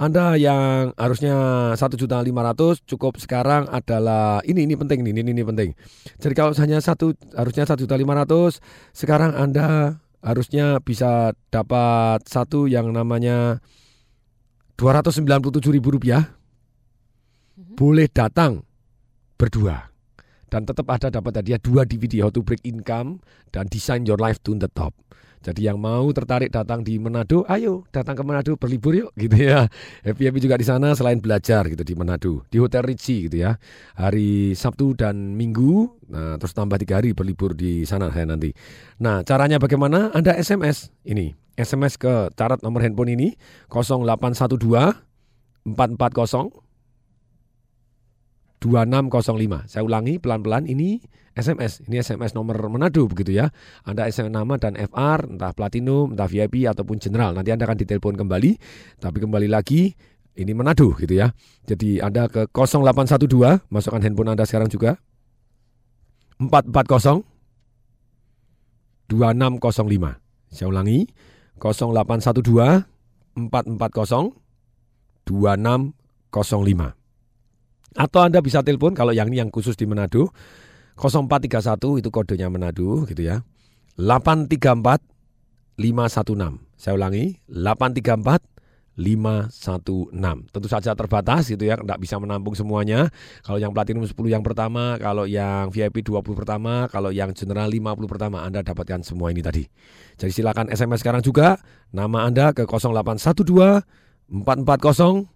Anda 0.00 0.36
yang 0.36 0.96
harusnya 0.96 1.36
satu 1.76 1.96
juta 1.96 2.20
lima 2.20 2.44
ratus 2.44 2.84
cukup 2.84 3.20
sekarang 3.20 3.68
adalah 3.68 4.40
ini 4.48 4.64
ini 4.64 4.76
penting 4.76 5.04
nih 5.04 5.12
ini 5.12 5.32
ini 5.32 5.44
penting. 5.44 5.70
Jadi 6.20 6.34
kalau 6.36 6.52
hanya 6.56 6.80
satu 6.80 7.12
harusnya 7.36 7.68
satu 7.68 7.84
juta 7.84 7.96
lima 8.00 8.16
ratus 8.16 8.60
sekarang 8.96 9.36
Anda 9.36 10.00
harusnya 10.26 10.82
bisa 10.82 11.30
dapat 11.54 12.26
satu 12.26 12.66
yang 12.66 12.90
namanya 12.90 13.62
dua 14.74 14.98
ratus 14.98 15.22
sembilan 15.22 15.38
puluh 15.38 15.54
tujuh 15.62 15.70
ribu 15.70 15.94
rupiah. 15.94 16.26
Boleh 17.76 18.10
datang 18.10 18.66
berdua 19.38 19.86
dan 20.50 20.66
tetap 20.66 20.90
ada 20.90 21.12
dapat 21.12 21.38
hadiah 21.38 21.60
dua 21.62 21.86
DVD 21.86 22.26
How 22.26 22.34
to 22.34 22.42
Break 22.42 22.66
Income 22.66 23.22
dan 23.54 23.70
Design 23.70 24.02
Your 24.02 24.18
Life 24.18 24.42
to 24.42 24.58
the 24.58 24.66
Top. 24.72 25.05
Jadi 25.46 25.70
yang 25.70 25.78
mau 25.78 26.10
tertarik 26.10 26.50
datang 26.50 26.82
di 26.82 26.98
Manado, 26.98 27.46
ayo 27.46 27.86
datang 27.94 28.18
ke 28.18 28.22
Manado 28.26 28.58
berlibur 28.58 28.98
yuk 28.98 29.14
gitu 29.14 29.46
ya. 29.46 29.70
Happy 30.02 30.26
happy 30.26 30.42
juga 30.42 30.58
di 30.58 30.66
sana 30.66 30.90
selain 30.98 31.22
belajar 31.22 31.70
gitu 31.70 31.86
di 31.86 31.94
Manado 31.94 32.42
di 32.50 32.58
Hotel 32.58 32.82
Ritzy 32.82 33.30
gitu 33.30 33.46
ya. 33.46 33.54
Hari 33.94 34.58
Sabtu 34.58 34.98
dan 34.98 35.38
Minggu, 35.38 36.02
nah 36.10 36.34
terus 36.34 36.50
tambah 36.50 36.82
tiga 36.82 36.98
hari 36.98 37.14
berlibur 37.14 37.54
di 37.54 37.86
sana 37.86 38.10
saya 38.10 38.26
nanti. 38.26 38.50
Nah 38.98 39.22
caranya 39.22 39.62
bagaimana? 39.62 40.10
Anda 40.10 40.34
SMS 40.34 40.90
ini, 41.06 41.38
SMS 41.54 41.94
ke 41.94 42.34
carat 42.34 42.58
nomor 42.66 42.82
handphone 42.82 43.14
ini 43.14 43.38
0812 43.70 44.58
440 45.62 46.66
2605. 48.58 49.70
Saya 49.70 49.86
ulangi 49.86 50.18
pelan-pelan 50.18 50.66
ini 50.66 50.98
SMS. 51.36 51.84
Ini 51.84 52.00
SMS 52.00 52.32
nomor 52.32 52.56
Manado 52.72 53.04
begitu 53.04 53.36
ya. 53.36 53.52
Anda 53.84 54.08
SMS 54.08 54.32
nama 54.32 54.56
dan 54.56 54.72
FR, 54.74 55.28
entah 55.28 55.52
Platinum, 55.52 56.16
entah 56.16 56.24
VIP 56.24 56.64
ataupun 56.64 56.96
General. 56.96 57.36
Nanti 57.36 57.52
Anda 57.52 57.68
akan 57.68 57.76
ditelepon 57.76 58.16
kembali. 58.16 58.56
Tapi 59.04 59.18
kembali 59.20 59.44
lagi 59.52 59.92
ini 60.40 60.52
Manado 60.56 60.96
gitu 60.96 61.12
ya. 61.12 61.36
Jadi 61.68 62.00
Anda 62.00 62.32
ke 62.32 62.48
0812, 62.48 63.68
masukkan 63.68 64.00
handphone 64.00 64.32
Anda 64.32 64.48
sekarang 64.48 64.72
juga. 64.72 64.96
440 66.40 67.24
2605. 69.12 70.16
Saya 70.50 70.66
ulangi 70.72 71.04
0812 71.60 72.88
440 73.36 74.32
2605. 75.28 76.96
Atau 77.96 78.20
Anda 78.20 78.44
bisa 78.44 78.60
telepon 78.60 78.92
kalau 78.92 79.16
yang 79.16 79.28
ini 79.32 79.40
yang 79.40 79.48
khusus 79.48 79.72
di 79.76 79.88
Manado 79.88 80.28
0431 80.96 82.00
itu 82.00 82.08
kodenya 82.08 82.48
Manado 82.48 83.04
gitu 83.08 83.22
ya. 83.22 83.44
834 84.00 85.00
516. 85.76 86.60
Saya 86.76 86.96
ulangi 86.96 87.40
834 87.48 88.56
Tentu 88.96 90.72
saja 90.72 90.96
terbatas 90.96 91.52
gitu 91.52 91.68
ya, 91.68 91.76
tidak 91.76 92.00
bisa 92.00 92.16
menampung 92.16 92.56
semuanya. 92.56 93.12
Kalau 93.44 93.60
yang 93.60 93.76
platinum 93.76 94.08
10 94.08 94.16
yang 94.32 94.40
pertama, 94.40 94.96
kalau 94.96 95.28
yang 95.28 95.68
VIP 95.68 96.00
20 96.00 96.24
pertama, 96.32 96.88
kalau 96.88 97.12
yang 97.12 97.36
general 97.36 97.68
50 97.68 98.08
pertama 98.08 98.40
Anda 98.40 98.64
dapatkan 98.64 99.04
semua 99.04 99.36
ini 99.36 99.44
tadi. 99.44 99.68
Jadi 100.16 100.32
silakan 100.32 100.72
SMS 100.72 101.04
sekarang 101.04 101.20
juga 101.20 101.60
nama 101.92 102.24
Anda 102.24 102.56
ke 102.56 102.64
0812 102.64 103.84
440 104.32 105.28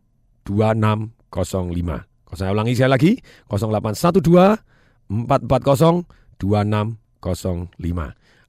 2605. 0.48 2.32
Saya 2.32 2.50
ulangi 2.54 2.72
saya 2.78 2.88
lagi 2.88 3.20
0812 3.52 4.69
440 5.10 6.06
2605. 6.40 7.76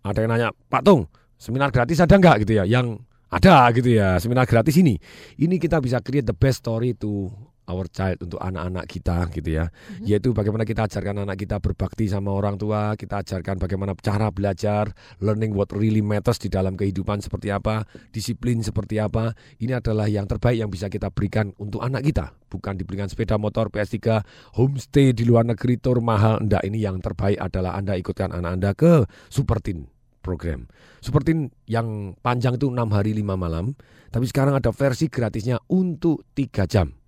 Ada 0.02 0.20
yang 0.24 0.32
nanya, 0.32 0.50
Pak 0.72 0.82
Tung, 0.88 1.12
seminar 1.36 1.70
gratis 1.76 2.00
ada 2.00 2.16
nggak 2.16 2.48
gitu 2.48 2.54
ya? 2.62 2.64
Yang 2.64 3.04
ada 3.28 3.68
gitu 3.76 3.90
ya, 3.92 4.16
seminar 4.22 4.48
gratis 4.48 4.76
ini. 4.80 4.96
Ini 5.36 5.60
kita 5.60 5.84
bisa 5.84 6.00
create 6.00 6.26
the 6.30 6.38
best 6.38 6.64
story 6.64 6.96
to 6.96 7.28
our 7.72 7.88
child 7.88 8.20
untuk 8.20 8.44
anak-anak 8.44 8.86
kita 8.92 9.32
gitu 9.32 9.50
ya. 9.64 9.72
Yaitu 10.04 10.36
bagaimana 10.36 10.68
kita 10.68 10.92
ajarkan 10.92 11.24
anak 11.24 11.40
kita 11.40 11.64
berbakti 11.64 12.12
sama 12.12 12.36
orang 12.36 12.60
tua, 12.60 13.00
kita 13.00 13.24
ajarkan 13.24 13.56
bagaimana 13.56 13.96
cara 13.96 14.28
belajar, 14.28 14.92
learning 15.24 15.56
what 15.56 15.72
really 15.72 16.04
matters 16.04 16.36
di 16.38 16.52
dalam 16.52 16.76
kehidupan 16.76 17.24
seperti 17.24 17.50
apa, 17.56 17.88
disiplin 18.12 18.60
seperti 18.60 19.00
apa. 19.00 19.32
Ini 19.64 19.80
adalah 19.80 20.12
yang 20.12 20.28
terbaik 20.28 20.60
yang 20.60 20.68
bisa 20.68 20.92
kita 20.92 21.08
berikan 21.08 21.56
untuk 21.56 21.80
anak 21.80 22.04
kita. 22.04 22.36
Bukan 22.52 22.76
diberikan 22.76 23.08
sepeda 23.08 23.40
motor, 23.40 23.72
PS3, 23.72 24.20
homestay 24.60 25.16
di 25.16 25.24
luar 25.24 25.48
negeri, 25.48 25.80
tour 25.80 26.04
mahal. 26.04 26.44
Enggak, 26.44 26.68
ini 26.68 26.84
yang 26.84 27.00
terbaik 27.00 27.40
adalah 27.40 27.80
Anda 27.80 27.96
ikutkan 27.96 28.36
anak 28.36 28.52
Anda 28.60 28.72
ke 28.76 29.08
Super 29.32 29.64
Teen 29.64 29.88
program. 30.22 30.70
Super 31.02 31.26
Teen 31.26 31.50
yang 31.66 32.14
panjang 32.22 32.56
itu 32.56 32.70
6 32.70 32.78
hari 32.94 33.18
5 33.18 33.34
malam, 33.34 33.74
tapi 34.14 34.30
sekarang 34.30 34.54
ada 34.54 34.70
versi 34.70 35.10
gratisnya 35.10 35.58
untuk 35.68 36.30
3 36.38 36.70
jam. 36.70 37.01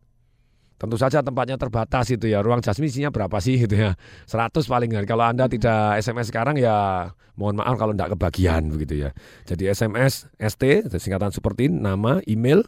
Tentu 0.79 0.95
saja 0.95 1.27
tempatnya 1.27 1.59
terbatas 1.59 2.07
itu 2.15 2.31
ya. 2.31 2.39
Ruang 2.39 2.63
jasmine 2.63 2.87
isinya 2.87 3.11
berapa 3.11 3.35
sih 3.43 3.59
gitu 3.59 3.75
ya. 3.75 3.99
100 4.31 4.63
paling 4.63 4.95
kan. 4.95 5.03
Kalau 5.11 5.27
Anda 5.27 5.51
tidak 5.51 5.99
SMS 5.99 6.31
sekarang 6.31 6.55
ya 6.55 7.11
mohon 7.35 7.59
maaf 7.59 7.75
kalau 7.75 7.99
tidak 7.99 8.15
kebagian 8.15 8.71
begitu 8.71 9.03
ya. 9.03 9.11
Jadi 9.43 9.75
SMS 9.75 10.31
ST 10.39 10.87
singkatan 11.03 11.35
seperti 11.35 11.67
nama, 11.67 12.23
email, 12.31 12.63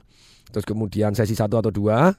terus 0.51 0.66
kemudian 0.66 1.14
sesi 1.16 1.39
1 1.39 1.47
atau 1.47 1.70
2 1.70 2.10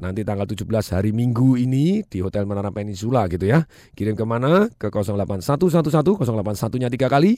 nanti 0.00 0.24
tanggal 0.24 0.48
17 0.48 0.64
hari 0.96 1.12
Minggu 1.12 1.60
ini 1.60 2.00
di 2.06 2.22
Hotel 2.24 2.46
Menara 2.48 2.72
Peninsula 2.72 3.28
gitu 3.28 3.44
ya. 3.44 3.68
Kirim 3.92 4.16
ke 4.16 4.24
mana? 4.24 4.72
Ke 4.80 4.88
08111 4.88 5.60
081-nya 5.60 6.88
3 6.88 6.96
kali 7.10 7.36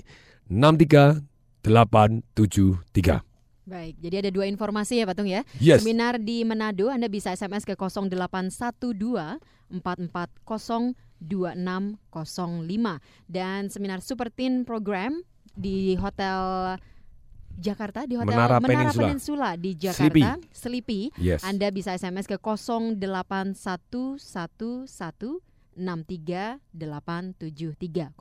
63873. 0.50 3.32
Baik, 3.62 3.94
jadi 4.02 4.26
ada 4.26 4.34
dua 4.34 4.50
informasi 4.50 4.98
ya 4.98 5.06
Patung 5.06 5.30
ya. 5.30 5.46
Yes. 5.62 5.86
Seminar 5.86 6.18
di 6.18 6.42
Manado 6.42 6.90
Anda 6.90 7.06
bisa 7.06 7.30
SMS 7.30 7.62
ke 7.62 7.78
0812 7.78 9.38
440 9.70 10.98
2605 11.22 12.02
dan 13.30 13.70
seminar 13.70 14.02
Super 14.02 14.34
Teen 14.34 14.66
Program 14.66 15.22
di 15.54 15.94
Hotel 15.94 16.74
Jakarta 17.58 18.06
di 18.08 18.16
Hotel 18.16 18.34
Menara 18.34 18.60
Menara, 18.60 18.92
Peninsula. 18.92 19.06
Peninsula. 19.08 19.56
di 19.56 19.74
Jakarta, 19.76 20.08
Sleepy. 20.08 20.22
Sleepy. 20.52 21.10
Yes. 21.20 21.44
Anda 21.44 21.70
bisa 21.72 21.94
SMS 21.96 22.26
ke 22.28 22.36
08111 22.40 25.40
63873 25.76 26.60
08113 26.76 28.12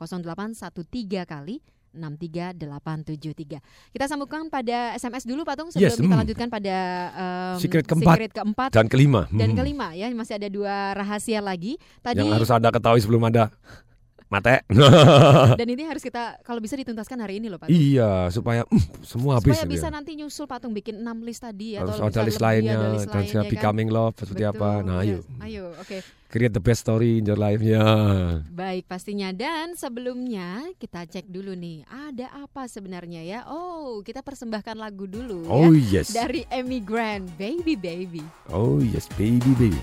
kali 1.28 1.60
63873. 1.92 3.60
Kita 3.92 4.08
sambungkan 4.08 4.48
pada 4.48 4.96
SMS 4.96 5.28
dulu 5.28 5.44
Patung 5.44 5.68
sebelum 5.68 5.92
Yes, 5.92 6.00
kita 6.00 6.08
hmm. 6.08 6.20
lanjutkan 6.24 6.48
pada 6.48 6.76
um, 7.12 7.60
Secret 7.60 7.84
keempat 7.84 8.32
keempat 8.32 8.72
dan 8.72 8.88
kelima. 8.88 9.28
Dan 9.28 9.52
Hmm. 9.52 9.60
kelima 9.60 9.92
ya, 9.92 10.08
masih 10.16 10.40
ada 10.40 10.48
dua 10.48 10.96
rahasia 10.96 11.44
lagi. 11.44 11.76
Tadi 12.00 12.24
Yang 12.24 12.32
harus 12.40 12.48
Anda 12.48 12.72
ketahui 12.72 13.04
sebelum 13.04 13.28
Anda 13.28 13.52
mate. 14.32 14.64
dan 15.60 15.68
ini 15.68 15.84
harus 15.84 16.00
kita 16.00 16.40
kalau 16.40 16.58
bisa 16.58 16.72
dituntaskan 16.72 17.20
hari 17.20 17.36
ini 17.36 17.52
loh 17.52 17.60
Patung. 17.60 17.70
iya, 17.70 18.32
supaya 18.32 18.64
mm, 18.64 19.04
semua 19.04 19.36
habis 19.36 19.52
Supaya 19.52 19.68
bisa 19.68 19.86
ya. 19.86 19.92
nanti 19.92 20.16
nyusul 20.16 20.48
Patung 20.48 20.72
bikin 20.72 20.96
6 20.98 21.04
list 21.20 21.44
tadi 21.44 21.76
ya 21.76 21.84
Harus 21.84 22.00
atau 22.00 22.08
ada 22.08 22.20
list 22.24 22.40
lainnya, 22.40 22.74
ada 22.74 22.88
list 22.90 23.06
dan 23.06 23.20
lainnya, 23.20 23.42
kan? 23.44 23.50
Becoming 23.52 23.88
Love 23.88 24.16
seperti 24.16 24.42
apa. 24.42 24.70
Betul, 24.72 24.88
Nah, 24.88 24.96
ayo. 24.98 25.16
yes. 25.20 25.24
Ayo, 25.38 25.64
oke. 25.76 25.98
Create 26.26 26.48
the 26.50 26.64
best 26.64 26.80
story 26.80 27.20
in 27.20 27.28
your 27.28 27.36
life 27.36 27.60
ya. 27.60 27.84
Baik 28.48 28.88
pastinya 28.88 29.28
dan 29.30 29.76
sebelumnya 29.76 30.64
kita 30.76 31.04
cek 31.04 31.28
dulu 31.28 31.52
nih 31.52 31.84
ada 31.84 32.32
apa 32.40 32.64
sebenarnya 32.64 33.20
ya. 33.20 33.40
Oh 33.46 34.00
kita 34.00 34.24
persembahkan 34.24 34.74
lagu 34.74 35.04
dulu 35.04 35.44
Oh, 35.44 35.68
ya 35.68 36.00
yes. 36.00 36.16
dari 36.16 36.48
Amy 36.48 36.80
Grant 36.80 37.28
Baby 37.36 37.76
Baby. 37.76 38.24
Oh 38.48 38.80
yes, 38.80 39.12
baby. 39.12 39.52
Baby, 39.52 39.76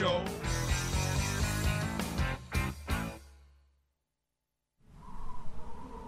Show. 0.00 0.24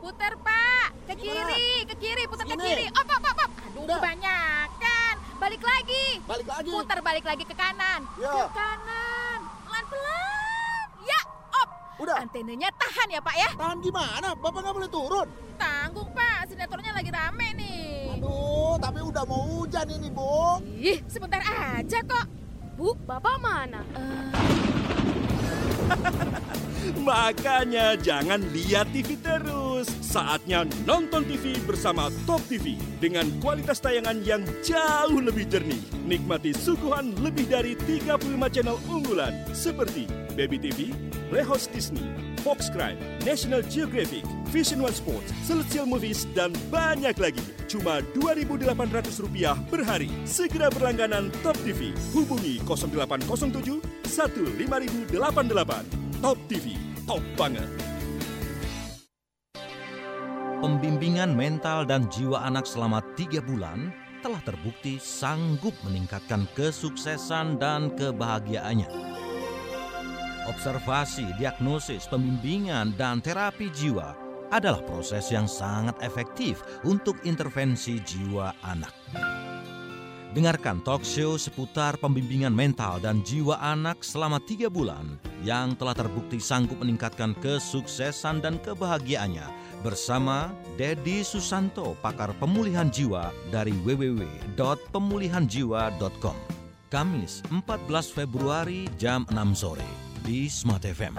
Putar 0.01 0.33
pak, 0.41 0.97
ke 1.13 1.15
kiri, 1.21 1.85
ke 1.85 1.95
kiri, 2.01 2.25
putar 2.25 2.49
ke 2.49 2.57
kiri. 2.57 2.89
Op, 2.89 3.05
op, 3.05 3.21
op, 3.21 3.37
op. 3.37 3.51
Aduh, 3.53 3.85
kebanyakan. 3.85 5.15
Balik 5.37 5.61
lagi. 5.61 6.25
Balik 6.25 6.49
lagi. 6.49 6.73
Putar 6.73 7.05
balik 7.05 7.25
lagi 7.29 7.45
ke 7.45 7.53
kanan. 7.53 8.09
Ya. 8.17 8.33
Ke 8.33 8.57
kanan. 8.57 9.39
Pelan-pelan. 9.69 10.87
Ya, 11.05 11.21
op. 11.53 11.69
Udah. 12.01 12.17
Antenanya 12.25 12.73
tahan 12.73 13.09
ya 13.13 13.21
pak 13.21 13.37
ya. 13.37 13.51
Tahan 13.61 13.77
gimana? 13.85 14.33
Bapak 14.41 14.59
nggak 14.65 14.73
boleh 14.73 14.89
turun. 14.89 15.29
Tanggung 15.61 16.09
pak, 16.17 16.49
sinetronnya 16.49 16.97
lagi 16.97 17.13
rame 17.13 17.49
nih. 17.61 18.17
Aduh, 18.17 18.81
tapi 18.81 19.05
udah 19.05 19.29
mau 19.29 19.45
hujan 19.53 19.85
ini, 19.85 20.09
Bu. 20.09 20.32
Makanya 27.33 27.97
jangan 27.97 28.45
lihat 28.53 28.93
TV 28.93 29.17
terus. 29.17 29.89
Saatnya 30.05 30.69
nonton 30.85 31.25
TV 31.25 31.57
bersama 31.65 32.13
Top 32.29 32.45
TV 32.45 32.77
dengan 33.01 33.25
kualitas 33.41 33.81
tayangan 33.81 34.21
yang 34.21 34.45
jauh 34.61 35.17
lebih 35.17 35.49
jernih. 35.49 35.81
Nikmati 36.05 36.53
suguhan 36.53 37.17
lebih 37.25 37.49
dari 37.49 37.73
35 37.89 38.37
channel 38.53 38.77
unggulan 38.85 39.33
seperti 39.57 40.05
Baby 40.37 40.61
TV, 40.61 40.93
Playhouse 41.33 41.73
Disney, 41.73 42.05
Fox 42.45 42.69
Crime, 42.69 43.01
National 43.25 43.65
Geographic, 43.65 44.29
Vision 44.53 44.85
One 44.85 44.93
Sports, 44.93 45.33
Celestial 45.49 45.89
Movies, 45.89 46.29
dan 46.37 46.53
banyak 46.69 47.17
lagi. 47.17 47.41
Cuma 47.65 48.05
Rp2.800 48.13 49.73
per 49.73 49.81
hari. 49.89 50.13
Segera 50.29 50.69
berlangganan 50.69 51.33
Top 51.41 51.57
TV. 51.65 51.97
Hubungi 52.13 52.61
0807 52.69 53.81
15088. 54.05 56.03
Top 56.23 56.39
TV, 56.47 56.72
Pembimbingan 60.65 61.37
mental 61.37 61.85
dan 61.85 62.09
jiwa 62.09 62.41
anak 62.41 62.65
selama 62.65 63.05
tiga 63.19 63.45
bulan 63.45 63.93
telah 64.25 64.41
terbukti 64.41 64.97
sanggup 64.97 65.77
meningkatkan 65.85 66.49
kesuksesan 66.57 67.61
dan 67.61 67.93
kebahagiaannya. 68.01 68.89
Observasi, 70.49 71.37
diagnosis, 71.37 72.09
pembimbingan, 72.09 72.97
dan 72.97 73.21
terapi 73.21 73.69
jiwa 73.69 74.17
adalah 74.49 74.81
proses 74.81 75.29
yang 75.29 75.45
sangat 75.45 76.01
efektif 76.01 76.65
untuk 76.89 77.21
intervensi 77.29 78.01
jiwa 78.01 78.57
anak. 78.65 78.95
Dengarkan 80.33 80.81
talk 80.81 81.05
show 81.05 81.37
seputar 81.37 82.01
pembimbingan 82.01 82.57
mental 82.57 83.05
dan 83.05 83.21
jiwa 83.21 83.61
anak 83.61 84.01
selama 84.01 84.41
tiga 84.49 84.73
bulan 84.73 85.32
yang 85.43 85.75
telah 85.77 85.95
terbukti 85.95 86.39
sanggup 86.39 86.79
meningkatkan 86.81 87.35
kesuksesan 87.43 88.41
dan 88.43 88.59
kebahagiaannya 88.63 89.47
bersama 89.83 90.55
Dedi 90.79 91.27
Susanto, 91.27 91.99
pakar 91.99 92.31
pemulihan 92.39 92.87
jiwa 92.89 93.35
dari 93.51 93.73
www.pemulihanjiwa.com. 93.83 96.37
Kamis 96.89 97.43
14 97.51 98.13
Februari 98.13 98.89
jam 99.01 99.25
6 99.33 99.55
sore 99.59 99.89
di 100.23 100.47
Smart 100.47 100.87
FM. 100.87 101.19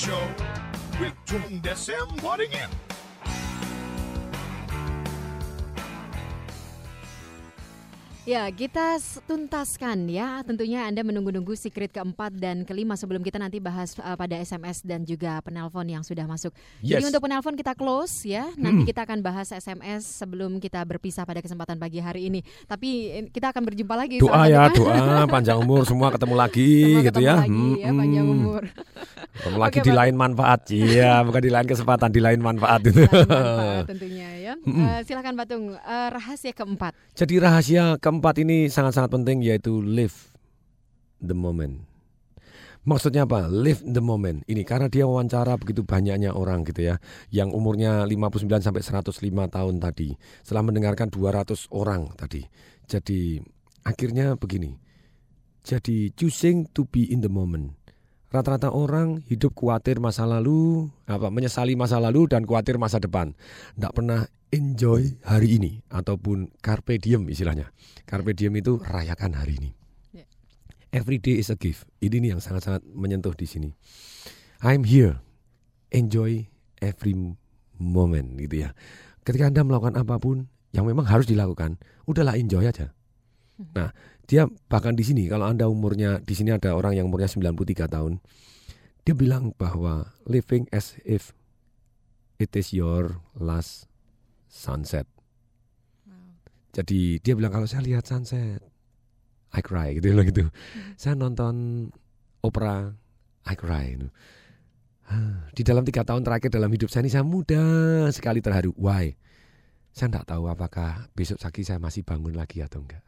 Show 0.00 0.16
with 0.98 1.12
Tung 1.26 1.60
Desem 1.60 2.08
Waddingin. 2.22 2.89
Ya, 8.22 8.44
kita 8.46 8.94
tuntaskan 9.24 10.04
ya. 10.06 10.44
Tentunya 10.44 10.84
Anda 10.84 11.00
menunggu-nunggu 11.00 11.56
secret 11.56 11.88
keempat 11.90 12.36
dan 12.36 12.62
kelima 12.62 12.92
sebelum 12.92 13.20
kita 13.20 13.36
nanti 13.36 13.58
bahas 13.58 13.96
uh, 13.96 14.12
pada 14.12 14.36
SMS 14.36 14.84
dan 14.84 15.02
juga 15.02 15.40
penelpon 15.40 15.82
yang 15.84 16.04
sudah 16.04 16.24
masuk. 16.24 16.52
Jadi 16.78 17.00
Yes. 17.00 17.08
untuk 17.08 17.24
penelpon 17.24 17.56
kita 17.56 17.72
close 17.72 18.28
ya. 18.28 18.52
Nanti 18.54 18.84
Hmm. 18.84 18.86
kita 18.86 19.00
akan 19.02 19.18
bahas 19.20 19.48
SMS 19.48 20.04
sebelum 20.04 20.56
kita 20.56 20.84
berpisah 20.84 21.24
pada 21.24 21.40
kesempatan 21.40 21.74
pagi 21.74 21.98
hari 21.98 22.28
ini. 22.28 22.40
Tapi 22.66 22.88
eh, 23.10 23.24
kita 23.26 23.50
akan 23.50 23.62
berjumpa 23.64 23.94
lagi. 23.96 24.20
Doa 24.20 24.44
ya, 24.46 24.68
Depan. 24.68 24.78
doa 24.78 25.24
panjang 25.26 25.56
umur 25.56 25.82
semua 25.82 26.12
ketemu 26.12 26.34
lagi 26.36 26.70
Semua 26.76 27.00
gitu 27.00 27.08
ketemu 27.10 27.24
ya. 27.24 27.34
lagi 27.34 27.66
ya, 27.74 27.88
panjang 27.90 28.26
Mm-mm. 28.26 28.36
umur. 28.38 28.62
Ketemu 29.32 29.58
lagi 29.58 29.72
Oke, 29.72 29.86
di 29.88 29.92
lain 29.96 30.14
manfaat. 30.14 30.60
Iya, 30.68 31.12
bukan 31.24 31.40
di 31.40 31.50
lain 31.50 31.66
kesempatan, 31.66 32.08
di 32.10 32.20
lain 32.20 32.38
manfaat 32.38 32.80
itu. 32.84 33.00
Manfaat 33.00 33.88
tentunya 33.90 34.28
ya. 34.38 34.54
Mm-mm. 34.60 34.84
Eh, 34.86 35.00
silakan 35.02 35.34
Batung, 35.34 35.64
Eh, 35.72 36.08
rahasia 36.12 36.52
keempat. 36.52 36.92
Jadi 37.16 37.34
rahasia 37.36 37.96
keempat 37.96 38.18
ini 38.40 38.68
sangat-sangat 38.68 39.10
penting 39.10 39.40
yaitu 39.40 39.80
live 39.80 40.14
the 41.20 41.36
moment. 41.36 41.90
Maksudnya 42.80 43.28
apa? 43.28 43.44
Live 43.52 43.84
the 43.84 44.00
moment. 44.00 44.40
Ini 44.48 44.64
karena 44.64 44.88
dia 44.88 45.04
wawancara 45.04 45.60
begitu 45.60 45.84
banyaknya 45.84 46.32
orang 46.32 46.64
gitu 46.64 46.88
ya 46.88 46.96
yang 47.28 47.52
umurnya 47.52 48.08
59 48.08 48.48
sampai 48.64 48.80
105 48.80 49.20
tahun 49.52 49.74
tadi. 49.84 50.16
Setelah 50.40 50.64
mendengarkan 50.64 51.12
200 51.12 51.68
orang 51.76 52.08
tadi. 52.16 52.40
Jadi 52.88 53.36
akhirnya 53.84 54.32
begini. 54.40 54.72
Jadi 55.60 56.16
choosing 56.16 56.72
to 56.72 56.88
be 56.88 57.04
in 57.04 57.20
the 57.20 57.28
moment. 57.28 57.76
Rata-rata 58.30 58.72
orang 58.72 59.26
hidup 59.26 59.58
khawatir 59.58 59.98
masa 59.98 60.22
lalu, 60.22 60.86
apa 61.04 61.28
menyesali 61.28 61.74
masa 61.74 61.98
lalu 61.98 62.30
dan 62.30 62.46
khawatir 62.46 62.80
masa 62.80 62.96
depan. 62.96 63.34
Tidak 63.76 63.92
pernah 63.92 64.24
enjoy 64.50 65.14
hari 65.22 65.58
ini 65.58 65.72
ataupun 65.90 66.50
carpe 66.58 66.98
diem 66.98 67.22
istilahnya. 67.30 67.70
Carpe 68.06 68.34
diem 68.34 68.54
itu 68.58 68.82
rayakan 68.82 69.38
hari 69.38 69.56
ini. 69.58 69.70
Every 70.90 71.22
day 71.22 71.38
is 71.38 71.54
a 71.54 71.58
gift. 71.58 71.86
Ini 72.02 72.18
nih 72.18 72.30
yang 72.34 72.42
sangat-sangat 72.42 72.82
menyentuh 72.82 73.30
di 73.38 73.46
sini. 73.46 73.70
I'm 74.58 74.82
here. 74.82 75.22
Enjoy 75.94 76.50
every 76.82 77.14
moment 77.78 78.34
gitu 78.42 78.66
ya. 78.66 78.74
Ketika 79.22 79.54
Anda 79.54 79.62
melakukan 79.62 79.94
apa 79.94 80.18
pun 80.18 80.50
yang 80.74 80.90
memang 80.90 81.06
harus 81.06 81.30
dilakukan, 81.30 81.78
udahlah 82.10 82.34
enjoy 82.34 82.66
aja. 82.66 82.90
Nah, 83.74 83.94
dia 84.26 84.50
bahkan 84.66 84.98
di 84.98 85.06
sini 85.06 85.30
kalau 85.30 85.46
Anda 85.46 85.70
umurnya 85.70 86.18
di 86.22 86.34
sini 86.34 86.50
ada 86.50 86.74
orang 86.74 86.98
yang 86.98 87.06
umurnya 87.06 87.30
93 87.30 87.86
tahun. 87.86 88.18
Dia 89.06 89.14
bilang 89.14 89.54
bahwa 89.54 90.10
living 90.26 90.66
as 90.74 90.98
if 91.06 91.30
it 92.42 92.50
is 92.58 92.74
your 92.74 93.22
last 93.38 93.89
sunset. 94.50 95.06
Jadi 96.70 97.22
dia 97.22 97.34
bilang 97.34 97.50
kalau 97.54 97.66
saya 97.66 97.82
lihat 97.82 98.06
sunset, 98.06 98.62
I 99.50 99.62
cry 99.62 99.98
gitu 99.98 100.14
bilang 100.14 100.26
gitu. 100.30 100.46
Saya 101.00 101.18
nonton 101.18 101.86
opera, 102.46 102.94
I 103.42 103.54
cry. 103.58 103.98
gitu. 103.98 104.06
Ah, 105.10 105.50
Di 105.50 105.66
dalam 105.66 105.82
tiga 105.82 106.06
tahun 106.06 106.22
terakhir 106.22 106.54
dalam 106.54 106.70
hidup 106.70 106.86
saya 106.86 107.02
ini 107.02 107.10
saya 107.10 107.26
mudah 107.26 108.06
sekali 108.14 108.38
terharu. 108.38 108.70
Why? 108.78 109.18
Saya 109.90 110.06
tidak 110.14 110.30
tahu 110.30 110.46
apakah 110.46 111.10
besok 111.18 111.42
pagi 111.42 111.66
saya 111.66 111.82
masih 111.82 112.06
bangun 112.06 112.30
lagi 112.38 112.62
atau 112.62 112.78
enggak. 112.78 113.02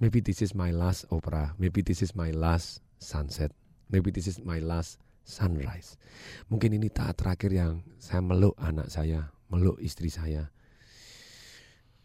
Maybe 0.00 0.18
this 0.24 0.42
is 0.42 0.56
my 0.56 0.72
last 0.72 1.04
opera. 1.12 1.52
Maybe 1.60 1.84
this 1.84 2.02
is 2.02 2.16
my 2.16 2.32
last 2.32 2.82
sunset. 2.98 3.52
Maybe 3.92 4.08
this 4.10 4.26
is 4.26 4.42
my 4.42 4.58
last 4.58 4.98
sunrise. 5.22 6.00
Mungkin 6.50 6.74
ini 6.74 6.90
tahap 6.90 7.20
terakhir 7.20 7.52
yang 7.54 7.72
saya 8.00 8.18
meluk 8.24 8.56
anak 8.58 8.90
saya, 8.90 9.30
meluk 9.54 9.78
istri 9.78 10.10
saya. 10.10 10.50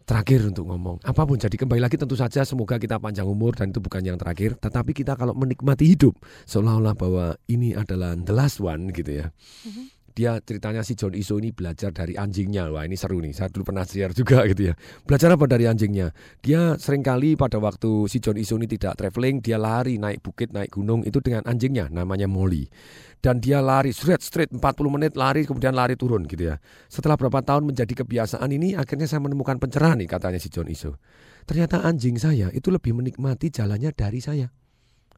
Terakhir 0.05 0.49
untuk 0.49 0.65
ngomong 0.65 1.05
apa 1.05 1.21
pun 1.21 1.38
jadi 1.38 1.53
kembali 1.53 1.85
lagi 1.85 1.93
tentu 1.93 2.17
saja 2.17 2.41
semoga 2.41 2.81
kita 2.81 2.97
panjang 2.97 3.30
umur 3.30 3.53
dan 3.53 3.69
itu 3.69 3.77
bukan 3.77 4.01
yang 4.01 4.17
terakhir. 4.17 4.57
Tetapi 4.57 4.93
kita 4.93 5.13
kalau 5.13 5.38
menikmati 5.38 5.85
hidup 5.85 6.17
seolah-olah 6.49 6.97
bahwa 6.97 7.26
ini 7.45 7.77
adalah 7.77 8.17
the 8.17 8.34
last 8.34 8.57
one 8.57 8.89
gitu 8.89 9.21
ya 9.21 9.30
dia 10.19 10.35
ceritanya 10.43 10.83
si 10.83 10.99
John 10.99 11.15
Iso 11.15 11.39
ini 11.39 11.55
belajar 11.55 11.95
dari 11.95 12.19
anjingnya. 12.19 12.67
Wah 12.67 12.83
ini 12.83 12.99
seru 12.99 13.23
nih, 13.23 13.31
saya 13.31 13.47
dulu 13.47 13.71
pernah 13.71 13.87
share 13.87 14.11
juga 14.11 14.43
gitu 14.51 14.67
ya. 14.67 14.75
Belajar 15.07 15.31
apa 15.31 15.47
dari 15.47 15.63
anjingnya? 15.63 16.11
Dia 16.43 16.75
sering 16.75 16.99
kali 16.99 17.39
pada 17.39 17.55
waktu 17.55 18.11
si 18.11 18.19
John 18.19 18.35
Iso 18.35 18.59
ini 18.59 18.67
tidak 18.67 18.99
traveling, 18.99 19.39
dia 19.39 19.55
lari 19.55 19.95
naik 19.95 20.19
bukit, 20.19 20.51
naik 20.51 20.75
gunung 20.75 21.07
itu 21.07 21.23
dengan 21.23 21.47
anjingnya 21.47 21.87
namanya 21.87 22.27
Molly. 22.27 22.67
Dan 23.23 23.39
dia 23.39 23.63
lari 23.63 23.95
straight 23.95 24.19
straight 24.19 24.51
40 24.51 24.59
menit 24.91 25.15
lari 25.15 25.47
kemudian 25.47 25.71
lari 25.71 25.95
turun 25.95 26.27
gitu 26.27 26.51
ya. 26.51 26.59
Setelah 26.91 27.15
berapa 27.15 27.39
tahun 27.39 27.71
menjadi 27.71 28.03
kebiasaan 28.03 28.51
ini 28.51 28.75
akhirnya 28.75 29.07
saya 29.07 29.23
menemukan 29.23 29.55
pencerahan 29.55 30.03
nih 30.03 30.11
katanya 30.11 30.39
si 30.43 30.51
John 30.51 30.67
Iso. 30.67 30.99
Ternyata 31.47 31.87
anjing 31.87 32.19
saya 32.19 32.51
itu 32.51 32.67
lebih 32.67 32.91
menikmati 32.91 33.55
jalannya 33.55 33.95
dari 33.95 34.19
saya. 34.19 34.51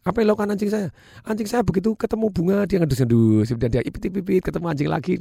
Apa 0.02 0.26
yang 0.26 0.34
dilakukan 0.34 0.50
anjing 0.58 0.72
saya? 0.74 0.88
Anjing 1.22 1.46
saya 1.46 1.62
begitu 1.62 1.94
ketemu 1.94 2.26
bunga 2.34 2.66
dia 2.66 2.82
ngendus-ngendus, 2.82 3.54
kemudian 3.54 3.70
dia 3.70 3.84
ipit-ipit, 3.86 4.42
ketemu 4.42 4.66
anjing 4.66 4.90
lagi, 4.90 5.14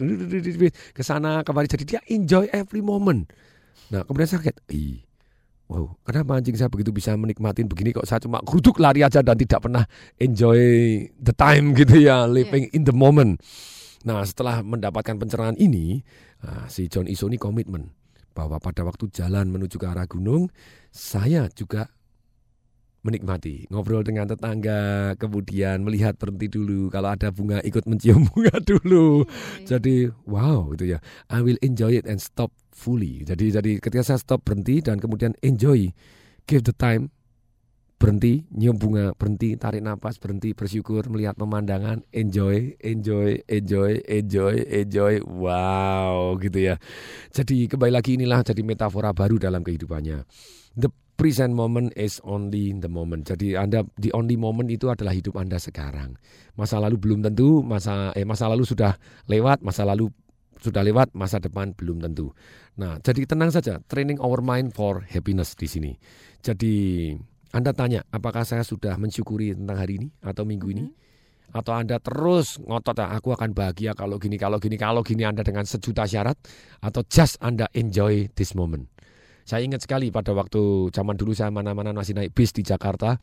ke 0.96 1.02
sana 1.04 1.44
kembali. 1.44 1.68
Jadi 1.68 1.84
dia 1.84 2.00
enjoy 2.08 2.48
every 2.48 2.80
moment. 2.80 3.28
Nah 3.92 4.08
kemudian 4.08 4.24
saya 4.24 4.40
kaget, 4.40 4.56
ih, 4.72 5.04
wow, 5.68 5.92
kenapa 6.00 6.40
anjing 6.40 6.56
saya 6.56 6.72
begitu 6.72 6.96
bisa 6.96 7.12
menikmatin 7.12 7.68
begini 7.68 7.92
kok 7.92 8.08
saya 8.08 8.24
cuma 8.24 8.40
geruduk 8.40 8.80
lari 8.80 9.04
aja 9.04 9.20
dan 9.20 9.36
tidak 9.36 9.68
pernah 9.68 9.84
enjoy 10.16 10.60
the 11.20 11.34
time 11.36 11.76
gitu 11.76 12.00
ya, 12.00 12.24
living 12.24 12.72
in 12.72 12.88
the 12.88 12.96
moment. 12.96 13.36
Nah, 14.00 14.24
setelah 14.24 14.64
mendapatkan 14.64 15.20
pencerahan 15.20 15.60
ini, 15.60 16.00
nah, 16.40 16.64
si 16.72 16.88
John 16.88 17.04
Iso 17.04 17.28
ini 17.28 17.36
komitmen 17.36 17.92
bahwa 18.32 18.56
pada 18.56 18.80
waktu 18.80 19.12
jalan 19.12 19.52
menuju 19.52 19.76
ke 19.76 19.84
arah 19.84 20.08
gunung, 20.08 20.48
saya 20.88 21.52
juga 21.52 21.92
menikmati 23.00 23.64
ngobrol 23.72 24.04
dengan 24.04 24.28
tetangga, 24.28 25.14
kemudian 25.16 25.80
melihat 25.84 26.16
berhenti 26.20 26.52
dulu. 26.52 26.92
Kalau 26.92 27.08
ada 27.12 27.32
bunga 27.32 27.58
ikut 27.64 27.88
mencium 27.88 28.26
bunga 28.32 28.56
dulu. 28.60 29.24
Jadi 29.64 30.12
wow 30.28 30.72
gitu 30.76 30.96
ya. 30.96 30.98
I 31.32 31.40
will 31.40 31.60
enjoy 31.64 31.96
it 31.96 32.04
and 32.04 32.20
stop 32.20 32.52
fully. 32.72 33.24
Jadi 33.24 33.52
jadi 33.52 33.70
ketika 33.80 34.04
saya 34.04 34.18
stop 34.20 34.44
berhenti 34.44 34.84
dan 34.84 35.00
kemudian 35.00 35.32
enjoy, 35.40 35.92
give 36.44 36.64
the 36.64 36.76
time 36.76 37.08
berhenti, 38.00 38.48
nyium 38.56 38.80
bunga, 38.80 39.12
berhenti, 39.12 39.60
tarik 39.60 39.84
nafas, 39.84 40.16
berhenti, 40.16 40.56
bersyukur, 40.56 41.04
melihat 41.12 41.36
pemandangan, 41.36 42.00
enjoy, 42.16 42.72
enjoy, 42.80 43.44
enjoy, 43.44 44.00
enjoy, 44.08 44.56
enjoy, 44.72 45.14
wow 45.28 46.32
gitu 46.40 46.72
ya. 46.72 46.80
Jadi 47.28 47.68
kembali 47.68 47.92
lagi 47.92 48.16
inilah 48.16 48.40
jadi 48.40 48.64
metafora 48.64 49.12
baru 49.12 49.36
dalam 49.36 49.60
kehidupannya. 49.60 50.24
The 50.80 50.88
present 51.20 51.52
moment 51.52 51.92
is 52.00 52.16
only 52.24 52.72
the 52.72 52.88
moment. 52.88 53.28
Jadi 53.28 53.52
Anda 53.52 53.84
the 54.00 54.08
only 54.16 54.40
moment 54.40 54.72
itu 54.72 54.88
adalah 54.88 55.12
hidup 55.12 55.36
Anda 55.36 55.60
sekarang. 55.60 56.16
Masa 56.56 56.80
lalu 56.80 56.96
belum 56.96 57.20
tentu, 57.20 57.60
masa 57.60 58.16
eh 58.16 58.24
masa 58.24 58.48
lalu 58.48 58.64
sudah 58.64 58.96
lewat, 59.28 59.60
masa 59.60 59.84
lalu 59.84 60.08
sudah 60.64 60.80
lewat, 60.80 61.12
masa 61.12 61.36
depan 61.36 61.76
belum 61.76 62.00
tentu. 62.00 62.32
Nah, 62.80 62.96
jadi 63.04 63.28
tenang 63.28 63.52
saja, 63.52 63.84
training 63.84 64.16
our 64.24 64.40
mind 64.40 64.72
for 64.72 65.04
happiness 65.12 65.52
di 65.52 65.68
sini. 65.68 65.92
Jadi 66.40 67.12
Anda 67.52 67.76
tanya, 67.76 68.00
apakah 68.08 68.48
saya 68.48 68.64
sudah 68.64 68.96
mensyukuri 68.96 69.52
tentang 69.52 69.76
hari 69.76 70.00
ini 70.00 70.08
atau 70.24 70.48
minggu 70.48 70.68
ini? 70.72 70.88
Atau 71.50 71.74
Anda 71.74 71.98
terus 71.98 72.62
ngotot, 72.62 72.96
"Ah, 73.02 73.10
aku 73.18 73.34
akan 73.34 73.50
bahagia 73.52 73.92
kalau 73.92 74.22
gini, 74.22 74.38
kalau 74.38 74.62
gini, 74.62 74.78
kalau 74.78 75.02
gini 75.02 75.26
Anda 75.26 75.42
dengan 75.42 75.66
sejuta 75.66 76.06
syarat? 76.06 76.38
Atau 76.78 77.02
just 77.10 77.42
Anda 77.42 77.66
enjoy 77.74 78.30
this 78.38 78.54
moment? 78.54 78.86
Saya 79.50 79.66
ingat 79.66 79.82
sekali 79.82 80.14
pada 80.14 80.30
waktu 80.30 80.94
zaman 80.94 81.18
dulu 81.18 81.34
saya 81.34 81.50
mana-mana 81.50 81.90
masih 81.90 82.14
naik 82.14 82.30
bis 82.30 82.54
di 82.54 82.62
Jakarta. 82.62 83.18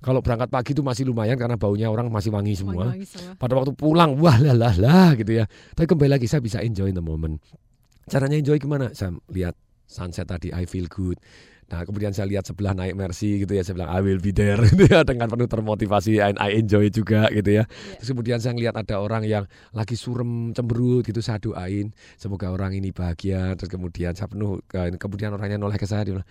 Kalau 0.00 0.24
berangkat 0.24 0.48
pagi 0.48 0.72
itu 0.72 0.80
masih 0.80 1.04
lumayan 1.04 1.36
karena 1.36 1.60
baunya 1.60 1.92
orang 1.92 2.08
masih 2.08 2.32
wangi 2.32 2.56
semua. 2.56 2.88
Wangi 2.88 3.04
semua. 3.04 3.36
Pada 3.36 3.60
waktu 3.60 3.76
pulang, 3.76 4.16
wah 4.16 4.40
lah 4.40 4.56
lah 4.56 4.74
lah 4.80 5.12
gitu 5.12 5.36
ya. 5.36 5.44
Tapi 5.76 5.84
kembali 5.84 6.16
lagi 6.16 6.24
saya 6.24 6.40
bisa 6.40 6.64
enjoy 6.64 6.88
the 6.96 7.04
moment. 7.04 7.36
Caranya 8.08 8.40
enjoy 8.40 8.56
gimana? 8.56 8.96
Saya 8.96 9.12
lihat 9.28 9.52
sunset 9.84 10.24
tadi, 10.24 10.48
I 10.56 10.64
feel 10.64 10.88
good. 10.88 11.20
Nah 11.72 11.88
kemudian 11.88 12.12
saya 12.12 12.28
lihat 12.28 12.44
sebelah 12.44 12.76
naik 12.76 12.92
Mercy 12.92 13.40
gitu 13.48 13.56
ya, 13.56 13.64
saya 13.64 13.80
bilang 13.80 13.88
I 13.88 14.04
will 14.04 14.20
be 14.20 14.28
there 14.28 14.60
gitu 14.68 14.92
ya 14.92 15.00
dengan 15.08 15.32
penuh 15.32 15.48
termotivasi 15.48 16.20
and 16.20 16.36
I 16.36 16.60
enjoy 16.60 16.92
juga 16.92 17.32
gitu 17.32 17.48
ya. 17.48 17.64
Terus 17.96 18.12
kemudian 18.12 18.36
saya 18.44 18.52
lihat 18.52 18.76
ada 18.76 19.00
orang 19.00 19.24
yang 19.24 19.48
lagi 19.72 19.96
surem 19.96 20.52
cemberut 20.52 21.08
gitu 21.08 21.24
saya 21.24 21.40
doain 21.40 21.96
semoga 22.20 22.52
orang 22.52 22.76
ini 22.76 22.92
bahagia. 22.92 23.56
Terus 23.56 23.72
kemudian 23.72 24.12
saya 24.12 24.28
penuh 24.28 24.60
kemudian 25.00 25.32
orangnya 25.32 25.56
noleh 25.56 25.80
ke 25.80 25.88
saya 25.88 26.04
dia 26.04 26.20
bilang, 26.20 26.28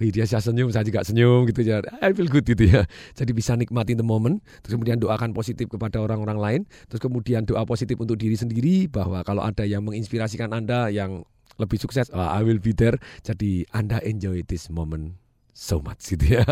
Wih 0.00 0.08
dia 0.08 0.24
saya 0.24 0.40
senyum, 0.40 0.72
saya 0.72 0.80
juga 0.80 1.04
senyum 1.04 1.44
gitu 1.52 1.60
ya. 1.60 1.84
I 2.00 2.16
feel 2.16 2.24
good 2.32 2.48
gitu 2.48 2.64
ya. 2.64 2.88
Jadi 3.12 3.36
bisa 3.36 3.52
nikmatin 3.52 4.00
the 4.00 4.06
moment. 4.06 4.40
Terus 4.64 4.80
kemudian 4.80 4.96
doakan 4.96 5.36
positif 5.36 5.68
kepada 5.68 6.00
orang-orang 6.00 6.40
lain. 6.40 6.60
Terus 6.88 7.04
kemudian 7.04 7.44
doa 7.44 7.68
positif 7.68 8.00
untuk 8.00 8.16
diri 8.16 8.32
sendiri 8.32 8.88
bahwa 8.88 9.20
kalau 9.28 9.44
ada 9.44 9.60
yang 9.68 9.84
menginspirasikan 9.84 10.56
Anda 10.56 10.88
yang 10.88 11.28
lebih 11.60 11.76
sukses, 11.76 12.08
ah, 12.16 12.32
I 12.32 12.40
will 12.40 12.58
be 12.58 12.72
there. 12.72 12.96
Jadi 13.20 13.68
Anda 13.76 14.00
enjoy 14.00 14.48
this 14.48 14.72
moment 14.72 15.20
so 15.52 15.84
much 15.84 16.16
gitu 16.16 16.40
ya. 16.40 16.44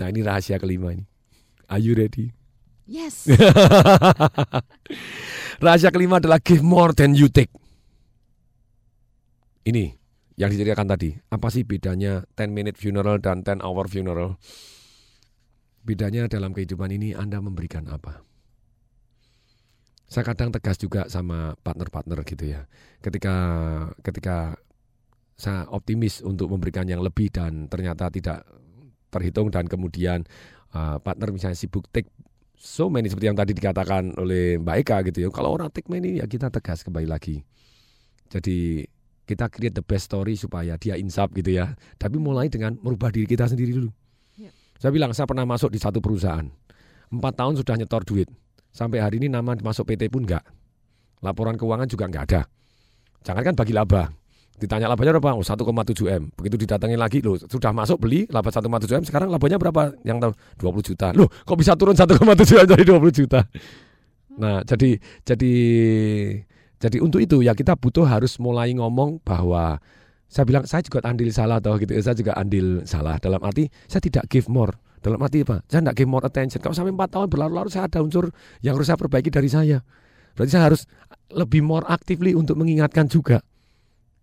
Nah 0.00 0.06
ini 0.10 0.26
rahasia 0.26 0.58
kelima 0.58 0.90
ini. 0.96 1.04
Are 1.70 1.78
you 1.78 1.94
ready? 1.94 2.34
Yes. 2.84 3.30
rahasia 5.64 5.94
kelima 5.94 6.18
adalah 6.18 6.42
give 6.42 6.64
more 6.64 6.90
than 6.96 7.14
you 7.14 7.30
take. 7.30 7.52
Ini 9.64 9.96
yang 10.36 10.50
diceritakan 10.50 10.88
tadi. 10.92 11.14
Apa 11.32 11.48
sih 11.48 11.64
bedanya 11.64 12.26
10 12.36 12.52
minute 12.52 12.76
funeral 12.76 13.22
dan 13.22 13.40
10 13.46 13.64
hour 13.64 13.86
funeral? 13.88 14.36
Bedanya 15.84 16.28
dalam 16.28 16.56
kehidupan 16.56 16.92
ini 16.92 17.12
Anda 17.16 17.40
memberikan 17.40 17.88
apa? 17.88 18.24
Saya 20.04 20.22
kadang 20.22 20.52
tegas 20.52 20.76
juga 20.78 21.08
sama 21.08 21.56
partner-partner 21.64 22.22
gitu 22.28 22.44
ya. 22.54 22.68
Ketika 23.00 23.34
ketika 24.04 24.36
saya 25.34 25.66
optimis 25.72 26.22
untuk 26.22 26.46
memberikan 26.52 26.86
yang 26.86 27.02
lebih 27.02 27.32
dan 27.34 27.66
ternyata 27.66 28.06
tidak 28.12 28.46
terhitung 29.10 29.50
dan 29.50 29.66
kemudian 29.66 30.22
uh, 30.74 31.02
partner 31.02 31.34
misalnya 31.34 31.58
sibuk 31.58 31.90
take 31.90 32.10
so 32.54 32.86
many 32.86 33.10
seperti 33.10 33.26
yang 33.26 33.38
tadi 33.38 33.52
dikatakan 33.54 34.14
oleh 34.14 34.60
Mbak 34.62 34.76
Eka 34.86 34.96
gitu 35.10 35.18
ya. 35.26 35.28
Kalau 35.34 35.56
orang 35.58 35.68
take 35.74 35.90
many 35.90 36.22
ya 36.22 36.26
kita 36.30 36.48
tegas 36.48 36.86
kembali 36.86 37.10
lagi. 37.10 37.42
Jadi 38.30 38.86
kita 39.24 39.48
create 39.48 39.74
the 39.74 39.84
best 39.84 40.12
story 40.12 40.36
supaya 40.36 40.76
dia 40.76 40.94
insaf 41.00 41.32
gitu 41.32 41.50
ya. 41.50 41.74
Tapi 41.96 42.20
mulai 42.20 42.52
dengan 42.52 42.76
merubah 42.78 43.10
diri 43.10 43.26
kita 43.26 43.48
sendiri 43.48 43.72
dulu. 43.74 43.90
Saya 44.78 44.90
bilang 44.90 45.16
saya 45.16 45.24
pernah 45.24 45.46
masuk 45.48 45.72
di 45.72 45.80
satu 45.80 46.02
perusahaan. 46.02 46.44
Empat 47.08 47.32
tahun 47.38 47.56
sudah 47.56 47.74
nyetor 47.78 48.02
duit. 48.04 48.28
Sampai 48.74 48.98
hari 48.98 49.22
ini 49.22 49.30
nama 49.30 49.54
masuk 49.54 49.86
PT 49.86 50.10
pun 50.10 50.26
enggak. 50.26 50.42
Laporan 51.22 51.54
keuangan 51.54 51.86
juga 51.86 52.10
enggak 52.10 52.24
ada. 52.26 52.42
Jangan 53.22 53.42
kan 53.46 53.54
bagi 53.54 53.70
laba. 53.70 54.10
Ditanya 54.54 54.90
labanya 54.90 55.14
berapa? 55.18 55.34
Oh, 55.34 55.46
1,7 55.46 55.62
M. 56.10 56.30
Begitu 56.34 56.66
didatengin 56.66 56.98
lagi, 56.98 57.18
loh 57.22 57.38
sudah 57.38 57.70
masuk 57.70 58.02
beli 58.02 58.26
laba 58.34 58.50
1,7 58.50 58.66
M. 58.98 59.02
Sekarang 59.06 59.30
labanya 59.30 59.62
berapa? 59.62 59.94
Yang 60.02 60.18
tahu 60.58 60.74
20 60.74 60.88
juta. 60.90 61.06
Loh 61.14 61.30
kok 61.30 61.54
bisa 61.58 61.78
turun 61.78 61.94
1,7 61.94 62.18
M 62.26 62.66
jadi 62.66 62.82
20 62.82 63.14
juta? 63.14 63.46
Nah 64.34 64.66
jadi 64.66 64.98
jadi 65.22 65.54
jadi 66.82 66.98
untuk 66.98 67.22
itu 67.22 67.46
ya 67.46 67.54
kita 67.54 67.78
butuh 67.78 68.02
harus 68.02 68.42
mulai 68.42 68.74
ngomong 68.74 69.22
bahwa 69.22 69.78
saya 70.26 70.44
bilang 70.50 70.66
saya 70.66 70.82
juga 70.82 70.98
andil 71.06 71.30
salah 71.30 71.62
toh 71.62 71.78
gitu. 71.78 71.94
Saya 72.02 72.18
juga 72.18 72.34
andil 72.34 72.82
salah 72.86 73.22
dalam 73.22 73.38
arti 73.46 73.70
saya 73.86 74.02
tidak 74.02 74.26
give 74.26 74.50
more. 74.50 74.74
Dalam 75.04 75.20
arti 75.20 75.44
apa? 75.44 75.60
Saya 75.68 75.84
tidak 75.84 76.00
give 76.00 76.08
more 76.08 76.24
attention. 76.24 76.64
Kalau 76.64 76.72
sampai 76.72 76.96
4 76.96 77.12
tahun 77.12 77.28
berlalu-lalu 77.28 77.68
saya 77.68 77.84
ada 77.84 78.00
unsur 78.00 78.32
yang 78.64 78.72
harus 78.72 78.88
saya 78.88 78.96
perbaiki 78.96 79.28
dari 79.28 79.52
saya. 79.52 79.84
Berarti 80.32 80.50
saya 80.56 80.72
harus 80.72 80.88
lebih 81.28 81.60
more 81.60 81.84
actively 81.84 82.32
untuk 82.32 82.56
mengingatkan 82.56 83.04
juga. 83.04 83.44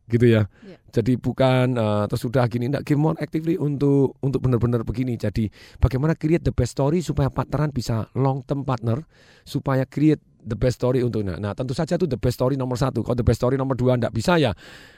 Gitu 0.10 0.26
ya. 0.26 0.50
Jadi 0.92 1.16
bukan 1.16 1.80
uh, 1.80 2.04
terus 2.10 2.26
sudah 2.28 2.44
gini 2.52 2.68
tidak 2.68 2.84
give 2.84 3.00
more 3.00 3.16
actively 3.22 3.56
untuk 3.56 4.20
untuk 4.20 4.44
benar-benar 4.44 4.84
begini. 4.84 5.16
Jadi 5.16 5.48
bagaimana 5.80 6.18
create 6.18 6.44
the 6.44 6.52
best 6.52 6.76
story 6.76 7.00
supaya 7.00 7.32
partneran 7.32 7.72
bisa 7.72 8.12
long 8.18 8.44
term 8.44 8.68
partner 8.68 9.06
supaya 9.48 9.88
create 9.88 10.20
the 10.42 10.58
best 10.58 10.82
story 10.82 11.06
untuk 11.06 11.22
nah, 11.24 11.54
tentu 11.54 11.72
saja 11.78 11.96
itu 11.96 12.10
the 12.10 12.18
best 12.18 12.42
story 12.42 12.58
nomor 12.58 12.76
satu. 12.78 13.06
Kalau 13.06 13.18
the 13.18 13.26
best 13.26 13.40
story 13.42 13.56
nomor 13.56 13.78
dua 13.78 13.96
tidak 13.96 14.14
bisa 14.14 14.38
ya 14.42 14.52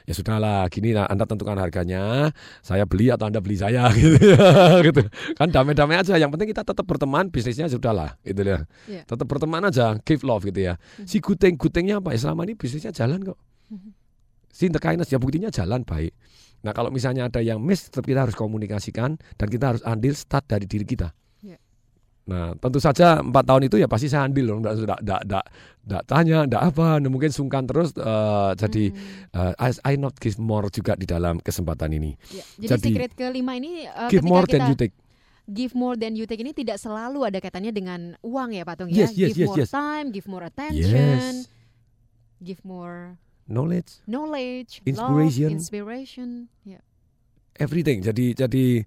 ya 0.04 0.12
sudahlah 0.12 0.66
gini 0.72 0.96
nah, 0.96 1.06
anda 1.06 1.28
tentukan 1.28 1.56
harganya. 1.60 2.32
Saya 2.64 2.88
beli 2.88 3.12
atau 3.12 3.28
anda 3.28 3.38
beli 3.44 3.60
saya 3.60 3.88
gitu, 3.96 4.16
gitu. 4.84 5.02
kan 5.36 5.48
damai-damai 5.52 6.00
aja. 6.00 6.16
Yang 6.16 6.30
penting 6.36 6.48
kita 6.56 6.62
tetap 6.64 6.84
berteman 6.84 7.28
bisnisnya 7.28 7.68
sudahlah 7.68 8.16
gitu 8.24 8.40
ya. 8.42 8.58
Iya. 8.88 9.02
tetap 9.04 9.26
berteman 9.28 9.64
aja 9.68 9.96
give 10.02 10.24
love 10.24 10.44
gitu 10.44 10.60
ya. 10.72 10.74
Si 11.04 11.20
guting 11.20 11.60
gutingnya 11.60 12.00
apa 12.00 12.16
ya? 12.16 12.18
Selama 12.28 12.48
ini 12.48 12.56
bisnisnya 12.56 12.92
jalan 12.92 13.20
kok. 13.22 13.38
Si 14.54 14.70
the 14.70 14.78
kindness 14.78 15.10
ya 15.10 15.18
buktinya 15.18 15.50
jalan 15.50 15.82
baik. 15.82 16.14
Nah 16.64 16.72
kalau 16.72 16.88
misalnya 16.88 17.28
ada 17.28 17.44
yang 17.44 17.60
miss 17.60 17.92
tetap 17.92 18.08
kita 18.08 18.24
harus 18.24 18.32
komunikasikan 18.32 19.20
dan 19.36 19.46
kita 19.50 19.76
harus 19.76 19.82
andil 19.84 20.16
start 20.16 20.48
dari 20.48 20.64
diri 20.64 20.86
kita. 20.88 21.12
Nah, 22.24 22.56
tentu 22.56 22.80
saja 22.80 23.20
empat 23.20 23.44
tahun 23.44 23.68
itu 23.68 23.76
ya 23.76 23.84
pasti 23.84 24.08
saya 24.08 24.24
andil 24.24 24.56
enggak 24.56 24.80
enggak 24.80 25.20
enggak, 25.28 25.44
enggak 25.84 26.02
tanya, 26.08 26.38
enggak 26.48 26.62
apa, 26.72 26.96
nah, 26.96 27.10
mungkin 27.12 27.28
sungkan 27.28 27.68
terus 27.68 27.92
eh, 27.92 28.50
jadi 28.56 28.84
eh, 29.28 29.52
I, 29.60 29.70
I 29.92 29.94
not 30.00 30.16
give 30.16 30.40
more 30.40 30.72
juga 30.72 30.96
di 30.96 31.04
dalam 31.04 31.36
kesempatan 31.36 31.92
ini. 31.92 32.16
Ya, 32.32 32.44
Jadi, 32.56 32.96
secret 32.96 33.12
kelima 33.12 33.60
ini 33.60 33.84
uh, 33.92 34.08
give 34.08 34.24
more 34.24 34.48
kita 34.48 34.56
than 34.56 34.72
you 34.72 34.76
take. 34.76 34.96
give 35.44 35.76
more 35.76 36.00
than 36.00 36.16
you 36.16 36.24
take 36.24 36.40
ini 36.40 36.56
tidak 36.56 36.80
selalu 36.80 37.28
ada 37.28 37.36
kaitannya 37.44 37.76
dengan 37.76 38.00
uang 38.24 38.56
ya 38.56 38.64
Pak 38.64 38.74
Tung 38.80 38.88
ya. 38.88 39.04
Yes, 39.04 39.12
yes, 39.12 39.36
give 39.36 39.44
yes, 39.44 39.48
more 39.52 39.60
yes. 39.60 39.68
time, 39.68 40.06
give 40.08 40.24
more 40.24 40.44
attention, 40.48 41.44
Yes. 41.44 41.52
give 42.40 42.64
more 42.64 43.20
Knowledge, 43.44 44.00
knowledge, 44.08 44.80
Inspiration. 44.88 45.52
love, 45.52 45.60
inspiration. 45.60 46.28
Ya. 46.64 46.80
everything. 47.60 48.00
Jadi 48.00 48.32
jadi 48.32 48.80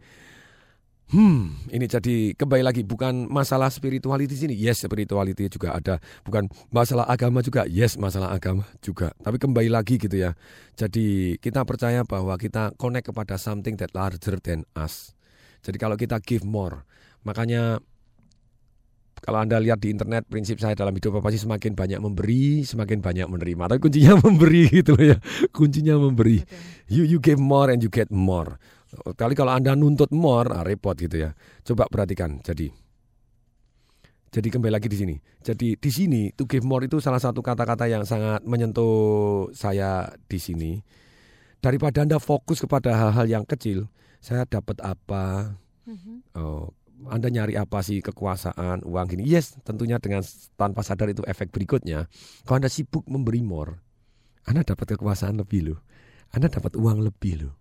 hmm, 1.11 1.71
ini 1.71 1.85
jadi 1.87 2.35
kembali 2.35 2.63
lagi 2.63 2.81
bukan 2.83 3.27
masalah 3.31 3.71
spirituality 3.71 4.31
di 4.33 4.37
sini. 4.37 4.53
Yes, 4.55 4.83
spirituality 4.83 5.47
juga 5.47 5.75
ada. 5.75 5.99
Bukan 6.27 6.51
masalah 6.71 7.07
agama 7.07 7.39
juga. 7.43 7.63
Yes, 7.67 7.95
masalah 7.95 8.35
agama 8.35 8.67
juga. 8.83 9.15
Tapi 9.23 9.37
kembali 9.39 9.69
lagi 9.71 9.99
gitu 9.99 10.15
ya. 10.15 10.35
Jadi 10.75 11.37
kita 11.39 11.63
percaya 11.63 12.03
bahwa 12.03 12.35
kita 12.35 12.75
connect 12.75 13.11
kepada 13.11 13.39
something 13.39 13.79
that 13.79 13.91
larger 13.95 14.39
than 14.39 14.67
us. 14.75 15.15
Jadi 15.63 15.77
kalau 15.81 15.99
kita 15.99 16.21
give 16.23 16.45
more, 16.47 16.85
makanya 17.25 17.81
kalau 19.17 19.41
Anda 19.41 19.57
lihat 19.57 19.81
di 19.81 19.89
internet 19.89 20.29
prinsip 20.29 20.61
saya 20.61 20.77
dalam 20.77 20.93
hidup 20.93 21.17
apa 21.17 21.33
sih 21.33 21.41
semakin 21.41 21.73
banyak 21.73 21.97
memberi, 21.97 22.61
semakin 22.61 23.01
banyak 23.01 23.25
menerima. 23.25 23.63
Tapi 23.65 23.79
kuncinya 23.81 24.13
memberi 24.25 24.63
gitu 24.69 24.93
loh 24.93 25.05
ya. 25.13 25.17
Kuncinya 25.49 25.97
memberi. 25.97 26.45
You 26.85 27.03
you 27.03 27.17
give 27.17 27.41
more 27.41 27.73
and 27.73 27.81
you 27.81 27.89
get 27.89 28.13
more. 28.13 28.61
Kali 29.19 29.33
kalau 29.35 29.51
Anda 29.51 29.75
nuntut 29.75 30.15
more, 30.15 30.51
ah, 30.55 30.63
repot 30.63 30.95
gitu 30.95 31.19
ya. 31.19 31.35
Coba 31.67 31.91
perhatikan. 31.91 32.39
Jadi 32.39 32.71
jadi 34.27 34.47
kembali 34.51 34.73
lagi 34.75 34.91
di 34.91 34.97
sini. 34.99 35.15
Jadi 35.39 35.79
di 35.79 35.91
sini 35.91 36.21
to 36.35 36.43
give 36.43 36.67
more 36.67 36.83
itu 36.83 36.99
salah 36.99 37.19
satu 37.19 37.39
kata-kata 37.39 37.87
yang 37.87 38.03
sangat 38.03 38.43
menyentuh 38.43 39.47
saya 39.55 40.11
di 40.27 40.39
sini. 40.39 40.71
Daripada 41.63 42.03
Anda 42.03 42.19
fokus 42.19 42.61
kepada 42.61 42.93
hal-hal 42.93 43.25
yang 43.27 43.45
kecil, 43.47 43.89
saya 44.21 44.45
dapat 44.45 44.77
apa? 44.83 45.57
Oh, 46.35 46.75
anda 47.05 47.29
nyari 47.29 47.53
apa 47.53 47.85
sih 47.85 48.01
kekuasaan, 48.01 48.81
uang 48.81 49.05
gini? 49.13 49.23
Yes, 49.29 49.53
tentunya 49.61 50.01
dengan 50.01 50.25
tanpa 50.57 50.81
sadar 50.81 51.13
itu 51.13 51.21
efek 51.29 51.53
berikutnya. 51.53 52.09
Kalau 52.41 52.57
Anda 52.57 52.73
sibuk 52.73 53.05
memberi 53.05 53.45
more, 53.45 53.77
Anda 54.49 54.65
dapat 54.65 54.97
kekuasaan 54.97 55.37
lebih 55.37 55.71
loh. 55.71 55.79
Anda 56.33 56.49
dapat 56.49 56.73
uang 56.73 57.05
lebih 57.05 57.45
loh. 57.45 57.53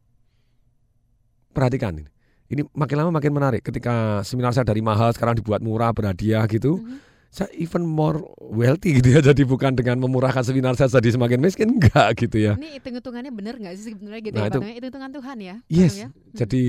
Perhatikan 1.57 1.97
ini. 1.97 2.11
Ini 2.47 2.63
makin 2.77 2.97
lama 3.01 3.11
makin 3.11 3.33
menarik. 3.33 3.65
Ketika 3.65 4.21
seminar 4.23 4.53
saya 4.53 4.63
dari 4.63 4.79
mahal 4.79 5.11
sekarang 5.11 5.41
dibuat 5.41 5.65
murah 5.65 5.91
berhadiah 5.91 6.45
gitu. 6.47 6.79
Saya 7.27 7.51
even 7.59 7.83
more 7.83 8.23
wealthy 8.39 8.97
gitu 9.03 9.13
ya. 9.13 9.21
Jadi 9.35 9.43
bukan 9.43 9.75
dengan 9.75 9.99
memurahkan 9.99 10.47
seminar 10.47 10.79
saya 10.79 10.89
jadi 10.89 11.19
semakin 11.19 11.43
miskin 11.43 11.69
enggak 11.75 12.17
gitu 12.17 12.39
ya. 12.39 12.55
Ini 12.55 12.79
hitung-hitungannya 12.81 13.33
bener 13.35 13.61
nggak 13.61 13.75
sih 13.77 13.93
sebenarnya 13.93 14.23
gitu 14.25 14.37
Nah, 14.39 14.41
ya 14.41 14.49
itu- 14.49 14.53
Patungnya? 14.57 14.75
Hitung-hitungan 14.79 15.11
Tuhan 15.13 15.37
ya. 15.43 15.55
Yes, 15.69 15.93
ya? 16.01 16.09
jadi 16.33 16.63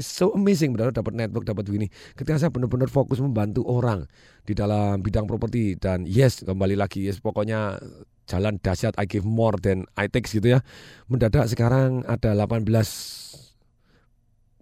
so 0.00 0.32
amazing 0.32 0.74
benar 0.74 0.90
dapat 0.90 1.12
network 1.12 1.44
dapat 1.46 1.68
begini. 1.68 1.86
Ketika 2.16 2.40
saya 2.40 2.50
benar-benar 2.50 2.88
fokus 2.90 3.20
membantu 3.20 3.62
orang 3.68 4.08
di 4.42 4.56
dalam 4.56 5.04
bidang 5.04 5.28
properti 5.28 5.76
dan 5.76 6.02
yes 6.08 6.40
kembali 6.42 6.74
lagi 6.74 7.04
yes 7.06 7.20
pokoknya 7.20 7.78
jalan 8.26 8.56
dahsyat 8.58 8.96
I 8.98 9.06
give 9.06 9.28
more 9.28 9.54
than 9.60 9.86
I 9.94 10.08
take 10.10 10.26
gitu 10.26 10.56
ya. 10.56 10.64
Mendadak 11.06 11.46
sekarang 11.46 12.02
ada 12.08 12.32
18 12.34 13.47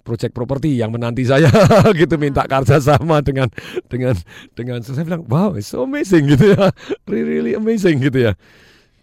project 0.07 0.31
properti 0.31 0.79
yang 0.79 0.95
menanti 0.95 1.27
saya 1.27 1.51
gitu 2.01 2.15
minta 2.15 2.47
kerja 2.47 2.79
sama 2.79 3.19
dengan 3.27 3.51
dengan 3.91 4.15
dengan 4.55 4.79
saya 4.87 5.03
bilang 5.03 5.27
wow 5.27 5.59
it's 5.59 5.67
so 5.67 5.83
amazing 5.83 6.31
gitu 6.31 6.55
ya 6.55 6.71
really, 7.11 7.43
really 7.43 7.53
amazing 7.59 7.99
gitu 7.99 8.31
ya 8.31 8.39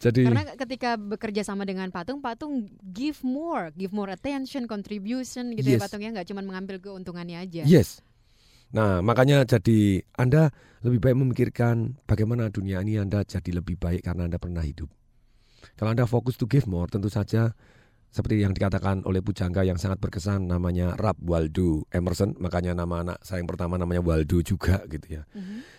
jadi 0.04 0.28
Karena 0.28 0.44
ketika 0.60 1.00
bekerja 1.00 1.48
sama 1.48 1.64
dengan 1.64 1.88
Patung, 1.88 2.20
Patung 2.20 2.68
give 2.92 3.24
more, 3.24 3.72
give 3.72 3.96
more 3.96 4.12
attention, 4.12 4.68
contribution 4.68 5.56
gitu 5.56 5.64
ya 5.64 5.80
Yes. 5.80 5.84
Patungnya 5.88 6.10
nggak 6.20 6.28
cuma 6.28 6.44
mengambil 6.44 6.76
keuntungannya 6.84 7.40
aja. 7.40 7.64
Yes. 7.64 8.04
Nah, 8.76 9.00
makanya 9.00 9.48
jadi 9.48 10.04
Anda 10.20 10.52
lebih 10.84 11.00
baik 11.00 11.16
memikirkan 11.16 12.04
bagaimana 12.04 12.52
dunia 12.52 12.84
ini 12.84 13.00
Anda 13.00 13.24
jadi 13.24 13.64
lebih 13.64 13.80
baik 13.80 14.04
karena 14.04 14.28
Anda 14.28 14.36
pernah 14.42 14.60
hidup. 14.60 14.92
Kalau 15.80 15.96
Anda 15.96 16.04
fokus 16.04 16.36
to 16.36 16.52
give 16.52 16.68
more, 16.68 16.92
tentu 16.92 17.08
saja 17.08 17.56
seperti 18.14 18.45
yang 18.45 18.53
dikatakan 18.53 19.02
oleh 19.10 19.26
pujangga 19.26 19.65
yang 19.65 19.81
sangat 19.81 19.98
berkesan 19.98 20.45
namanya 20.45 20.94
Rap 20.94 21.18
Waldo 21.26 21.90
Emerson, 21.90 22.38
makanya 22.38 22.77
nama 22.77 23.02
anak 23.02 23.18
saya 23.26 23.41
yang 23.41 23.49
pertama 23.49 23.81
namanya 23.81 24.06
Waldo 24.06 24.40
juga 24.45 24.85
gitu 24.85 25.19
ya. 25.19 25.26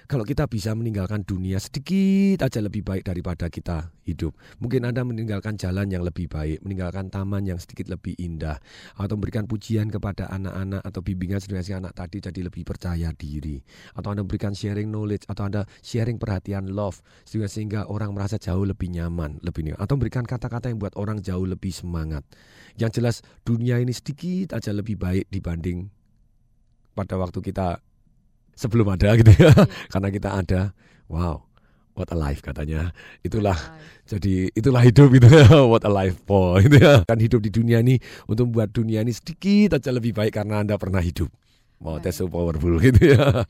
Kalau 0.05 0.27
kita 0.27 0.45
bisa 0.45 0.77
meninggalkan 0.77 1.25
dunia 1.25 1.57
sedikit 1.57 2.45
aja 2.45 2.61
lebih 2.61 2.85
baik 2.85 3.09
daripada 3.09 3.49
kita 3.49 3.89
hidup. 4.05 4.37
Mungkin 4.61 4.85
Anda 4.85 5.01
meninggalkan 5.01 5.57
jalan 5.57 5.89
yang 5.89 6.05
lebih 6.05 6.29
baik, 6.29 6.61
meninggalkan 6.61 7.09
taman 7.09 7.49
yang 7.49 7.57
sedikit 7.57 7.89
lebih 7.89 8.13
indah, 8.21 8.61
atau 9.01 9.17
memberikan 9.17 9.49
pujian 9.49 9.89
kepada 9.89 10.29
anak-anak 10.29 10.85
atau 10.85 11.01
bimbingan 11.01 11.41
si 11.41 11.73
anak 11.73 11.97
tadi 11.97 12.21
jadi 12.21 12.41
lebih 12.45 12.69
percaya 12.69 13.17
diri. 13.17 13.65
Atau 13.97 14.13
Anda 14.13 14.29
berikan 14.29 14.53
sharing 14.53 14.93
knowledge, 14.93 15.25
atau 15.25 15.49
Anda 15.49 15.65
sharing 15.81 16.21
perhatian 16.21 16.77
love, 16.77 17.01
sehingga, 17.25 17.49
sehingga 17.49 17.81
orang 17.89 18.13
merasa 18.13 18.37
jauh 18.37 18.69
lebih 18.69 18.93
nyaman, 18.93 19.41
lebih 19.41 19.73
nyaman. 19.73 19.81
Atau 19.81 19.97
berikan 19.97 20.29
kata-kata 20.29 20.69
yang 20.69 20.77
buat 20.77 20.93
orang 21.01 21.25
jauh 21.25 21.49
lebih 21.49 21.73
semangat. 21.73 22.24
Yang 22.75 22.91
jelas 23.01 23.17
dunia 23.47 23.79
ini 23.79 23.95
sedikit 23.95 24.59
aja 24.59 24.75
lebih 24.75 24.99
baik 24.99 25.31
dibanding 25.31 25.87
pada 26.95 27.15
waktu 27.19 27.39
kita 27.43 27.79
sebelum 28.55 28.91
ada 28.95 29.15
gitu 29.19 29.31
ya. 29.35 29.55
Karena 29.93 30.09
kita 30.11 30.35
ada 30.35 30.61
wow 31.07 31.43
what 31.95 32.11
a 32.11 32.19
life 32.19 32.43
katanya. 32.43 32.91
Itulah 33.23 33.57
jadi 34.07 34.51
itulah 34.53 34.83
hidup 34.83 35.15
gitu 35.15 35.31
ya. 35.31 35.47
What 35.71 35.87
a 35.87 35.93
life 35.93 36.19
for 36.27 36.59
gitu 36.59 36.83
ya. 36.83 37.07
Kan 37.07 37.23
hidup 37.23 37.41
di 37.41 37.55
dunia 37.55 37.81
ini 37.81 38.03
untuk 38.27 38.51
membuat 38.51 38.75
dunia 38.75 39.01
ini 39.01 39.15
sedikit 39.15 39.79
aja 39.79 39.95
lebih 39.95 40.13
baik 40.13 40.35
karena 40.35 40.67
anda 40.67 40.75
pernah 40.75 41.01
hidup 41.01 41.31
wow 41.85 42.01
that's 42.01 42.17
so 42.17 42.27
powerful 42.27 42.73
gitu 42.83 43.13
ya 43.13 43.45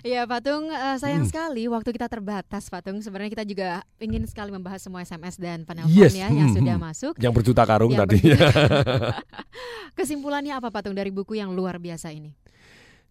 Iya 0.00 0.24
Patung, 0.24 0.66
eh, 0.66 0.96
sayang 0.96 1.22
Hmm. 1.22 1.30
sekali 1.30 1.66
waktu 1.66 1.90
kita 1.90 2.06
terbatas 2.06 2.66
Patung. 2.66 2.98
Sebenarnya 2.98 3.30
kita 3.30 3.44
juga 3.44 3.68
ingin 3.98 4.24
sekali 4.24 4.48
membahas 4.48 4.78
semua 4.80 5.02
SMS 5.02 5.36
dan 5.36 5.62
penelpon 5.62 5.90
Yes, 5.92 6.14
ya 6.14 6.26
yang 6.26 6.48
hmm, 6.48 6.56
sudah 6.56 6.76
hmm. 6.78 6.86
masuk. 6.86 7.12
Yang 7.18 7.32
berjuta 7.34 7.62
karung 7.62 7.92
Yang 7.92 8.00
tadi. 8.06 8.18
berjuta- 8.24 9.18
Kesimpulannya 9.98 10.54
apa 10.54 10.70
Patung 10.70 10.94
dari 10.94 11.10
buku 11.10 11.34
yang 11.34 11.50
luar 11.50 11.78
biasa 11.78 12.10
ini? 12.10 12.30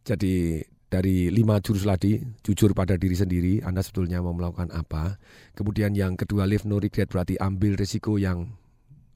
Jadi 0.04 0.64
dari 0.88 1.28
lima 1.28 1.60
jurus 1.60 1.84
tadi, 1.84 2.16
jujur 2.42 2.72
pada 2.72 2.96
diri 2.96 3.14
sendiri, 3.14 3.54
Anda 3.60 3.84
sebetulnya 3.84 4.24
mau 4.24 4.32
melakukan 4.32 4.72
apa. 4.72 5.20
Kemudian 5.54 5.92
yang 5.92 6.16
kedua, 6.16 6.48
live 6.48 6.64
no 6.64 6.80
regret, 6.80 7.08
berarti 7.08 7.36
ambil 7.38 7.76
risiko 7.76 8.16
yang 8.16 8.48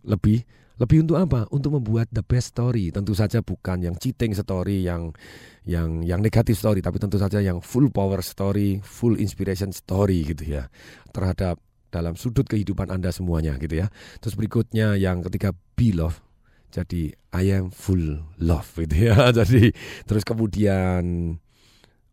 lebih. 0.04 0.44
Lebih 0.82 1.06
untuk 1.06 1.22
apa? 1.22 1.46
Untuk 1.54 1.78
membuat 1.78 2.10
the 2.10 2.26
best 2.26 2.58
story. 2.58 2.90
Tentu 2.90 3.14
saja 3.14 3.46
bukan 3.46 3.86
yang 3.86 3.94
cheating 4.02 4.34
story, 4.34 4.82
yang 4.82 5.14
yang 5.62 6.02
yang 6.02 6.26
negatif 6.26 6.58
story, 6.58 6.82
tapi 6.82 6.98
tentu 6.98 7.22
saja 7.22 7.38
yang 7.38 7.62
full 7.62 7.94
power 7.94 8.26
story, 8.26 8.82
full 8.82 9.14
inspiration 9.22 9.70
story 9.70 10.26
gitu 10.26 10.58
ya. 10.58 10.74
Terhadap 11.14 11.62
dalam 11.94 12.18
sudut 12.18 12.50
kehidupan 12.50 12.90
Anda 12.90 13.14
semuanya 13.14 13.62
gitu 13.62 13.86
ya. 13.86 13.94
Terus 14.26 14.34
berikutnya 14.34 14.98
yang 14.98 15.22
ketiga, 15.22 15.54
be 15.78 15.94
love. 15.94 16.18
Jadi 16.74 17.14
I 17.36 17.54
am 17.54 17.70
full 17.70 18.26
love 18.42 18.74
gitu 18.82 19.14
ya. 19.14 19.30
Jadi 19.38 19.70
terus 20.10 20.26
kemudian 20.26 21.38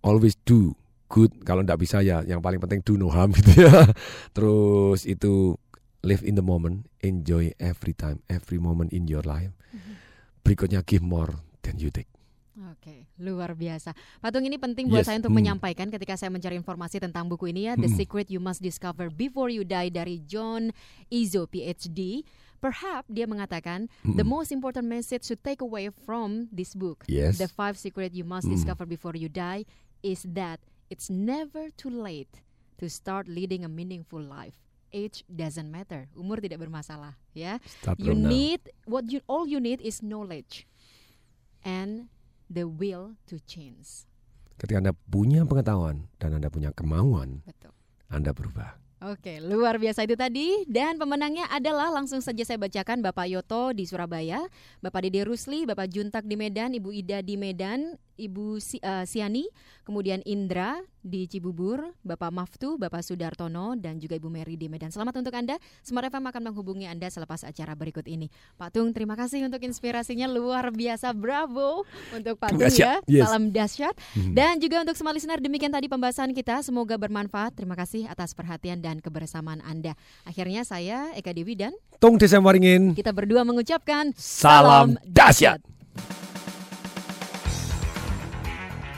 always 0.04 0.36
do 0.44 0.76
good. 1.08 1.32
Kalau 1.46 1.64
tidak 1.64 1.80
bisa 1.80 2.04
ya 2.04 2.20
yang 2.26 2.44
paling 2.44 2.60
penting 2.60 2.84
do 2.84 3.00
no 3.00 3.08
harm 3.08 3.32
gitu 3.32 3.64
ya. 3.64 3.88
Terus 4.36 5.08
itu 5.08 5.56
live 6.02 6.22
in 6.22 6.34
the 6.34 6.44
moment, 6.44 6.86
enjoy 7.00 7.52
every 7.58 7.92
time, 7.92 8.22
every 8.28 8.58
moment 8.58 8.92
in 8.92 9.06
your 9.06 9.22
life. 9.22 9.50
Berikutnya 10.42 10.84
give 10.86 11.02
more 11.04 11.42
than 11.62 11.76
you 11.78 11.90
take. 11.90 12.08
Oke, 12.58 13.06
luar 13.22 13.54
biasa. 13.54 13.94
Patung 14.18 14.42
ini 14.42 14.58
penting 14.58 14.90
buat 14.90 15.06
Yes, 15.06 15.06
saya 15.06 15.22
untuk 15.22 15.30
hmm. 15.30 15.38
menyampaikan 15.38 15.94
ketika 15.94 16.18
saya 16.18 16.26
mencari 16.26 16.58
informasi 16.58 16.98
tentang 16.98 17.30
buku 17.30 17.54
ini 17.54 17.70
ya, 17.70 17.78
The 17.78 17.86
Hmm. 17.86 17.98
Secret 18.02 18.26
You 18.34 18.42
Must 18.42 18.58
Discover 18.58 19.14
Before 19.14 19.46
You 19.46 19.62
Die 19.62 19.88
dari 19.94 20.18
John 20.26 20.74
Izzo 21.06 21.46
PhD. 21.46 22.26
Perhaps 22.58 23.06
dia 23.14 23.30
mengatakan 23.30 23.86
the 24.02 24.26
Hmm. 24.26 24.34
most 24.34 24.50
important 24.50 24.90
message 24.90 25.30
to 25.30 25.38
take 25.38 25.62
away 25.62 25.86
from 25.94 26.50
this 26.50 26.74
book, 26.74 27.06
Yes. 27.06 27.38
The 27.38 27.46
Five 27.46 27.78
Secret 27.78 28.10
You 28.10 28.26
Must 28.26 28.50
Hmm. 28.50 28.58
Discover 28.58 28.90
Before 28.90 29.14
You 29.14 29.30
Die, 29.30 29.62
is 30.02 30.26
that 30.26 30.58
it's 30.90 31.06
never 31.06 31.70
too 31.78 31.94
late 31.94 32.42
to 32.82 32.90
start 32.90 33.30
leading 33.30 33.62
a 33.62 33.70
meaningful 33.70 34.18
life. 34.18 34.58
Age 34.88 35.22
doesn't 35.28 35.68
matter, 35.68 36.08
umur 36.16 36.40
tidak 36.40 36.64
bermasalah, 36.64 37.12
ya. 37.36 37.60
Start 37.64 38.00
You 38.00 38.16
from 38.16 38.24
now. 38.24 38.30
need 38.32 38.60
what 38.88 39.04
you 39.12 39.20
all 39.28 39.44
you 39.44 39.60
need 39.60 39.84
is 39.84 40.00
knowledge 40.00 40.64
and 41.60 42.08
the 42.48 42.64
will 42.64 43.16
to 43.28 43.36
change. 43.44 44.08
Ketika 44.58 44.80
Anda 44.82 44.92
punya 44.96 45.46
pengetahuan 45.46 46.08
dan 46.18 46.40
Anda 46.40 46.48
punya 46.50 46.74
kemauan, 46.74 47.44
Betul. 47.46 47.70
Anda 48.10 48.32
berubah. 48.34 48.74
Oke, 48.98 49.38
luar 49.38 49.78
biasa 49.78 50.02
itu 50.02 50.18
tadi 50.18 50.66
dan 50.66 50.98
pemenangnya 50.98 51.46
adalah 51.54 51.86
langsung 51.94 52.18
saja 52.18 52.42
saya 52.42 52.58
bacakan 52.58 52.98
Bapak 52.98 53.30
Yoto 53.30 53.70
di 53.70 53.86
Surabaya, 53.86 54.42
Bapak 54.82 55.06
Dede 55.06 55.22
Rusli, 55.22 55.62
Bapak 55.62 55.86
Juntak 55.86 56.26
di 56.26 56.34
Medan, 56.34 56.74
Ibu 56.74 56.90
Ida 56.90 57.22
di 57.22 57.38
Medan, 57.38 57.94
Ibu 58.18 58.58
Si- 58.58 58.82
eh, 58.82 59.06
Siani, 59.06 59.46
kemudian 59.86 60.18
Indra 60.26 60.82
di 60.98 61.24
Cibubur, 61.24 61.94
Bapak 62.02 62.34
Maftu, 62.34 62.76
Bapak 62.76 63.00
Sudartono 63.00 63.78
dan 63.78 63.96
juga 63.96 64.18
Ibu 64.18 64.28
Mary 64.28 64.58
di 64.58 64.66
Medan. 64.66 64.90
Selamat 64.90 65.22
untuk 65.22 65.32
Anda. 65.32 65.56
Smart 65.80 66.10
FM 66.10 66.26
akan 66.28 66.42
menghubungi 66.50 66.84
Anda 66.84 67.08
selepas 67.08 67.46
acara 67.46 67.72
berikut 67.72 68.04
ini. 68.04 68.28
Pak 68.58 68.74
Tung, 68.74 68.90
terima 68.90 69.14
kasih 69.14 69.46
untuk 69.46 69.62
inspirasinya 69.62 70.26
luar 70.26 70.74
biasa. 70.74 71.14
Bravo 71.14 71.86
untuk 72.12 72.36
Pak 72.36 72.50
Tung 72.52 72.60
ya. 72.68 72.98
Yes. 73.06 73.24
Salam 73.24 73.54
dahsyat. 73.54 73.94
Hmm. 74.18 74.34
Dan 74.34 74.58
juga 74.58 74.82
untuk 74.82 74.98
semua 74.98 75.14
listener 75.14 75.38
demikian 75.40 75.70
tadi 75.72 75.86
pembahasan 75.88 76.34
kita. 76.34 76.60
Semoga 76.60 76.98
bermanfaat. 76.98 77.54
Terima 77.56 77.78
kasih 77.78 78.10
atas 78.10 78.34
perhatian 78.34 78.82
dan 78.82 78.98
kebersamaan 78.98 79.62
Anda. 79.62 79.94
Akhirnya 80.26 80.66
saya 80.66 81.14
Eka 81.14 81.30
Dewi 81.32 81.54
dan 81.54 81.72
Tung 82.02 82.18
Desem 82.20 82.42
Waringin. 82.42 82.92
kita 82.92 83.14
berdua 83.14 83.46
mengucapkan 83.46 84.12
Salam 84.18 84.98
dahsyat. 85.08 85.62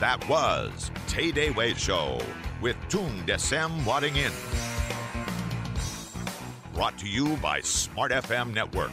That 0.01 0.27
was 0.31 0.91
Tay 1.09 1.31
Day 1.31 1.51
Way 1.51 1.75
Show 1.75 2.23
with 2.63 2.75
Tung 2.89 3.23
Desem 3.27 3.85
Wadding 3.85 4.17
In. 4.17 4.33
Brought 6.73 6.97
to 7.01 7.07
you 7.07 7.37
by 7.37 7.61
Smart 7.61 8.11
FM 8.11 8.55
Network. 8.55 8.93